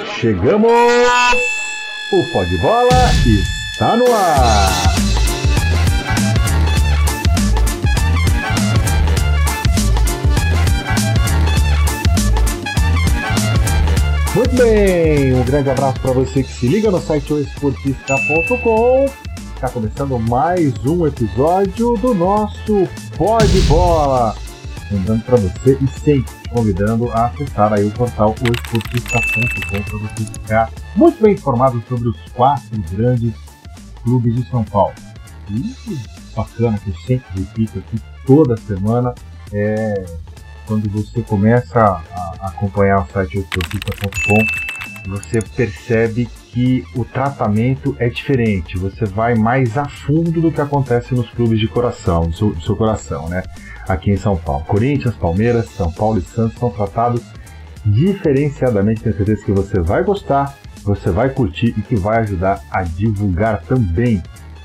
chegamos! 0.00 0.70
O 2.12 2.32
Pó 2.32 2.44
de 2.44 2.56
Bola 2.58 3.10
está 3.72 3.96
no 3.96 4.04
ar! 4.12 4.92
Muito 14.34 14.56
bem, 14.56 15.34
um 15.34 15.44
grande 15.44 15.70
abraço 15.70 16.00
para 16.00 16.12
você 16.12 16.42
que 16.42 16.52
se 16.52 16.66
liga 16.66 16.90
no 16.90 17.00
site 17.00 17.32
oesportista.com. 17.34 19.06
Está 19.54 19.68
começando 19.68 20.18
mais 20.18 20.72
um 20.86 21.06
episódio 21.06 21.96
do 21.98 22.14
nosso 22.14 22.88
Pó 23.16 23.38
de 23.38 23.60
Bola. 23.62 24.41
Lembrando 24.92 25.24
para 25.24 25.36
você 25.36 25.78
e 25.80 25.88
sempre 25.88 26.48
convidando 26.50 27.10
a 27.12 27.26
acessar 27.26 27.72
aí 27.72 27.84
o 27.84 27.90
portal 27.92 28.34
oesportista.com 28.42 29.82
para 29.82 29.98
você 29.98 30.24
ficar 30.24 30.70
muito 30.94 31.22
bem 31.22 31.32
informado 31.32 31.82
sobre 31.88 32.08
os 32.08 32.16
quatro 32.34 32.78
grandes 32.90 33.32
clubes 34.04 34.34
de 34.34 34.50
São 34.50 34.62
Paulo. 34.64 34.94
E 35.50 35.74
bacana 36.36 36.78
que 36.78 36.90
eu 36.90 36.94
sempre 37.06 37.26
repito 37.40 37.78
aqui 37.78 37.98
toda 38.26 38.54
semana 38.58 39.14
é 39.50 40.04
quando 40.66 40.88
você 40.90 41.22
começa 41.22 41.78
a 41.80 42.48
acompanhar 42.48 43.00
o 43.00 43.06
site 43.12 43.38
oesportista.com, 43.38 45.10
você 45.10 45.40
percebe 45.40 46.28
que 46.50 46.84
o 46.94 47.04
tratamento 47.04 47.96
é 47.98 48.08
diferente. 48.08 48.78
Você 48.78 49.06
vai 49.06 49.34
mais 49.34 49.76
a 49.76 49.86
fundo 49.86 50.40
do 50.40 50.52
que 50.52 50.60
acontece 50.60 51.14
nos 51.14 51.30
clubes 51.30 51.58
de 51.58 51.66
coração, 51.66 52.28
do 52.28 52.36
seu, 52.36 52.50
do 52.50 52.62
seu 52.62 52.76
coração, 52.76 53.28
né? 53.28 53.42
Aqui 53.88 54.10
em 54.10 54.16
São 54.16 54.36
Paulo. 54.36 54.64
Corinthians, 54.64 55.14
Palmeiras, 55.14 55.68
São 55.70 55.90
Paulo 55.90 56.18
e 56.18 56.22
Santos 56.22 56.58
são 56.58 56.70
tratados 56.70 57.22
diferenciadamente. 57.84 59.02
Tenho 59.02 59.16
certeza 59.16 59.44
que 59.44 59.52
você 59.52 59.80
vai 59.80 60.02
gostar, 60.02 60.56
você 60.82 61.10
vai 61.10 61.30
curtir 61.30 61.74
e 61.76 61.82
que 61.82 61.96
vai 61.96 62.18
ajudar 62.18 62.62
a 62.70 62.82
divulgar 62.82 63.62
também. 63.62 64.22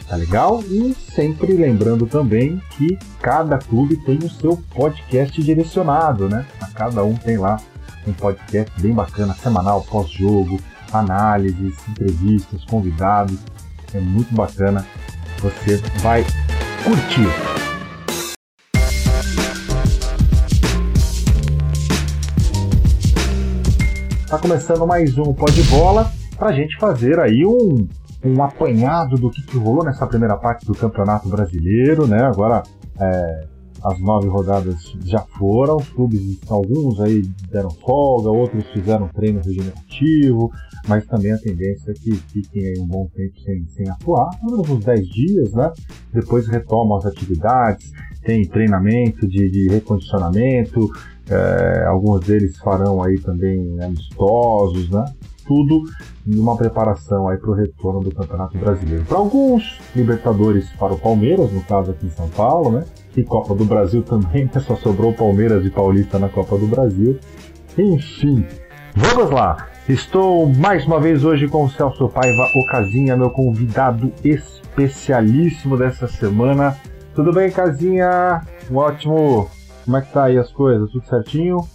Tá 0.07 0.15
legal? 0.15 0.63
E 0.63 0.95
sempre 1.13 1.51
lembrando 1.51 2.05
também 2.07 2.61
que 2.71 2.97
cada 3.21 3.57
clube 3.57 3.97
tem 3.97 4.17
o 4.19 4.29
seu 4.29 4.57
podcast 4.73 5.41
direcionado, 5.41 6.29
né? 6.29 6.45
A 6.61 6.67
cada 6.67 7.03
um 7.03 7.13
tem 7.13 7.37
lá 7.37 7.57
um 8.07 8.13
podcast 8.13 8.71
bem 8.81 8.93
bacana, 8.93 9.33
semanal, 9.33 9.81
pós-jogo, 9.81 10.61
análises, 10.93 11.75
entrevistas, 11.89 12.63
convidados. 12.65 13.37
É 13.93 13.99
muito 13.99 14.33
bacana. 14.33 14.85
Você 15.41 15.77
vai 16.01 16.25
curtir. 16.83 17.76
Está 24.27 24.37
começando 24.37 24.85
mais 24.85 25.17
um 25.17 25.33
Pó 25.33 25.45
de 25.45 25.63
Bola 25.63 26.11
para 26.37 26.49
a 26.49 26.51
gente 26.51 26.77
fazer 26.77 27.17
aí 27.17 27.45
um, 27.45 27.87
um 28.25 28.43
apanhado 28.43 29.15
do 29.15 29.29
que, 29.31 29.41
que 29.41 29.57
rolou 29.57 29.85
nessa 29.85 30.05
primeira 30.05 30.35
parte 30.35 30.65
do 30.65 30.73
Campeonato 30.73 31.29
Brasileiro, 31.29 32.05
né? 32.05 32.23
Agora 32.23 32.61
é, 32.99 33.47
as 33.81 33.97
nove 34.01 34.27
rodadas 34.27 34.93
já 35.05 35.21
foram, 35.39 35.77
os 35.77 35.87
clubes, 35.87 36.39
alguns 36.49 36.99
aí 36.99 37.21
deram 37.49 37.69
folga, 37.69 38.29
outros 38.29 38.65
fizeram 38.73 39.07
treino 39.07 39.39
regenerativo, 39.41 40.51
mas 40.89 41.05
também 41.05 41.31
a 41.31 41.37
tendência 41.37 41.91
é 41.91 41.93
que 41.93 42.11
fiquem 42.11 42.65
aí 42.65 42.79
um 42.81 42.85
bom 42.85 43.07
tempo 43.15 43.39
sem, 43.39 43.65
sem 43.69 43.89
atuar, 43.89 44.29
pelo 44.41 44.57
menos 44.57 44.69
uns 44.69 44.83
10 44.83 45.07
dias, 45.07 45.53
né? 45.53 45.71
Depois 46.13 46.49
retomam 46.49 46.97
as 46.97 47.05
atividades, 47.05 47.93
tem 48.25 48.45
treinamento 48.45 49.25
de, 49.25 49.49
de 49.49 49.69
recondicionamento, 49.69 50.91
é, 51.29 51.85
alguns 51.87 52.25
deles 52.25 52.57
farão 52.57 53.03
aí 53.03 53.19
também 53.19 53.77
amistosos, 53.81 54.89
né? 54.89 55.05
Tudo 55.45 55.83
numa 56.25 56.57
preparação 56.57 57.27
aí 57.27 57.37
para 57.37 57.49
o 57.49 57.53
retorno 57.53 58.01
do 58.01 58.13
Campeonato 58.13 58.57
Brasileiro. 58.57 59.05
Para 59.05 59.17
alguns, 59.17 59.79
Libertadores 59.95 60.69
para 60.77 60.93
o 60.93 60.99
Palmeiras, 60.99 61.51
no 61.51 61.61
caso 61.61 61.91
aqui 61.91 62.05
em 62.05 62.11
São 62.11 62.27
Paulo, 62.29 62.71
né? 62.71 62.85
E 63.15 63.23
Copa 63.23 63.55
do 63.55 63.65
Brasil 63.65 64.03
também, 64.03 64.45
né? 64.45 64.59
Só 64.59 64.75
sobrou 64.75 65.13
Palmeiras 65.13 65.65
e 65.65 65.69
Paulista 65.69 66.19
na 66.19 66.29
Copa 66.29 66.57
do 66.57 66.67
Brasil. 66.67 67.17
Enfim, 67.77 68.45
vamos 68.95 69.31
lá! 69.31 69.67
Estou 69.87 70.45
mais 70.45 70.85
uma 70.85 70.99
vez 70.99 71.23
hoje 71.23 71.47
com 71.47 71.63
o 71.63 71.69
Celso 71.69 72.09
Paiva 72.09 72.49
Ocasinha, 72.55 73.15
meu 73.15 73.29
convidado 73.29 74.11
especialíssimo 74.21 75.77
dessa 75.77 76.09
semana. 76.09 76.77
Tudo 77.15 77.31
bem, 77.31 77.49
Casinha? 77.49 78.41
Um 78.69 78.75
ótimo 78.75 79.49
como 79.87 79.95
é 79.95 80.01
que 80.01 80.11
tá 80.11 80.25
aí 80.25 80.37
as 80.37 80.51
coisas? 80.51 80.91
Tudo 80.91 81.07
certinho? 81.07 81.65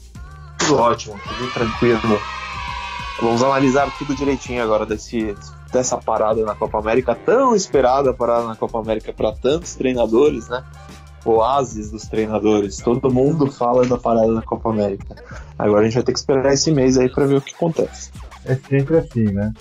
Tudo 0.58 0.76
ótimo, 0.76 1.18
tudo 1.26 1.50
tranquilo. 1.50 2.20
Vamos 3.22 3.42
analisar 3.42 3.90
tudo 3.96 4.14
direitinho 4.14 4.62
agora 4.62 4.84
desse, 4.84 5.34
dessa 5.72 5.96
parada 5.96 6.44
na 6.44 6.54
Copa 6.54 6.78
América, 6.78 7.14
tão 7.14 7.56
esperada 7.56 8.12
parada 8.12 8.46
na 8.46 8.54
Copa 8.54 8.80
América 8.80 9.14
para 9.14 9.32
tantos 9.32 9.74
treinadores, 9.76 10.46
né? 10.46 10.62
Oásis 11.24 11.90
dos 11.90 12.02
treinadores. 12.02 12.76
Todo 12.82 13.10
mundo 13.10 13.50
fala 13.50 13.86
da 13.86 13.96
parada 13.96 14.30
na 14.30 14.42
Copa 14.42 14.68
América. 14.68 15.16
Agora 15.58 15.80
a 15.80 15.84
gente 15.84 15.94
vai 15.94 16.02
ter 16.02 16.12
que 16.12 16.18
esperar 16.18 16.52
esse 16.52 16.70
mês 16.70 16.98
aí 16.98 17.08
para 17.08 17.24
ver 17.24 17.36
o 17.36 17.40
que 17.40 17.54
acontece. 17.54 18.10
É 18.44 18.56
sempre 18.56 18.98
assim, 18.98 19.24
né? 19.32 19.54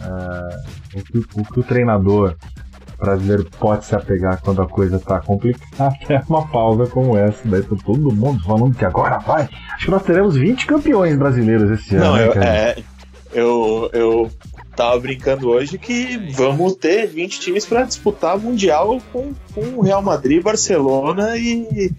Uh, 0.00 0.98
o, 0.98 1.02
que, 1.02 1.18
o 1.40 1.44
que 1.44 1.60
o 1.60 1.62
treinador 1.62 2.36
brasileiro 3.00 3.46
pode 3.58 3.84
se 3.84 3.94
apegar 3.94 4.40
quando 4.42 4.62
a 4.62 4.68
coisa 4.68 4.98
tá 4.98 5.20
complicada 5.20 5.96
é 6.08 6.22
uma 6.28 6.46
pausa 6.46 6.86
como 6.86 7.16
essa. 7.16 7.40
Daí 7.44 7.62
tá 7.62 7.76
todo 7.84 8.14
mundo 8.14 8.42
falando 8.44 8.76
que 8.76 8.84
agora 8.84 9.18
vai. 9.18 9.48
Acho 9.74 9.86
que 9.86 9.90
nós 9.90 10.02
teremos 10.02 10.36
20 10.36 10.66
campeões 10.66 11.16
brasileiros 11.16 11.70
esse 11.70 11.96
ano. 11.96 12.04
Não, 12.04 12.16
né, 12.16 12.26
eu, 12.26 12.42
é, 12.42 12.76
eu, 13.32 13.90
eu 13.92 14.30
tava 14.76 14.98
brincando 14.98 15.48
hoje 15.48 15.78
que 15.78 16.16
vamos 16.34 16.74
ter 16.74 17.06
20 17.06 17.40
times 17.40 17.66
para 17.66 17.82
disputar 17.82 18.38
Mundial 18.38 19.00
com, 19.12 19.32
com 19.54 19.60
o 19.76 19.80
Real 19.80 20.02
Madrid, 20.02 20.42
Barcelona 20.42 21.36
e, 21.36 21.92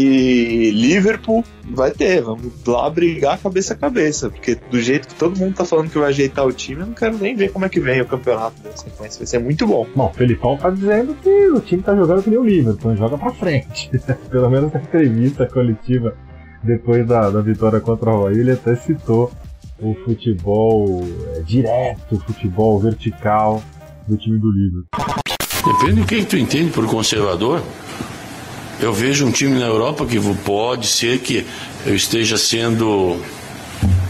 e 0.00 0.70
Liverpool 0.70 1.44
vai 1.70 1.90
ter, 1.90 2.22
vamos 2.22 2.52
lá 2.66 2.88
brigar 2.88 3.38
cabeça 3.38 3.74
a 3.74 3.76
cabeça, 3.76 4.30
porque 4.30 4.54
do 4.54 4.80
jeito 4.80 5.08
que 5.08 5.14
todo 5.14 5.38
mundo 5.38 5.54
tá 5.54 5.64
falando 5.64 5.90
que 5.90 5.98
vai 5.98 6.08
ajeitar 6.08 6.46
o 6.46 6.52
time, 6.52 6.80
eu 6.80 6.86
não 6.86 6.94
quero 6.94 7.18
nem 7.18 7.36
ver 7.36 7.52
como 7.52 7.66
é 7.66 7.68
que 7.68 7.78
vem 7.78 8.00
o 8.00 8.06
campeonato 8.06 8.60
da 8.62 8.74
sequência, 8.76 9.18
vai 9.18 9.26
ser 9.26 9.38
muito 9.38 9.66
bom. 9.66 9.86
Bom, 9.94 10.06
o 10.06 10.14
Felipão 10.14 10.56
tá 10.56 10.70
dizendo 10.70 11.14
que 11.22 11.48
o 11.50 11.60
time 11.60 11.82
tá 11.82 11.94
jogando 11.94 12.22
que 12.22 12.30
nem 12.30 12.38
o 12.38 12.44
Liverpool, 12.44 12.96
joga 12.96 13.18
pra 13.18 13.32
frente. 13.32 13.90
Pelo 14.30 14.48
menos 14.48 14.72
na 14.72 14.80
entrevista 14.80 15.46
coletiva 15.46 16.16
depois 16.62 17.06
da, 17.06 17.30
da 17.30 17.40
vitória 17.40 17.80
contra 17.80 18.10
o 18.10 18.16
Havaí, 18.16 18.38
ele 18.38 18.52
até 18.52 18.74
citou 18.76 19.30
o 19.78 19.94
futebol 20.04 21.02
é, 21.36 21.40
direto, 21.40 22.14
o 22.14 22.20
futebol 22.20 22.78
vertical 22.78 23.62
do 24.06 24.16
time 24.16 24.38
do 24.38 24.50
Liverpool. 24.50 24.88
Depende 25.64 26.00
de 26.00 26.06
quem 26.06 26.24
tu 26.24 26.36
entende 26.36 26.70
por 26.70 26.86
conservador. 26.86 27.62
Eu 28.80 28.92
vejo 28.92 29.26
um 29.26 29.30
time 29.30 29.58
na 29.58 29.66
Europa 29.66 30.06
que 30.06 30.18
pode 30.44 30.86
ser 30.86 31.18
que 31.18 31.46
eu 31.84 31.94
esteja 31.94 32.38
sendo 32.38 33.20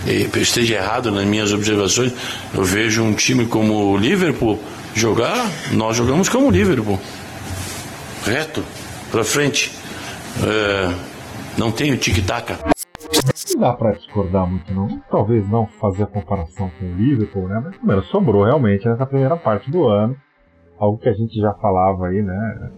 eh, 0.07 0.29
eu 0.33 0.43
esteja 0.43 0.77
errado 0.77 1.11
nas 1.11 1.25
minhas 1.25 1.53
observações. 1.53 2.13
Eu 2.55 2.65
vejo 2.65 3.03
um 3.03 3.13
time 3.13 3.47
como 3.47 3.93
o 3.93 3.97
Liverpool 3.97 4.59
jogar, 4.95 5.47
nós 5.73 5.97
jogamos 5.97 6.29
como 6.29 6.49
o 6.49 6.51
Liverpool. 6.51 6.99
Reto, 8.25 8.63
para 9.11 9.25
frente. 9.25 9.73
É, 10.45 10.95
não 11.59 11.73
tem 11.73 11.93
o 11.93 11.99
tic-tac. 11.99 12.53
Não 13.55 13.61
dá 13.61 13.73
para 13.73 13.93
discordar 13.93 14.47
muito, 14.47 14.73
não. 14.73 15.01
Talvez 15.11 15.49
não 15.49 15.67
fazer 15.67 16.05
a 16.05 16.07
comparação 16.07 16.71
com 16.79 16.85
o 16.85 16.95
Liverpool, 16.95 17.49
né? 17.49 17.61
Mas 17.65 17.77
primeiro, 17.77 18.03
sobrou 18.05 18.45
realmente 18.45 18.89
nessa 18.89 19.05
primeira 19.05 19.37
parte 19.37 19.71
do 19.71 19.87
ano. 19.87 20.17
Algo 20.79 20.99
que 20.99 21.09
a 21.09 21.13
gente 21.13 21.39
já 21.39 21.53
falava 21.55 22.07
aí, 22.07 22.23
né? 22.23 22.71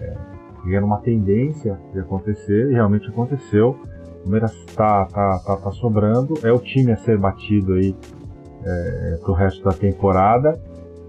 É, 0.00 0.27
era 0.74 0.84
uma 0.84 0.98
tendência 0.98 1.78
de 1.92 2.00
acontecer 2.00 2.70
e 2.70 2.74
realmente 2.74 3.08
aconteceu. 3.08 3.76
O 4.20 4.22
Palmeiras 4.22 4.52
está 4.66 5.06
tá, 5.06 5.38
tá, 5.38 5.56
tá 5.56 5.70
sobrando, 5.72 6.34
é 6.42 6.52
o 6.52 6.58
time 6.58 6.92
a 6.92 6.96
ser 6.96 7.18
batido 7.18 7.74
aí 7.74 7.94
é, 8.64 9.18
pro 9.22 9.32
resto 9.32 9.62
da 9.64 9.72
temporada. 9.72 10.58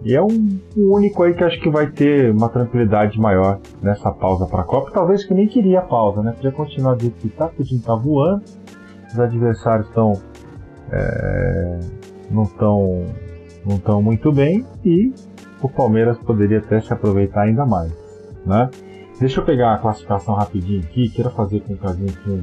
E 0.03 0.15
é 0.15 0.21
um, 0.21 0.59
único 0.77 1.23
aí 1.23 1.33
que 1.33 1.43
acho 1.43 1.59
que 1.59 1.69
vai 1.69 1.87
ter 1.87 2.31
uma 2.31 2.47
tranquilidade 2.47 3.19
maior 3.19 3.59
nessa 3.81 4.11
pausa 4.11 4.45
para 4.45 4.61
a 4.61 4.63
Copa. 4.63 4.91
Talvez 4.91 5.25
que 5.25 5.33
nem 5.33 5.45
queria 5.45 5.79
a 5.79 5.81
pausa, 5.81 6.21
né? 6.21 6.31
Podia 6.31 6.53
continuar 6.53 6.95
do 6.95 7.11
que 7.11 7.27
tá, 7.27 7.47
porque 7.47 7.63
o 7.63 7.65
time 7.65 7.81
tá 7.81 7.95
voando, 7.95 8.43
os 9.11 9.19
adversários 9.19 9.87
estão. 9.87 10.13
É, 10.91 11.79
não 12.31 12.43
estão 12.43 13.05
não 13.65 13.77
tão 13.77 14.01
muito 14.01 14.31
bem 14.31 14.65
e 14.83 15.13
o 15.61 15.69
Palmeiras 15.69 16.17
poderia 16.19 16.59
até 16.59 16.79
se 16.79 16.91
aproveitar 16.93 17.41
ainda 17.41 17.65
mais, 17.65 17.91
né? 18.45 18.69
Deixa 19.19 19.41
eu 19.41 19.45
pegar 19.45 19.73
a 19.73 19.77
classificação 19.77 20.33
rapidinho 20.33 20.79
aqui, 20.79 21.09
quero 21.09 21.29
fazer 21.31 21.59
com 21.61 21.75
que 21.75 21.85
a 21.85 21.93
gente 21.93 22.17
um, 22.29 22.41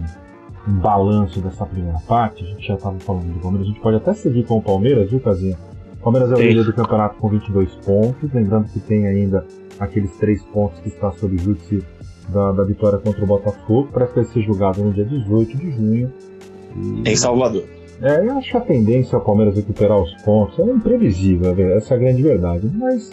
um 0.68 0.78
balanço 0.78 1.40
dessa 1.40 1.64
primeira 1.64 1.98
parte. 2.06 2.44
A 2.44 2.46
gente 2.48 2.66
já 2.66 2.74
estava 2.74 2.98
falando 2.98 3.32
do 3.32 3.40
Palmeiras, 3.40 3.66
a 3.66 3.70
gente 3.70 3.80
pode 3.80 3.96
até 3.96 4.12
seguir 4.12 4.44
com 4.44 4.58
o 4.58 4.62
Palmeiras, 4.62 5.10
viu, 5.10 5.18
Casinha? 5.18 5.56
O 5.98 6.02
Palmeiras 6.02 6.30
é 6.32 6.34
o 6.34 6.38
líder 6.38 6.64
do 6.64 6.74
campeonato 6.74 7.16
com 7.16 7.30
22 7.30 7.74
pontos, 7.76 8.30
lembrando 8.30 8.68
que 8.70 8.78
tem 8.78 9.06
ainda 9.06 9.46
aqueles 9.80 10.14
três 10.18 10.42
pontos 10.42 10.78
que 10.80 10.88
está 10.88 11.10
sob 11.12 11.38
júdice 11.38 11.82
da, 12.28 12.52
da 12.52 12.62
vitória 12.62 12.98
contra 12.98 13.24
o 13.24 13.26
Botafogo, 13.26 13.88
para 13.90 14.06
ser 14.24 14.42
julgado 14.42 14.82
no 14.82 14.92
dia 14.92 15.06
18 15.06 15.56
de 15.56 15.70
junho. 15.70 16.12
E... 16.76 17.10
Em 17.10 17.16
Salvador. 17.16 17.64
É, 18.02 18.20
eu 18.26 18.36
acho 18.36 18.50
que 18.50 18.56
a 18.58 18.60
tendência 18.60 19.16
ao 19.16 19.24
Palmeiras 19.24 19.56
recuperar 19.56 19.98
os 19.98 20.12
pontos 20.22 20.58
é 20.58 20.64
imprevisível, 20.64 21.54
essa 21.74 21.94
é 21.94 21.96
a 21.96 22.00
grande 22.00 22.22
verdade. 22.22 22.70
Mas 22.74 23.10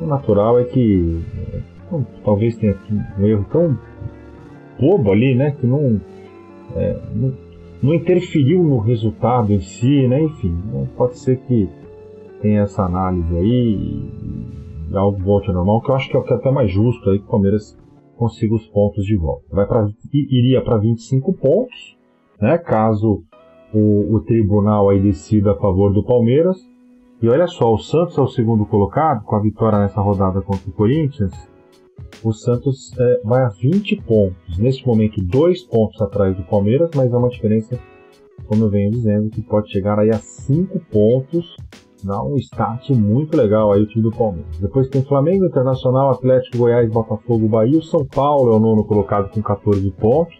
o 0.00 0.06
natural 0.06 0.58
é 0.58 0.64
que 0.64 1.22
é, 1.54 1.79
talvez 2.24 2.56
tenha 2.56 2.76
um 3.18 3.26
erro 3.26 3.46
tão 3.50 3.78
bobo 4.78 5.12
ali, 5.12 5.34
né? 5.34 5.52
Que 5.52 5.66
não, 5.66 6.00
é, 6.74 6.98
não, 7.14 7.32
não, 7.82 7.94
interferiu 7.94 8.62
no 8.62 8.78
resultado 8.78 9.52
em 9.52 9.60
si, 9.60 10.06
né? 10.08 10.22
Enfim, 10.22 10.56
né, 10.72 10.86
pode 10.96 11.18
ser 11.18 11.38
que 11.40 11.68
tenha 12.40 12.62
essa 12.62 12.84
análise 12.84 13.36
aí 13.36 14.02
e, 14.90 14.96
algo 14.96 15.22
volte 15.22 15.48
ao 15.48 15.54
normal, 15.54 15.80
que 15.82 15.90
eu 15.90 15.94
acho 15.94 16.10
que 16.10 16.16
é 16.16 16.20
é 16.20 16.34
até 16.34 16.50
mais 16.50 16.70
justo 16.70 17.10
aí 17.10 17.18
que 17.18 17.24
o 17.24 17.28
Palmeiras 17.28 17.78
consiga 18.16 18.54
os 18.54 18.66
pontos 18.66 19.04
de 19.04 19.16
volta. 19.16 19.44
Vai 19.50 19.66
pra, 19.66 19.88
iria 20.12 20.62
para 20.62 20.78
25 20.78 21.32
pontos, 21.34 21.96
né? 22.40 22.58
Caso 22.58 23.22
o, 23.72 24.14
o 24.14 24.20
tribunal 24.20 24.90
aí 24.90 25.00
decida 25.00 25.52
a 25.52 25.56
favor 25.56 25.92
do 25.92 26.04
Palmeiras. 26.04 26.58
E 27.22 27.28
olha 27.28 27.46
só, 27.46 27.72
o 27.72 27.78
Santos 27.78 28.16
é 28.16 28.20
o 28.22 28.26
segundo 28.26 28.64
colocado, 28.64 29.24
com 29.24 29.36
a 29.36 29.40
vitória 29.42 29.78
nessa 29.78 30.00
rodada 30.00 30.40
contra 30.40 30.68
o 30.68 30.72
Corinthians. 30.72 31.32
O 32.22 32.32
Santos 32.32 32.92
é, 32.98 33.20
vai 33.24 33.42
a 33.42 33.48
20 33.48 33.96
pontos. 34.02 34.58
Neste 34.58 34.86
momento, 34.86 35.22
dois 35.22 35.62
pontos 35.62 36.00
atrás 36.00 36.36
do 36.36 36.42
Palmeiras, 36.44 36.90
mas 36.94 37.12
é 37.12 37.16
uma 37.16 37.28
diferença, 37.28 37.78
como 38.46 38.64
eu 38.64 38.70
venho 38.70 38.90
dizendo, 38.90 39.30
que 39.30 39.42
pode 39.42 39.70
chegar 39.70 39.98
aí 39.98 40.10
a 40.10 40.18
5 40.18 40.78
pontos. 40.90 41.56
Dá 42.02 42.22
um 42.22 42.36
start 42.36 42.90
muito 42.90 43.36
legal 43.36 43.72
aí 43.72 43.82
o 43.82 43.86
time 43.86 44.02
do 44.02 44.10
Palmeiras. 44.10 44.58
Depois 44.58 44.88
tem 44.88 45.02
Flamengo, 45.02 45.44
Internacional, 45.44 46.10
Atlético, 46.10 46.58
Goiás, 46.58 46.90
Botafogo, 46.90 47.46
Bahia. 47.48 47.78
O 47.78 47.82
São 47.82 48.06
Paulo 48.06 48.52
é 48.52 48.56
o 48.56 48.60
nono 48.60 48.84
colocado 48.84 49.30
com 49.30 49.42
14 49.42 49.90
pontos. 49.92 50.34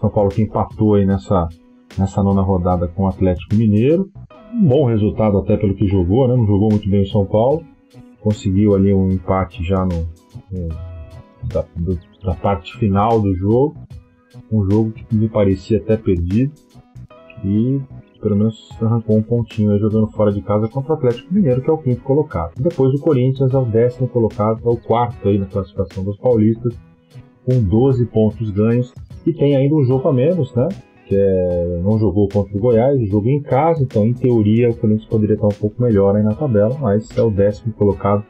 São 0.00 0.10
Paulo 0.10 0.30
que 0.30 0.42
empatou 0.42 0.94
aí 0.94 1.06
nessa 1.06 1.48
nessa 1.96 2.22
nona 2.22 2.42
rodada 2.42 2.88
com 2.88 3.04
o 3.04 3.08
Atlético 3.08 3.54
Mineiro. 3.54 4.10
Um 4.54 4.66
bom 4.66 4.86
resultado 4.86 5.38
até 5.38 5.56
pelo 5.56 5.74
que 5.74 5.86
jogou, 5.86 6.28
né? 6.28 6.36
Não 6.36 6.46
jogou 6.46 6.68
muito 6.70 6.88
bem 6.88 7.02
o 7.02 7.06
São 7.06 7.26
Paulo. 7.26 7.62
Conseguiu 8.20 8.74
ali 8.74 8.92
um 8.92 9.10
empate 9.10 9.62
já 9.64 9.84
no, 9.84 10.08
no 10.50 10.68
da, 11.44 12.34
parte 12.34 12.76
final 12.76 13.20
do 13.20 13.34
jogo. 13.34 13.76
Um 14.50 14.68
jogo 14.70 14.92
que 14.92 15.14
me 15.14 15.28
parecia 15.28 15.78
até 15.78 15.96
perdido. 15.96 16.52
E 17.44 17.80
pelo 18.20 18.36
menos 18.36 18.70
arrancou 18.80 19.16
um 19.16 19.22
pontinho 19.22 19.70
aí 19.70 19.78
jogando 19.78 20.08
fora 20.08 20.32
de 20.32 20.42
casa 20.42 20.68
contra 20.68 20.92
o 20.92 20.96
Atlético 20.96 21.32
Mineiro, 21.32 21.62
que 21.62 21.70
é 21.70 21.72
o 21.72 21.78
quinto 21.78 22.02
colocado. 22.02 22.52
Depois 22.58 22.92
o 22.92 23.00
Corinthians 23.00 23.54
é 23.54 23.58
o 23.58 23.64
décimo 23.64 24.08
colocado, 24.08 24.60
é 24.64 24.68
o 24.68 24.76
quarto 24.76 25.28
aí 25.28 25.38
na 25.38 25.46
classificação 25.46 26.02
dos 26.02 26.16
paulistas, 26.16 26.76
com 27.44 27.62
12 27.62 28.06
pontos 28.06 28.50
ganhos. 28.50 28.92
E 29.24 29.32
tem 29.32 29.54
ainda 29.54 29.74
um 29.74 29.84
jogo 29.84 30.08
a 30.08 30.12
menos, 30.12 30.52
né? 30.54 30.68
que 31.08 31.16
é, 31.16 31.80
não 31.82 31.98
jogou 31.98 32.28
contra 32.28 32.54
o 32.54 32.60
Goiás, 32.60 33.00
jogou 33.08 33.32
em 33.32 33.40
casa, 33.40 33.82
então 33.82 34.06
em 34.06 34.12
teoria 34.12 34.68
o 34.68 34.76
Corinthians 34.76 35.08
poderia 35.08 35.34
estar 35.34 35.46
um 35.46 35.58
pouco 35.58 35.82
melhor 35.82 36.14
aí 36.14 36.22
na 36.22 36.34
tabela, 36.34 36.76
mas 36.78 37.08
é 37.16 37.22
o 37.22 37.30
décimo 37.30 37.72
colocado 37.72 38.24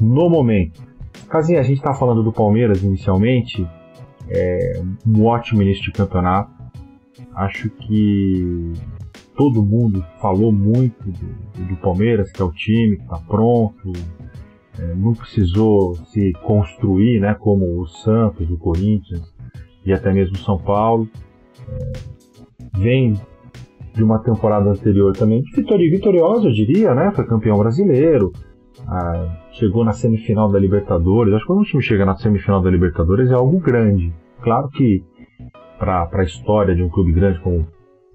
no 0.00 0.30
momento. 0.30 0.80
Casinha, 1.28 1.60
a 1.60 1.62
gente 1.62 1.78
está 1.78 1.94
falando 1.94 2.22
do 2.22 2.32
Palmeiras 2.32 2.82
inicialmente, 2.82 3.66
é 4.28 4.82
um 5.06 5.24
ótimo 5.24 5.62
início 5.62 5.84
de 5.84 5.92
campeonato. 5.92 6.50
Acho 7.34 7.70
que 7.70 8.72
todo 9.36 9.62
mundo 9.62 10.04
falou 10.20 10.52
muito 10.52 11.04
do, 11.04 11.64
do 11.68 11.76
Palmeiras, 11.76 12.30
que 12.30 12.42
é 12.42 12.44
o 12.44 12.52
time 12.52 12.96
que 12.96 13.02
está 13.02 13.18
pronto, 13.18 13.92
é, 14.78 14.94
não 14.94 15.14
precisou 15.14 15.94
se 16.06 16.32
construir, 16.44 17.20
né, 17.20 17.34
como 17.34 17.80
o 17.80 17.86
Santos, 17.86 18.50
o 18.50 18.56
Corinthians 18.56 19.32
e 19.84 19.92
até 19.92 20.12
mesmo 20.12 20.36
o 20.36 20.40
São 20.40 20.58
Paulo 20.58 21.08
vem 22.78 23.14
de 23.94 24.02
uma 24.02 24.18
temporada 24.18 24.70
anterior 24.70 25.12
também 25.12 25.42
vitoriosa, 25.90 26.48
eu 26.48 26.52
diria, 26.52 26.94
né? 26.94 27.12
Foi 27.14 27.26
campeão 27.26 27.58
brasileiro, 27.58 28.32
ah, 28.86 29.36
chegou 29.52 29.84
na 29.84 29.92
semifinal 29.92 30.50
da 30.50 30.58
Libertadores. 30.58 31.34
Acho 31.34 31.42
que 31.42 31.46
quando 31.46 31.60
um 31.60 31.64
time 31.64 31.82
chega 31.82 32.04
na 32.04 32.16
semifinal 32.16 32.60
da 32.60 32.70
Libertadores 32.70 33.30
é 33.30 33.34
algo 33.34 33.58
grande. 33.60 34.12
Claro 34.42 34.68
que 34.68 35.04
para 35.78 36.08
a 36.12 36.22
história 36.22 36.74
de 36.74 36.82
um 36.82 36.88
clube 36.88 37.12
grande 37.12 37.40
como 37.40 37.66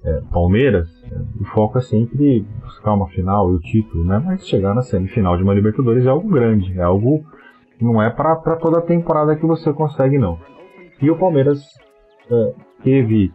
é, 0.04 0.22
Palmeiras, 0.32 0.88
é, 1.12 1.20
o 1.42 1.46
foco 1.46 1.78
é 1.78 1.82
sempre 1.82 2.46
buscar 2.64 2.94
uma 2.94 3.08
final 3.08 3.52
e 3.52 3.56
o 3.56 3.60
título, 3.60 4.06
né? 4.06 4.22
Mas 4.24 4.48
chegar 4.48 4.74
na 4.74 4.82
semifinal 4.82 5.36
de 5.36 5.44
uma 5.44 5.54
Libertadores 5.54 6.06
é 6.06 6.10
algo 6.10 6.30
grande, 6.30 6.78
é 6.80 6.84
algo 6.84 7.24
não 7.80 8.02
é 8.02 8.10
para 8.10 8.56
toda 8.56 8.80
a 8.80 8.82
temporada 8.82 9.36
que 9.36 9.46
você 9.46 9.72
consegue 9.74 10.18
não. 10.18 10.40
E 11.02 11.12
o 11.12 11.18
Palmeiras 11.18 11.60
é, 12.32 12.54
teve 12.84 13.32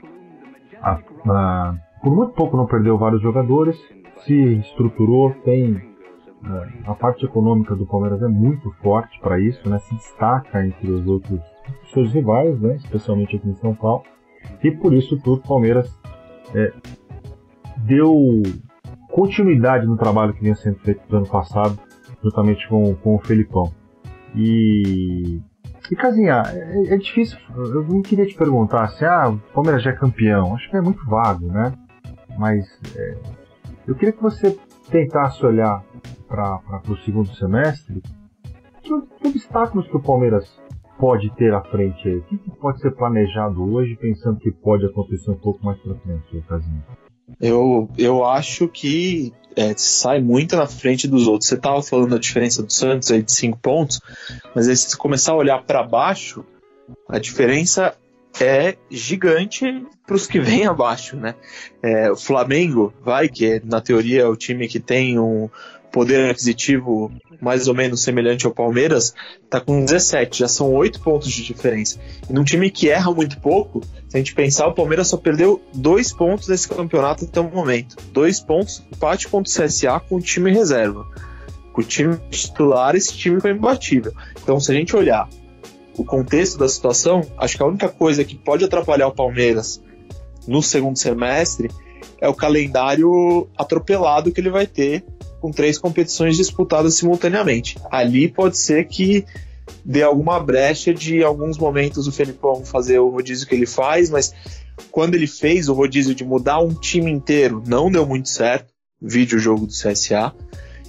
a, 0.80 0.98
a, 1.28 1.74
por 2.02 2.14
muito 2.14 2.32
pouco 2.32 2.56
não 2.56 2.66
perdeu 2.66 2.96
vários 2.98 3.22
jogadores, 3.22 3.76
se 4.24 4.34
estruturou, 4.58 5.32
tem 5.44 5.91
a 6.86 6.94
parte 6.94 7.24
econômica 7.24 7.74
do 7.74 7.86
Palmeiras 7.86 8.22
é 8.22 8.28
muito 8.28 8.70
forte 8.82 9.18
para 9.20 9.38
isso, 9.38 9.68
né? 9.68 9.78
Se 9.78 9.94
destaca 9.94 10.64
entre 10.64 10.90
os 10.90 11.06
outros 11.06 11.40
seus 11.92 12.12
rivais, 12.12 12.60
né? 12.60 12.76
Especialmente 12.76 13.36
aqui 13.36 13.48
em 13.48 13.54
São 13.54 13.74
Paulo. 13.74 14.02
E 14.62 14.70
por 14.70 14.92
isso 14.92 15.20
o 15.24 15.38
Palmeiras 15.38 15.96
é, 16.54 16.72
deu 17.78 18.42
continuidade 19.10 19.86
no 19.86 19.96
trabalho 19.96 20.34
que 20.34 20.40
vinha 20.40 20.54
sendo 20.54 20.78
feito 20.78 21.02
no 21.08 21.18
ano 21.18 21.28
passado, 21.28 21.78
juntamente 22.22 22.68
com, 22.68 22.94
com 22.96 23.14
o 23.14 23.18
Felipão. 23.18 23.72
E 24.34 25.40
e 25.90 25.96
Casinha, 25.96 26.42
é, 26.46 26.94
é, 26.94 26.96
difícil. 26.96 27.38
Eu 27.54 27.82
não 27.84 28.02
queria 28.02 28.26
te 28.26 28.34
perguntar 28.34 28.88
se 28.88 29.04
ah, 29.04 29.28
o 29.28 29.38
Palmeiras 29.52 29.82
já 29.82 29.90
é 29.90 29.94
campeão. 29.94 30.54
Acho 30.54 30.70
que 30.70 30.76
é 30.76 30.80
muito 30.80 31.04
vago, 31.04 31.46
né? 31.48 31.72
Mas 32.38 32.66
é, 32.96 33.16
eu 33.86 33.94
queria 33.94 34.12
que 34.12 34.22
você 34.22 34.56
tentasse 34.90 35.44
olhar 35.44 35.84
para 36.26 36.82
o 36.88 36.96
segundo 36.98 37.34
semestre. 37.34 38.02
Que, 38.82 39.00
que 39.20 39.28
obstáculos 39.28 39.86
que 39.86 39.96
o 39.96 40.02
Palmeiras 40.02 40.50
pode 40.98 41.30
ter 41.36 41.52
à 41.54 41.62
frente 41.62 42.08
aí? 42.08 42.16
O 42.16 42.22
que, 42.22 42.38
que 42.38 42.50
pode 42.50 42.80
ser 42.80 42.92
planejado 42.92 43.62
hoje, 43.72 43.96
pensando 43.96 44.38
que 44.38 44.50
pode 44.50 44.86
acontecer 44.86 45.30
um 45.30 45.38
pouco 45.38 45.64
mais 45.64 45.78
para 45.80 45.94
frente, 45.96 46.44
Casinha? 46.48 46.84
Eu, 47.40 47.88
eu 47.96 48.24
acho 48.24 48.68
que 48.68 49.32
é, 49.56 49.74
sai 49.76 50.20
muito 50.20 50.56
na 50.56 50.66
frente 50.66 51.08
dos 51.08 51.26
outros. 51.26 51.48
Você 51.48 51.54
estava 51.54 51.82
falando 51.82 52.10
da 52.10 52.18
diferença 52.18 52.62
do 52.62 52.72
Santos 52.72 53.10
aí 53.10 53.22
de 53.22 53.32
5 53.32 53.58
pontos, 53.58 54.00
mas 54.54 54.68
aí, 54.68 54.76
se 54.76 54.90
você 54.90 54.96
começar 54.96 55.32
a 55.32 55.36
olhar 55.36 55.62
para 55.64 55.82
baixo, 55.82 56.44
a 57.08 57.18
diferença 57.18 57.96
é 58.40 58.76
gigante 58.90 59.84
para 60.06 60.16
os 60.16 60.26
que 60.26 60.40
vêm 60.40 60.66
abaixo, 60.66 61.16
né? 61.16 61.34
É, 61.82 62.10
o 62.10 62.16
Flamengo, 62.16 62.92
vai, 63.02 63.28
que 63.28 63.46
é, 63.46 63.62
na 63.64 63.80
teoria 63.80 64.22
é 64.22 64.26
o 64.26 64.36
time 64.36 64.68
que 64.68 64.80
tem 64.80 65.18
um 65.18 65.48
poder 65.92 66.30
aquisitivo 66.30 67.12
mais 67.40 67.68
ou 67.68 67.74
menos 67.74 68.02
semelhante 68.02 68.46
ao 68.46 68.52
Palmeiras, 68.52 69.14
tá 69.50 69.60
com 69.60 69.84
17, 69.84 70.38
já 70.38 70.48
são 70.48 70.72
8 70.72 71.00
pontos 71.00 71.30
de 71.30 71.44
diferença. 71.44 72.00
E 72.28 72.32
num 72.32 72.44
time 72.44 72.70
que 72.70 72.88
erra 72.88 73.12
muito 73.12 73.38
pouco, 73.40 73.82
se 74.08 74.16
a 74.16 74.18
gente 74.18 74.34
pensar, 74.34 74.66
o 74.68 74.74
Palmeiras 74.74 75.08
só 75.08 75.16
perdeu 75.16 75.60
2 75.74 76.12
pontos 76.14 76.48
nesse 76.48 76.68
campeonato 76.68 77.24
até 77.24 77.40
o 77.40 77.50
momento. 77.50 77.96
2 78.12 78.40
pontos, 78.40 78.82
empate 78.90 79.28
contra 79.28 79.50
o 79.50 79.66
CSA 79.66 80.00
com 80.00 80.16
o 80.16 80.20
time 80.20 80.50
reserva. 80.50 81.06
Com 81.72 81.80
o 81.80 81.84
time 81.84 82.16
titular, 82.30 82.94
esse 82.94 83.12
time 83.12 83.40
foi 83.40 83.50
imbatível. 83.50 84.12
Então, 84.42 84.58
se 84.58 84.72
a 84.72 84.74
gente 84.74 84.96
olhar 84.96 85.28
o 85.96 86.04
contexto 86.04 86.58
da 86.58 86.68
situação, 86.68 87.22
acho 87.36 87.56
que 87.56 87.62
a 87.62 87.66
única 87.66 87.88
coisa 87.88 88.24
que 88.24 88.36
pode 88.36 88.64
atrapalhar 88.64 89.08
o 89.08 89.14
Palmeiras 89.14 89.82
no 90.46 90.62
segundo 90.62 90.96
semestre 90.96 91.70
é 92.20 92.28
o 92.28 92.34
calendário 92.34 93.48
atropelado 93.58 94.32
que 94.32 94.40
ele 94.40 94.50
vai 94.50 94.66
ter 94.66 95.04
com 95.42 95.50
três 95.50 95.76
competições 95.76 96.36
disputadas 96.36 96.94
simultaneamente. 96.94 97.76
Ali 97.90 98.28
pode 98.28 98.56
ser 98.56 98.86
que 98.86 99.26
dê 99.84 100.02
alguma 100.02 100.38
brecha 100.38 100.94
de 100.94 101.22
alguns 101.24 101.58
momentos 101.58 102.06
o 102.06 102.12
Felipão 102.12 102.64
fazer 102.64 103.00
o 103.00 103.08
rodízio 103.08 103.46
que 103.48 103.54
ele 103.54 103.66
faz, 103.66 104.08
mas 104.08 104.32
quando 104.92 105.16
ele 105.16 105.26
fez 105.26 105.68
o 105.68 105.74
rodízio 105.74 106.14
de 106.14 106.24
mudar 106.24 106.60
um 106.60 106.72
time 106.72 107.10
inteiro, 107.10 107.60
não 107.66 107.90
deu 107.90 108.06
muito 108.06 108.28
certo. 108.28 108.72
Vídeo 109.00 109.36
jogo 109.36 109.66
do 109.66 109.72
CSA. 109.72 110.32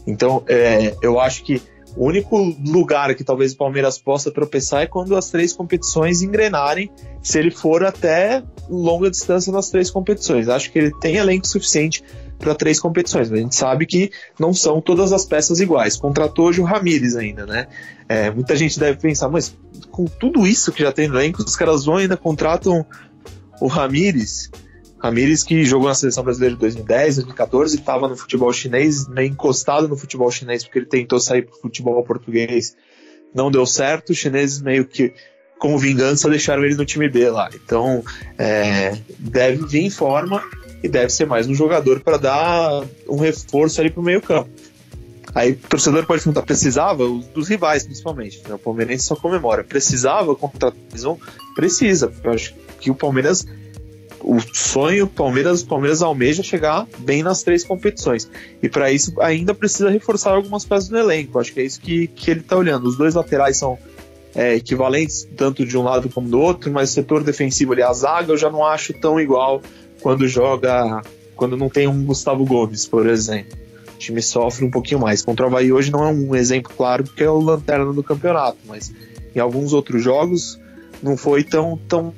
Então, 0.06 0.44
é, 0.48 0.96
eu 1.02 1.20
acho 1.20 1.44
que 1.44 1.60
o 1.98 2.06
único 2.06 2.38
lugar 2.38 3.16
que 3.16 3.24
talvez 3.24 3.54
o 3.54 3.58
Palmeiras 3.58 3.98
possa 3.98 4.30
tropeçar 4.30 4.84
é 4.84 4.88
quando 4.88 5.16
as 5.16 5.32
três 5.32 5.52
competições 5.52 6.22
engrenarem, 6.22 6.92
se 7.24 7.40
ele 7.40 7.50
for 7.50 7.84
até 7.84 8.44
longa 8.70 9.10
distância 9.10 9.52
nas 9.52 9.72
três 9.72 9.90
competições. 9.90 10.48
Acho 10.48 10.72
que 10.72 10.78
ele 10.78 10.92
tem 11.00 11.16
elenco 11.16 11.48
suficiente 11.48 12.04
para 12.44 12.54
três 12.54 12.80
competições. 12.80 13.32
A 13.32 13.38
gente 13.38 13.56
sabe 13.56 13.86
que 13.86 14.12
não 14.38 14.54
são 14.54 14.82
todas 14.82 15.14
as 15.14 15.26
peças 15.26 15.60
iguais. 15.60 15.96
Contratou 15.96 16.48
hoje 16.48 16.60
o 16.60 16.66
Ramires 16.66 17.16
ainda, 17.16 17.46
né? 17.46 17.68
É, 18.08 18.30
muita 18.30 18.56
gente 18.56 18.80
deve 18.80 19.00
pensar, 19.00 19.30
mas 19.30 19.56
com 19.90 20.06
tudo 20.06 20.46
isso 20.46 20.72
que 20.72 20.84
já 20.84 20.92
tem 20.92 21.08
no 21.08 21.16
elenco, 21.16 21.42
os 21.42 21.56
caras 21.56 21.86
vão 21.86 21.98
ainda 21.98 22.18
contratam 22.18 22.86
o 23.62 23.68
Ramires. 23.68 24.52
Ramires 25.00 25.44
que 25.44 25.64
jogou 25.66 25.88
na 25.88 25.96
seleção 25.96 26.24
brasileira 26.24 26.56
de 26.56 26.62
2010, 26.62 27.16
2014, 27.16 27.76
estava 27.76 28.08
no 28.08 28.16
futebol 28.16 28.52
chinês, 28.54 29.08
meio 29.08 29.30
encostado 29.30 29.88
no 29.88 29.98
futebol 29.98 30.32
chinês, 30.32 30.64
porque 30.64 30.80
ele 30.80 30.86
tentou 30.86 31.20
sair 31.20 31.42
para 31.44 31.56
o 31.56 31.60
futebol 31.60 32.02
português, 32.04 32.76
não 33.34 33.52
deu 33.52 33.66
certo. 33.66 34.12
Os 34.12 34.18
chineses 34.18 34.62
meio 34.62 34.86
que, 34.86 35.14
como 35.60 35.78
vingança, 35.78 36.30
deixaram 36.30 36.64
ele 36.64 36.76
no 36.76 36.86
time 36.86 37.10
B 37.10 37.30
lá. 37.30 37.50
Então, 37.54 38.04
é, 38.38 38.98
deve 39.20 39.66
vir 39.66 39.84
em 39.84 39.90
forma 39.90 40.42
e 40.84 40.90
deve 40.90 41.10
ser 41.10 41.26
mais 41.26 41.48
um 41.48 41.56
jogador 41.56 42.02
para 42.02 42.18
dar 42.18 42.84
um 43.08 43.16
reforço 43.16 43.80
ali 43.80 43.90
para 43.90 44.02
o 44.02 44.04
meio 44.04 44.22
campo. 44.22 44.50
Aí 45.34 45.54
o 45.54 45.56
torcedor 45.56 46.06
pode 46.06 46.22
perguntar, 46.22 46.44
precisava? 46.44 47.08
Dos 47.34 47.48
rivais, 47.48 47.84
principalmente. 47.84 48.42
Né? 48.48 48.54
O 48.54 48.60
Palmeirense 48.60 49.06
só 49.06 49.16
comemora. 49.16 49.64
Precisava 49.64 50.36
contra 50.36 50.70
a 50.70 50.74
Precisa. 51.56 52.12
Eu 52.24 52.32
acho 52.32 52.54
que 52.80 52.92
o 52.92 52.96
Palmeiras. 52.96 53.46
O 54.20 54.40
sonho, 54.54 55.06
Palmeiras, 55.06 55.64
Palmeiras 55.64 56.02
almeja 56.02 56.42
chegar 56.42 56.88
bem 57.00 57.22
nas 57.24 57.44
três 57.44 57.64
competições. 57.64 58.30
E 58.62 58.70
para 58.70 58.90
isso 58.90 59.20
ainda 59.20 59.54
precisa 59.54 59.90
reforçar 59.90 60.32
algumas 60.32 60.64
peças 60.64 60.90
no 60.90 60.98
elenco. 60.98 61.40
Acho 61.40 61.52
que 61.52 61.60
é 61.60 61.64
isso 61.64 61.82
que, 61.82 62.08
que 62.08 62.32
ele 62.32 62.40
está 62.40 62.56
olhando. 62.56 62.88
Os 62.88 62.98
dois 62.98 63.16
laterais 63.16 63.58
são 63.58 63.78
é, 64.34 64.56
equivalentes, 64.56 65.28
tanto 65.36 65.66
de 65.66 65.78
um 65.78 65.84
lado 65.84 66.10
como 66.10 66.30
do 66.30 66.40
outro, 66.40 66.72
mas 66.72 66.92
o 66.92 66.94
setor 66.94 67.22
defensivo 67.22 67.74
ali, 67.74 67.82
a 67.82 67.92
zaga, 67.92 68.32
eu 68.32 68.38
já 68.38 68.50
não 68.50 68.66
acho 68.66 68.94
tão 68.94 69.20
igual 69.20 69.62
quando 70.04 70.28
joga. 70.28 71.02
Quando 71.36 71.58
não 71.58 71.68
tem 71.68 71.88
um 71.88 72.06
Gustavo 72.06 72.46
Gomes, 72.46 72.86
por 72.86 73.08
exemplo 73.08 73.64
time 74.04 74.22
sofre 74.22 74.66
um 74.66 74.70
pouquinho 74.72 75.00
mais. 75.00 75.22
Contra 75.22 75.46
o 75.46 75.50
Havaí 75.50 75.72
hoje 75.72 75.92
não 75.92 76.04
é 76.04 76.12
um 76.12 76.36
exemplo 76.36 76.72
claro, 76.76 77.04
porque 77.04 77.24
é 77.24 77.30
o 77.30 77.40
lanterna 77.40 77.92
do 77.94 78.04
campeonato, 78.04 78.58
mas 78.66 78.94
em 79.36 79.40
alguns 79.40 79.74
outros 79.74 80.04
jogos 80.04 80.60
não 81.02 81.18
foi 81.18 81.44
tão, 81.44 81.80
tão 81.88 82.14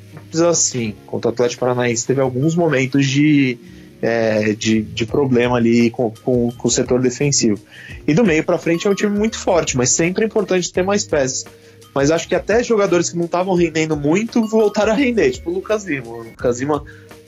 assim. 0.48 0.96
Contra 1.06 1.30
o 1.30 1.34
Atlético 1.34 1.62
Paranaense 1.62 2.06
teve 2.06 2.22
alguns 2.22 2.56
momentos 2.56 3.06
de, 3.06 3.58
é, 4.02 4.54
de, 4.54 4.82
de, 4.82 5.06
problema 5.06 5.58
ali 5.58 5.90
com, 5.90 6.12
com, 6.24 6.52
com, 6.52 6.68
o 6.68 6.72
setor 6.72 7.02
defensivo. 7.02 7.60
E 8.08 8.14
do 8.14 8.24
meio 8.24 8.44
para 8.44 8.58
frente 8.58 8.88
é 8.88 8.90
um 8.90 8.96
time 8.96 9.18
muito 9.18 9.38
forte, 9.38 9.78
mas 9.78 9.92
sempre 9.92 10.24
é 10.24 10.28
importante 10.28 10.72
ter 10.72 10.84
mais 10.84 11.06
peças. 11.06 11.46
Mas 11.94 12.12
acho 12.12 12.28
que 12.28 12.36
até 12.36 12.62
jogadores 12.62 13.10
que 13.10 13.18
não 13.18 13.26
estavam 13.26 13.56
rendendo 13.56 13.96
muito 13.96 14.46
voltaram 14.46 14.92
a 14.92 14.96
render, 14.96 15.32
tipo 15.32 15.50
o 15.50 15.54
Lucas 15.54 15.86
Lima. 15.86 16.08
O 16.08 16.24
Lucas 16.24 16.60
Lima 16.60 16.84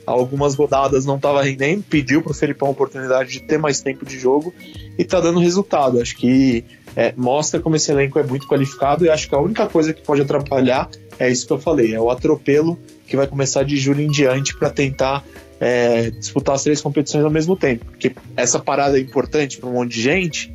algumas 0.08 0.56
rodadas 0.56 1.06
não 1.06 1.18
estava 1.18 1.44
rendendo, 1.44 1.84
pediu 1.84 2.22
para 2.22 2.32
o 2.32 2.34
Felipão 2.34 2.70
a 2.70 2.72
oportunidade 2.72 3.30
de 3.30 3.42
ter 3.42 3.60
mais 3.60 3.82
tempo 3.82 4.06
de 4.06 4.18
jogo 4.18 4.54
e 4.98 5.02
está 5.02 5.20
dando 5.20 5.40
resultado. 5.40 6.00
Acho 6.00 6.16
que 6.16 6.64
é, 6.96 7.14
mostra 7.16 7.60
como 7.60 7.76
esse 7.76 7.92
elenco 7.92 8.18
é 8.18 8.24
muito 8.24 8.48
qualificado 8.48 9.06
e 9.06 9.10
acho 9.10 9.28
que 9.28 9.36
a 9.36 9.40
única 9.40 9.68
coisa 9.68 9.94
que 9.94 10.02
pode 10.02 10.22
atrapalhar 10.22 10.90
é 11.20 11.30
isso 11.30 11.46
que 11.46 11.54
eu 11.54 11.60
falei, 11.60 11.94
é 11.94 12.00
o 12.00 12.10
atropelo 12.10 12.80
que 13.06 13.18
vai 13.18 13.28
começar 13.28 13.64
de 13.64 13.76
julho 13.78 14.02
em 14.02 14.08
diante 14.08 14.56
para 14.56 14.70
tentar 14.70 15.24
é, 15.60 16.10
disputar 16.12 16.56
as 16.56 16.64
três 16.64 16.82
competições 16.82 17.24
ao 17.24 17.32
mesmo 17.32 17.56
tempo. 17.56 17.86
Porque 17.86 18.16
essa 18.36 18.60
parada 18.60 18.98
é 18.98 19.02
importante 19.02 19.58
para 19.58 19.70
um 19.70 19.74
monte 19.74 19.94
de 19.94 20.02
gente, 20.02 20.54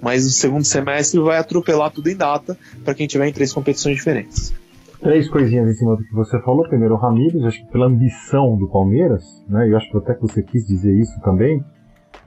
mas 0.00 0.24
o 0.26 0.30
segundo 0.30 0.64
semestre 0.64 1.20
vai 1.20 1.38
atropelar 1.38 1.90
tudo 1.90 2.08
em 2.08 2.16
data 2.16 2.58
para 2.84 2.94
quem 2.94 3.06
tiver 3.06 3.28
em 3.28 3.32
três 3.32 3.52
competições 3.52 3.96
diferentes. 3.96 4.52
Três 5.00 5.30
coisinhas 5.30 5.66
em 5.66 5.72
cima 5.72 5.96
do 5.96 6.04
que 6.04 6.14
você 6.14 6.38
falou. 6.42 6.68
Primeiro, 6.68 6.94
o 6.94 6.98
Ramírez, 6.98 7.42
acho 7.44 7.64
que 7.64 7.72
pela 7.72 7.86
ambição 7.86 8.56
do 8.56 8.68
Palmeiras, 8.68 9.24
né, 9.48 9.66
eu 9.66 9.76
acho 9.76 9.90
que 9.90 9.96
até 9.96 10.14
que 10.14 10.20
você 10.20 10.42
quis 10.42 10.66
dizer 10.66 10.94
isso 10.94 11.18
também, 11.22 11.64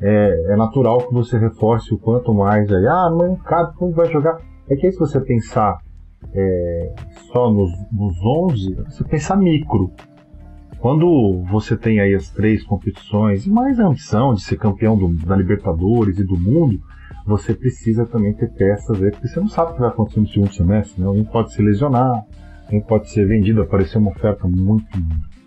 é, 0.02 0.54
é 0.54 0.56
natural 0.56 0.98
que 1.08 1.14
você 1.14 1.38
reforce 1.38 1.94
o 1.94 2.00
quanto 2.00 2.34
mais 2.34 2.72
aí, 2.72 2.88
ah, 2.88 3.10
não 3.12 3.36
cabe, 3.36 3.76
como 3.78 3.94
vai 3.94 4.12
jogar? 4.12 4.40
É 4.68 4.76
que 4.76 4.88
aí 4.88 4.92
se 4.92 4.98
você 4.98 5.22
pensar 5.22 5.78
é, 6.34 6.94
só 7.32 7.52
nos, 7.52 7.72
nos 7.92 8.16
11, 8.50 8.74
você 8.76 9.04
pensar 9.04 9.36
micro. 9.36 9.92
Quando 10.80 11.44
você 11.44 11.78
tem 11.78 12.00
aí 12.00 12.16
as 12.16 12.30
três 12.30 12.64
competições, 12.64 13.46
e 13.46 13.50
mais 13.50 13.80
a 13.80 13.86
ambição 13.86 14.34
de 14.34 14.42
ser 14.42 14.58
campeão 14.58 14.98
do, 14.98 15.10
da 15.26 15.36
Libertadores 15.36 16.18
e 16.18 16.24
do 16.24 16.38
mundo, 16.38 16.80
você 17.26 17.54
precisa 17.54 18.06
também 18.06 18.34
ter 18.34 18.52
peças 18.52 19.02
aí, 19.02 19.12
porque 19.12 19.28
você 19.28 19.40
não 19.40 19.48
sabe 19.48 19.72
o 19.72 19.74
que 19.76 19.80
vai 19.80 19.90
acontecer 19.90 20.20
no 20.20 20.28
segundo 20.28 20.54
semestre, 20.54 21.00
né? 21.00 21.08
Alguém 21.08 21.24
pode 21.24 21.54
se 21.54 21.62
lesionar, 21.62 22.26
quem 22.74 22.82
pode 22.82 23.08
ser 23.12 23.28
vendido, 23.28 23.62
apareceu 23.62 24.02
uma 24.02 24.10
oferta 24.10 24.48
muito 24.48 24.88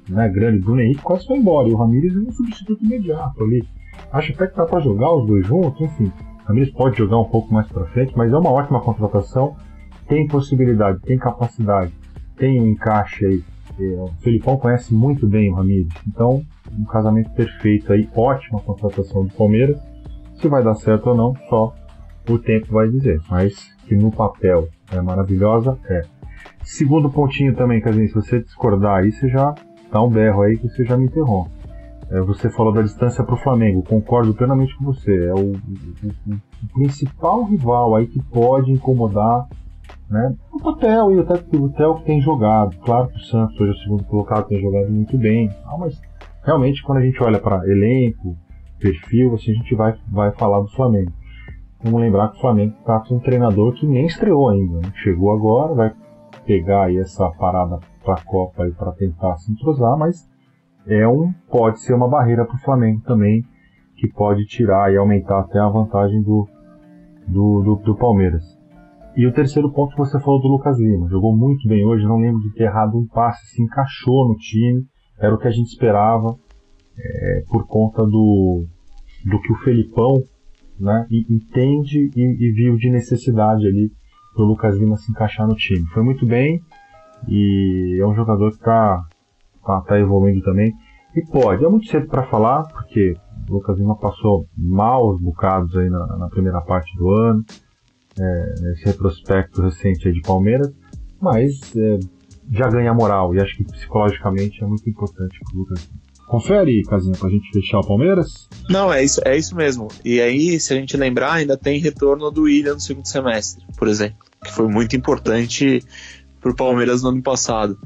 né, 0.08 0.28
grande. 0.28 0.60
Bruno 0.60 0.80
Henrique 0.80 1.02
quase 1.02 1.26
foi 1.26 1.38
embora. 1.38 1.68
E 1.68 1.72
o 1.72 1.76
Ramires 1.76 2.14
é 2.14 2.18
um 2.18 2.30
substituto 2.30 2.84
imediato 2.84 3.42
ali. 3.42 3.64
Acho 4.12 4.32
até 4.32 4.46
que 4.46 4.56
dá 4.56 4.64
para 4.64 4.78
jogar 4.78 5.12
os 5.12 5.26
dois 5.26 5.44
juntos, 5.44 5.80
enfim. 5.80 6.04
O 6.04 6.46
Ramires 6.46 6.70
pode 6.70 6.96
jogar 6.96 7.18
um 7.18 7.24
pouco 7.24 7.52
mais 7.52 7.66
para 7.66 7.84
frente, 7.86 8.16
mas 8.16 8.32
é 8.32 8.36
uma 8.36 8.52
ótima 8.52 8.80
contratação. 8.80 9.56
Tem 10.06 10.28
possibilidade, 10.28 11.00
tem 11.00 11.18
capacidade, 11.18 11.92
tem 12.36 12.62
um 12.62 12.68
encaixe 12.68 13.26
aí. 13.26 13.44
É, 13.80 13.94
o 13.96 14.06
Felipão 14.20 14.56
conhece 14.56 14.94
muito 14.94 15.26
bem 15.26 15.50
o 15.50 15.56
Ramires. 15.56 15.92
Então, 16.06 16.44
um 16.78 16.84
casamento 16.84 17.30
perfeito 17.30 17.92
aí. 17.92 18.08
Ótima 18.14 18.60
contratação 18.60 19.24
do 19.24 19.34
Palmeiras. 19.34 19.76
Se 20.36 20.46
vai 20.46 20.62
dar 20.62 20.76
certo 20.76 21.08
ou 21.08 21.16
não, 21.16 21.34
só 21.48 21.74
o 22.28 22.38
tempo 22.38 22.68
vai 22.70 22.88
dizer. 22.88 23.20
Mas 23.28 23.74
que 23.88 23.96
no 23.96 24.12
papel 24.12 24.68
é 24.92 25.00
maravilhosa, 25.00 25.76
é. 25.88 26.02
Segundo 26.66 27.08
pontinho 27.08 27.54
também, 27.54 27.80
Casinho, 27.80 28.08
se 28.08 28.14
você 28.14 28.40
discordar 28.40 28.96
aí, 28.96 29.12
você 29.12 29.28
já 29.28 29.54
dá 29.90 30.02
um 30.02 30.10
berro 30.10 30.42
aí 30.42 30.58
que 30.58 30.68
você 30.68 30.84
já 30.84 30.96
me 30.96 31.04
interrompe. 31.04 31.48
É, 32.10 32.20
você 32.20 32.50
falou 32.50 32.72
da 32.72 32.82
distância 32.82 33.22
para 33.22 33.36
o 33.36 33.38
Flamengo, 33.38 33.84
concordo 33.84 34.34
plenamente 34.34 34.76
com 34.76 34.84
você. 34.84 35.26
É 35.26 35.32
o, 35.32 35.52
o, 35.52 36.32
o, 36.32 36.72
principal 36.74 37.44
rival 37.44 37.94
aí 37.94 38.08
que 38.08 38.20
pode 38.20 38.72
incomodar 38.72 39.46
né? 40.10 40.34
o 40.52 40.68
Hotel 40.68 41.12
e 41.12 41.20
até 41.20 41.34
o 41.56 41.64
Hotel 41.66 41.94
que 41.94 42.04
tem 42.04 42.20
jogado. 42.20 42.76
Claro 42.78 43.08
que 43.08 43.16
o 43.16 43.22
Santos 43.22 43.60
hoje 43.60 43.70
é 43.70 43.74
o 43.74 43.78
segundo 43.78 44.04
colocado, 44.04 44.48
tem 44.48 44.60
jogado 44.60 44.90
muito 44.90 45.16
bem, 45.16 45.48
ah, 45.66 45.78
mas 45.78 46.00
realmente 46.42 46.82
quando 46.82 46.98
a 46.98 47.02
gente 47.02 47.22
olha 47.22 47.38
para 47.38 47.64
elenco, 47.70 48.36
perfil, 48.80 49.34
assim, 49.34 49.52
a 49.52 49.54
gente 49.54 49.72
vai, 49.76 49.94
vai 50.10 50.32
falar 50.32 50.60
do 50.60 50.68
Flamengo. 50.72 51.12
Vamos 51.80 52.00
lembrar 52.00 52.30
que 52.30 52.38
o 52.38 52.40
Flamengo 52.40 52.74
está 52.80 52.98
com 52.98 53.14
um 53.14 53.20
treinador 53.20 53.72
que 53.74 53.86
nem 53.86 54.06
estreou 54.06 54.48
ainda. 54.48 54.78
Né? 54.78 54.92
Chegou 54.96 55.32
agora, 55.32 55.72
vai 55.72 56.05
pegar 56.46 56.94
essa 56.94 57.28
parada 57.32 57.78
para 58.04 58.14
a 58.14 58.24
Copa 58.24 58.62
aí 58.64 58.72
para 58.72 58.92
tentar 58.92 59.36
se 59.36 59.52
entrosar, 59.52 59.98
mas 59.98 60.28
é 60.86 61.06
um 61.06 61.32
pode 61.50 61.80
ser 61.80 61.92
uma 61.92 62.08
barreira 62.08 62.44
para 62.46 62.54
o 62.54 62.60
Flamengo 62.60 63.02
também 63.04 63.42
que 63.96 64.08
pode 64.08 64.44
tirar 64.46 64.92
e 64.92 64.96
aumentar 64.96 65.40
até 65.40 65.58
a 65.58 65.68
vantagem 65.68 66.22
do, 66.22 66.46
do, 67.26 67.62
do, 67.62 67.76
do, 67.76 67.96
Palmeiras. 67.96 68.44
E 69.16 69.26
o 69.26 69.32
terceiro 69.32 69.72
ponto 69.72 69.92
que 69.92 69.98
você 69.98 70.20
falou 70.20 70.40
do 70.40 70.48
Lucas 70.48 70.78
Lima, 70.78 71.08
jogou 71.08 71.34
muito 71.34 71.66
bem 71.66 71.84
hoje, 71.84 72.04
não 72.04 72.18
lembro 72.18 72.40
de 72.42 72.52
ter 72.52 72.64
errado 72.64 72.96
um 72.96 73.06
passe, 73.06 73.46
se 73.46 73.62
encaixou 73.62 74.28
no 74.28 74.36
time, 74.36 74.84
era 75.18 75.34
o 75.34 75.38
que 75.38 75.48
a 75.48 75.50
gente 75.50 75.68
esperava 75.68 76.36
é, 76.98 77.42
por 77.48 77.66
conta 77.66 78.02
do, 78.02 78.66
do 79.24 79.40
que 79.40 79.52
o 79.52 79.56
Felipão 79.64 80.22
né, 80.78 81.06
entende 81.10 82.10
e, 82.14 82.20
e 82.20 82.52
viu 82.52 82.76
de 82.76 82.90
necessidade 82.90 83.66
ali 83.66 83.90
o 84.42 84.46
Lucas 84.46 84.76
Lima 84.76 84.96
se 84.96 85.10
encaixar 85.10 85.46
no 85.46 85.54
time. 85.54 85.86
Foi 85.88 86.02
muito 86.02 86.26
bem 86.26 86.60
e 87.28 87.98
é 88.00 88.06
um 88.06 88.14
jogador 88.14 88.50
que 88.50 88.56
está 88.56 89.04
tá, 89.64 89.80
tá 89.80 89.98
evoluindo 89.98 90.42
também. 90.42 90.72
E 91.14 91.22
pode, 91.22 91.64
é 91.64 91.68
muito 91.68 91.86
cedo 91.86 92.06
para 92.06 92.26
falar, 92.26 92.64
porque 92.64 93.16
o 93.48 93.54
Lucas 93.54 93.78
Lima 93.78 93.96
passou 93.96 94.46
maus 94.56 95.20
bocados 95.20 95.76
aí 95.76 95.88
na, 95.88 96.18
na 96.18 96.28
primeira 96.28 96.60
parte 96.60 96.94
do 96.96 97.10
ano, 97.10 97.44
é, 98.18 98.54
retrospecto 98.84 99.62
recente 99.62 100.12
de 100.12 100.20
Palmeiras, 100.20 100.74
mas 101.20 101.74
é, 101.76 101.98
já 102.50 102.68
ganha 102.68 102.92
moral 102.92 103.34
e 103.34 103.40
acho 103.40 103.56
que 103.56 103.64
psicologicamente 103.64 104.62
é 104.62 104.66
muito 104.66 104.88
importante 104.88 105.38
para 105.40 105.56
o 105.56 105.60
Lucas 105.60 105.88
Lima. 105.88 106.05
Confere, 106.26 106.82
Casinha, 106.82 107.16
pra 107.16 107.30
gente 107.30 107.50
fechar 107.52 107.78
o 107.78 107.86
Palmeiras? 107.86 108.48
Não, 108.68 108.92
é 108.92 109.04
isso, 109.04 109.20
é 109.24 109.36
isso 109.36 109.54
mesmo. 109.54 109.88
E 110.04 110.20
aí, 110.20 110.58
se 110.58 110.72
a 110.72 110.76
gente 110.76 110.96
lembrar, 110.96 111.34
ainda 111.34 111.56
tem 111.56 111.78
retorno 111.78 112.30
do 112.30 112.42
William 112.42 112.74
no 112.74 112.80
segundo 112.80 113.06
semestre, 113.06 113.64
por 113.76 113.86
exemplo, 113.86 114.18
que 114.44 114.52
foi 114.52 114.66
muito 114.66 114.96
importante 114.96 115.82
pro 116.40 116.54
Palmeiras 116.54 117.02
no 117.02 117.10
ano 117.10 117.22
passado. 117.22 117.78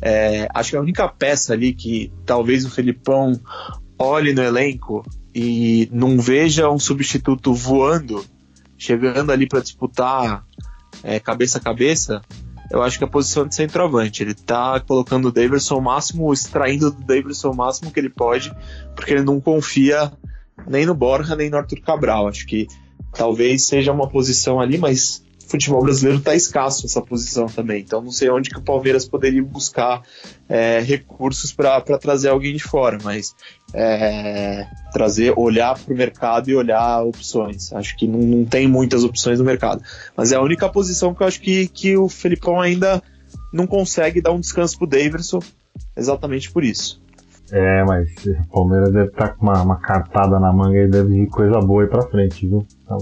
É, 0.00 0.48
acho 0.54 0.70
que 0.70 0.76
a 0.76 0.80
única 0.80 1.08
peça 1.08 1.52
ali 1.52 1.72
que 1.74 2.12
talvez 2.24 2.64
o 2.64 2.70
Felipão 2.70 3.32
olhe 3.98 4.32
no 4.32 4.42
elenco 4.42 5.04
e 5.34 5.88
não 5.92 6.20
veja 6.20 6.70
um 6.70 6.78
substituto 6.78 7.52
voando, 7.52 8.24
chegando 8.76 9.32
ali 9.32 9.46
para 9.46 9.60
disputar 9.60 10.44
é, 11.02 11.18
cabeça 11.18 11.58
a 11.58 11.60
cabeça, 11.60 12.22
eu 12.70 12.82
acho 12.82 12.98
que 12.98 13.04
a 13.04 13.08
posição 13.08 13.46
de 13.46 13.54
centroavante. 13.54 14.22
Ele 14.22 14.34
tá 14.34 14.78
colocando 14.80 15.28
o 15.28 15.32
Davidson 15.32 15.76
o 15.76 15.82
máximo, 15.82 16.32
extraindo 16.32 16.90
do 16.90 17.02
Davidson 17.02 17.50
o 17.50 17.56
máximo 17.56 17.90
que 17.90 17.98
ele 17.98 18.10
pode, 18.10 18.54
porque 18.94 19.14
ele 19.14 19.22
não 19.22 19.40
confia 19.40 20.12
nem 20.66 20.84
no 20.84 20.94
Borja 20.94 21.34
nem 21.34 21.50
no 21.50 21.56
Arthur 21.56 21.80
Cabral. 21.80 22.28
Acho 22.28 22.46
que 22.46 22.66
talvez 23.12 23.66
seja 23.66 23.92
uma 23.92 24.08
posição 24.08 24.60
ali, 24.60 24.76
mas 24.76 25.24
futebol 25.48 25.82
brasileiro 25.82 26.18
está 26.18 26.34
escasso 26.34 26.86
essa 26.86 27.00
posição 27.00 27.46
também. 27.46 27.80
Então 27.80 28.02
não 28.02 28.12
sei 28.12 28.30
onde 28.30 28.50
que 28.50 28.58
o 28.58 28.62
Palmeiras 28.62 29.08
poderia 29.08 29.42
buscar 29.42 30.02
é, 30.48 30.80
recursos 30.80 31.52
para 31.52 31.80
trazer 31.80 32.28
alguém 32.28 32.54
de 32.54 32.62
fora, 32.62 32.98
mas 33.02 33.34
é, 33.72 34.66
trazer, 34.92 35.32
olhar 35.36 35.78
para 35.78 35.92
o 35.92 35.96
mercado 35.96 36.50
e 36.50 36.54
olhar 36.54 37.02
opções. 37.02 37.72
Acho 37.72 37.96
que 37.96 38.06
não, 38.06 38.20
não, 38.20 38.44
tem 38.44 38.68
muitas 38.68 39.04
opções 39.04 39.38
no 39.38 39.44
mercado. 39.44 39.82
Mas 40.16 40.32
é 40.32 40.36
a 40.36 40.42
única 40.42 40.68
posição 40.68 41.14
que 41.14 41.22
eu 41.22 41.26
acho 41.26 41.40
que, 41.40 41.66
que 41.68 41.96
o 41.96 42.08
Felipão 42.08 42.60
ainda 42.60 43.02
não 43.52 43.66
consegue 43.66 44.20
dar 44.20 44.32
um 44.32 44.40
descanso 44.40 44.76
para 44.78 44.84
o 44.84 44.88
Daverson, 44.88 45.40
exatamente 45.96 46.50
por 46.50 46.62
isso. 46.62 47.00
É, 47.50 47.82
mas 47.84 48.10
o 48.26 48.48
Palmeiras 48.52 48.92
deve 48.92 49.08
estar 49.08 49.28
tá 49.28 49.34
com 49.34 49.46
uma, 49.46 49.62
uma 49.62 49.80
cartada 49.80 50.38
na 50.38 50.52
manga 50.52 50.78
e 50.78 50.88
deve 50.88 51.22
ir 51.22 51.26
coisa 51.28 51.58
boa 51.60 51.82
aí 51.82 51.88
pra 51.88 52.02
frente, 52.02 52.46
viu? 52.46 52.66
Então, 52.82 52.98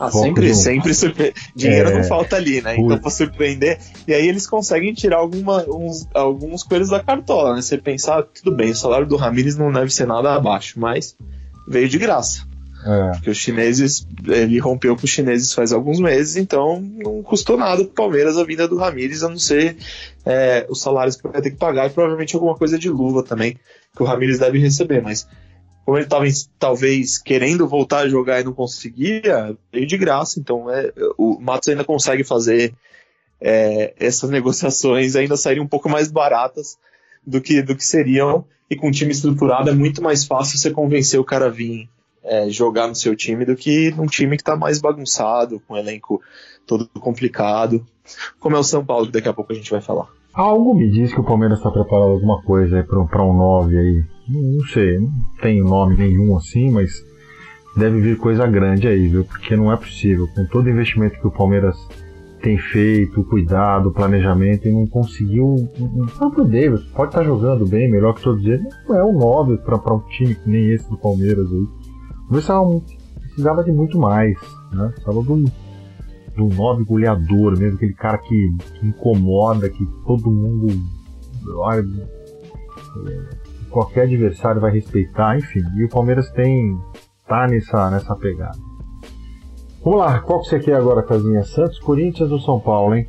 Ah, 0.00 0.10
sempre, 0.10 0.54
sempre 0.54 0.94
surpre... 0.94 1.34
dinheiro 1.54 1.90
é, 1.90 1.94
não 1.98 2.04
falta 2.04 2.34
ali, 2.36 2.62
né? 2.62 2.74
Então 2.74 2.98
pra 2.98 3.10
surpreender. 3.10 3.78
E 4.08 4.14
aí 4.14 4.26
eles 4.26 4.46
conseguem 4.46 4.94
tirar 4.94 5.18
alguma, 5.18 5.62
uns, 5.68 6.08
alguns 6.14 6.62
coelhos 6.62 6.88
da 6.88 7.00
cartola, 7.00 7.54
né? 7.54 7.60
Você 7.60 7.76
pensar, 7.76 8.22
tudo 8.22 8.56
bem, 8.56 8.70
o 8.70 8.74
salário 8.74 9.06
do 9.06 9.16
Ramires 9.16 9.56
não 9.56 9.70
deve 9.70 9.90
ser 9.90 10.06
nada 10.06 10.34
abaixo, 10.34 10.80
mas 10.80 11.14
veio 11.68 11.86
de 11.86 11.98
graça. 11.98 12.48
É. 12.82 13.10
Porque 13.10 13.28
os 13.28 13.36
chineses, 13.36 14.06
ele 14.26 14.58
rompeu 14.58 14.96
com 14.96 15.04
os 15.04 15.10
chineses 15.10 15.52
faz 15.52 15.70
alguns 15.70 16.00
meses, 16.00 16.36
então 16.36 16.80
não 16.80 17.22
custou 17.22 17.58
nada 17.58 17.84
pro 17.84 17.92
Palmeiras 17.92 18.38
a 18.38 18.44
vinda 18.44 18.66
do 18.66 18.78
Ramires, 18.78 19.22
a 19.22 19.28
não 19.28 19.38
ser 19.38 19.76
é, 20.24 20.66
os 20.66 20.80
salários 20.80 21.16
que 21.16 21.28
vai 21.28 21.42
ter 21.42 21.50
que 21.50 21.58
pagar 21.58 21.88
e 21.88 21.90
provavelmente 21.90 22.34
alguma 22.34 22.56
coisa 22.56 22.78
de 22.78 22.88
luva 22.88 23.22
também, 23.22 23.58
que 23.94 24.02
o 24.02 24.06
Ramires 24.06 24.38
deve 24.38 24.58
receber, 24.58 25.02
mas 25.02 25.28
como 25.90 25.98
ele 25.98 26.06
estava 26.06 26.24
talvez 26.56 27.18
querendo 27.18 27.66
voltar 27.66 28.04
a 28.04 28.08
jogar 28.08 28.40
e 28.40 28.44
não 28.44 28.52
conseguia, 28.52 29.56
veio 29.72 29.88
de 29.88 29.98
graça. 29.98 30.38
Então 30.38 30.70
é, 30.70 30.92
o 31.18 31.36
Matos 31.40 31.66
ainda 31.66 31.82
consegue 31.82 32.22
fazer 32.22 32.72
é, 33.40 33.92
essas 33.98 34.30
negociações 34.30 35.16
ainda 35.16 35.36
saírem 35.36 35.60
um 35.60 35.66
pouco 35.66 35.88
mais 35.88 36.08
baratas 36.08 36.78
do 37.26 37.40
que, 37.40 37.60
do 37.60 37.74
que 37.74 37.84
seriam. 37.84 38.44
E 38.70 38.76
com 38.76 38.86
um 38.86 38.92
time 38.92 39.10
estruturado 39.10 39.68
é 39.68 39.74
muito 39.74 40.00
mais 40.00 40.24
fácil 40.24 40.58
você 40.58 40.70
convencer 40.70 41.18
o 41.18 41.24
cara 41.24 41.46
a 41.46 41.50
vir 41.50 41.88
é, 42.22 42.48
jogar 42.48 42.86
no 42.86 42.94
seu 42.94 43.16
time 43.16 43.44
do 43.44 43.56
que 43.56 43.90
num 43.90 44.06
time 44.06 44.36
que 44.36 44.42
está 44.42 44.54
mais 44.54 44.80
bagunçado, 44.80 45.58
com 45.66 45.74
um 45.74 45.76
elenco 45.76 46.22
todo 46.68 46.86
complicado, 47.00 47.84
como 48.38 48.54
é 48.54 48.60
o 48.60 48.62
São 48.62 48.86
Paulo, 48.86 49.06
que 49.06 49.12
daqui 49.12 49.28
a 49.28 49.32
pouco 49.32 49.52
a 49.52 49.56
gente 49.56 49.72
vai 49.72 49.80
falar. 49.80 50.19
Algo 50.32 50.74
me 50.74 50.88
diz 50.90 51.12
que 51.12 51.20
o 51.20 51.24
Palmeiras 51.24 51.58
está 51.58 51.70
preparado 51.70 52.10
alguma 52.10 52.40
coisa 52.42 52.84
para 52.84 53.22
um 53.22 53.36
9 53.36 53.76
aí. 53.76 54.04
Não 54.28 54.64
sei, 54.66 54.98
não 54.98 55.10
tenho 55.42 55.64
nome 55.64 55.96
nenhum 55.96 56.36
assim, 56.36 56.70
mas 56.70 57.04
deve 57.76 58.00
vir 58.00 58.16
coisa 58.16 58.46
grande 58.46 58.86
aí, 58.86 59.08
viu? 59.08 59.24
Porque 59.24 59.56
não 59.56 59.72
é 59.72 59.76
possível. 59.76 60.28
Com 60.34 60.44
todo 60.46 60.66
o 60.66 60.70
investimento 60.70 61.18
que 61.18 61.26
o 61.26 61.32
Palmeiras 61.32 61.76
tem 62.40 62.56
feito, 62.58 63.24
cuidado, 63.24 63.92
planejamento, 63.92 64.66
e 64.66 64.72
não 64.72 64.86
conseguiu. 64.86 65.54
O 65.78 66.06
próprio 66.16 66.44
Davis 66.44 66.82
pode 66.94 67.10
estar 67.10 67.20
tá 67.20 67.24
jogando 67.24 67.66
bem, 67.66 67.90
melhor 67.90 68.14
que 68.14 68.22
todos 68.22 68.44
eles, 68.44 68.66
não 68.88 68.96
é 68.96 69.04
um 69.04 69.18
9 69.18 69.58
para 69.58 69.94
um 69.94 70.00
time 70.08 70.34
que 70.34 70.48
nem 70.48 70.70
esse 70.70 70.88
do 70.88 70.96
Palmeiras 70.96 71.50
aí. 71.50 71.66
O 72.30 72.82
precisava 73.20 73.64
de 73.64 73.72
muito 73.72 73.98
mais, 73.98 74.36
né? 74.72 74.88
Precisava 74.94 75.18
um 75.18 75.44
do 76.40 76.54
nove 76.54 76.84
goleador 76.84 77.58
mesmo, 77.58 77.76
aquele 77.76 77.94
cara 77.94 78.18
que, 78.18 78.56
que 78.74 78.86
incomoda, 78.86 79.68
que 79.68 79.84
todo 80.06 80.30
mundo 80.30 80.68
olha, 81.56 81.84
qualquer 83.70 84.02
adversário 84.02 84.60
vai 84.60 84.72
respeitar, 84.72 85.36
enfim. 85.36 85.62
E 85.76 85.84
o 85.84 85.88
Palmeiras 85.88 86.30
tem 86.30 86.78
tá 87.26 87.46
nessa 87.46 87.90
nessa 87.90 88.16
pegada. 88.16 88.58
Vamos 89.84 90.00
lá, 90.00 90.18
qual 90.20 90.40
que 90.40 90.48
você 90.48 90.58
quer 90.58 90.74
agora, 90.74 91.02
Casinha? 91.02 91.42
Santos, 91.42 91.78
Corinthians 91.78 92.30
ou 92.30 92.38
São 92.38 92.60
Paulo, 92.60 92.94
hein? 92.94 93.08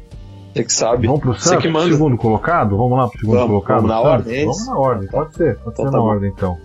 Você 0.54 0.64
que 0.64 0.74
sabe. 0.74 1.08
Vamos 1.08 1.22
pro 1.22 1.34
Santos, 1.34 1.64
que 1.64 1.70
manda. 1.70 1.92
segundo 1.92 2.18
colocado? 2.18 2.78
Vamos 2.78 2.98
lá 2.98 3.08
pro 3.08 3.20
segundo 3.20 3.36
vamos, 3.36 3.50
colocado? 3.50 3.82
Vamos 3.82 3.90
na 3.90 4.02
ordem? 4.02 4.36
É 4.36 4.46
vamos 4.46 4.68
na 4.68 4.78
ordem, 4.78 5.10
pode 5.10 5.36
ser, 5.36 5.58
pode 5.60 5.74
então, 5.74 5.86
ser 5.86 5.92
tá 5.92 5.98
na 5.98 6.04
bom. 6.04 6.10
ordem 6.10 6.32
então. 6.36 6.58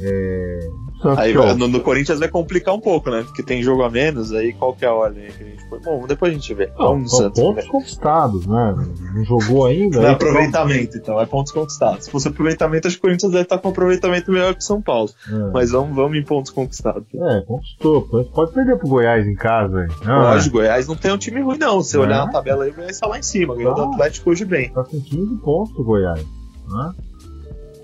É, 0.00 0.68
aí 1.16 1.34
no, 1.34 1.68
no, 1.68 1.80
Corinthians 1.80 2.18
vai 2.18 2.28
complicar 2.28 2.74
um 2.74 2.80
pouco, 2.80 3.10
né? 3.10 3.22
Porque 3.22 3.42
tem 3.42 3.62
jogo 3.62 3.82
a 3.82 3.90
menos, 3.90 4.32
aí 4.32 4.52
qual 4.52 4.74
que 4.74 4.84
é 4.84 4.88
a 4.88 4.94
ordem 4.94 5.26
que 5.30 5.42
a 5.42 5.46
gente 5.46 5.68
foi? 5.68 5.78
Bom, 5.80 6.06
depois 6.06 6.32
a 6.32 6.34
gente 6.34 6.54
vê. 6.54 6.70
Não, 6.78 7.06
Santos, 7.06 7.40
pontos 7.40 7.64
né? 7.64 7.70
conquistados, 7.70 8.46
né? 8.46 8.74
Não 9.14 9.24
jogou 9.24 9.66
ainda. 9.66 10.00
Não 10.00 10.08
é 10.08 10.12
aproveitamento, 10.12 10.96
então, 10.96 11.20
é 11.20 11.26
pontos 11.26 11.52
conquistados. 11.52 12.06
Se 12.06 12.10
fosse 12.10 12.28
aproveitamento, 12.28 12.88
acho 12.88 12.96
que 12.96 13.00
o 13.00 13.02
Corinthians 13.02 13.32
deve 13.32 13.44
estar 13.44 13.58
com 13.58 13.68
um 13.68 13.70
aproveitamento 13.70 14.32
melhor 14.32 14.54
que 14.54 14.60
o 14.60 14.64
São 14.64 14.80
Paulo. 14.80 15.10
É. 15.28 15.52
Mas 15.52 15.70
vamos, 15.70 15.94
vamos 15.94 16.16
em 16.16 16.22
pontos 16.22 16.50
conquistados. 16.50 17.06
É, 17.14 17.40
conquistou. 17.42 18.02
Pode 18.34 18.52
perder 18.52 18.78
pro 18.78 18.88
Goiás 18.88 19.26
em 19.26 19.34
casa. 19.34 19.86
Não, 20.04 20.22
Lógico, 20.22 20.58
é. 20.58 20.62
Goiás 20.62 20.88
não 20.88 20.96
tem 20.96 21.12
um 21.12 21.18
time 21.18 21.40
ruim, 21.42 21.58
não. 21.58 21.82
Se 21.82 21.96
é. 21.96 22.00
olhar 22.00 22.24
na 22.24 22.32
tabela 22.32 22.64
aí, 22.64 22.70
o 22.70 22.74
Goiás 22.74 22.98
tá 22.98 23.06
lá 23.06 23.18
em 23.18 23.22
cima. 23.22 23.54
Ganhou 23.54 23.74
tá. 23.74 23.84
do 23.84 23.92
Atlético 23.92 24.30
hoje 24.30 24.44
bem. 24.44 24.70
Tá 24.70 24.82
com 24.82 25.00
15 25.00 25.36
pontos 25.36 25.76
o 25.78 25.84
Goiás. 25.84 26.24
Né? 26.68 26.94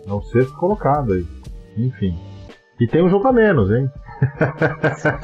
É 0.07 0.13
o 0.13 0.23
sexto 0.23 0.55
colocado 0.57 1.13
aí. 1.13 1.27
Enfim. 1.77 2.32
E 2.81 2.87
tem 2.87 3.03
um 3.05 3.09
jogo 3.09 3.29
a 3.29 3.33
menos, 3.33 3.71
hein? 3.71 3.89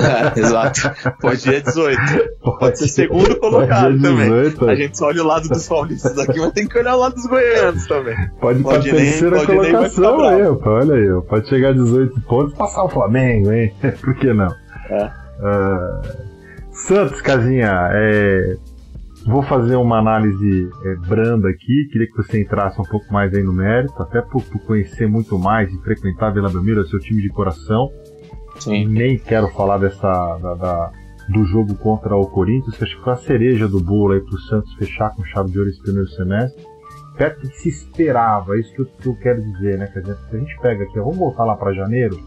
É, 0.01 0.41
exato. 0.41 0.91
Pode 1.21 1.49
ir 1.49 1.63
18. 1.63 2.01
Pode, 2.43 2.59
pode 2.59 2.79
ser 2.79 2.89
segundo 2.89 3.37
colocado 3.37 3.97
18, 3.97 4.59
também. 4.59 4.75
A 4.75 4.77
gente 4.77 4.99
só 4.99 5.07
olha 5.07 5.23
o 5.23 5.27
lado 5.27 5.49
dos 5.49 5.69
paulistas 5.69 6.19
aqui, 6.19 6.41
mas 6.41 6.53
tem 6.53 6.67
que 6.67 6.79
olhar 6.79 6.97
o 6.97 6.99
lado 6.99 7.15
dos 7.15 7.27
goianos 7.27 7.87
também. 7.87 8.17
Pode, 8.41 8.61
pra 8.63 8.81
terceira 8.81 9.47
colocação 9.47 10.21
aí, 10.25 10.43
olha 10.43 10.95
aí. 10.95 11.23
Pode 11.29 11.49
chegar 11.49 11.69
a 11.69 11.73
18 11.73 12.21
pontos 12.23 12.55
e 12.55 12.57
passar 12.57 12.83
o 12.83 12.89
Flamengo, 12.89 13.53
hein? 13.53 13.73
Por 14.03 14.15
que 14.17 14.33
não? 14.33 14.53
É. 14.91 15.05
Uh, 15.39 16.29
Santos, 16.73 17.21
Casinha, 17.21 17.91
é, 17.93 18.57
Vou 19.29 19.43
fazer 19.43 19.77
uma 19.77 19.99
análise 19.99 20.71
é, 20.87 20.95
branda 21.07 21.51
aqui, 21.51 21.87
queria 21.93 22.07
que 22.07 22.17
você 22.17 22.41
entrasse 22.41 22.81
um 22.81 22.85
pouco 22.85 23.13
mais 23.13 23.33
aí 23.35 23.43
no 23.43 23.53
mérito, 23.53 24.03
até 24.03 24.23
por, 24.23 24.43
por 24.43 24.59
conhecer 24.63 25.07
muito 25.07 25.39
mais 25.39 25.71
e 25.71 25.77
frequentar 25.83 26.33
Vila 26.33 26.49
Belmiro, 26.49 26.87
seu 26.87 26.99
time 26.99 27.21
de 27.21 27.29
coração. 27.29 27.91
Sim. 28.59 28.87
Nem 28.89 29.19
quero 29.19 29.49
falar 29.49 29.77
dessa 29.77 30.39
da, 30.39 30.55
da, 30.55 30.93
do 31.29 31.45
jogo 31.45 31.75
contra 31.75 32.17
o 32.17 32.27
Corinthians, 32.27 32.75
que 32.75 32.85
acho 32.85 32.97
que 32.97 33.05
foi 33.05 33.13
a 33.13 33.17
cereja 33.17 33.69
do 33.69 33.83
bolo 33.83 34.15
aí 34.15 34.21
pro 34.21 34.39
Santos 34.39 34.73
fechar 34.77 35.15
com 35.15 35.23
chave 35.27 35.51
de 35.51 35.59
ouro 35.59 35.69
esse 35.69 35.83
primeiro 35.83 36.09
semestre. 36.09 36.65
Perto 37.19 37.41
que 37.43 37.49
se 37.49 37.69
esperava, 37.69 38.57
é 38.57 38.61
isso 38.61 38.75
que 38.75 38.81
eu, 38.81 38.87
que 38.87 39.09
eu 39.09 39.17
quero 39.17 39.43
dizer, 39.43 39.77
né? 39.77 39.89
Quer 39.93 40.01
dizer, 40.01 40.17
se 40.17 40.37
a 40.37 40.39
gente 40.39 40.59
pega 40.63 40.85
aqui, 40.85 40.99
vamos 40.99 41.19
voltar 41.19 41.45
lá 41.45 41.55
para 41.55 41.75
janeiro, 41.75 42.19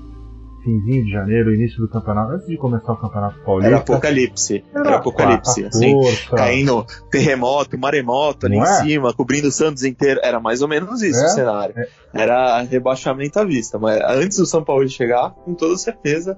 finzinho 0.63 1.05
de 1.05 1.11
janeiro, 1.11 1.53
início 1.53 1.79
do 1.79 1.87
campeonato, 1.87 2.33
antes 2.33 2.47
de 2.47 2.57
começar 2.57 2.93
o 2.93 2.97
campeonato 2.97 3.39
paulista. 3.45 3.69
Era 3.69 3.77
apocalipse. 3.77 4.63
Era, 4.73 4.87
era 4.87 4.97
apocalipse. 4.97 5.65
Assim, 5.65 5.95
caindo 6.29 6.85
terremoto, 7.09 7.77
maremoto 7.77 8.45
ali 8.45 8.57
Não 8.57 8.65
em 8.65 8.67
é? 8.67 8.73
cima, 8.73 9.13
cobrindo 9.13 9.47
o 9.47 9.51
Santos 9.51 9.83
inteiro. 9.83 10.19
Era 10.23 10.39
mais 10.39 10.61
ou 10.61 10.67
menos 10.67 11.01
isso 11.01 11.19
é? 11.19 11.25
o 11.25 11.29
cenário. 11.29 11.73
É. 11.77 11.87
Era 12.13 12.61
rebaixamento 12.61 13.39
à 13.39 13.43
vista. 13.43 13.77
Mas 13.79 13.99
antes 14.03 14.37
do 14.37 14.45
São 14.45 14.63
Paulo 14.63 14.87
chegar, 14.87 15.31
com 15.31 15.53
toda 15.53 15.75
certeza, 15.77 16.37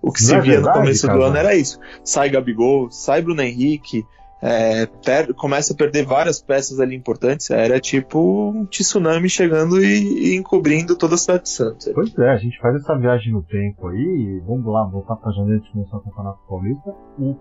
o 0.00 0.12
que 0.12 0.22
Não 0.22 0.28
se 0.28 0.34
é 0.34 0.40
via 0.40 0.52
verdade, 0.54 0.76
no 0.78 0.82
começo 0.82 1.06
cara. 1.06 1.18
do 1.18 1.24
ano 1.24 1.36
era 1.36 1.54
isso. 1.54 1.78
Sai 2.04 2.30
Gabigol, 2.30 2.90
sai 2.90 3.22
Bruno 3.22 3.42
Henrique, 3.42 4.04
é, 4.40 4.86
per, 4.86 5.34
começa 5.34 5.72
a 5.72 5.76
perder 5.76 6.04
várias 6.04 6.40
peças 6.40 6.78
ali 6.78 6.94
importantes. 6.94 7.50
Era 7.50 7.80
tipo 7.80 8.50
um 8.50 8.66
tsunami 8.66 9.28
chegando 9.28 9.82
e, 9.82 10.32
e, 10.32 10.36
encobrindo 10.36 10.96
toda 10.96 11.14
a 11.14 11.18
cidade 11.18 11.44
de 11.44 11.48
Santos. 11.50 11.90
Pois 11.94 12.16
é, 12.18 12.30
a 12.30 12.36
gente 12.36 12.58
faz 12.58 12.76
essa 12.76 12.96
viagem 12.98 13.32
no 13.32 13.42
tempo 13.42 13.88
aí, 13.88 14.42
vamos 14.46 14.66
lá, 14.66 14.84
voltar 14.84 15.16
para 15.16 15.32
janeiro 15.32 15.62
de 15.62 15.70
começar 15.70 15.96
o 15.96 16.00
Campeonato 16.00 16.38
Paulista. 16.48 16.94
E, 17.18 17.34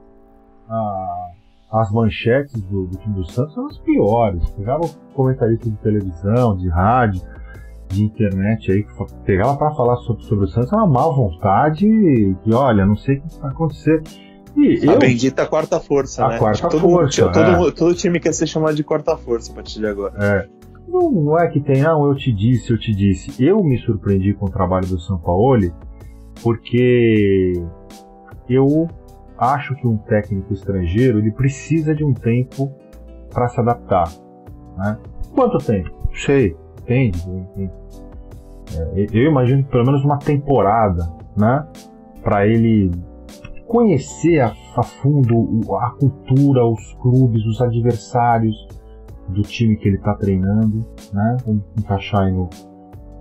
a, 0.69 1.31
as 1.71 1.91
manchetes 1.91 2.61
do, 2.63 2.87
do, 2.87 2.97
time 2.97 3.15
do 3.15 3.25
Santos 3.25 3.53
são 3.53 3.67
as 3.67 3.77
piores. 3.79 4.49
Pegava 4.51 4.87
comentarista 5.13 5.69
de 5.69 5.75
televisão, 5.77 6.55
de 6.55 6.69
rádio, 6.69 7.21
de 7.89 8.03
internet 8.03 8.71
aí, 8.71 8.85
pegava 9.25 9.57
para 9.57 9.71
falar 9.71 9.97
sobre, 9.97 10.23
sobre 10.23 10.45
o 10.45 10.47
Santos, 10.47 10.71
é 10.73 10.75
uma 10.75 10.87
má 10.87 11.07
vontade 11.07 11.85
que, 12.43 12.53
olha, 12.53 12.85
não 12.85 12.95
sei 12.95 13.17
o 13.17 13.21
que 13.21 13.39
vai 13.39 13.51
acontecer 13.51 14.01
e 14.55 14.89
a 14.89 14.93
eu... 14.93 14.99
bendita 14.99 15.45
quarta 15.45 15.79
força, 15.79 16.25
a 16.25 16.29
né? 16.29 16.37
quarta 16.37 16.69
todo, 16.69 16.81
força. 16.81 17.29
Todo, 17.29 17.67
é. 17.67 17.71
todo, 17.71 17.93
time 17.93 18.19
quer 18.19 18.33
ser 18.33 18.47
chamado 18.47 18.75
de 18.75 18.83
quarta 18.83 19.17
força 19.17 19.51
a 19.51 19.55
partir 19.55 19.79
de 19.79 19.87
agora. 19.87 20.13
É. 20.17 20.47
Não, 20.87 21.11
não 21.11 21.39
é 21.39 21.47
que 21.47 21.59
tem, 21.59 21.81
não, 21.81 22.05
eu 22.07 22.15
te 22.15 22.31
disse, 22.31 22.71
eu 22.71 22.79
te 22.79 22.93
disse. 22.93 23.43
Eu 23.43 23.63
me 23.63 23.77
surpreendi 23.79 24.33
com 24.33 24.45
o 24.45 24.49
trabalho 24.49 24.87
do 24.87 24.99
São 24.99 25.17
Paulo 25.17 25.73
porque 26.41 27.53
eu 28.49 28.87
acho 29.37 29.75
que 29.75 29.87
um 29.87 29.97
técnico 29.97 30.53
estrangeiro 30.53 31.19
ele 31.19 31.31
precisa 31.31 31.93
de 31.93 32.03
um 32.03 32.13
tempo 32.13 32.71
para 33.33 33.47
se 33.49 33.59
adaptar. 33.59 34.09
Né? 34.77 34.97
Quanto 35.33 35.57
tempo? 35.57 35.89
Sei, 36.13 36.55
depende. 36.77 37.21
É, 38.77 39.05
eu 39.11 39.29
imagino 39.29 39.63
que 39.63 39.69
pelo 39.69 39.85
menos 39.85 40.03
uma 40.03 40.17
temporada, 40.17 41.11
né? 41.35 41.67
Para 42.23 42.47
ele 42.47 42.91
conhecer 43.67 44.39
a, 44.39 44.53
a 44.75 44.83
fundo 44.83 45.61
a 45.75 45.91
cultura, 45.91 46.65
os 46.65 46.93
clubes, 47.01 47.45
os 47.45 47.61
adversários 47.61 48.67
do 49.29 49.41
time 49.41 49.75
que 49.75 49.87
ele 49.87 49.97
está 49.97 50.13
treinando, 50.15 50.85
né? 51.11 51.37
Vamos 51.45 51.63
encaixar 51.77 52.25
aí 52.25 52.31
no, 52.31 52.49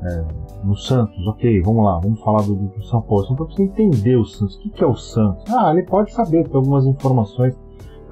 é, 0.03 0.25
no 0.63 0.77
Santos, 0.77 1.27
ok, 1.27 1.63
vamos 1.63 1.85
lá, 1.85 1.99
vamos 1.99 2.21
falar 2.21 2.43
do, 2.43 2.55
do 2.55 2.83
São 2.85 3.01
Paulo. 3.01 3.25
São 3.25 3.37
Paulo 3.37 3.53
precisa 3.53 3.69
entender 3.69 4.17
o 4.17 4.25
Santos. 4.25 4.57
O 4.57 4.61
que, 4.61 4.71
que 4.71 4.85
é 4.85 4.87
o 4.87 4.95
Santos? 4.95 5.45
Ah, 5.53 5.71
ele 5.73 5.83
pode 5.85 6.13
saber, 6.13 6.45
tem 6.45 6.57
algumas 6.57 6.85
informações. 6.87 7.59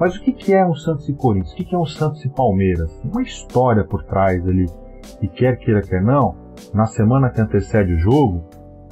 Mas 0.00 0.16
o 0.16 0.20
que, 0.22 0.32
que 0.32 0.54
é 0.54 0.66
um 0.66 0.74
Santos 0.74 1.08
e 1.08 1.12
Corinthians? 1.12 1.52
O 1.52 1.56
que, 1.56 1.64
que 1.64 1.74
é 1.74 1.78
um 1.78 1.86
Santos 1.86 2.24
e 2.24 2.28
Palmeiras? 2.28 2.90
Uma 3.04 3.22
história 3.22 3.84
por 3.84 4.02
trás 4.04 4.46
ali. 4.48 4.66
E 5.20 5.28
quer 5.28 5.58
queira, 5.58 5.82
quer 5.82 6.02
não, 6.02 6.34
na 6.72 6.86
semana 6.86 7.30
que 7.30 7.40
antecede 7.40 7.92
o 7.92 7.98
jogo, 7.98 8.42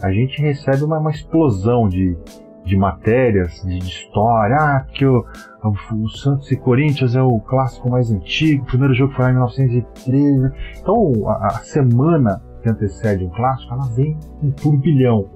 a 0.03 0.13
gente 0.13 0.41
recebe 0.41 0.85
uma, 0.85 0.99
uma 0.99 1.11
explosão 1.11 1.89
de, 1.89 2.17
de 2.65 2.77
matérias, 2.77 3.63
de, 3.65 3.79
história, 3.79 4.57
ah, 4.57 4.85
porque 4.87 5.05
o, 5.05 5.25
o, 5.63 6.05
o, 6.05 6.09
Santos 6.11 6.51
e 6.53 6.57
Corinthians 6.57 7.15
é 7.17 7.23
o 7.23 7.41
clássico 7.41 7.91
mais 7.91 8.11
antigo, 8.11 8.63
o 8.63 8.67
primeiro 8.67 8.95
jogo 8.95 9.13
foi 9.15 9.25
lá 9.25 9.31
em 9.31 9.35
1913. 9.35 10.53
Então 10.81 11.29
a, 11.29 11.47
a 11.47 11.51
semana 11.61 12.43
que 12.63 12.69
antecede 12.69 13.25
um 13.25 13.31
clássico, 13.31 13.73
ela 13.73 13.87
vem 13.95 14.17
um 14.43 14.51
turbilhão. 14.51 15.27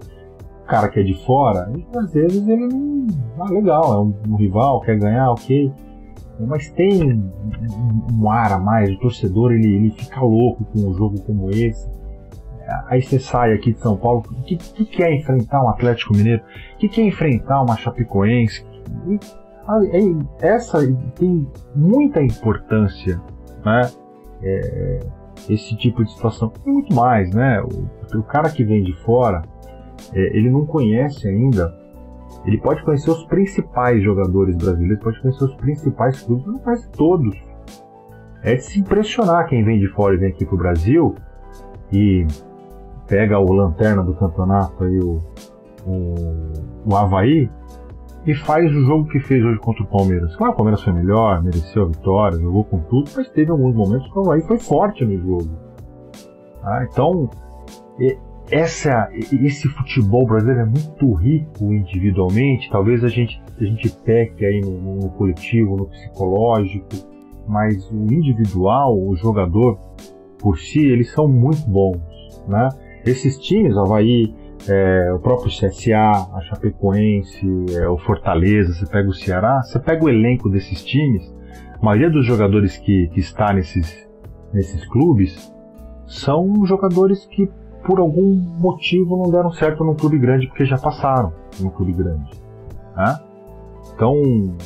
cara 0.67 0.89
que 0.89 1.01
é 1.01 1.03
de 1.03 1.15
fora, 1.25 1.71
às 1.97 2.13
vezes 2.13 2.47
ele 2.47 2.69
não. 2.69 3.07
Ah, 3.39 3.51
legal, 3.51 3.93
é 3.93 4.01
um, 4.01 4.33
um 4.33 4.37
rival, 4.37 4.81
quer 4.81 4.99
ganhar, 4.99 5.31
ok. 5.31 5.73
Mas 6.41 6.69
tem 6.71 7.13
um, 7.13 7.31
um 8.21 8.31
ar 8.31 8.53
a 8.53 8.59
mais, 8.59 8.91
o 8.91 8.99
torcedor 8.99 9.53
ele, 9.53 9.73
ele 9.73 9.91
fica 9.91 10.21
louco 10.21 10.65
com 10.65 10.81
um 10.81 10.95
jogo 10.95 11.21
como 11.23 11.51
esse. 11.51 11.89
Aí 12.89 13.03
você 13.03 13.19
sai 13.19 13.53
aqui 13.53 13.73
de 13.73 13.79
São 13.79 13.97
Paulo, 13.97 14.25
o 14.31 14.43
que, 14.43 14.57
que, 14.57 14.85
que 14.85 15.03
é 15.03 15.15
enfrentar 15.15 15.63
um 15.63 15.69
Atlético 15.69 16.17
Mineiro? 16.17 16.43
O 16.75 16.79
que, 16.79 16.89
que 16.89 17.01
é 17.01 17.05
enfrentar 17.05 17.63
uma 17.63 17.77
Chapecoense? 17.77 18.65
E, 19.07 19.19
aí, 19.69 20.19
essa 20.41 20.79
tem 21.17 21.47
muita 21.75 22.23
importância, 22.23 23.21
né? 23.65 23.91
É, 24.43 25.01
esse 25.49 25.77
tipo 25.77 26.05
de 26.05 26.13
situação. 26.13 26.53
E 26.65 26.71
muito 26.71 26.95
mais, 26.95 27.33
né? 27.35 27.61
O, 27.63 28.19
o 28.19 28.23
cara 28.23 28.51
que 28.51 28.65
vem 28.65 28.83
de 28.83 28.93
fora, 29.05 29.43
é, 30.13 30.37
ele 30.37 30.51
não 30.51 30.65
conhece 30.65 31.29
ainda. 31.29 31.75
Ele 32.45 32.59
pode 32.59 32.83
conhecer 32.83 33.11
os 33.11 33.25
principais 33.27 34.03
jogadores 34.03 34.57
brasileiros, 34.57 35.03
pode 35.03 35.21
conhecer 35.21 35.45
os 35.45 35.55
principais 35.55 36.21
clubes, 36.23 36.61
mas 36.65 36.87
todos. 36.89 37.37
É 38.43 38.57
de 38.57 38.65
se 38.65 38.81
impressionar 38.81 39.47
quem 39.47 39.65
vem 39.65 39.79
de 39.79 39.89
fora 39.89 40.15
e 40.15 40.19
vem 40.19 40.29
aqui 40.29 40.45
pro 40.45 40.59
Brasil 40.59 41.15
e 41.91 42.27
pega 43.07 43.38
o 43.38 43.53
lanterna 43.53 44.03
do 44.03 44.14
campeonato 44.14 44.85
aí, 44.85 44.99
o, 44.99 45.21
o, 45.87 46.14
o 46.87 46.97
Havaí, 46.97 47.51
e 48.27 48.35
faz 48.35 48.71
o 48.71 48.81
jogo 48.85 49.09
que 49.09 49.21
fez 49.21 49.45
hoje 49.45 49.59
contra 49.59 49.83
o 49.83 49.87
Palmeiras. 49.87 50.35
Claro, 50.37 50.55
o 50.55 50.57
Palmeiras 50.57 50.83
foi 50.83 50.93
melhor, 50.93 51.43
mereceu 51.43 51.83
a 51.83 51.87
vitória, 51.87 52.38
jogou 52.38 52.64
com 52.64 52.79
tudo, 52.81 53.11
mas 53.14 53.29
teve 53.31 53.51
alguns 53.51 53.75
momentos 53.75 54.11
que 54.11 54.19
o 54.19 54.23
Havaí 54.23 54.40
foi 54.43 54.59
forte 54.59 55.05
no 55.05 55.19
jogo. 55.19 55.51
Ah, 56.62 56.87
então, 56.90 57.29
essa, 58.51 59.09
esse 59.12 59.69
futebol 59.69 60.27
brasileiro 60.27 60.62
é 60.62 60.64
muito 60.64 61.12
rico 61.14 61.73
individualmente. 61.73 62.71
Talvez 62.71 63.05
a 63.05 63.09
gente, 63.09 63.43
a 63.61 63.64
gente 63.64 63.90
peque 64.05 64.45
aí 64.45 64.61
no, 64.61 64.97
no 64.97 65.11
coletivo, 65.11 65.77
no 65.77 65.87
psicológico, 65.87 66.88
mas 67.47 67.90
o 67.90 68.12
individual, 68.12 68.99
o 68.99 69.14
jogador 69.17 69.79
por 70.38 70.59
si, 70.59 70.81
eles 70.81 71.11
são 71.12 71.29
muito 71.29 71.69
bons, 71.69 72.43
né? 72.47 72.69
Esses 73.07 73.38
times, 73.38 73.77
Havaí, 73.77 74.35
é, 74.69 75.12
o 75.12 75.19
próprio 75.19 75.51
CSA, 75.51 76.29
a 76.35 76.40
Chapecoense, 76.43 77.47
é, 77.77 77.88
o 77.88 77.99
Fortaleza, 77.99 78.73
você 78.73 78.87
pega 78.87 79.09
o 79.09 79.12
Ceará, 79.12 79.62
você 79.62 79.79
pega 79.79 80.05
o 80.05 80.09
elenco 80.09 80.49
desses 80.49 80.83
times, 80.83 81.35
a 81.81 81.85
maioria 81.85 82.11
dos 82.11 82.25
jogadores 82.25 82.79
que, 82.79 83.09
que 83.09 83.21
está 83.21 83.53
nesses, 83.53 84.09
nesses 84.53 84.87
clubes 84.88 85.53
são 86.07 86.64
jogadores 86.64 87.27
que 87.27 87.49
por 87.85 87.99
algum 87.99 88.35
motivo 88.35 89.17
não 89.17 89.31
deram 89.31 89.51
certo 89.53 89.85
no 89.85 89.95
clube 89.95 90.19
grande 90.19 90.47
porque 90.47 90.64
já 90.64 90.79
passaram 90.79 91.33
no 91.61 91.71
clube 91.71 91.93
grande. 91.93 92.31
Né? 92.97 93.19
Então, 93.95 94.57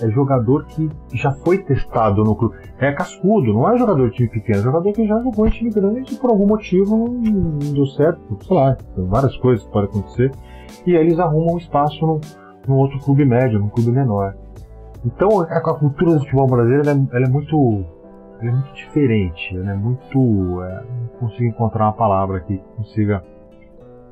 é 0.00 0.10
jogador 0.10 0.64
que 0.66 0.90
já 1.12 1.32
foi 1.32 1.58
testado 1.58 2.24
no 2.24 2.34
clube. 2.34 2.56
É 2.78 2.92
cascudo, 2.92 3.52
não 3.52 3.68
é 3.68 3.76
jogador 3.78 4.10
de 4.10 4.16
time 4.16 4.28
pequeno, 4.28 4.60
é 4.60 4.62
jogador 4.62 4.92
que 4.92 5.06
já 5.06 5.20
jogou 5.20 5.46
em 5.46 5.50
time 5.50 5.70
grande 5.70 6.14
e 6.14 6.16
por 6.16 6.30
algum 6.30 6.46
motivo 6.46 6.96
não 6.96 7.58
deu 7.72 7.86
certo, 7.86 8.38
sei 8.44 8.56
lá, 8.56 8.76
várias 8.96 9.36
coisas 9.36 9.64
podem 9.66 9.88
acontecer. 9.90 10.30
E 10.86 10.96
aí 10.96 11.04
eles 11.04 11.18
arrumam 11.18 11.54
um 11.54 11.58
espaço 11.58 12.20
no 12.66 12.76
outro 12.76 12.98
clube 13.00 13.24
médio, 13.24 13.58
num 13.58 13.68
clube 13.68 13.90
menor. 13.90 14.34
Então 15.04 15.40
a, 15.40 15.44
a 15.44 15.60
cultura 15.60 16.14
do 16.14 16.20
futebol 16.20 16.46
brasileiro 16.46 16.88
ela 16.88 16.98
é, 16.98 17.16
ela 17.16 17.26
é 17.26 17.28
muito 17.28 17.84
é 18.40 18.50
muito 18.50 18.74
diferente, 18.74 19.56
é 19.56 19.74
muito. 19.74 20.62
É, 20.62 20.84
não 20.84 21.20
consigo 21.20 21.44
encontrar 21.44 21.86
uma 21.86 21.92
palavra 21.92 22.40
que 22.40 22.58
consiga 22.76 23.22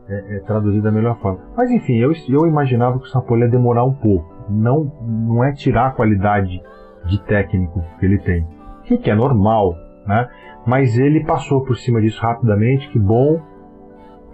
é, 0.09 0.37
é, 0.37 0.41
traduzir 0.41 0.81
da 0.81 0.91
melhor 0.91 1.19
forma. 1.21 1.41
Mas 1.57 1.71
enfim, 1.71 1.97
eu, 1.99 2.13
eu 2.29 2.47
imaginava 2.47 2.99
que 2.99 3.09
o 3.09 3.23
Paulo 3.23 3.43
ia 3.43 3.49
demorar 3.49 3.85
um 3.85 3.95
pouco 3.95 4.30
não, 4.51 4.85
não 5.03 5.45
é 5.45 5.53
tirar 5.53 5.89
a 5.89 5.91
qualidade 5.91 6.63
de 7.07 7.23
técnico 7.25 7.83
que 7.99 8.07
ele 8.07 8.19
tem, 8.19 8.47
que, 8.85 9.11
é 9.11 9.15
normal, 9.15 9.77
né? 10.07 10.29
Mas 10.67 10.99
ele 10.99 11.25
passou 11.25 11.65
por 11.65 11.77
cima 11.77 12.01
disso 12.01 12.21
rapidamente, 12.21 12.89
que 12.91 12.99
bom, 12.99 13.41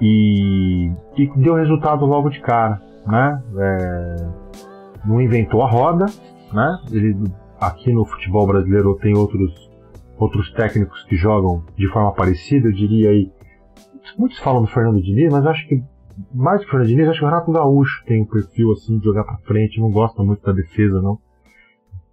e, 0.00 0.90
e 1.16 1.31
deu 1.37 1.55
resultado 1.55 2.05
logo 2.05 2.29
de 2.29 2.40
cara, 2.40 2.81
né? 3.07 3.42
É, 3.59 4.29
não 5.05 5.20
inventou 5.20 5.62
a 5.62 5.70
roda, 5.70 6.07
né? 6.52 6.79
Ele, 6.90 7.16
aqui 7.61 7.92
no 7.92 8.05
futebol 8.05 8.46
brasileiro 8.46 8.96
tem 8.96 9.16
outros 9.16 9.66
outros 10.18 10.50
técnicos 10.52 11.05
que 11.05 11.14
jogam 11.14 11.62
de 11.76 11.87
forma 11.88 12.12
parecida, 12.12 12.68
eu 12.68 12.72
diria 12.72 13.11
aí. 13.11 13.31
Muitos 14.18 14.38
falam 14.38 14.62
do 14.62 14.68
Fernando 14.68 15.02
Diniz, 15.02 15.31
mas 15.31 15.44
acho 15.46 15.66
que 15.68 15.83
mais 16.35 16.64
que 16.64 16.70
Fernando 16.70 16.88
Diniz, 16.88 17.09
acho 17.09 17.18
que 17.18 17.24
o 17.24 17.29
Renato 17.29 17.52
Gaúcho 17.52 18.05
tem 18.07 18.22
um 18.22 18.26
perfil 18.26 18.72
assim 18.72 18.98
de 18.98 19.05
jogar 19.05 19.24
para 19.24 19.38
frente, 19.38 19.81
não 19.81 19.90
gosta 19.90 20.22
muito 20.22 20.44
da 20.44 20.52
defesa, 20.52 21.00
não. 21.02 21.18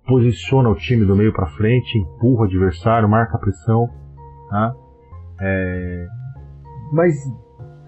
Posiciona 0.06 0.70
o 0.70 0.76
time 0.76 1.06
do 1.06 1.16
meio 1.16 1.32
para 1.32 1.48
frente, 1.48 1.98
empurra 1.98 2.42
o 2.42 2.44
adversário, 2.46 3.08
marca 3.08 3.38
a 3.38 3.40
pressão. 3.40 3.90
Tá? 4.50 4.76
É... 5.40 6.08
Mas 6.92 7.16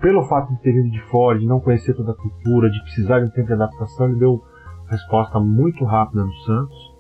pelo 0.01 0.23
fato 0.23 0.54
de 0.54 0.62
ter 0.62 0.71
vindo 0.71 0.91
de 0.91 1.01
fora, 1.10 1.39
de 1.39 1.45
não 1.45 1.60
conhecer 1.60 1.93
toda 1.93 2.12
a 2.12 2.15
cultura, 2.15 2.69
de 2.69 2.82
precisar 2.84 3.19
de 3.19 3.25
um 3.25 3.30
tempo 3.30 3.47
de 3.47 3.54
adaptação, 3.54 4.08
ele 4.08 4.19
deu 4.19 4.41
resposta 4.88 5.39
muito 5.39 5.84
rápida 5.84 6.23
no 6.23 6.34
Santos. 6.45 6.95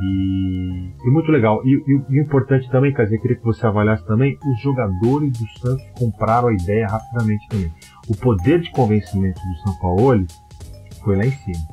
E, 0.00 0.92
e 1.04 1.10
muito 1.10 1.32
legal. 1.32 1.60
E, 1.66 1.76
o 2.08 2.16
importante 2.16 2.70
também, 2.70 2.92
dizer, 2.92 3.18
queria 3.18 3.36
que 3.36 3.44
você 3.44 3.66
avaliasse 3.66 4.06
também, 4.06 4.38
os 4.46 4.60
jogadores 4.60 5.32
do 5.32 5.48
Santos 5.58 5.84
compraram 5.98 6.48
a 6.48 6.52
ideia 6.52 6.86
rapidamente 6.86 7.48
também. 7.48 7.72
O 8.08 8.16
poder 8.16 8.60
de 8.60 8.70
convencimento 8.70 9.40
do 9.40 9.56
São 9.62 9.78
Paulo 9.78 10.26
foi 11.04 11.16
lá 11.16 11.26
em 11.26 11.30
cima. 11.30 11.68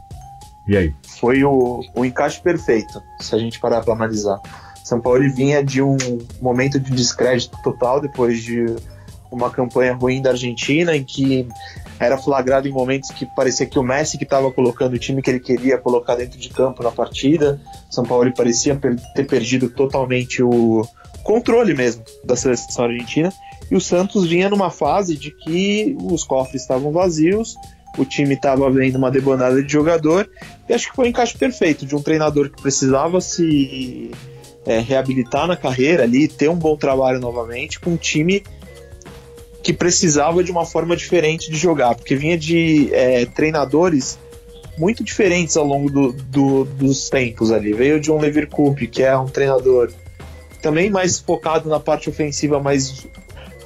E 0.67 0.75
aí? 0.75 0.93
Foi 1.19 1.43
o, 1.43 1.81
o 1.95 2.05
encaixe 2.05 2.41
perfeito, 2.41 3.01
se 3.19 3.33
a 3.35 3.37
gente 3.37 3.59
parar 3.59 3.81
para 3.81 3.93
analisar. 3.93 4.39
São 4.83 4.99
Paulo 4.99 5.21
vinha 5.33 5.63
de 5.63 5.81
um 5.81 5.97
momento 6.41 6.79
de 6.79 6.91
descrédito 6.91 7.57
total 7.63 8.01
depois 8.01 8.41
de 8.41 8.65
uma 9.31 9.49
campanha 9.49 9.93
ruim 9.93 10.21
da 10.21 10.31
Argentina, 10.31 10.95
em 10.95 11.03
que 11.03 11.47
era 11.99 12.17
flagrado 12.17 12.67
em 12.67 12.71
momentos 12.71 13.09
que 13.11 13.25
parecia 13.25 13.65
que 13.65 13.79
o 13.79 13.83
Messi 13.83 14.17
que 14.17 14.23
estava 14.23 14.51
colocando 14.51 14.93
o 14.93 14.99
time 14.99 15.21
que 15.21 15.29
ele 15.29 15.39
queria 15.39 15.77
colocar 15.77 16.15
dentro 16.15 16.39
de 16.39 16.49
campo 16.49 16.83
na 16.83 16.91
partida. 16.91 17.59
São 17.89 18.03
Paulo 18.03 18.31
parecia 18.33 18.79
ter 19.15 19.25
perdido 19.25 19.69
totalmente 19.69 20.43
o 20.43 20.87
controle 21.23 21.73
mesmo 21.73 22.03
da 22.23 22.35
seleção 22.35 22.85
argentina. 22.85 23.31
E 23.69 23.75
o 23.75 23.81
Santos 23.81 24.27
vinha 24.27 24.49
numa 24.49 24.69
fase 24.69 25.15
de 25.15 25.31
que 25.31 25.95
os 26.01 26.23
cofres 26.23 26.61
estavam 26.61 26.91
vazios, 26.91 27.55
o 27.97 28.05
time 28.05 28.35
estava 28.35 28.69
vendo 28.69 28.97
uma 28.97 29.09
debandada 29.09 29.61
de 29.63 29.71
jogador, 29.71 30.29
e 30.67 30.73
acho 30.73 30.89
que 30.89 30.95
foi 30.95 31.05
um 31.05 31.09
encaixe 31.09 31.37
perfeito 31.37 31.85
de 31.85 31.95
um 31.95 32.01
treinador 32.01 32.49
que 32.49 32.61
precisava 32.61 33.21
se 33.21 34.11
é, 34.65 34.79
reabilitar 34.79 35.47
na 35.47 35.55
carreira 35.55 36.03
ali, 36.03 36.27
ter 36.27 36.49
um 36.49 36.55
bom 36.55 36.75
trabalho 36.75 37.19
novamente, 37.19 37.79
com 37.79 37.91
um 37.91 37.97
time 37.97 38.43
que 39.63 39.73
precisava 39.73 40.43
de 40.43 40.51
uma 40.51 40.65
forma 40.65 40.95
diferente 40.95 41.49
de 41.49 41.57
jogar, 41.57 41.95
porque 41.95 42.15
vinha 42.15 42.37
de 42.37 42.93
é, 42.93 43.25
treinadores 43.25 44.19
muito 44.77 45.03
diferentes 45.03 45.55
ao 45.57 45.65
longo 45.65 45.89
do, 45.89 46.11
do, 46.11 46.65
dos 46.65 47.09
tempos 47.09 47.51
ali. 47.51 47.73
Veio 47.73 47.99
de 47.99 48.11
um 48.11 48.19
Levir 48.19 48.47
Coupe, 48.47 48.87
que 48.87 49.01
é 49.01 49.17
um 49.17 49.25
treinador 49.25 49.91
também 50.61 50.89
mais 50.89 51.19
focado 51.19 51.69
na 51.69 51.79
parte 51.79 52.09
ofensiva, 52.09 52.59
mas 52.59 53.07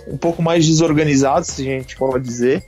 um 0.10 0.18
pouco 0.18 0.42
mais 0.42 0.66
desorganizado, 0.66 1.46
se 1.46 1.62
a 1.62 1.66
gente 1.66 1.96
pode 1.96 2.24
dizer. 2.24 2.64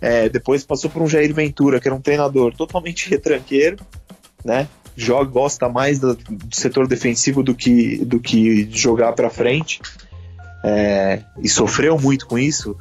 É, 0.00 0.28
depois 0.28 0.64
passou 0.64 0.90
por 0.90 1.02
um 1.02 1.08
Jair 1.08 1.32
Ventura, 1.32 1.80
que 1.80 1.88
era 1.88 1.94
um 1.94 2.00
treinador 2.00 2.54
totalmente 2.54 3.08
retranqueiro, 3.10 3.78
né? 4.44 4.68
Joga, 4.96 5.30
gosta 5.30 5.68
mais 5.68 5.98
do, 5.98 6.14
do 6.14 6.54
setor 6.54 6.86
defensivo 6.86 7.42
do 7.42 7.54
que, 7.54 8.04
do 8.04 8.18
que 8.18 8.66
jogar 8.70 9.12
para 9.12 9.28
frente 9.28 9.80
é, 10.64 11.22
e 11.38 11.48
sofreu 11.48 11.98
muito 11.98 12.26
com 12.26 12.38
isso, 12.38 12.76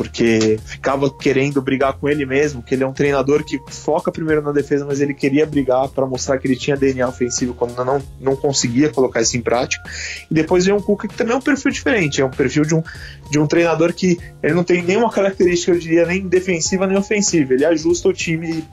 porque 0.00 0.58
ficava 0.64 1.10
querendo 1.10 1.60
brigar 1.60 1.92
com 1.92 2.08
ele 2.08 2.24
mesmo, 2.24 2.62
que 2.62 2.74
ele 2.74 2.82
é 2.82 2.86
um 2.86 2.92
treinador 2.92 3.44
que 3.44 3.60
foca 3.68 4.10
primeiro 4.10 4.40
na 4.40 4.50
defesa, 4.50 4.86
mas 4.86 4.98
ele 4.98 5.12
queria 5.12 5.44
brigar 5.44 5.88
para 5.88 6.06
mostrar 6.06 6.38
que 6.38 6.48
ele 6.48 6.56
tinha 6.56 6.74
DNA 6.74 7.06
ofensivo 7.06 7.52
quando 7.52 7.84
não, 7.84 8.02
não 8.18 8.34
conseguia 8.34 8.88
colocar 8.88 9.20
isso 9.20 9.36
em 9.36 9.42
prática. 9.42 9.84
E 10.30 10.32
depois 10.32 10.64
vem 10.64 10.74
um 10.74 10.80
Cuca 10.80 11.06
que 11.06 11.14
também 11.14 11.34
é 11.34 11.36
um 11.36 11.42
perfil 11.42 11.70
diferente, 11.70 12.22
é 12.22 12.24
um 12.24 12.30
perfil 12.30 12.62
de 12.62 12.74
um, 12.74 12.82
de 13.30 13.38
um 13.38 13.46
treinador 13.46 13.92
que 13.92 14.18
ele 14.42 14.54
não 14.54 14.64
tem 14.64 14.82
nenhuma 14.82 15.10
característica, 15.10 15.70
eu 15.70 15.78
diria, 15.78 16.06
nem 16.06 16.26
defensiva 16.26 16.86
nem 16.86 16.96
ofensiva. 16.96 17.52
Ele 17.52 17.66
ajusta 17.66 18.08
o 18.08 18.12
time 18.14 18.64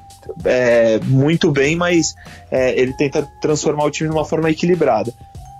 é, 0.45 0.97
muito 0.99 1.51
bem, 1.51 1.75
mas 1.75 2.15
é, 2.49 2.79
ele 2.79 2.93
tenta 2.93 3.27
transformar 3.41 3.83
o 3.83 3.91
time 3.91 4.09
de 4.09 4.15
uma 4.15 4.23
forma 4.23 4.49
equilibrada. 4.49 5.13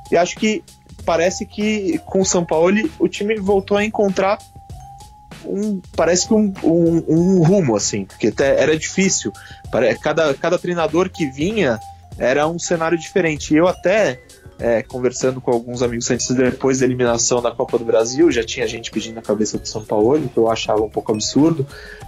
E 0.10 0.15
acho 0.15 0.38
que 0.38 0.63
parece 1.06 1.45
que 1.45 1.99
com 2.06 2.21
o 2.21 2.25
São 2.25 2.45
Paulo 2.45 2.89
o 2.97 3.10
time 3.10 3.36
voltou 3.36 3.75
a 3.75 3.84
encontrar 3.84 4.38
um, 5.47 5.81
parece 5.95 6.27
que 6.27 6.33
um, 6.33 6.53
um, 6.63 7.03
um 7.07 7.43
rumo, 7.43 7.75
assim, 7.75 8.05
porque 8.05 8.33
era 8.39 8.77
difícil. 8.77 9.31
Cada, 10.01 10.33
cada 10.33 10.57
treinador 10.57 11.10
que 11.10 11.25
vinha 11.27 11.79
era 12.17 12.47
um 12.47 12.57
cenário 12.57 12.97
diferente. 12.97 13.55
Eu 13.55 13.67
até 13.67 14.19
é, 14.60 14.81
conversando 14.81 15.39
com 15.39 15.51
alguns 15.51 15.81
amigos 15.83 16.05
santistas 16.05 16.36
depois 16.36 16.79
da 16.79 16.86
eliminação 16.86 17.41
da 17.41 17.51
Copa 17.51 17.77
do 17.77 17.86
Brasil, 17.86 18.31
já 18.31 18.43
tinha 18.43 18.67
gente 18.67 18.89
pedindo 18.91 19.19
a 19.19 19.21
cabeça 19.21 19.57
do 19.57 19.67
São 19.67 19.83
Paulo, 19.83 20.27
que 20.27 20.38
eu 20.38 20.49
achava 20.49 20.81
um 20.81 20.89
pouco 20.89 21.12
absurdo. 21.12 21.65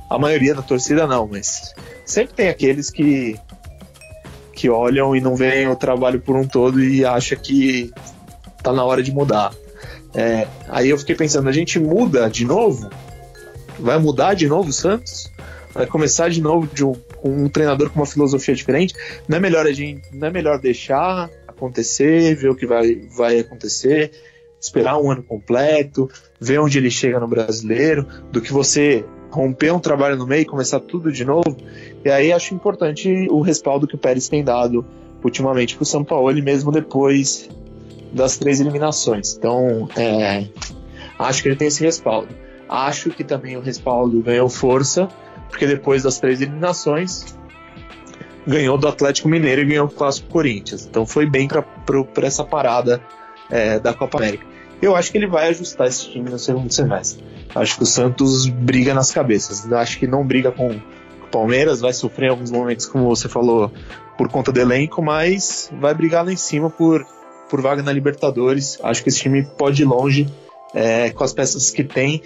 A 0.09 0.17
maioria 0.17 0.55
da 0.55 0.61
torcida 0.61 1.05
não, 1.05 1.27
mas 1.27 1.73
sempre 2.05 2.33
tem 2.33 2.49
aqueles 2.49 2.89
que 2.89 3.39
que 4.53 4.69
olham 4.69 5.15
e 5.15 5.21
não 5.21 5.37
veem 5.37 5.69
o 5.69 5.75
trabalho 5.75 6.19
por 6.19 6.35
um 6.35 6.45
todo 6.45 6.83
e 6.83 7.05
acha 7.05 7.33
que 7.33 7.93
tá 8.61 8.73
na 8.73 8.83
hora 8.83 9.01
de 9.01 9.09
mudar. 9.09 9.53
É, 10.13 10.47
aí 10.67 10.89
eu 10.89 10.97
fiquei 10.97 11.15
pensando, 11.15 11.47
a 11.47 11.51
gente 11.53 11.79
muda 11.79 12.29
de 12.29 12.43
novo? 12.43 12.89
Vai 13.79 13.97
mudar 13.97 14.33
de 14.33 14.47
novo 14.47 14.69
o 14.69 14.73
Santos? 14.73 15.31
Vai 15.73 15.85
começar 15.85 16.29
de 16.29 16.41
novo 16.41 16.67
de 16.73 16.83
um, 16.83 16.93
com 17.17 17.29
um 17.29 17.49
treinador 17.49 17.89
com 17.89 17.99
uma 17.99 18.05
filosofia 18.05 18.55
diferente? 18.55 18.93
Não 19.27 19.37
é 19.37 19.39
melhor 19.39 19.65
a 19.65 19.71
gente, 19.71 20.03
não 20.13 20.27
é 20.27 20.31
melhor 20.31 20.59
deixar 20.59 21.29
acontecer, 21.47 22.35
ver 22.35 22.49
o 22.49 22.55
que 22.55 22.65
vai, 22.65 22.95
vai 23.15 23.39
acontecer, 23.39 24.11
esperar 24.59 24.97
um 24.97 25.11
ano 25.11 25.23
completo, 25.23 26.09
ver 26.39 26.59
onde 26.59 26.77
ele 26.77 26.89
chega 26.89 27.19
no 27.19 27.27
brasileiro, 27.27 28.05
do 28.31 28.41
que 28.41 28.51
você 28.51 29.05
romper 29.31 29.71
um 29.71 29.79
trabalho 29.79 30.17
no 30.17 30.25
meio 30.25 30.41
e 30.41 30.45
começar 30.45 30.79
tudo 30.79 31.11
de 31.11 31.23
novo. 31.23 31.55
E 32.03 32.09
aí 32.09 32.31
acho 32.31 32.53
importante 32.53 33.27
o 33.29 33.41
respaldo 33.41 33.87
que 33.87 33.95
o 33.95 33.97
Pérez 33.97 34.27
tem 34.27 34.43
dado 34.43 34.85
ultimamente 35.23 35.75
para 35.75 35.83
o 35.83 35.85
São 35.85 36.03
Paulo, 36.03 36.33
mesmo 36.41 36.71
depois 36.71 37.49
das 38.11 38.37
três 38.37 38.59
eliminações. 38.59 39.35
Então, 39.37 39.87
é, 39.95 40.47
acho 41.19 41.43
que 41.43 41.49
ele 41.49 41.55
tem 41.55 41.67
esse 41.67 41.83
respaldo. 41.83 42.48
Acho 42.69 43.09
que 43.09 43.23
também 43.23 43.57
o 43.57 43.61
respaldo 43.61 44.21
ganhou 44.21 44.47
força, 44.47 45.09
porque 45.49 45.65
depois 45.65 46.03
das 46.03 46.19
três 46.19 46.39
eliminações, 46.39 47.35
ganhou 48.45 48.77
do 48.77 48.87
Atlético 48.87 49.27
Mineiro 49.27 49.61
e 49.61 49.65
ganhou 49.65 49.87
o 49.87 49.89
Clássico 49.89 50.29
Corinthians. 50.29 50.85
Então 50.85 51.05
foi 51.05 51.25
bem 51.25 51.47
para 51.47 52.27
essa 52.27 52.43
parada 52.43 53.01
é, 53.49 53.79
da 53.79 53.93
Copa 53.93 54.19
América. 54.19 54.45
Eu 54.81 54.95
acho 54.95 55.11
que 55.11 55.17
ele 55.17 55.27
vai 55.27 55.49
ajustar 55.49 55.87
esse 55.87 56.09
time 56.09 56.29
no 56.29 56.39
segundo 56.39 56.71
semestre. 56.71 57.23
Acho 57.53 57.77
que 57.77 57.83
o 57.83 57.85
Santos 57.85 58.47
briga 58.47 58.93
nas 58.93 59.11
cabeças. 59.11 59.71
Acho 59.73 59.99
que 59.99 60.07
não 60.07 60.25
briga 60.25 60.51
com 60.51 60.69
o 60.69 61.27
Palmeiras, 61.31 61.81
vai 61.81 61.91
sofrer 61.91 62.29
alguns 62.29 62.51
momentos, 62.51 62.85
como 62.85 63.05
você 63.05 63.27
falou, 63.27 63.71
por 64.17 64.29
conta 64.29 64.51
do 64.51 64.59
elenco, 64.59 65.01
mas 65.01 65.69
vai 65.79 65.93
brigar 65.93 66.23
lá 66.23 66.31
em 66.31 66.37
cima 66.37 66.69
por, 66.69 67.05
por 67.49 67.61
vaga 67.61 67.81
na 67.81 67.91
Libertadores. 67.91 68.79
Acho 68.83 69.03
que 69.03 69.09
esse 69.09 69.19
time 69.19 69.43
pode 69.57 69.81
ir 69.81 69.85
longe 69.85 70.27
é, 70.73 71.09
com 71.11 71.23
as 71.23 71.33
peças 71.33 71.71
que 71.71 71.83
tem. 71.83 72.21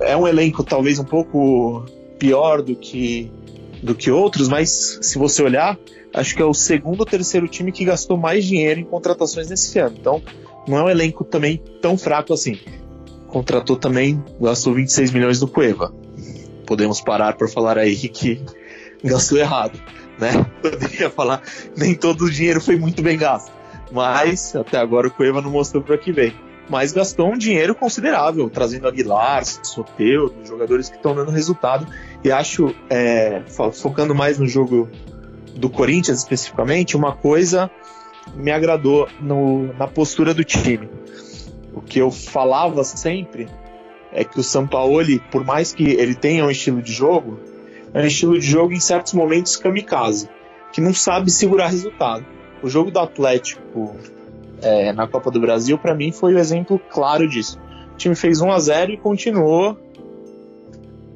é 0.00 0.16
um 0.16 0.26
elenco 0.26 0.62
talvez 0.62 0.98
um 0.98 1.04
pouco 1.04 1.84
pior 2.18 2.62
do 2.62 2.74
que 2.74 3.30
do 3.82 3.94
que 3.94 4.10
outros, 4.10 4.48
mas 4.48 4.98
se 5.02 5.18
você 5.18 5.42
olhar, 5.42 5.78
acho 6.12 6.34
que 6.34 6.42
é 6.42 6.44
o 6.44 6.54
segundo 6.54 7.00
ou 7.00 7.06
terceiro 7.06 7.46
time 7.46 7.70
que 7.70 7.84
gastou 7.84 8.16
mais 8.16 8.44
dinheiro 8.44 8.80
em 8.80 8.84
contratações 8.84 9.50
nesse 9.50 9.78
ano. 9.78 9.96
Então, 10.00 10.22
não 10.66 10.78
é 10.78 10.82
um 10.84 10.88
elenco 10.88 11.22
também 11.24 11.62
tão 11.80 11.96
fraco 11.96 12.32
assim. 12.32 12.58
Contratou 13.28 13.76
também, 13.76 14.22
gastou 14.40 14.74
26 14.74 15.12
milhões 15.12 15.38
do 15.38 15.46
Cueva. 15.46 15.94
Podemos 16.66 17.00
parar 17.00 17.36
por 17.36 17.50
falar 17.50 17.78
aí 17.78 17.94
que 17.96 18.40
gastou 19.04 19.38
errado, 19.38 19.78
né? 20.18 20.32
Poderia 20.62 21.10
falar, 21.10 21.42
nem 21.76 21.94
todo 21.94 22.24
o 22.24 22.30
dinheiro 22.30 22.60
foi 22.60 22.76
muito 22.76 23.02
bem 23.02 23.18
gasto. 23.18 23.52
Mas 23.92 24.56
até 24.56 24.78
agora 24.78 25.06
o 25.06 25.10
Cueva 25.10 25.42
não 25.42 25.50
mostrou 25.50 25.82
para 25.82 25.98
que 25.98 26.10
vem 26.10 26.34
mas 26.68 26.92
gastou 26.92 27.32
um 27.32 27.38
dinheiro 27.38 27.74
considerável, 27.74 28.50
trazendo 28.50 28.88
Aguilar, 28.88 29.44
Soteudo, 29.44 30.34
jogadores 30.44 30.88
que 30.88 30.96
estão 30.96 31.14
dando 31.14 31.30
resultado. 31.30 31.86
E 32.24 32.30
acho, 32.30 32.74
é, 32.90 33.42
focando 33.72 34.14
mais 34.14 34.38
no 34.38 34.46
jogo 34.46 34.88
do 35.54 35.70
Corinthians 35.70 36.18
especificamente, 36.18 36.96
uma 36.96 37.12
coisa 37.12 37.70
me 38.34 38.50
agradou 38.50 39.08
no, 39.20 39.72
na 39.74 39.86
postura 39.86 40.34
do 40.34 40.44
time. 40.44 40.88
O 41.72 41.80
que 41.80 41.98
eu 41.98 42.10
falava 42.10 42.82
sempre 42.84 43.48
é 44.12 44.24
que 44.24 44.40
o 44.40 44.42
Sampaoli, 44.42 45.20
por 45.30 45.44
mais 45.44 45.72
que 45.72 45.84
ele 45.84 46.14
tenha 46.14 46.44
um 46.44 46.50
estilo 46.50 46.82
de 46.82 46.92
jogo, 46.92 47.38
é 47.94 48.00
um 48.00 48.06
estilo 48.06 48.38
de 48.38 48.46
jogo 48.46 48.72
em 48.72 48.80
certos 48.80 49.12
momentos 49.12 49.56
kamikaze, 49.56 50.28
que 50.72 50.80
não 50.80 50.92
sabe 50.92 51.30
segurar 51.30 51.68
resultado. 51.68 52.24
O 52.62 52.68
jogo 52.68 52.90
do 52.90 52.98
Atlético 52.98 53.94
é, 54.66 54.92
na 54.92 55.06
Copa 55.06 55.30
do 55.30 55.40
Brasil, 55.40 55.78
para 55.78 55.94
mim 55.94 56.10
foi 56.10 56.34
o 56.34 56.38
exemplo 56.38 56.78
claro 56.90 57.28
disso. 57.28 57.58
O 57.92 57.96
time 57.96 58.16
fez 58.16 58.40
1 58.40 58.50
a 58.50 58.58
0 58.58 58.92
e 58.92 58.96
continuou 58.96 59.78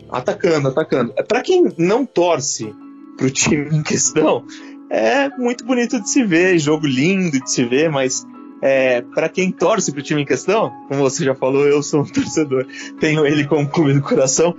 atacando, 0.08 0.68
atacando. 0.68 1.12
É, 1.16 1.22
para 1.22 1.42
quem 1.42 1.72
não 1.76 2.06
torce 2.06 2.72
pro 3.16 3.30
time 3.30 3.76
em 3.76 3.82
questão, 3.82 4.44
é 4.88 5.28
muito 5.30 5.64
bonito 5.64 6.00
de 6.00 6.08
se 6.08 6.24
ver, 6.24 6.58
jogo 6.58 6.86
lindo 6.86 7.40
de 7.40 7.50
se 7.50 7.64
ver, 7.64 7.90
mas 7.90 8.24
é, 8.62 9.02
para 9.02 9.28
quem 9.28 9.50
torce 9.50 9.92
pro 9.92 10.02
time 10.02 10.22
em 10.22 10.26
questão, 10.26 10.70
como 10.88 11.00
você 11.00 11.24
já 11.24 11.34
falou, 11.34 11.66
eu 11.66 11.82
sou 11.82 12.02
um 12.02 12.06
torcedor, 12.08 12.66
tenho 13.00 13.26
ele 13.26 13.46
como 13.46 13.68
clube 13.68 13.94
do 13.94 14.02
coração. 14.02 14.54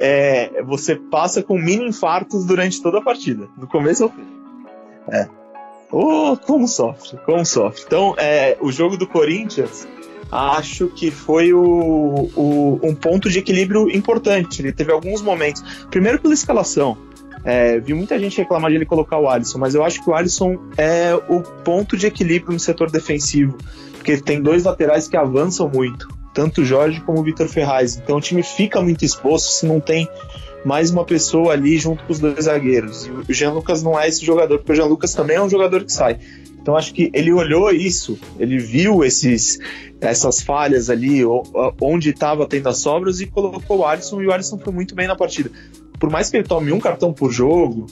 É, 0.00 0.62
você 0.62 0.94
passa 0.94 1.42
com 1.42 1.58
mini 1.58 1.88
infartos 1.88 2.44
durante 2.44 2.80
toda 2.80 2.98
a 2.98 3.02
partida, 3.02 3.48
do 3.56 3.66
começo 3.66 4.04
ao 4.04 4.10
fim. 4.10 4.24
É, 5.08 5.28
Oh, 5.90 6.36
como 6.36 6.68
sofre, 6.68 7.18
como 7.24 7.44
sofre. 7.44 7.82
Então, 7.86 8.14
é, 8.18 8.56
o 8.60 8.70
jogo 8.70 8.96
do 8.96 9.06
Corinthians, 9.06 9.88
acho 10.30 10.88
que 10.88 11.10
foi 11.10 11.52
o, 11.52 12.30
o, 12.36 12.80
um 12.82 12.94
ponto 12.94 13.30
de 13.30 13.38
equilíbrio 13.38 13.90
importante. 13.90 14.60
Ele 14.60 14.72
teve 14.72 14.92
alguns 14.92 15.22
momentos. 15.22 15.62
Primeiro 15.90 16.20
pela 16.20 16.34
escalação. 16.34 16.96
É, 17.44 17.78
vi 17.78 17.94
muita 17.94 18.18
gente 18.18 18.36
reclamar 18.36 18.70
de 18.70 18.76
ele 18.76 18.84
colocar 18.84 19.18
o 19.18 19.28
Alisson, 19.28 19.58
mas 19.58 19.74
eu 19.74 19.82
acho 19.84 20.02
que 20.02 20.10
o 20.10 20.14
Alisson 20.14 20.58
é 20.76 21.14
o 21.14 21.40
ponto 21.40 21.96
de 21.96 22.06
equilíbrio 22.06 22.52
no 22.52 22.58
setor 22.58 22.90
defensivo, 22.90 23.56
porque 23.92 24.18
tem 24.18 24.42
dois 24.42 24.64
laterais 24.64 25.08
que 25.08 25.16
avançam 25.16 25.70
muito, 25.72 26.08
tanto 26.34 26.62
o 26.62 26.64
Jorge 26.64 27.00
como 27.00 27.20
o 27.20 27.22
Vitor 27.22 27.48
Ferraz. 27.48 27.96
Então 27.96 28.16
o 28.16 28.20
time 28.20 28.42
fica 28.42 28.82
muito 28.82 29.04
exposto 29.04 29.50
se 29.50 29.66
não 29.66 29.80
tem 29.80 30.08
mais 30.64 30.90
uma 30.90 31.04
pessoa 31.04 31.52
ali 31.52 31.78
junto 31.78 32.04
com 32.04 32.12
os 32.12 32.18
dois 32.18 32.44
zagueiros. 32.44 33.06
E 33.06 33.10
o 33.10 33.34
Jean 33.34 33.52
Lucas 33.52 33.82
não 33.82 33.98
é 33.98 34.08
esse 34.08 34.24
jogador, 34.24 34.58
porque 34.58 34.72
o 34.72 34.74
Jean 34.74 34.86
Lucas 34.86 35.14
também 35.14 35.36
é 35.36 35.42
um 35.42 35.48
jogador 35.48 35.84
que 35.84 35.92
sai. 35.92 36.18
Então 36.60 36.76
acho 36.76 36.92
que 36.92 37.10
ele 37.14 37.32
olhou 37.32 37.70
isso, 37.70 38.18
ele 38.38 38.58
viu 38.58 39.02
esses, 39.02 39.58
essas 40.00 40.42
falhas 40.42 40.90
ali, 40.90 41.22
onde 41.80 42.10
estava 42.10 42.46
tendo 42.46 42.68
as 42.68 42.78
sobras 42.78 43.20
e 43.20 43.26
colocou 43.26 43.78
o 43.78 43.86
Alisson 43.86 44.20
e 44.20 44.26
o 44.26 44.32
Alisson 44.32 44.58
foi 44.58 44.72
muito 44.72 44.94
bem 44.94 45.06
na 45.06 45.16
partida. 45.16 45.50
Por 45.98 46.10
mais 46.10 46.28
que 46.28 46.36
ele 46.36 46.44
tome 46.44 46.70
um 46.70 46.78
cartão 46.78 47.12
por 47.12 47.32
jogo, 47.32 47.86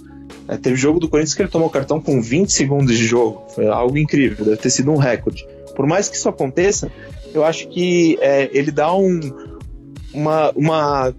é, 0.47 0.57
teve 0.57 0.77
jogo 0.77 1.01
do 1.01 1.09
Corinthians 1.09 1.35
que 1.35 1.43
ele 1.43 1.49
tomou 1.49 1.71
cartão 1.71 2.01
com 2.01 2.21
20 2.21 2.53
segundos 2.53 2.97
de 2.97 3.07
jogo, 3.07 3.45
foi 3.55 3.67
algo 3.67 3.97
incrível, 3.97 4.45
deve 4.45 4.59
ter 4.59 4.71
sido 4.71 4.91
um 4.93 4.97
recorde. 4.97 5.47
Por 5.75 5.87
mais 5.87 6.09
que 6.09 6.17
isso 6.17 6.29
aconteça, 6.29 6.91
eu 7.33 7.45
acho 7.45 7.69
que 7.69 8.19
é, 8.21 8.51
ele 8.53 8.71
dá 8.71 8.95
um, 8.95 9.21
uma, 10.13 10.51
uma 10.55 11.15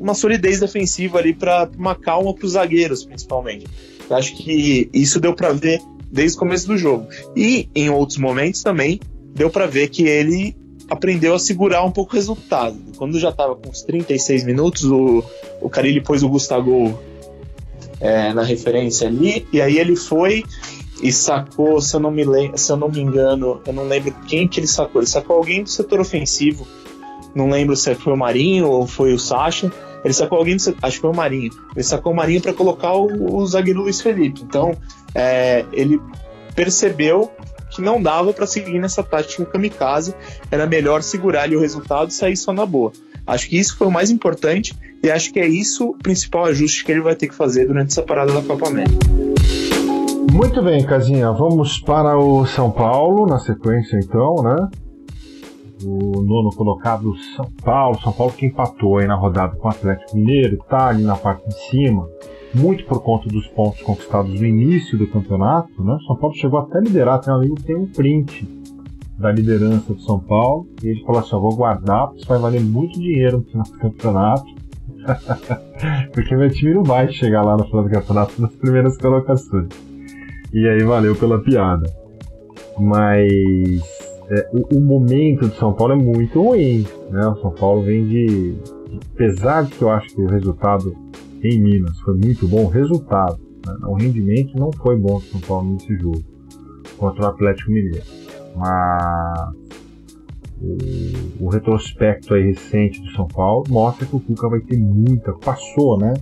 uma 0.00 0.14
solidez 0.14 0.60
defensiva 0.60 1.18
ali 1.18 1.32
para 1.32 1.68
uma 1.76 1.94
calma 1.94 2.34
para 2.34 2.46
os 2.46 2.52
zagueiros, 2.52 3.04
principalmente. 3.04 3.66
Eu 4.08 4.16
acho 4.16 4.36
que 4.36 4.88
isso 4.92 5.20
deu 5.20 5.34
para 5.34 5.52
ver 5.52 5.80
desde 6.10 6.36
o 6.36 6.40
começo 6.40 6.66
do 6.66 6.76
jogo. 6.76 7.06
E 7.34 7.68
em 7.74 7.90
outros 7.90 8.18
momentos 8.18 8.62
também 8.62 9.00
deu 9.34 9.50
para 9.50 9.66
ver 9.66 9.88
que 9.88 10.04
ele 10.04 10.56
aprendeu 10.88 11.34
a 11.34 11.38
segurar 11.38 11.82
um 11.84 11.90
pouco 11.90 12.12
o 12.12 12.16
resultado. 12.16 12.78
Quando 12.96 13.18
já 13.18 13.30
estava 13.30 13.56
com 13.56 13.70
uns 13.70 13.82
36 13.82 14.44
minutos, 14.44 14.84
o, 14.84 15.24
o 15.60 15.68
Carilli 15.68 16.00
pôs 16.00 16.22
o 16.22 16.28
Gustavo 16.28 16.98
é, 18.00 18.32
na 18.32 18.42
referência 18.42 19.08
ali, 19.08 19.46
e 19.52 19.60
aí 19.60 19.78
ele 19.78 19.96
foi 19.96 20.44
e 21.02 21.10
sacou, 21.10 21.80
se 21.80 21.96
eu, 21.96 22.00
não 22.00 22.10
me 22.10 22.24
se 22.56 22.70
eu 22.70 22.76
não 22.76 22.88
me 22.88 23.00
engano, 23.00 23.60
eu 23.66 23.72
não 23.72 23.84
lembro 23.84 24.14
quem 24.28 24.46
que 24.46 24.60
ele 24.60 24.66
sacou. 24.66 25.00
Ele 25.00 25.10
sacou 25.10 25.36
alguém 25.36 25.62
do 25.62 25.70
setor 25.70 26.00
ofensivo 26.00 26.66
não 27.34 27.50
lembro 27.50 27.74
se 27.76 27.94
foi 27.94 28.12
o 28.12 28.16
Marinho 28.16 28.68
ou 28.68 28.86
foi 28.86 29.12
o 29.12 29.18
Sacha. 29.18 29.72
Ele 30.04 30.14
sacou 30.14 30.38
alguém, 30.38 30.56
acho 30.56 30.96
que 30.96 31.00
foi 31.00 31.10
o 31.10 31.16
Marinho. 31.16 31.50
Ele 31.74 31.84
sacou 31.84 32.12
o 32.12 32.16
Marinho 32.16 32.40
para 32.40 32.52
colocar 32.52 32.92
o, 32.92 33.36
o, 33.36 33.46
zagueiro 33.46 33.80
Luiz 33.80 34.00
Felipe. 34.00 34.42
Então, 34.42 34.76
é, 35.14 35.64
ele 35.72 36.00
percebeu 36.54 37.30
que 37.70 37.80
não 37.80 38.00
dava 38.00 38.32
para 38.32 38.46
seguir 38.46 38.78
nessa 38.78 39.02
tática 39.02 39.44
kamikaze, 39.44 40.14
era 40.50 40.66
melhor 40.66 41.02
segurar 41.02 41.42
ali 41.42 41.56
o 41.56 41.60
resultado 41.60 42.10
e 42.10 42.12
sair 42.12 42.36
só 42.36 42.52
na 42.52 42.64
boa. 42.64 42.92
Acho 43.26 43.48
que 43.48 43.58
isso 43.58 43.76
foi 43.76 43.86
o 43.86 43.90
mais 43.90 44.10
importante 44.10 44.78
e 45.02 45.10
acho 45.10 45.32
que 45.32 45.40
é 45.40 45.46
isso 45.46 45.88
o 45.88 45.98
principal 45.98 46.44
ajuste 46.44 46.84
que 46.84 46.92
ele 46.92 47.00
vai 47.00 47.16
ter 47.16 47.26
que 47.26 47.34
fazer 47.34 47.66
durante 47.66 47.90
essa 47.90 48.02
parada 48.02 48.32
da 48.32 48.42
Copa 48.42 48.68
América. 48.68 48.98
Muito 50.30 50.62
bem, 50.62 50.84
Casinha, 50.84 51.32
vamos 51.32 51.78
para 51.78 52.18
o 52.18 52.44
São 52.46 52.70
Paulo 52.70 53.26
na 53.26 53.38
sequência 53.38 53.96
então, 53.96 54.34
né? 54.42 54.68
O 55.84 56.22
nono 56.22 56.50
colocado 56.50 57.14
São 57.36 57.50
Paulo, 57.62 58.00
São 58.00 58.12
Paulo 58.12 58.32
que 58.32 58.46
empatou 58.46 58.98
aí 58.98 59.06
na 59.06 59.14
rodada 59.14 59.56
com 59.56 59.68
o 59.68 59.70
Atlético 59.70 60.16
Mineiro, 60.16 60.56
está 60.56 60.88
ali 60.88 61.02
na 61.02 61.16
parte 61.16 61.48
de 61.48 61.54
cima, 61.68 62.08
muito 62.54 62.84
por 62.84 63.02
conta 63.02 63.28
dos 63.28 63.46
pontos 63.48 63.82
conquistados 63.82 64.40
no 64.40 64.46
início 64.46 64.96
do 64.96 65.06
campeonato, 65.06 65.82
né? 65.82 65.98
São 66.06 66.16
Paulo 66.16 66.34
chegou 66.36 66.60
até 66.60 66.78
a 66.78 66.80
liderar, 66.80 67.20
tem 67.20 67.32
um 67.32 67.36
amigo 67.36 67.54
que 67.56 67.64
tem 67.64 67.76
um 67.76 67.86
print 67.86 68.48
da 69.18 69.30
liderança 69.30 69.92
do 69.92 70.00
São 70.00 70.18
Paulo, 70.18 70.66
e 70.82 70.88
ele 70.88 71.04
falou 71.04 71.20
assim, 71.20 71.34
eu 71.34 71.40
vou 71.40 71.54
guardar, 71.54 72.06
porque 72.06 72.20
isso 72.20 72.28
vai 72.28 72.38
valer 72.38 72.60
muito 72.60 72.98
dinheiro 72.98 73.38
no 73.38 73.44
final 73.44 73.64
do 73.64 73.78
campeonato, 73.78 74.44
porque 76.12 76.34
meu 76.34 76.50
time 76.50 76.74
não 76.74 76.82
vai 76.82 77.08
chegar 77.12 77.42
lá 77.42 77.56
no 77.56 77.64
final 77.64 77.84
do 77.84 77.90
campeonato 77.90 78.40
nas 78.40 78.52
primeiras 78.54 78.96
colocações. 78.96 79.68
E 80.52 80.68
aí 80.68 80.84
valeu 80.84 81.16
pela 81.16 81.42
piada. 81.42 81.84
Mas 82.78 84.03
é, 84.30 84.50
o, 84.52 84.78
o, 84.78 84.80
momento 84.80 85.48
de 85.48 85.56
São 85.56 85.72
Paulo 85.72 85.92
é 85.92 85.96
muito 85.96 86.42
ruim. 86.42 86.86
Né? 87.10 87.26
O 87.26 87.36
São 87.36 87.50
Paulo 87.50 87.82
vem 87.82 88.06
de. 88.06 88.54
Apesar 89.14 89.64
de 89.64 89.72
que 89.72 89.82
eu 89.82 89.90
acho 89.90 90.08
que 90.14 90.20
o 90.20 90.26
resultado 90.26 90.94
em 91.42 91.60
Minas 91.60 91.98
foi 92.00 92.14
muito 92.14 92.46
bom, 92.48 92.64
o 92.64 92.68
resultado, 92.68 93.38
né? 93.66 93.76
o 93.82 93.94
rendimento 93.94 94.56
não 94.58 94.70
foi 94.72 94.96
bom 94.96 95.18
do 95.18 95.24
São 95.24 95.40
Paulo 95.40 95.72
nesse 95.72 95.96
jogo 95.98 96.22
contra 96.96 97.24
o 97.24 97.26
Atlético 97.26 97.70
Mineiro. 97.70 98.02
Mas 98.56 99.52
o, 100.60 101.44
o, 101.44 101.48
retrospecto 101.48 102.34
aí 102.34 102.44
recente 102.44 103.00
do 103.02 103.10
São 103.10 103.26
Paulo 103.26 103.64
mostra 103.68 104.06
que 104.06 104.16
o 104.16 104.20
Cuca 104.20 104.48
vai 104.48 104.60
ter 104.60 104.78
muita. 104.78 105.32
Passou, 105.32 105.98
né? 105.98 106.14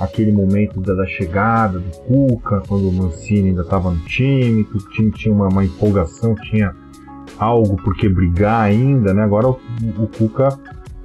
Aquele 0.00 0.32
momento 0.32 0.80
da, 0.80 0.94
da 0.94 1.06
chegada 1.06 1.78
do 1.78 1.90
Cuca, 1.98 2.62
quando 2.66 2.88
o 2.88 2.92
Mancini 2.92 3.50
ainda 3.50 3.62
estava 3.62 3.90
no 3.90 4.00
time, 4.04 4.64
que 4.64 4.76
o 4.76 4.88
time 4.90 5.10
tinha 5.10 5.34
uma, 5.34 5.48
uma, 5.48 5.64
empolgação, 5.64 6.34
tinha 6.34 6.74
algo 7.42 7.76
por 7.76 7.94
que 7.96 8.08
brigar 8.08 8.62
ainda, 8.62 9.12
né? 9.12 9.22
Agora 9.22 9.48
o, 9.48 9.60
o 9.98 10.08
Cuca, 10.08 10.48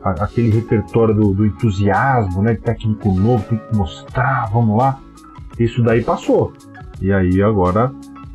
a, 0.03 0.11
aquele 0.23 0.49
repertório 0.49 1.13
do, 1.13 1.33
do, 1.33 1.45
entusiasmo, 1.45 2.41
né? 2.41 2.55
Técnico 2.55 3.11
novo, 3.11 3.43
tem 3.47 3.57
que 3.57 3.75
mostrar, 3.75 4.49
vamos 4.51 4.77
lá. 4.77 4.99
Isso 5.59 5.83
daí 5.83 6.03
passou. 6.03 6.53
E 7.01 7.11
aí 7.11 7.41
agora 7.41 7.91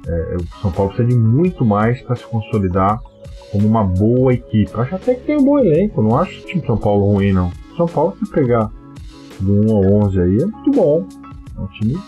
é, 0.07 0.37
o 0.37 0.61
São 0.61 0.73
Paulo 0.73 0.93
precisa 0.93 1.09
de 1.09 1.17
muito 1.17 1.65
mais 1.65 2.01
para 2.03 2.17
se 2.17 2.25
consolidar 2.25 3.01
como 3.51 3.67
uma 3.67 3.85
boa 3.85 4.33
equipe. 4.33 4.71
Acho 4.75 4.95
até 4.97 5.15
que 5.15 5.27
tem 5.27 5.37
um 5.37 5.45
bom 5.45 5.59
elenco, 5.59 6.03
não 6.03 6.17
acho 6.17 6.41
o 6.41 6.47
time 6.47 6.61
de 6.61 6.67
São 6.67 6.77
Paulo 6.77 7.13
ruim, 7.13 7.33
não. 7.33 7.53
São 7.77 7.87
Paulo, 7.87 8.17
se 8.19 8.31
pegar 8.31 8.71
do 9.41 9.73
1 9.73 9.77
ao 9.77 10.07
11 10.07 10.21
aí, 10.21 10.43
é 10.43 10.47
muito 10.47 10.71
bom. 10.71 11.07
É 11.57 11.61
um 11.61 11.67
time, 11.67 11.99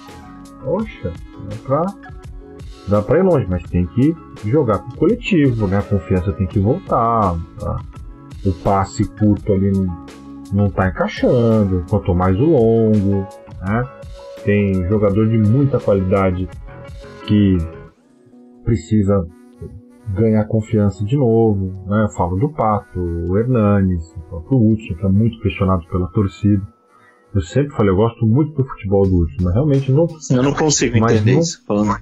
poxa, 0.62 1.12
dá 1.48 1.56
pra, 1.64 1.86
dá 2.88 3.02
pra 3.02 3.18
ir 3.18 3.22
longe, 3.22 3.46
mas 3.48 3.62
tem 3.64 3.86
que 3.86 4.14
jogar 4.44 4.78
com 4.78 4.88
o 4.88 4.96
coletivo, 4.96 5.66
né? 5.66 5.78
A 5.78 5.82
confiança 5.82 6.32
tem 6.32 6.46
que 6.46 6.58
voltar. 6.58 7.36
Tá? 7.58 7.80
O 8.44 8.52
passe 8.62 9.04
curto 9.18 9.52
ali 9.52 9.72
não, 9.72 10.06
não 10.52 10.70
tá 10.70 10.88
encaixando, 10.88 11.84
quanto 11.88 12.14
mais 12.14 12.38
o 12.38 12.44
longo, 12.44 13.26
né? 13.62 13.88
Tem 14.44 14.86
jogador 14.88 15.26
de 15.26 15.38
muita 15.38 15.80
qualidade 15.80 16.48
que 17.26 17.56
precisa 18.62 19.26
ganhar 20.12 20.44
confiança 20.44 21.04
de 21.04 21.16
novo. 21.16 21.72
Né? 21.86 22.04
Eu 22.04 22.08
falo 22.10 22.36
do 22.36 22.50
Pato, 22.50 23.00
o 23.00 23.38
Hernanes, 23.38 24.02
o 24.16 24.20
próprio 24.28 24.72
Hudson, 24.72 24.94
que 24.94 25.06
é 25.06 25.08
muito 25.08 25.40
questionado 25.40 25.86
pela 25.88 26.08
torcida. 26.08 26.62
Eu 27.34 27.40
sempre 27.40 27.74
falei, 27.74 27.90
eu 27.90 27.96
gosto 27.96 28.26
muito 28.26 28.52
do 28.52 28.64
futebol 28.64 29.04
do 29.04 29.22
Hudson, 29.22 29.44
mas 29.44 29.54
realmente 29.54 29.90
não. 29.90 30.06
Eu 30.30 30.42
não 30.42 30.52
consigo 30.52 30.96
entender 30.98 31.32
não... 31.32 31.40
isso. 31.40 31.64
Falando. 31.66 31.96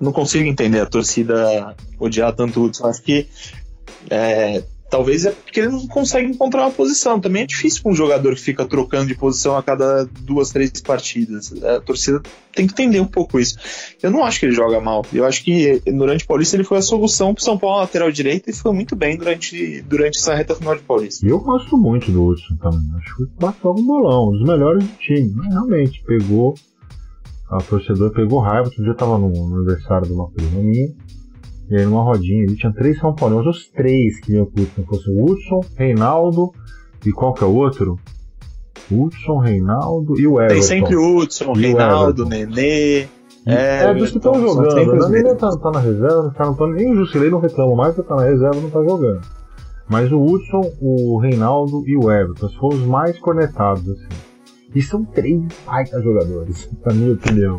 Não 0.00 0.12
consigo 0.12 0.48
entender 0.48 0.80
a 0.80 0.86
torcida 0.86 1.76
odiar 1.98 2.34
tanto 2.34 2.60
o 2.60 2.64
Hudson. 2.64 2.86
Acho 2.86 3.02
que 3.02 3.28
é, 4.08 4.62
Talvez 4.90 5.24
é 5.24 5.30
porque 5.30 5.60
ele 5.60 5.68
não 5.68 5.86
consegue 5.86 6.28
encontrar 6.28 6.62
uma 6.62 6.72
posição. 6.72 7.20
Também 7.20 7.44
é 7.44 7.46
difícil 7.46 7.80
para 7.80 7.92
um 7.92 7.94
jogador 7.94 8.34
que 8.34 8.40
fica 8.40 8.66
trocando 8.66 9.06
de 9.06 9.14
posição 9.14 9.56
a 9.56 9.62
cada 9.62 10.04
duas, 10.22 10.50
três 10.50 10.72
partidas. 10.80 11.52
A 11.62 11.80
torcida 11.80 12.20
tem 12.52 12.66
que 12.66 12.72
entender 12.72 12.98
um 12.98 13.06
pouco 13.06 13.38
isso. 13.38 13.56
Eu 14.02 14.10
não 14.10 14.24
acho 14.24 14.40
que 14.40 14.46
ele 14.46 14.52
joga 14.52 14.80
mal. 14.80 15.06
Eu 15.12 15.24
acho 15.24 15.44
que 15.44 15.80
durante 15.86 16.24
o 16.24 16.26
Paulista 16.26 16.56
ele 16.56 16.64
foi 16.64 16.78
a 16.78 16.82
solução 16.82 17.32
para 17.32 17.44
São 17.44 17.56
Paulo 17.56 17.78
lateral 17.78 18.10
direito 18.10 18.50
e 18.50 18.52
foi 18.52 18.72
muito 18.72 18.96
bem 18.96 19.16
durante, 19.16 19.80
durante 19.82 20.18
essa 20.18 20.34
reta 20.34 20.56
final 20.56 20.74
de 20.74 20.82
Paulista. 20.82 21.24
Eu 21.24 21.38
gosto 21.38 21.78
muito 21.78 22.10
do 22.10 22.26
Hudson 22.26 22.56
também. 22.56 22.90
Acho 22.96 23.16
que 23.16 23.28
bateu 23.38 23.70
um 23.70 23.86
bolão, 23.86 24.30
um 24.30 24.32
dos 24.32 24.42
melhores 24.42 24.82
do 24.82 24.92
time. 24.98 25.32
Mas 25.36 25.52
realmente 25.52 26.02
pegou. 26.04 26.56
A 27.50 27.58
torcedor 27.58 28.12
pegou 28.12 28.38
raiva. 28.38 28.68
Outro 28.68 28.82
dia 28.82 28.92
estava 28.92 29.18
no, 29.18 29.28
no 29.28 29.56
aniversário 29.56 30.06
de 30.06 30.12
uma 30.12 30.30
prima 30.30 30.62
minha. 30.62 30.88
E 31.70 31.76
aí 31.76 31.84
numa 31.84 32.02
rodinha 32.02 32.44
ali 32.44 32.56
tinha 32.56 32.72
três 32.72 32.98
São 32.98 33.14
Paulinos, 33.14 33.46
os 33.46 33.68
três 33.68 34.20
que 34.20 34.32
vinham 34.32 34.46
pro 34.46 34.62
Hudson, 34.62 34.84
fosse 34.84 35.10
o 35.10 35.24
Hudson, 35.24 35.60
Reinaldo 35.76 36.50
e 37.06 37.12
qual 37.12 37.32
que 37.32 37.44
é 37.44 37.46
o 37.46 37.54
outro? 37.54 37.96
Hudson, 38.90 39.38
Reinaldo 39.38 40.18
e 40.18 40.26
o 40.26 40.40
Everton. 40.40 40.54
Tem 40.54 40.62
sempre 40.62 40.96
o 40.96 41.18
Hudson, 41.18 41.52
Reinaldo, 41.52 42.24
o 42.24 42.28
Nenê. 42.28 43.06
É, 43.46 43.84
é 43.84 43.94
dos 43.94 44.10
que 44.10 44.18
estão 44.18 44.34
jogando. 44.34 45.04
O 45.04 45.08
Nenê 45.08 45.34
tá, 45.36 45.48
tá, 45.56 45.70
na 45.70 45.78
reserva, 45.78 46.32
caras 46.32 46.46
não 46.46 46.52
estão. 46.52 46.66
Nem 46.72 46.90
o 46.90 46.96
Jusilei 46.96 47.30
não 47.30 47.38
reclama 47.38 47.76
mais 47.76 47.94
porque 47.94 48.08
tá 48.08 48.16
na 48.16 48.24
reserva 48.24 48.60
não 48.60 48.70
tá 48.70 48.82
jogando. 48.82 49.20
Mas 49.88 50.10
o 50.10 50.20
Hudson, 50.20 50.72
o 50.80 51.18
Reinaldo 51.18 51.84
e 51.86 51.96
o 51.96 52.10
Everton 52.10 52.48
foram 52.60 52.78
os 52.78 52.84
mais 52.84 53.16
cornetados, 53.20 53.88
assim. 53.88 54.29
E 54.74 54.82
são 54.82 55.04
três 55.04 55.42
baita 55.66 56.00
jogadores, 56.02 56.70
na 56.84 56.94
minha 56.94 57.14
opinião. 57.14 57.58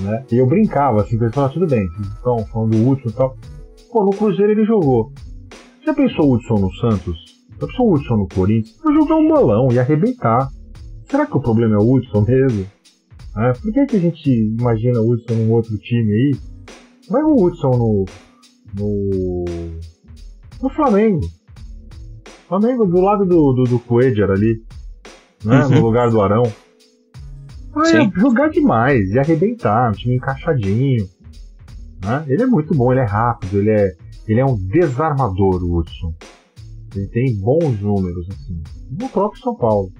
Né? 0.00 0.24
E 0.32 0.38
eu 0.38 0.46
brincava 0.46 1.02
assim, 1.02 1.16
eles 1.16 1.32
falavam, 1.32 1.54
tudo 1.54 1.68
bem, 1.68 1.86
estão 2.14 2.38
falando 2.46 2.76
do 2.76 2.88
Hudson 2.88 3.08
e 3.08 3.12
tal. 3.12 3.36
Pô, 3.92 4.04
no 4.04 4.10
Cruzeiro 4.10 4.52
ele 4.52 4.64
jogou. 4.64 5.12
Já 5.84 5.94
pensou 5.94 6.26
o 6.26 6.34
Hudson 6.34 6.54
no 6.54 6.72
Santos? 6.74 7.16
Já 7.60 7.66
pensou 7.66 7.86
o 7.86 7.94
Hudson 7.94 8.16
no 8.16 8.28
Corinthians? 8.28 8.76
Vai 8.82 8.94
jogar 8.94 9.16
um 9.16 9.28
bolão 9.28 9.68
e 9.70 9.78
arrebentar. 9.78 10.48
Será 11.08 11.26
que 11.26 11.36
o 11.36 11.40
problema 11.40 11.74
é 11.74 11.78
o 11.78 11.92
Hudson 11.92 12.22
mesmo? 12.22 12.66
É, 13.36 13.52
por 13.52 13.72
que, 13.72 13.86
que 13.86 13.96
a 13.96 14.00
gente 14.00 14.30
imagina 14.58 15.00
o 15.00 15.10
Hudson 15.10 15.34
num 15.34 15.52
outro 15.52 15.76
time 15.78 16.12
aí? 16.12 16.36
Vai 17.08 17.22
o 17.22 17.44
Hudson 17.44 17.70
no. 17.70 18.04
no. 18.76 19.44
no 20.62 20.70
Flamengo. 20.70 21.20
Flamengo 22.48 22.86
do 22.86 23.00
lado 23.00 23.24
do, 23.24 23.52
do, 23.52 23.64
do 23.64 23.78
Coedger 23.78 24.30
ali. 24.30 24.62
Né? 25.44 25.64
Uhum. 25.64 25.70
No 25.70 25.80
lugar 25.80 26.10
do 26.10 26.20
Arão. 26.20 26.44
É 27.76 28.20
jogar 28.20 28.48
demais 28.50 29.10
e 29.10 29.18
arrebentar, 29.18 29.90
um 29.90 29.92
time 29.92 30.16
encaixadinho. 30.16 31.08
Né? 32.04 32.24
Ele 32.28 32.42
é 32.42 32.46
muito 32.46 32.74
bom, 32.74 32.92
ele 32.92 33.00
é 33.00 33.04
rápido, 33.04 33.58
ele 33.58 33.70
é, 33.70 33.96
ele 34.28 34.40
é 34.40 34.44
um 34.44 34.54
desarmador, 34.54 35.62
o 35.62 35.78
Hudson. 35.78 36.14
Ele 36.94 37.08
tem 37.08 37.36
bons 37.36 37.80
números, 37.80 38.28
assim. 38.30 38.62
No 38.90 39.08
próprio 39.08 39.42
São 39.42 39.56
Paulo. 39.56 39.90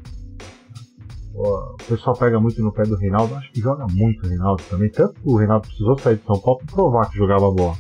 O 1.35 1.77
pessoal 1.89 2.17
pega 2.17 2.39
muito 2.39 2.63
no 2.63 2.73
pé 2.73 2.85
do 2.85 2.95
Reinaldo, 2.95 3.35
acho 3.35 3.51
que 3.51 3.61
joga 3.61 3.87
muito 3.93 4.25
o 4.25 4.29
Reinaldo 4.29 4.63
também. 4.71 4.89
Tanto 4.89 5.15
que 5.15 5.29
o 5.29 5.37
Reinaldo 5.37 5.67
precisou 5.67 5.99
sair 5.99 6.17
de 6.17 6.25
São 6.25 6.39
Paulo 6.39 6.61
para 6.65 6.75
provar 6.77 7.11
que 7.11 7.19
jogava 7.19 7.51
bola. 7.51 7.75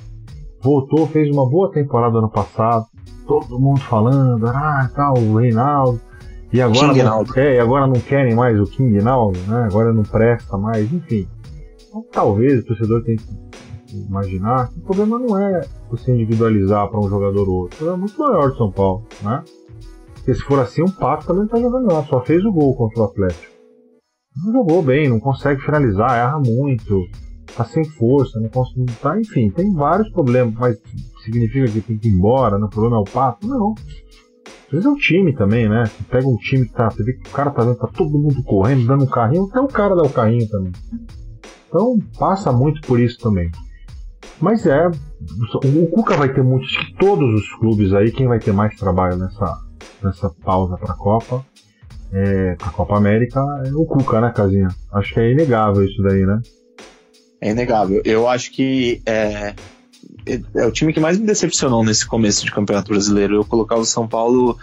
Voltou, 0.60 1.06
fez 1.06 1.30
uma 1.30 1.48
boa 1.48 1.70
temporada 1.70 2.18
ano 2.18 2.28
passado. 2.28 2.86
Todo 3.28 3.60
mundo 3.60 3.80
falando, 3.82 4.44
ah, 4.48 4.90
tal, 4.92 5.14
o 5.16 5.36
Reinaldo 5.36 6.00
e 6.54 6.62
agora, 6.62 6.92
King 6.92 7.02
não, 7.02 7.24
é, 7.34 7.56
e 7.56 7.58
agora 7.58 7.86
não 7.88 8.00
querem 8.00 8.32
mais 8.32 8.60
o 8.60 8.64
King 8.64 9.02
Naldo, 9.02 9.36
né? 9.48 9.64
Agora 9.64 9.92
não 9.92 10.04
presta 10.04 10.56
mais, 10.56 10.92
enfim. 10.92 11.26
Então, 11.88 12.06
talvez 12.12 12.60
o 12.60 12.66
torcedor 12.66 13.02
tenha 13.02 13.18
que 13.18 13.96
imaginar 14.06 14.68
que 14.68 14.78
o 14.78 14.82
problema 14.82 15.18
não 15.18 15.36
é 15.36 15.66
você 15.90 16.12
individualizar 16.12 16.88
para 16.88 17.00
um 17.00 17.08
jogador 17.08 17.48
ou 17.48 17.62
outro. 17.62 17.90
É 17.90 17.96
muito 17.96 18.16
maior 18.16 18.52
de 18.52 18.56
São 18.56 18.70
Paulo, 18.70 19.04
né? 19.22 19.42
Porque 20.14 20.32
se 20.32 20.42
for 20.42 20.60
assim, 20.60 20.82
um 20.82 20.90
Pato 20.92 21.26
também 21.26 21.42
não 21.42 21.48
tá 21.48 21.58
jogando 21.58 21.88
não, 21.88 22.06
só 22.06 22.20
fez 22.20 22.44
o 22.44 22.52
gol 22.52 22.72
contra 22.76 23.02
o 23.02 23.04
Atlético. 23.06 23.52
Não 24.44 24.52
jogou 24.52 24.80
bem, 24.80 25.08
não 25.08 25.18
consegue 25.18 25.60
finalizar, 25.60 26.16
erra 26.16 26.38
muito, 26.38 27.02
tá 27.56 27.64
sem 27.64 27.82
força, 27.82 28.38
não 28.38 28.48
consegue. 28.48 28.92
Tá, 29.02 29.20
enfim, 29.20 29.50
tem 29.50 29.72
vários 29.72 30.08
problemas, 30.10 30.54
mas 30.54 30.80
significa 31.24 31.68
que 31.68 31.80
tem 31.80 31.98
que 31.98 32.08
ir 32.08 32.12
embora, 32.12 32.60
né? 32.60 32.64
o 32.64 32.68
problema 32.68 32.98
é 32.98 33.00
o 33.00 33.04
Pato? 33.04 33.44
Não. 33.44 33.74
Às 34.74 34.82
vezes 34.82 34.86
é 34.86 34.90
o 34.90 34.96
time 34.96 35.32
também, 35.32 35.68
né? 35.68 35.84
Você 35.86 36.02
pega 36.10 36.26
um 36.26 36.36
time 36.36 36.66
que 36.66 36.72
tá. 36.72 36.90
Você 36.90 37.04
vê 37.04 37.12
que 37.12 37.28
o 37.28 37.32
cara 37.32 37.50
tá 37.50 37.62
vendo, 37.62 37.76
tá 37.76 37.86
todo 37.86 38.18
mundo 38.18 38.42
correndo, 38.42 38.86
dando 38.86 39.04
um 39.04 39.08
carrinho, 39.08 39.44
até 39.44 39.60
o 39.60 39.68
cara 39.68 39.94
dá 39.94 40.02
o 40.02 40.10
carrinho 40.10 40.48
também. 40.48 40.72
Então 41.68 41.98
passa 42.18 42.50
muito 42.50 42.80
por 42.80 42.98
isso 42.98 43.18
também. 43.18 43.52
Mas 44.40 44.66
é. 44.66 44.88
O 45.54 45.86
Cuca 45.86 46.16
vai 46.16 46.32
ter 46.32 46.42
muitos. 46.42 46.72
Todos 46.98 47.40
os 47.40 47.48
clubes 47.54 47.92
aí, 47.92 48.10
quem 48.10 48.26
vai 48.26 48.40
ter 48.40 48.52
mais 48.52 48.74
trabalho 48.74 49.16
nessa, 49.16 49.58
nessa 50.02 50.28
pausa 50.44 50.76
pra 50.76 50.94
Copa, 50.94 51.46
é, 52.12 52.56
pra 52.56 52.70
Copa 52.70 52.96
América, 52.96 53.40
é 53.64 53.72
o 53.72 53.84
Cuca, 53.84 54.20
né, 54.20 54.32
Casinha? 54.34 54.68
Acho 54.92 55.14
que 55.14 55.20
é 55.20 55.30
inegável 55.30 55.84
isso 55.84 56.02
daí, 56.02 56.26
né? 56.26 56.40
É 57.40 57.50
inegável. 57.50 58.02
Eu 58.04 58.28
acho 58.28 58.50
que 58.50 59.00
é, 59.06 59.54
é 60.54 60.66
o 60.66 60.72
time 60.72 60.92
que 60.92 61.00
mais 61.00 61.18
me 61.18 61.26
decepcionou 61.26 61.84
nesse 61.84 62.06
começo 62.06 62.44
de 62.44 62.52
Campeonato 62.52 62.90
Brasileiro. 62.90 63.36
Eu 63.36 63.44
colocava 63.44 63.80
o 63.80 63.86
São 63.86 64.08
Paulo 64.08 64.58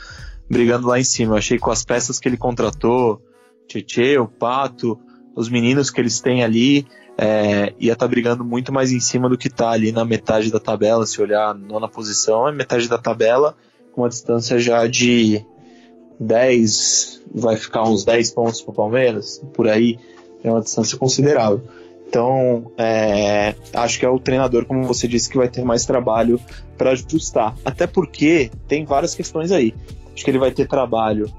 brigando 0.50 0.88
lá 0.88 1.00
em 1.00 1.04
cima. 1.04 1.34
Eu 1.34 1.38
achei 1.38 1.58
que 1.58 1.64
com 1.64 1.72
as 1.72 1.84
peças 1.84 2.20
que 2.20 2.28
ele 2.28 2.38
contratou, 2.38 3.22
Tietê, 3.68 4.18
o 4.18 4.28
Pato, 4.28 5.00
os 5.36 5.50
meninos 5.50 5.90
que 5.90 6.02
eles 6.02 6.20
têm 6.20 6.44
ali, 6.44 6.86
é, 7.18 7.74
ia 7.80 7.94
estar 7.94 8.06
tá 8.06 8.08
brigando 8.08 8.44
muito 8.44 8.74
mais 8.74 8.92
em 8.92 9.00
cima 9.00 9.30
do 9.30 9.38
que 9.38 9.48
está 9.48 9.70
ali 9.70 9.92
na 9.92 10.04
metade 10.04 10.52
da 10.52 10.60
tabela. 10.60 11.06
Se 11.06 11.22
olhar 11.22 11.54
nona 11.54 11.88
posição, 11.88 12.48
é 12.48 12.52
metade 12.52 12.90
da 12.90 12.98
tabela, 12.98 13.56
com 13.92 14.02
uma 14.02 14.10
distância 14.10 14.60
já 14.60 14.88
de 14.88 15.46
10, 16.20 17.24
vai 17.34 17.58
ficar 17.58 17.84
uns 17.84 18.04
10 18.04 18.32
pontos 18.32 18.62
para 18.62 18.72
o 18.72 18.76
Palmeiras, 18.76 19.42
por 19.54 19.68
aí, 19.68 19.98
é 20.44 20.52
uma 20.52 20.62
distância 20.62 20.98
considerável. 20.98 21.62
Então, 22.12 22.74
é, 22.78 23.56
acho 23.74 23.98
que 23.98 24.06
é 24.06 24.10
o 24.10 24.20
treinador, 24.20 24.66
como 24.66 24.84
você 24.84 25.08
disse, 25.08 25.30
que 25.30 25.38
vai 25.38 25.48
ter 25.48 25.64
mais 25.64 25.86
trabalho 25.86 26.38
para 26.78 26.92
ajustar. 26.92 27.56
Até 27.64 27.88
porque 27.88 28.52
tem 28.68 28.84
várias 28.84 29.16
questões 29.16 29.50
aí. 29.50 29.74
Acho 30.14 30.26
que 30.26 30.30
ele 30.30 30.38
vai 30.38 30.52
ter 30.52 30.68
trabalho, 30.68 31.32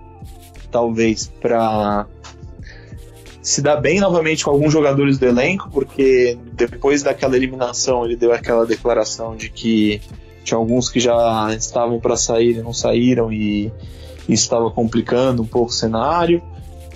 talvez, 0.71 1.31
para 1.43 2.07
se 3.43 3.61
dá 3.61 3.77
bem 3.77 4.01
novamente 4.01 4.45
com 4.45 4.51
alguns 4.51 4.73
jogadores 4.73 5.19
do 5.19 5.27
elenco, 5.27 5.69
porque 5.71 6.39
depois 6.55 7.03
daquela 7.03 7.37
eliminação 7.37 8.07
ele 8.07 8.17
deu 8.17 8.33
aquela 8.33 8.65
declaração 8.65 9.37
de 9.37 9.51
que 9.51 10.01
tinha 10.43 10.57
alguns 10.57 10.89
que 10.89 11.01
já 11.01 11.55
estavam 11.55 12.01
para 12.01 12.17
sair 12.17 12.57
e 12.57 12.63
não 12.63 12.73
saíram 12.73 13.31
e 13.31 13.67
isso 14.21 14.45
estava 14.45 14.71
complicando 14.71 15.43
um 15.43 15.47
pouco 15.47 15.71
o 15.71 15.75
cenário. 15.75 16.43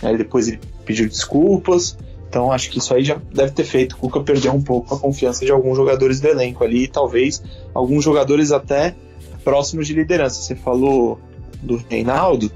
Aí 0.02 0.16
depois 0.16 0.48
ele 0.48 0.60
pediu 0.86 1.06
desculpas. 1.06 1.98
Então 2.36 2.52
acho 2.52 2.68
que 2.68 2.76
isso 2.76 2.92
aí 2.92 3.02
já 3.02 3.18
deve 3.32 3.52
ter 3.52 3.64
feito 3.64 3.94
o 3.94 3.98
Cuca 3.98 4.20
perder 4.20 4.50
um 4.50 4.60
pouco 4.60 4.94
a 4.94 4.98
confiança 4.98 5.42
de 5.42 5.50
alguns 5.50 5.74
jogadores 5.74 6.20
do 6.20 6.28
elenco 6.28 6.62
ali, 6.62 6.84
e 6.84 6.86
talvez 6.86 7.42
alguns 7.72 8.04
jogadores 8.04 8.52
até 8.52 8.94
próximos 9.42 9.86
de 9.86 9.94
liderança. 9.94 10.42
Você 10.42 10.54
falou 10.54 11.18
do 11.62 11.82
Reinaldo, 11.88 12.52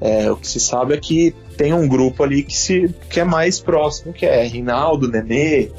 é, 0.00 0.32
o 0.32 0.36
que 0.36 0.48
se 0.48 0.58
sabe 0.58 0.94
é 0.94 0.96
que 0.96 1.34
tem 1.54 1.74
um 1.74 1.86
grupo 1.86 2.24
ali 2.24 2.42
que, 2.42 2.56
se, 2.56 2.88
que 3.10 3.20
é 3.20 3.24
mais 3.24 3.60
próximo, 3.60 4.10
que 4.10 4.24
é 4.24 4.42
Reinaldo, 4.46 5.06
Nenê, 5.06 5.70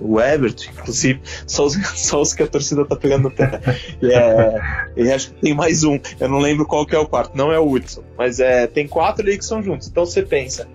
o 0.00 0.18
Everton, 0.18 0.70
inclusive, 0.72 1.20
só 1.46 1.66
os, 1.66 1.74
só 2.00 2.22
os 2.22 2.32
que 2.32 2.42
a 2.42 2.46
torcida 2.46 2.82
tá 2.86 2.96
pegando 2.96 3.24
no 3.24 3.30
pé. 3.30 3.60
É, 4.02 4.60
e 4.96 5.12
acho 5.12 5.34
que 5.34 5.40
tem 5.42 5.54
mais 5.54 5.84
um, 5.84 6.00
eu 6.18 6.28
não 6.30 6.38
lembro 6.38 6.64
qual 6.66 6.86
que 6.86 6.96
é 6.96 6.98
o 6.98 7.06
quarto, 7.06 7.36
não 7.36 7.52
é 7.52 7.58
o 7.58 7.70
Hudson, 7.70 8.02
mas 8.16 8.40
é, 8.40 8.66
tem 8.66 8.88
quatro 8.88 9.22
ali 9.22 9.36
que 9.36 9.44
são 9.44 9.62
juntos. 9.62 9.86
Então 9.86 10.06
você 10.06 10.22
pensa, 10.22 10.66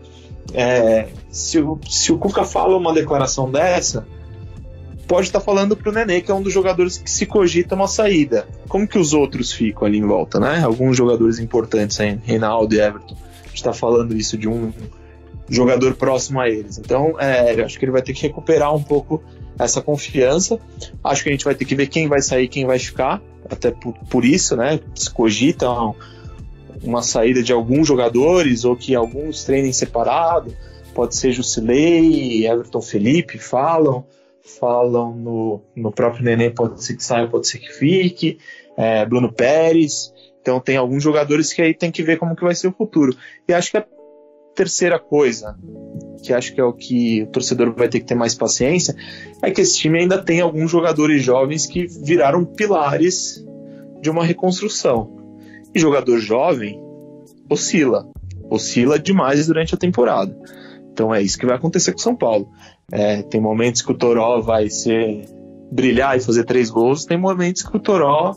é, 0.54 1.08
se, 1.30 1.60
o, 1.60 1.80
se 1.88 2.12
o 2.12 2.18
Cuca 2.18 2.43
fala 2.43 2.78
uma 2.78 2.93
declaração 2.93 3.49
dessa, 3.49 4.06
pode 5.08 5.28
estar 5.28 5.39
tá 5.39 5.45
falando 5.45 5.76
pro 5.76 5.91
Nenê, 5.91 6.22
que 6.22 6.32
é 6.32 6.34
um 6.34 6.41
dos 6.41 6.54
jogadores 6.54 6.97
que 6.97 7.12
se 7.12 7.26
cogita 7.26 7.76
uma 7.76 7.88
saída. 7.88 8.47
Como 8.68 8.88
que 8.88 8.97
os 8.97 9.14
outros 9.14 9.52
ficam 9.52 9.88
ali 9.88 9.97
em 9.97 10.06
volta, 10.06 10.39
né? 10.39 10.64
Alguns 10.64 10.95
jogadores 10.95 11.39
importantes 11.39 11.99
aí, 11.99 12.18
Reinaldo 12.24 12.74
e 12.74 12.80
Everton. 12.80 13.18
A 13.43 13.47
gente 13.49 13.64
tá 13.64 13.74
falando 13.74 14.16
isso 14.16 14.38
de 14.38 14.47
um 14.47 14.72
jogador 15.49 15.95
próximo 15.95 16.39
a 16.39 16.49
eles. 16.49 16.78
Então, 16.78 17.20
é, 17.20 17.62
acho 17.62 17.78
que 17.78 17.84
ele 17.84 17.91
vai 17.91 18.02
ter 18.02 18.14
que 18.14 18.22
recuperar 18.22 18.74
um 18.74 18.82
pouco 18.82 19.22
essa 19.60 19.82
confiança. 19.82 20.58
Acho 21.04 21.24
que 21.24 21.30
a 21.30 21.32
gente 21.34 21.43
vai 21.43 21.56
ter 21.56 21.66
que 21.66 21.76
ver 21.76 21.88
quem 21.88 22.08
vai 22.08 22.22
sair 22.22 22.47
quem 22.47 22.66
vai 22.66 22.80
ficar. 22.80 23.22
Até 23.49 23.72
por, 23.72 23.93
por 24.10 24.24
isso, 24.24 24.56
né? 24.56 24.80
Se 24.95 25.10
cogita 25.10 25.68
uma 26.84 27.02
saída 27.02 27.44
de 27.44 27.54
alguns 27.54 27.88
jogadores 27.88 28.66
ou 28.66 28.76
que 28.76 28.96
alguns 28.96 29.44
treinem 29.44 29.74
separado. 29.74 30.56
Pode 30.94 31.16
ser 31.16 31.32
Jusilei, 31.32 32.48
Everton 32.48 32.82
Felipe, 32.82 33.38
falam. 33.38 34.06
Falam 34.60 35.16
no, 35.16 35.62
no 35.76 35.92
próprio 35.92 36.24
Nenê, 36.24 36.50
pode 36.50 36.84
ser 36.84 36.96
que 36.96 37.04
saia, 37.04 37.28
pode 37.28 37.48
ser 37.48 37.60
que 37.60 37.72
fique. 37.72 38.38
É, 38.76 39.06
Bruno 39.06 39.32
Pérez. 39.32 40.12
Então 40.42 40.60
tem 40.60 40.76
alguns 40.76 41.04
jogadores 41.04 41.54
que 41.54 41.62
aí 41.62 41.74
tem 41.74 41.92
que 41.92 42.02
ver 42.02 42.18
como 42.18 42.36
que 42.36 42.44
vai 42.44 42.56
ser 42.56 42.68
o 42.68 42.74
futuro. 42.74 43.16
E 43.48 43.54
acho 43.54 43.72
que 43.72 43.78
a 43.78 43.86
terceira 44.56 45.00
coisa, 45.00 45.56
que 46.24 46.34
acho 46.34 46.54
que 46.54 46.60
é 46.60 46.64
o 46.64 46.74
que 46.74 47.24
o 47.24 47.28
torcedor 47.28 47.74
vai 47.74 47.88
ter 47.88 48.00
que 48.00 48.06
ter 48.06 48.16
mais 48.16 48.36
paciência, 48.36 48.96
é 49.42 49.52
que 49.52 49.62
esse 49.62 49.78
time 49.78 50.00
ainda 50.00 50.22
tem 50.22 50.42
alguns 50.42 50.72
jogadores 50.72 51.24
jovens 51.24 51.66
que 51.66 51.86
viraram 51.86 52.44
pilares 52.44 53.46
de 54.02 54.10
uma 54.10 54.26
reconstrução. 54.26 55.21
E 55.74 55.80
jogador 55.80 56.20
jovem 56.20 56.80
oscila, 57.50 58.10
oscila 58.50 59.00
demais 59.00 59.48
durante 59.48 59.76
a 59.76 59.78
temporada. 59.78 60.36
Então 60.92 61.14
é 61.14 61.22
isso 61.22 61.38
que 61.38 61.46
vai 61.46 61.56
acontecer 61.56 61.92
com 61.92 62.00
São 62.00 62.16
Paulo. 62.16 62.50
É, 62.92 63.22
tem 63.24 63.40
momentos 63.40 63.82
que 63.82 63.92
o 63.92 63.98
Toró 63.98 64.42
vai 64.42 64.70
ser 64.70 65.26
brilhar 65.72 66.18
e 66.18 66.22
fazer 66.22 66.44
três 66.44 66.70
gols, 66.70 67.06
tem 67.06 67.18
momentos 67.18 67.64
que 67.64 67.76
o 67.76 67.80
Toró 67.80 68.36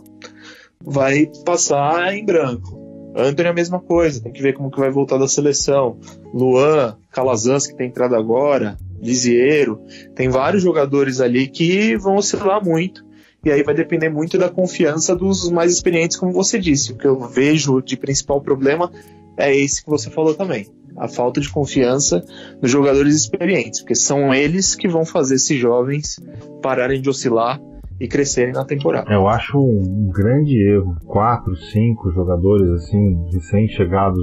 vai 0.82 1.28
passar 1.44 2.14
em 2.14 2.24
branco. 2.24 2.84
Anthony 3.16 3.48
é 3.48 3.50
a 3.50 3.54
mesma 3.54 3.80
coisa, 3.80 4.20
tem 4.20 4.32
que 4.32 4.42
ver 4.42 4.54
como 4.54 4.70
que 4.70 4.80
vai 4.80 4.90
voltar 4.90 5.18
da 5.18 5.28
seleção. 5.28 5.98
Luan, 6.32 6.96
Calazans 7.10 7.66
que 7.66 7.76
tem 7.76 7.88
entrado 7.88 8.14
agora, 8.14 8.76
Lisiero, 9.00 9.80
tem 10.14 10.28
vários 10.28 10.62
jogadores 10.62 11.20
ali 11.20 11.46
que 11.46 11.96
vão 11.96 12.16
oscilar 12.16 12.64
muito. 12.64 13.03
E 13.44 13.50
aí 13.50 13.62
vai 13.62 13.74
depender 13.74 14.08
muito 14.08 14.38
da 14.38 14.48
confiança 14.48 15.14
dos 15.14 15.50
mais 15.50 15.72
experientes, 15.72 16.16
como 16.16 16.32
você 16.32 16.58
disse. 16.58 16.92
O 16.92 16.96
que 16.96 17.06
eu 17.06 17.20
vejo 17.20 17.82
de 17.82 17.96
principal 17.96 18.40
problema 18.40 18.90
é 19.36 19.54
esse 19.54 19.84
que 19.84 19.90
você 19.90 20.10
falou 20.10 20.34
também. 20.34 20.66
A 20.96 21.08
falta 21.08 21.40
de 21.40 21.50
confiança 21.50 22.24
nos 22.62 22.70
jogadores 22.70 23.14
experientes, 23.14 23.80
porque 23.80 23.96
são 23.96 24.32
eles 24.32 24.74
que 24.74 24.88
vão 24.88 25.04
fazer 25.04 25.34
esses 25.34 25.58
jovens 25.58 26.20
pararem 26.62 27.00
de 27.00 27.10
oscilar 27.10 27.60
e 28.00 28.08
crescerem 28.08 28.52
na 28.52 28.64
temporada. 28.64 29.12
Eu 29.12 29.26
acho 29.28 29.58
um, 29.58 30.08
grande 30.12 30.56
erro. 30.56 30.96
Quatro, 31.04 31.54
cinco 31.56 32.10
jogadores 32.12 32.68
assim, 32.70 33.24
recém-chegados 33.32 34.22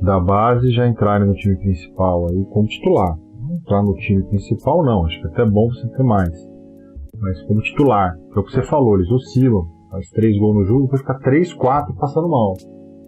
da 0.00 0.18
base 0.18 0.70
já 0.70 0.86
entrarem 0.86 1.26
no 1.26 1.34
time 1.34 1.56
principal 1.56 2.28
aí 2.30 2.44
como 2.50 2.66
titular. 2.68 3.18
Entrar 3.50 3.82
no 3.82 3.94
time 3.94 4.22
principal 4.24 4.84
não, 4.84 5.06
acho 5.06 5.20
que 5.20 5.26
é 5.26 5.30
até 5.30 5.44
bom 5.44 5.68
você 5.68 5.88
ter 5.88 6.02
mais. 6.02 6.50
Mas 7.20 7.42
como 7.42 7.60
titular, 7.60 8.16
é 8.34 8.38
o 8.38 8.44
que 8.44 8.52
você 8.52 8.62
falou, 8.62 8.96
eles 8.96 9.10
oscilam. 9.10 9.66
Faz 9.90 10.08
três 10.10 10.38
gols 10.38 10.56
no 10.56 10.64
jogo, 10.64 10.84
depois 10.84 11.00
fica 11.00 11.18
três, 11.18 11.52
quatro 11.52 11.94
passando 11.96 12.28
mal. 12.28 12.54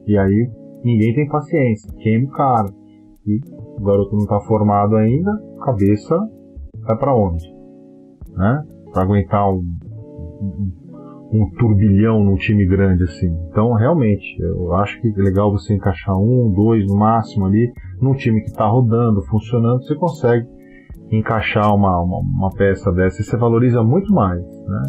E 0.06 0.18
aí 0.18 0.50
ninguém 0.84 1.14
tem 1.14 1.28
paciência, 1.28 1.92
queima 1.98 2.28
o 2.28 2.32
cara. 2.32 2.68
E 3.26 3.40
o 3.78 3.84
garoto 3.84 4.16
não 4.16 4.24
está 4.24 4.40
formado 4.40 4.96
ainda, 4.96 5.30
cabeça 5.64 6.18
vai 6.86 6.98
para 6.98 7.14
onde? 7.14 7.44
Né? 8.36 8.64
para 8.92 9.02
aguentar 9.02 9.50
um, 9.50 9.64
um, 10.40 10.72
um, 11.32 11.50
turbilhão 11.58 12.22
num 12.22 12.36
time 12.36 12.66
grande 12.66 13.04
assim. 13.04 13.34
Então, 13.48 13.72
realmente, 13.72 14.38
eu 14.40 14.74
acho 14.74 15.00
que 15.00 15.08
é 15.08 15.22
legal 15.22 15.50
você 15.50 15.74
encaixar 15.74 16.16
um, 16.16 16.52
dois 16.54 16.86
no 16.86 16.96
máximo 16.96 17.46
ali, 17.46 17.72
num 18.00 18.12
time 18.12 18.40
que 18.42 18.50
está 18.50 18.66
rodando, 18.66 19.22
funcionando, 19.22 19.82
você 19.82 19.94
consegue 19.96 20.46
encaixar 21.12 21.74
uma, 21.74 22.00
uma, 22.00 22.18
uma, 22.18 22.50
peça 22.50 22.90
dessa 22.92 23.22
você 23.22 23.36
valoriza 23.36 23.82
muito 23.82 24.12
mais, 24.12 24.40
né? 24.40 24.82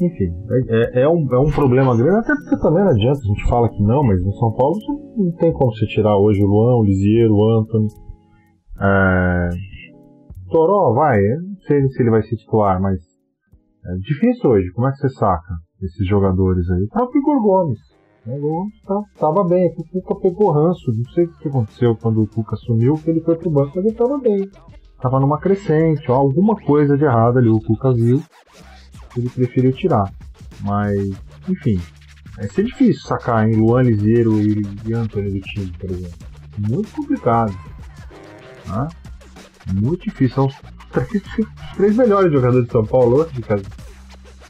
Enfim, 0.00 0.32
é, 0.50 1.00
é, 1.00 1.02
é, 1.02 1.08
um, 1.08 1.26
é 1.30 1.38
um 1.38 1.50
problema 1.50 1.96
grande, 1.96 2.20
até 2.20 2.34
porque 2.34 2.58
também 2.62 2.84
não 2.84 2.90
adianta, 2.90 3.18
a 3.18 3.26
gente 3.26 3.48
fala 3.48 3.68
que 3.68 3.82
não, 3.82 4.02
mas 4.02 4.24
no 4.24 4.32
São 4.32 4.52
Paulo 4.52 4.76
não 5.16 5.32
tem 5.32 5.52
como 5.52 5.74
você 5.74 5.86
tirar 5.86 6.16
hoje 6.16 6.42
o 6.42 6.46
Luan, 6.46 6.76
o 6.76 6.84
Lisiero, 6.84 7.34
o 7.34 7.60
Anthony. 7.60 7.88
É, 8.80 9.48
Toró, 10.50 10.94
vai, 10.94 11.20
não 11.20 11.60
sei 11.66 11.86
se 11.88 12.02
ele 12.02 12.10
vai 12.10 12.22
ser 12.22 12.36
titular, 12.36 12.80
mas 12.80 12.98
é 13.86 13.94
difícil 13.98 14.50
hoje. 14.50 14.70
Como 14.72 14.86
é 14.86 14.92
que 14.92 14.98
você 14.98 15.08
saca 15.10 15.54
esses 15.82 16.06
jogadores 16.06 16.68
aí? 16.70 16.84
O 16.84 16.88
próprio 16.88 17.20
Igor 17.20 17.42
Gomes. 17.42 17.78
Né? 18.26 18.36
O 18.36 18.40
Gomes 18.40 18.74
tá, 18.86 19.02
tava 19.18 19.44
bem, 19.44 19.72
o 19.76 19.84
Cuca 19.84 20.14
pegou 20.20 20.50
ranço. 20.50 20.92
Não 20.92 21.04
sei 21.12 21.24
o 21.24 21.32
que 21.38 21.48
aconteceu 21.48 21.96
quando 21.96 22.22
o 22.22 22.26
Cuca 22.26 22.56
sumiu, 22.56 22.94
que 22.94 23.10
ele 23.10 23.20
foi 23.20 23.36
pro 23.36 23.50
banco, 23.50 23.72
mas 23.76 23.84
ele 23.84 23.94
tava 23.94 24.18
bem. 24.18 24.50
Tava 25.00 25.18
numa 25.20 25.38
crescente, 25.38 26.10
ó, 26.10 26.16
alguma 26.16 26.54
coisa 26.56 26.96
de 26.96 27.04
errado 27.04 27.38
ali 27.38 27.48
o 27.48 27.60
Cuca 27.60 27.92
viu. 27.92 28.22
Ele 29.16 29.28
preferiu 29.28 29.72
tirar. 29.72 30.12
Mas, 30.60 30.98
enfim, 31.48 31.80
vai 32.36 32.48
ser 32.50 32.64
difícil 32.64 33.02
sacar 33.02 33.48
em 33.48 33.56
Luan 33.56 33.82
Liseiro 33.82 34.38
e 34.40 34.92
Antônio 34.92 35.32
do 35.32 35.40
time, 35.40 35.72
por 35.78 35.90
exemplo. 35.90 36.18
Muito 36.58 36.92
complicado. 36.92 37.56
Né? 38.68 38.88
Muito 39.72 40.04
difícil. 40.04 40.34
São 40.34 40.46
os 40.46 40.54
três, 40.92 41.22
os 41.38 41.76
três 41.76 41.96
melhores 41.96 42.30
jogadores 42.30 42.66
de 42.66 42.72
São 42.72 42.84
Paulo 42.84 43.22
hoje, 43.22 43.40
cara. 43.40 43.62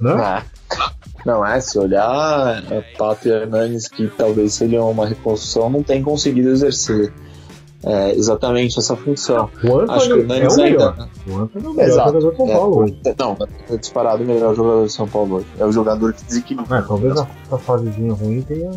Né? 0.00 0.12
Ah, 0.12 0.42
não, 1.24 1.44
é, 1.44 1.60
se 1.60 1.78
olhar, 1.78 2.62
é, 2.70 2.80
Pato 2.96 3.28
e 3.28 3.30
Hernanes, 3.30 3.88
que 3.88 4.08
talvez 4.08 4.54
seriam 4.54 4.90
uma 4.90 5.06
reconstrução, 5.06 5.68
não 5.68 5.82
tem 5.82 6.02
conseguido 6.02 6.48
exercer 6.48 7.12
é, 7.84 8.14
exatamente 8.14 8.78
essa 8.78 8.96
função. 8.96 9.50
O 9.62 9.78
Antônio 9.78 9.92
Acho 9.92 10.06
que 10.06 10.12
o 10.12 10.20
Hernanes 10.20 10.58
é 10.58 10.60
o 10.60 10.64
ainda. 10.64 10.92
Melhor. 10.92 11.08
O 11.26 11.38
Antônio 11.38 11.66
é 11.66 11.70
o 11.70 11.74
melhor 11.74 11.88
Exato. 11.88 12.08
jogador 12.08 12.30
de 12.30 12.36
São 12.36 12.46
Paulo 12.48 12.74
é, 12.74 12.84
hoje. 12.84 13.00
Não, 13.18 13.36
é 13.70 13.76
disparado 13.76 14.22
o 14.22 14.26
melhor 14.26 14.54
jogador 14.54 14.86
de 14.86 14.92
São 14.92 15.08
Paulo 15.08 15.36
hoje. 15.36 15.46
É 15.58 15.64
o 15.64 15.72
jogador 15.72 16.12
que 16.12 16.24
desequilibra. 16.24 16.78
É, 16.78 16.82
talvez 16.82 17.18
a, 17.18 17.58
fasezinha 17.58 18.12
ruim 18.12 18.42
tenha 18.42 18.70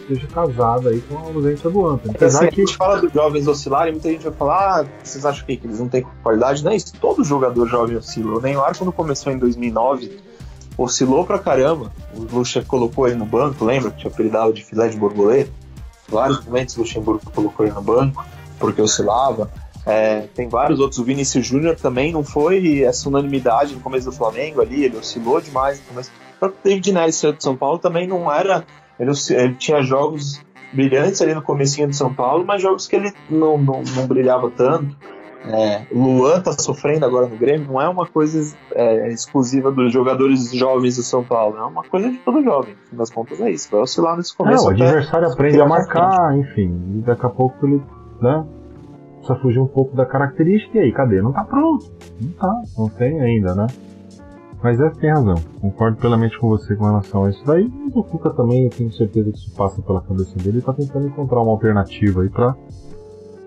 esteja 0.00 0.26
casado 0.26 0.88
aí 0.88 1.00
com 1.02 1.18
a 1.18 1.20
ausência 1.20 1.70
do 1.70 1.86
Anthony. 1.86 2.14
Apesar 2.16 2.48
que... 2.48 2.60
A 2.60 2.64
gente 2.64 2.76
fala 2.76 3.00
dos 3.00 3.12
jovens 3.12 3.46
oscilarem, 3.46 3.92
muita 3.92 4.08
gente 4.08 4.24
vai 4.24 4.32
falar, 4.32 4.80
ah, 4.80 4.86
vocês 5.02 5.24
acham 5.24 5.46
que, 5.46 5.56
que 5.56 5.66
eles 5.66 5.78
não 5.78 5.88
têm 5.88 6.04
qualidade? 6.22 6.64
Não 6.64 6.72
é 6.72 6.76
isso, 6.76 6.92
todo 7.00 7.22
jogador 7.22 7.68
jovem 7.68 7.96
oscila. 7.96 8.38
O 8.38 8.40
Neymar, 8.40 8.76
quando 8.76 8.90
começou 8.90 9.32
em 9.32 9.38
2009, 9.38 10.18
oscilou 10.76 11.24
pra 11.24 11.38
caramba. 11.38 11.92
O 12.14 12.22
Lucha 12.36 12.62
colocou 12.62 13.06
ele 13.06 13.16
no 13.16 13.26
banco, 13.26 13.64
lembra? 13.64 13.90
Tinha 13.90 14.10
apelidado 14.10 14.52
de 14.52 14.64
filé 14.64 14.88
de 14.88 14.96
borboleta. 14.96 15.50
Vários 16.08 16.44
momentos 16.44 16.76
o 16.76 16.80
Luxemburgo 16.80 17.30
colocou 17.30 17.64
ele 17.64 17.74
no 17.74 17.82
banco, 17.82 18.24
porque 18.58 18.82
oscilava. 18.82 19.50
É, 19.86 20.22
tem 20.34 20.48
vários 20.48 20.80
outros. 20.80 20.98
O 20.98 21.04
Vinícius 21.04 21.46
Júnior 21.46 21.76
também 21.76 22.12
não 22.12 22.24
foi 22.24 22.82
essa 22.82 23.08
unanimidade 23.08 23.74
no 23.74 23.80
começo 23.80 24.06
do 24.06 24.12
Flamengo 24.12 24.60
ali, 24.60 24.84
ele 24.84 24.96
oscilou 24.96 25.40
demais 25.40 25.78
no 25.80 25.86
começo. 25.86 26.10
O 26.36 26.38
próprio 26.40 26.60
David 26.64 26.92
Neres 26.92 27.20
de 27.20 27.42
São 27.42 27.56
Paulo 27.56 27.78
também 27.78 28.06
não 28.06 28.32
era 28.32 28.64
ele, 29.00 29.10
ele 29.30 29.54
tinha 29.54 29.82
jogos 29.82 30.44
brilhantes 30.72 31.22
ali 31.22 31.34
no 31.34 31.42
comecinho 31.42 31.88
de 31.88 31.96
São 31.96 32.12
Paulo, 32.12 32.44
mas 32.46 32.60
jogos 32.60 32.86
que 32.86 32.96
ele 32.96 33.12
não, 33.30 33.56
não, 33.56 33.82
não 33.82 34.06
brilhava 34.06 34.50
tanto. 34.50 34.94
É, 35.44 35.86
Luan 35.90 36.40
tá 36.40 36.52
sofrendo 36.52 37.06
agora 37.06 37.26
no 37.26 37.36
Grêmio, 37.36 37.66
não 37.66 37.80
é 37.80 37.88
uma 37.88 38.06
coisa 38.06 38.54
é, 38.72 39.08
exclusiva 39.08 39.72
dos 39.72 39.92
jogadores 39.92 40.52
jovens 40.52 40.96
do 40.96 41.02
São 41.02 41.24
Paulo, 41.24 41.56
é 41.56 41.64
uma 41.64 41.82
coisa 41.82 42.10
de 42.10 42.18
todo 42.18 42.42
jovem. 42.42 42.76
No 42.92 42.98
das 42.98 43.10
contas 43.10 43.40
é 43.40 43.50
isso, 43.50 43.70
vai 43.70 43.80
oscilar 43.80 44.16
nesse 44.16 44.36
começo. 44.36 44.64
É, 44.64 44.68
o 44.68 44.70
adversário 44.70 45.28
aprende 45.28 45.60
a 45.60 45.66
marcar, 45.66 46.36
enfim, 46.36 46.98
e 46.98 47.02
daqui 47.02 47.24
a 47.24 47.30
pouco 47.30 47.66
ele, 47.66 47.82
né? 48.20 48.44
precisa 49.20 49.38
fugir 49.40 49.60
um 49.60 49.66
pouco 49.66 49.94
da 49.94 50.04
característica. 50.04 50.78
E 50.78 50.80
aí, 50.80 50.92
cadê? 50.92 51.22
Não 51.22 51.32
tá 51.32 51.44
pronto. 51.44 51.86
Não 52.20 52.32
tá, 52.32 52.62
não 52.76 52.88
tem 52.88 53.20
ainda, 53.20 53.54
né? 53.54 53.66
Mas 54.62 54.78
é, 54.78 54.90
tem 54.90 55.10
razão. 55.10 55.36
Concordo 55.60 55.96
plenamente 55.96 56.38
com 56.38 56.48
você 56.48 56.74
com 56.74 56.84
relação 56.84 57.24
a 57.24 57.30
isso 57.30 57.42
daí. 57.46 57.68
Mas 57.68 57.96
o 57.96 58.02
Cuca 58.02 58.30
também, 58.30 58.64
eu 58.64 58.70
tenho 58.70 58.92
certeza 58.92 59.30
que 59.30 59.38
isso 59.38 59.54
passa 59.54 59.80
pela 59.82 60.02
cabeça 60.02 60.36
dele. 60.36 60.58
Ele 60.58 60.62
tá 60.62 60.72
tentando 60.72 61.06
encontrar 61.06 61.40
uma 61.40 61.52
alternativa 61.52 62.22
aí 62.22 62.28
pra, 62.28 62.54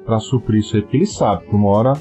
pra 0.06 0.20
suprir 0.20 0.60
isso 0.60 0.76
aí. 0.76 0.82
Porque 0.82 0.98
ele 0.98 1.06
sabe 1.06 1.46
que 1.46 1.56
uma 1.56 1.70
hora 1.70 1.94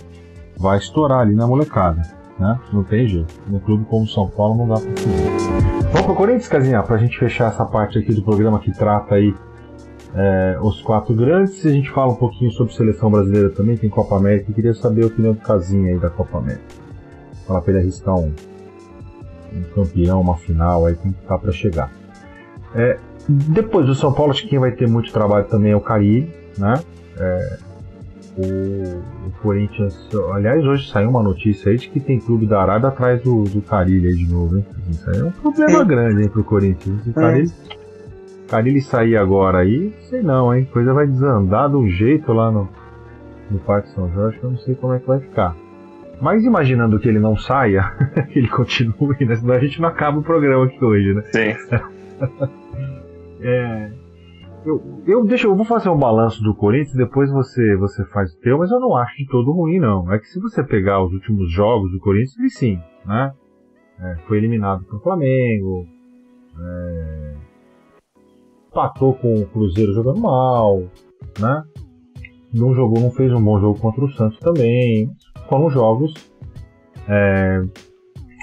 vai 0.59 0.78
estourar 0.78 1.20
ali 1.20 1.34
na 1.34 1.46
molecada. 1.46 2.03
Né? 2.38 2.59
Não 2.72 2.82
tem 2.82 3.07
jeito. 3.07 3.34
No 3.46 3.61
clube 3.61 3.84
como 3.84 4.07
São 4.07 4.28
Paulo 4.28 4.57
não 4.57 4.68
dá 4.68 4.74
pra 4.74 4.90
fugir. 4.96 5.90
Vamos 5.92 6.07
pro 6.07 6.14
Corinthians, 6.14 6.48
Casinha, 6.48 6.82
pra 6.82 6.96
gente 6.96 7.18
fechar 7.18 7.48
essa 7.48 7.64
parte 7.64 7.98
aqui 7.98 8.12
do 8.14 8.22
programa 8.22 8.59
que 8.59 8.72
trata 8.72 9.14
aí 9.14 9.34
é, 10.14 10.59
os 10.61 10.80
quatro 10.82 11.14
grandes. 11.14 11.64
A 11.66 11.70
gente 11.70 11.90
fala 11.90 12.12
um 12.12 12.16
pouquinho 12.16 12.50
sobre 12.50 12.74
seleção 12.74 13.11
brasileira 13.11 13.50
também, 13.50 13.76
tem 13.76 13.90
Copa 13.90 14.16
América. 14.16 14.50
Eu 14.50 14.55
queria 14.55 14.74
saber 14.74 15.05
a 15.05 15.07
opinião 15.07 15.34
do 15.34 15.40
Casinha 15.40 15.92
aí 15.92 15.98
da 15.98 16.11
Copa 16.11 16.38
América. 16.38 16.64
Falar 17.46 17.61
pra 17.61 17.72
ele 17.72 17.82
arriscar 17.82 18.14
um 18.16 18.32
um 19.55 19.62
campeão, 19.74 20.20
uma 20.20 20.36
final, 20.36 20.86
aí 20.86 20.94
tem 20.94 21.12
que 21.12 21.20
estar 21.20 21.38
para 21.38 21.53
chegar. 21.53 21.90
É, 22.74 22.98
depois 23.28 23.86
do 23.86 23.94
São 23.94 24.12
Paulo, 24.12 24.32
acho 24.32 24.42
que 24.42 24.48
quem 24.48 24.59
vai 24.59 24.72
ter 24.72 24.88
muito 24.88 25.12
trabalho 25.12 25.46
também 25.46 25.72
é 25.72 25.76
o 25.76 25.80
Carilli, 25.80 26.32
né? 26.59 26.80
É, 27.18 27.59
o, 28.37 29.28
o, 29.28 29.33
Corinthians, 29.43 30.09
aliás, 30.33 30.64
hoje 30.64 30.91
saiu 30.91 31.11
uma 31.11 31.22
notícia 31.22 31.70
aí 31.70 31.76
de 31.76 31.89
que 31.89 32.01
tem 32.01 32.18
clube 32.18 32.47
da 32.47 32.62
Arábia 32.62 32.89
atrás 32.89 33.22
do, 33.22 33.45
do 33.45 33.61
Carilli 33.61 34.09
aí 34.09 34.16
de 34.16 34.33
novo, 34.33 34.57
hein? 34.57 34.66
Isso 34.89 35.11
aí 35.11 35.20
é 35.20 35.24
um 35.24 35.30
problema 35.30 35.85
grande 35.85 36.22
hein, 36.22 36.28
pro 36.28 36.43
Corinthians. 36.43 37.07
O 37.07 37.12
Carilli, 37.12 37.51
é. 37.70 38.49
Carilli 38.49 38.80
sair 38.80 39.16
agora 39.16 39.59
aí, 39.59 39.93
sei 40.09 40.22
não, 40.22 40.55
hein? 40.55 40.66
Coisa 40.72 40.95
vai 40.95 41.07
desandar 41.07 41.68
de 41.68 41.76
um 41.76 41.89
jeito 41.89 42.33
lá 42.33 42.51
no, 42.51 42.68
no 43.51 43.59
Parque 43.59 43.91
São 43.91 44.11
Jorge 44.12 44.39
que 44.39 44.45
eu 44.45 44.51
não 44.51 44.59
sei 44.59 44.74
como 44.74 44.95
é 44.95 44.99
que 44.99 45.07
vai 45.07 45.20
ficar. 45.20 45.55
Mas 46.20 46.45
imaginando 46.45 46.99
que 47.01 47.09
ele 47.09 47.18
não 47.18 47.37
saia, 47.37 47.83
que 48.33 48.39
ele 48.39 48.49
continue, 48.49 49.16
né? 49.26 49.37
Senão 49.37 49.55
a 49.55 49.59
gente 49.59 49.80
não 49.80 49.89
acaba 49.89 50.18
o 50.18 50.22
programa 50.22 50.64
aqui 50.66 50.83
hoje, 50.83 51.14
né? 51.14 51.22
Sim. 51.33 51.55
é, 53.43 53.91
eu, 54.65 55.03
eu, 55.07 55.25
deixa, 55.25 55.47
eu 55.47 55.55
vou 55.55 55.65
fazer 55.65 55.89
um 55.89 55.99
balanço 55.99 56.43
do 56.43 56.55
Corinthians, 56.55 56.97
depois 56.97 57.31
você, 57.31 57.77
você 57.77 58.05
faz 58.07 58.33
o 58.33 58.41
teu, 58.41 58.59
mas 58.59 58.71
eu 58.71 58.81
não 58.81 58.97
acho 58.97 59.17
de 59.17 59.27
todo 59.27 59.53
ruim, 59.53 59.79
não. 59.79 60.13
É 60.13 60.19
que 60.19 60.27
se 60.27 60.41
você 60.41 60.63
pegar 60.63 61.03
os 61.03 61.13
últimos 61.13 61.51
jogos 61.51 61.91
do 61.93 62.01
Corinthians, 62.01 62.39
ele 62.39 62.51
sim, 62.51 62.81
né? 63.05 63.33
É, 64.01 64.17
foi 64.27 64.39
eliminado 64.39 64.85
pelo 64.85 65.01
Flamengo, 65.01 65.87
é, 66.59 67.35
patou 68.73 69.15
com 69.15 69.35
o 69.35 69.47
Cruzeiro 69.47 69.93
jogando 69.93 70.21
mal, 70.21 70.83
né? 71.39 71.65
Não 72.53 72.75
jogou, 72.75 73.01
não 73.01 73.11
fez 73.11 73.33
um 73.33 73.43
bom 73.43 73.59
jogo 73.61 73.81
contra 73.81 74.05
o 74.05 74.11
Santos 74.13 74.39
também 74.39 75.11
foram 75.53 75.69
jogos 75.69 76.15
é, 77.07 77.63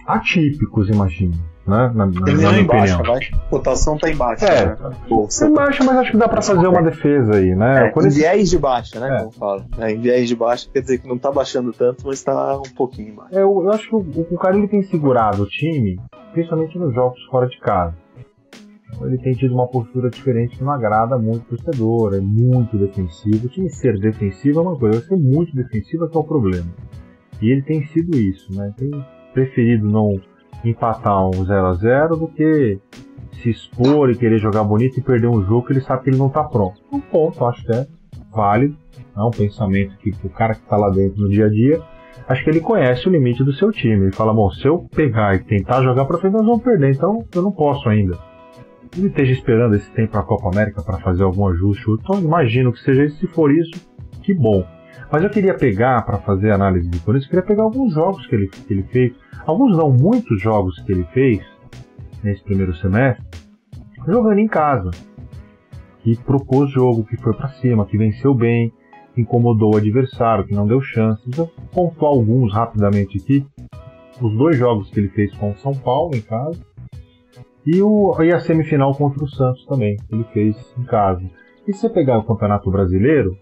atípicos, 0.05 0.89
imagino. 0.89 1.33
Né? 1.69 1.91
Na, 1.93 2.05
na, 2.05 2.05
na 2.07 2.33
minha 2.33 2.63
baixa, 2.63 2.97
opinião. 2.97 3.15
A 3.15 3.49
cotação 3.49 3.97
tá 3.97 4.09
embaixo. 4.09 4.43
É, 4.43 4.65
né? 4.65 4.75
tá 4.75 5.45
embaixo, 5.45 5.85
mas 5.85 5.97
acho 5.97 6.11
que 6.11 6.17
dá 6.17 6.27
para 6.27 6.41
fazer 6.41 6.67
uma 6.67 6.81
defesa 6.81 7.35
aí, 7.35 7.55
né? 7.55 7.93
É, 7.95 8.05
em 8.05 8.09
viés 8.09 8.49
de 8.49 8.57
baixa, 8.57 8.99
né? 8.99 9.15
É. 9.15 9.19
Como 9.19 9.31
fala. 9.31 9.65
É, 9.77 9.91
em 9.91 10.01
viés 10.01 10.27
de 10.27 10.35
baixa 10.35 10.67
quer 10.73 10.81
dizer 10.81 10.97
que 10.97 11.07
não 11.07 11.17
tá 11.17 11.31
baixando 11.31 11.71
tanto, 11.71 12.07
mas 12.07 12.23
tá 12.23 12.57
um 12.57 12.73
pouquinho 12.75 13.15
mais. 13.15 13.31
É, 13.31 13.43
eu, 13.43 13.61
eu 13.63 13.71
acho 13.71 13.87
que 13.87 13.95
o, 13.95 13.99
o 14.31 14.37
cara 14.37 14.57
ele 14.57 14.67
tem 14.67 14.81
segurado 14.81 15.43
o 15.43 15.47
time, 15.47 15.99
principalmente 16.33 16.77
nos 16.79 16.93
jogos 16.93 17.23
fora 17.25 17.47
de 17.47 17.59
casa. 17.59 17.93
Ele 19.01 19.17
tem 19.19 19.33
tido 19.33 19.53
uma 19.53 19.67
postura 19.67 20.09
diferente 20.09 20.57
que 20.57 20.63
não 20.63 20.71
agrada 20.71 21.17
muito 21.17 21.43
o 21.43 21.57
torcedor, 21.57 22.15
é 22.15 22.19
muito 22.19 22.77
defensivo. 22.77 23.45
O 23.45 23.49
time 23.49 23.69
ser 23.69 23.99
defensivo 23.99 24.59
é 24.59 24.63
uma 24.63 24.75
coisa, 24.75 25.01
ser 25.01 25.15
muito 25.15 25.55
defensivo 25.55 26.05
é 26.05 26.09
que 26.09 26.17
é 26.17 26.19
o 26.19 26.23
problema. 26.23 26.67
E 27.41 27.51
ele 27.51 27.61
tem 27.61 27.85
sido 27.85 28.17
isso, 28.17 28.51
né? 28.53 28.73
Tem 28.75 28.89
preferido 29.33 29.87
não 29.87 30.19
empatar 30.63 31.25
um 31.27 31.45
0 31.45 31.65
a 31.65 31.73
0 31.73 32.17
do 32.17 32.27
que 32.27 32.79
se 33.41 33.49
expor 33.49 34.09
e 34.09 34.17
querer 34.17 34.39
jogar 34.39 34.63
bonito 34.63 34.99
e 34.99 35.01
perder 35.03 35.27
um 35.27 35.43
jogo 35.45 35.67
que 35.67 35.73
ele 35.73 35.81
sabe 35.81 36.03
que 36.03 36.09
ele 36.09 36.17
não 36.17 36.27
está 36.27 36.43
pronto. 36.43 36.81
Um 36.91 36.99
ponto, 36.99 37.45
acho 37.45 37.63
que 37.65 37.73
é 37.73 37.87
válido, 38.31 38.75
é 39.15 39.21
um 39.21 39.31
pensamento 39.31 39.97
que 39.97 40.13
o 40.23 40.29
cara 40.29 40.53
que 40.53 40.61
está 40.61 40.77
lá 40.77 40.89
dentro 40.89 41.21
no 41.21 41.29
dia 41.29 41.45
a 41.45 41.49
dia, 41.49 41.81
acho 42.27 42.43
que 42.43 42.49
ele 42.49 42.59
conhece 42.59 43.07
o 43.07 43.11
limite 43.11 43.43
do 43.43 43.53
seu 43.53 43.71
time. 43.71 44.05
Ele 44.05 44.15
fala, 44.15 44.33
bom, 44.33 44.49
se 44.51 44.67
eu 44.67 44.87
pegar 44.95 45.35
e 45.35 45.39
tentar 45.39 45.81
jogar 45.81 46.05
para 46.05 46.17
frente, 46.17 46.33
nós 46.33 46.45
vamos 46.45 46.63
perder, 46.63 46.93
então 46.93 47.25
eu 47.33 47.41
não 47.41 47.51
posso 47.51 47.87
ainda. 47.89 48.17
Ele 48.97 49.07
esteja 49.07 49.33
esperando 49.33 49.75
esse 49.75 49.89
tempo 49.91 50.11
para 50.11 50.21
a 50.21 50.23
Copa 50.23 50.49
América 50.49 50.81
para 50.81 50.97
fazer 50.99 51.23
algum 51.23 51.47
ajuste, 51.47 51.85
então 51.91 52.19
imagino 52.19 52.71
que 52.73 52.79
seja 52.79 53.05
isso. 53.05 53.17
Se 53.17 53.27
for 53.27 53.51
isso, 53.51 53.71
que 54.23 54.33
bom. 54.33 54.65
Mas 55.11 55.23
eu 55.23 55.29
queria 55.29 55.55
pegar, 55.55 56.03
para 56.03 56.19
fazer 56.19 56.51
análise 56.51 56.87
de 56.87 56.99
Corinthians, 56.99 57.25
eu 57.25 57.29
queria 57.29 57.45
pegar 57.45 57.63
alguns 57.63 57.93
jogos 57.93 58.25
que 58.27 58.35
ele, 58.35 58.47
que 58.47 58.73
ele 58.73 58.83
fez, 58.83 59.13
alguns 59.45 59.75
não, 59.75 59.91
muitos 59.91 60.41
jogos 60.41 60.79
que 60.83 60.91
ele 60.91 61.03
fez 61.13 61.43
nesse 62.23 62.43
primeiro 62.43 62.75
semestre, 62.75 63.25
jogando 64.07 64.39
em 64.39 64.47
casa. 64.47 64.91
Que 66.01 66.15
propôs 66.17 66.71
jogo, 66.71 67.03
que 67.03 67.17
foi 67.17 67.33
para 67.33 67.49
cima, 67.49 67.85
que 67.85 67.97
venceu 67.97 68.33
bem, 68.33 68.71
que 69.13 69.21
incomodou 69.21 69.73
o 69.73 69.77
adversário, 69.77 70.45
que 70.45 70.53
não 70.53 70.67
deu 70.67 70.79
chance. 70.79 71.21
Vou 71.27 71.47
pontuar 71.73 72.11
alguns 72.11 72.53
rapidamente 72.53 73.17
aqui. 73.17 73.45
Os 74.21 74.37
dois 74.37 74.57
jogos 74.57 74.89
que 74.89 74.99
ele 74.99 75.09
fez 75.09 75.33
com 75.35 75.51
o 75.51 75.57
São 75.57 75.73
Paulo 75.73 76.15
em 76.15 76.21
casa 76.21 76.59
e, 77.65 77.81
o, 77.81 78.15
e 78.21 78.33
a 78.33 78.39
semifinal 78.39 78.95
contra 78.95 79.23
o 79.23 79.29
Santos 79.29 79.65
também, 79.65 79.97
ele 80.11 80.23
fez 80.33 80.55
em 80.77 80.83
casa. 80.83 81.23
E 81.67 81.73
se 81.73 81.81
você 81.81 81.89
pegar 81.89 82.17
o 82.17 82.23
Campeonato 82.23 82.71
Brasileiro, 82.71 83.37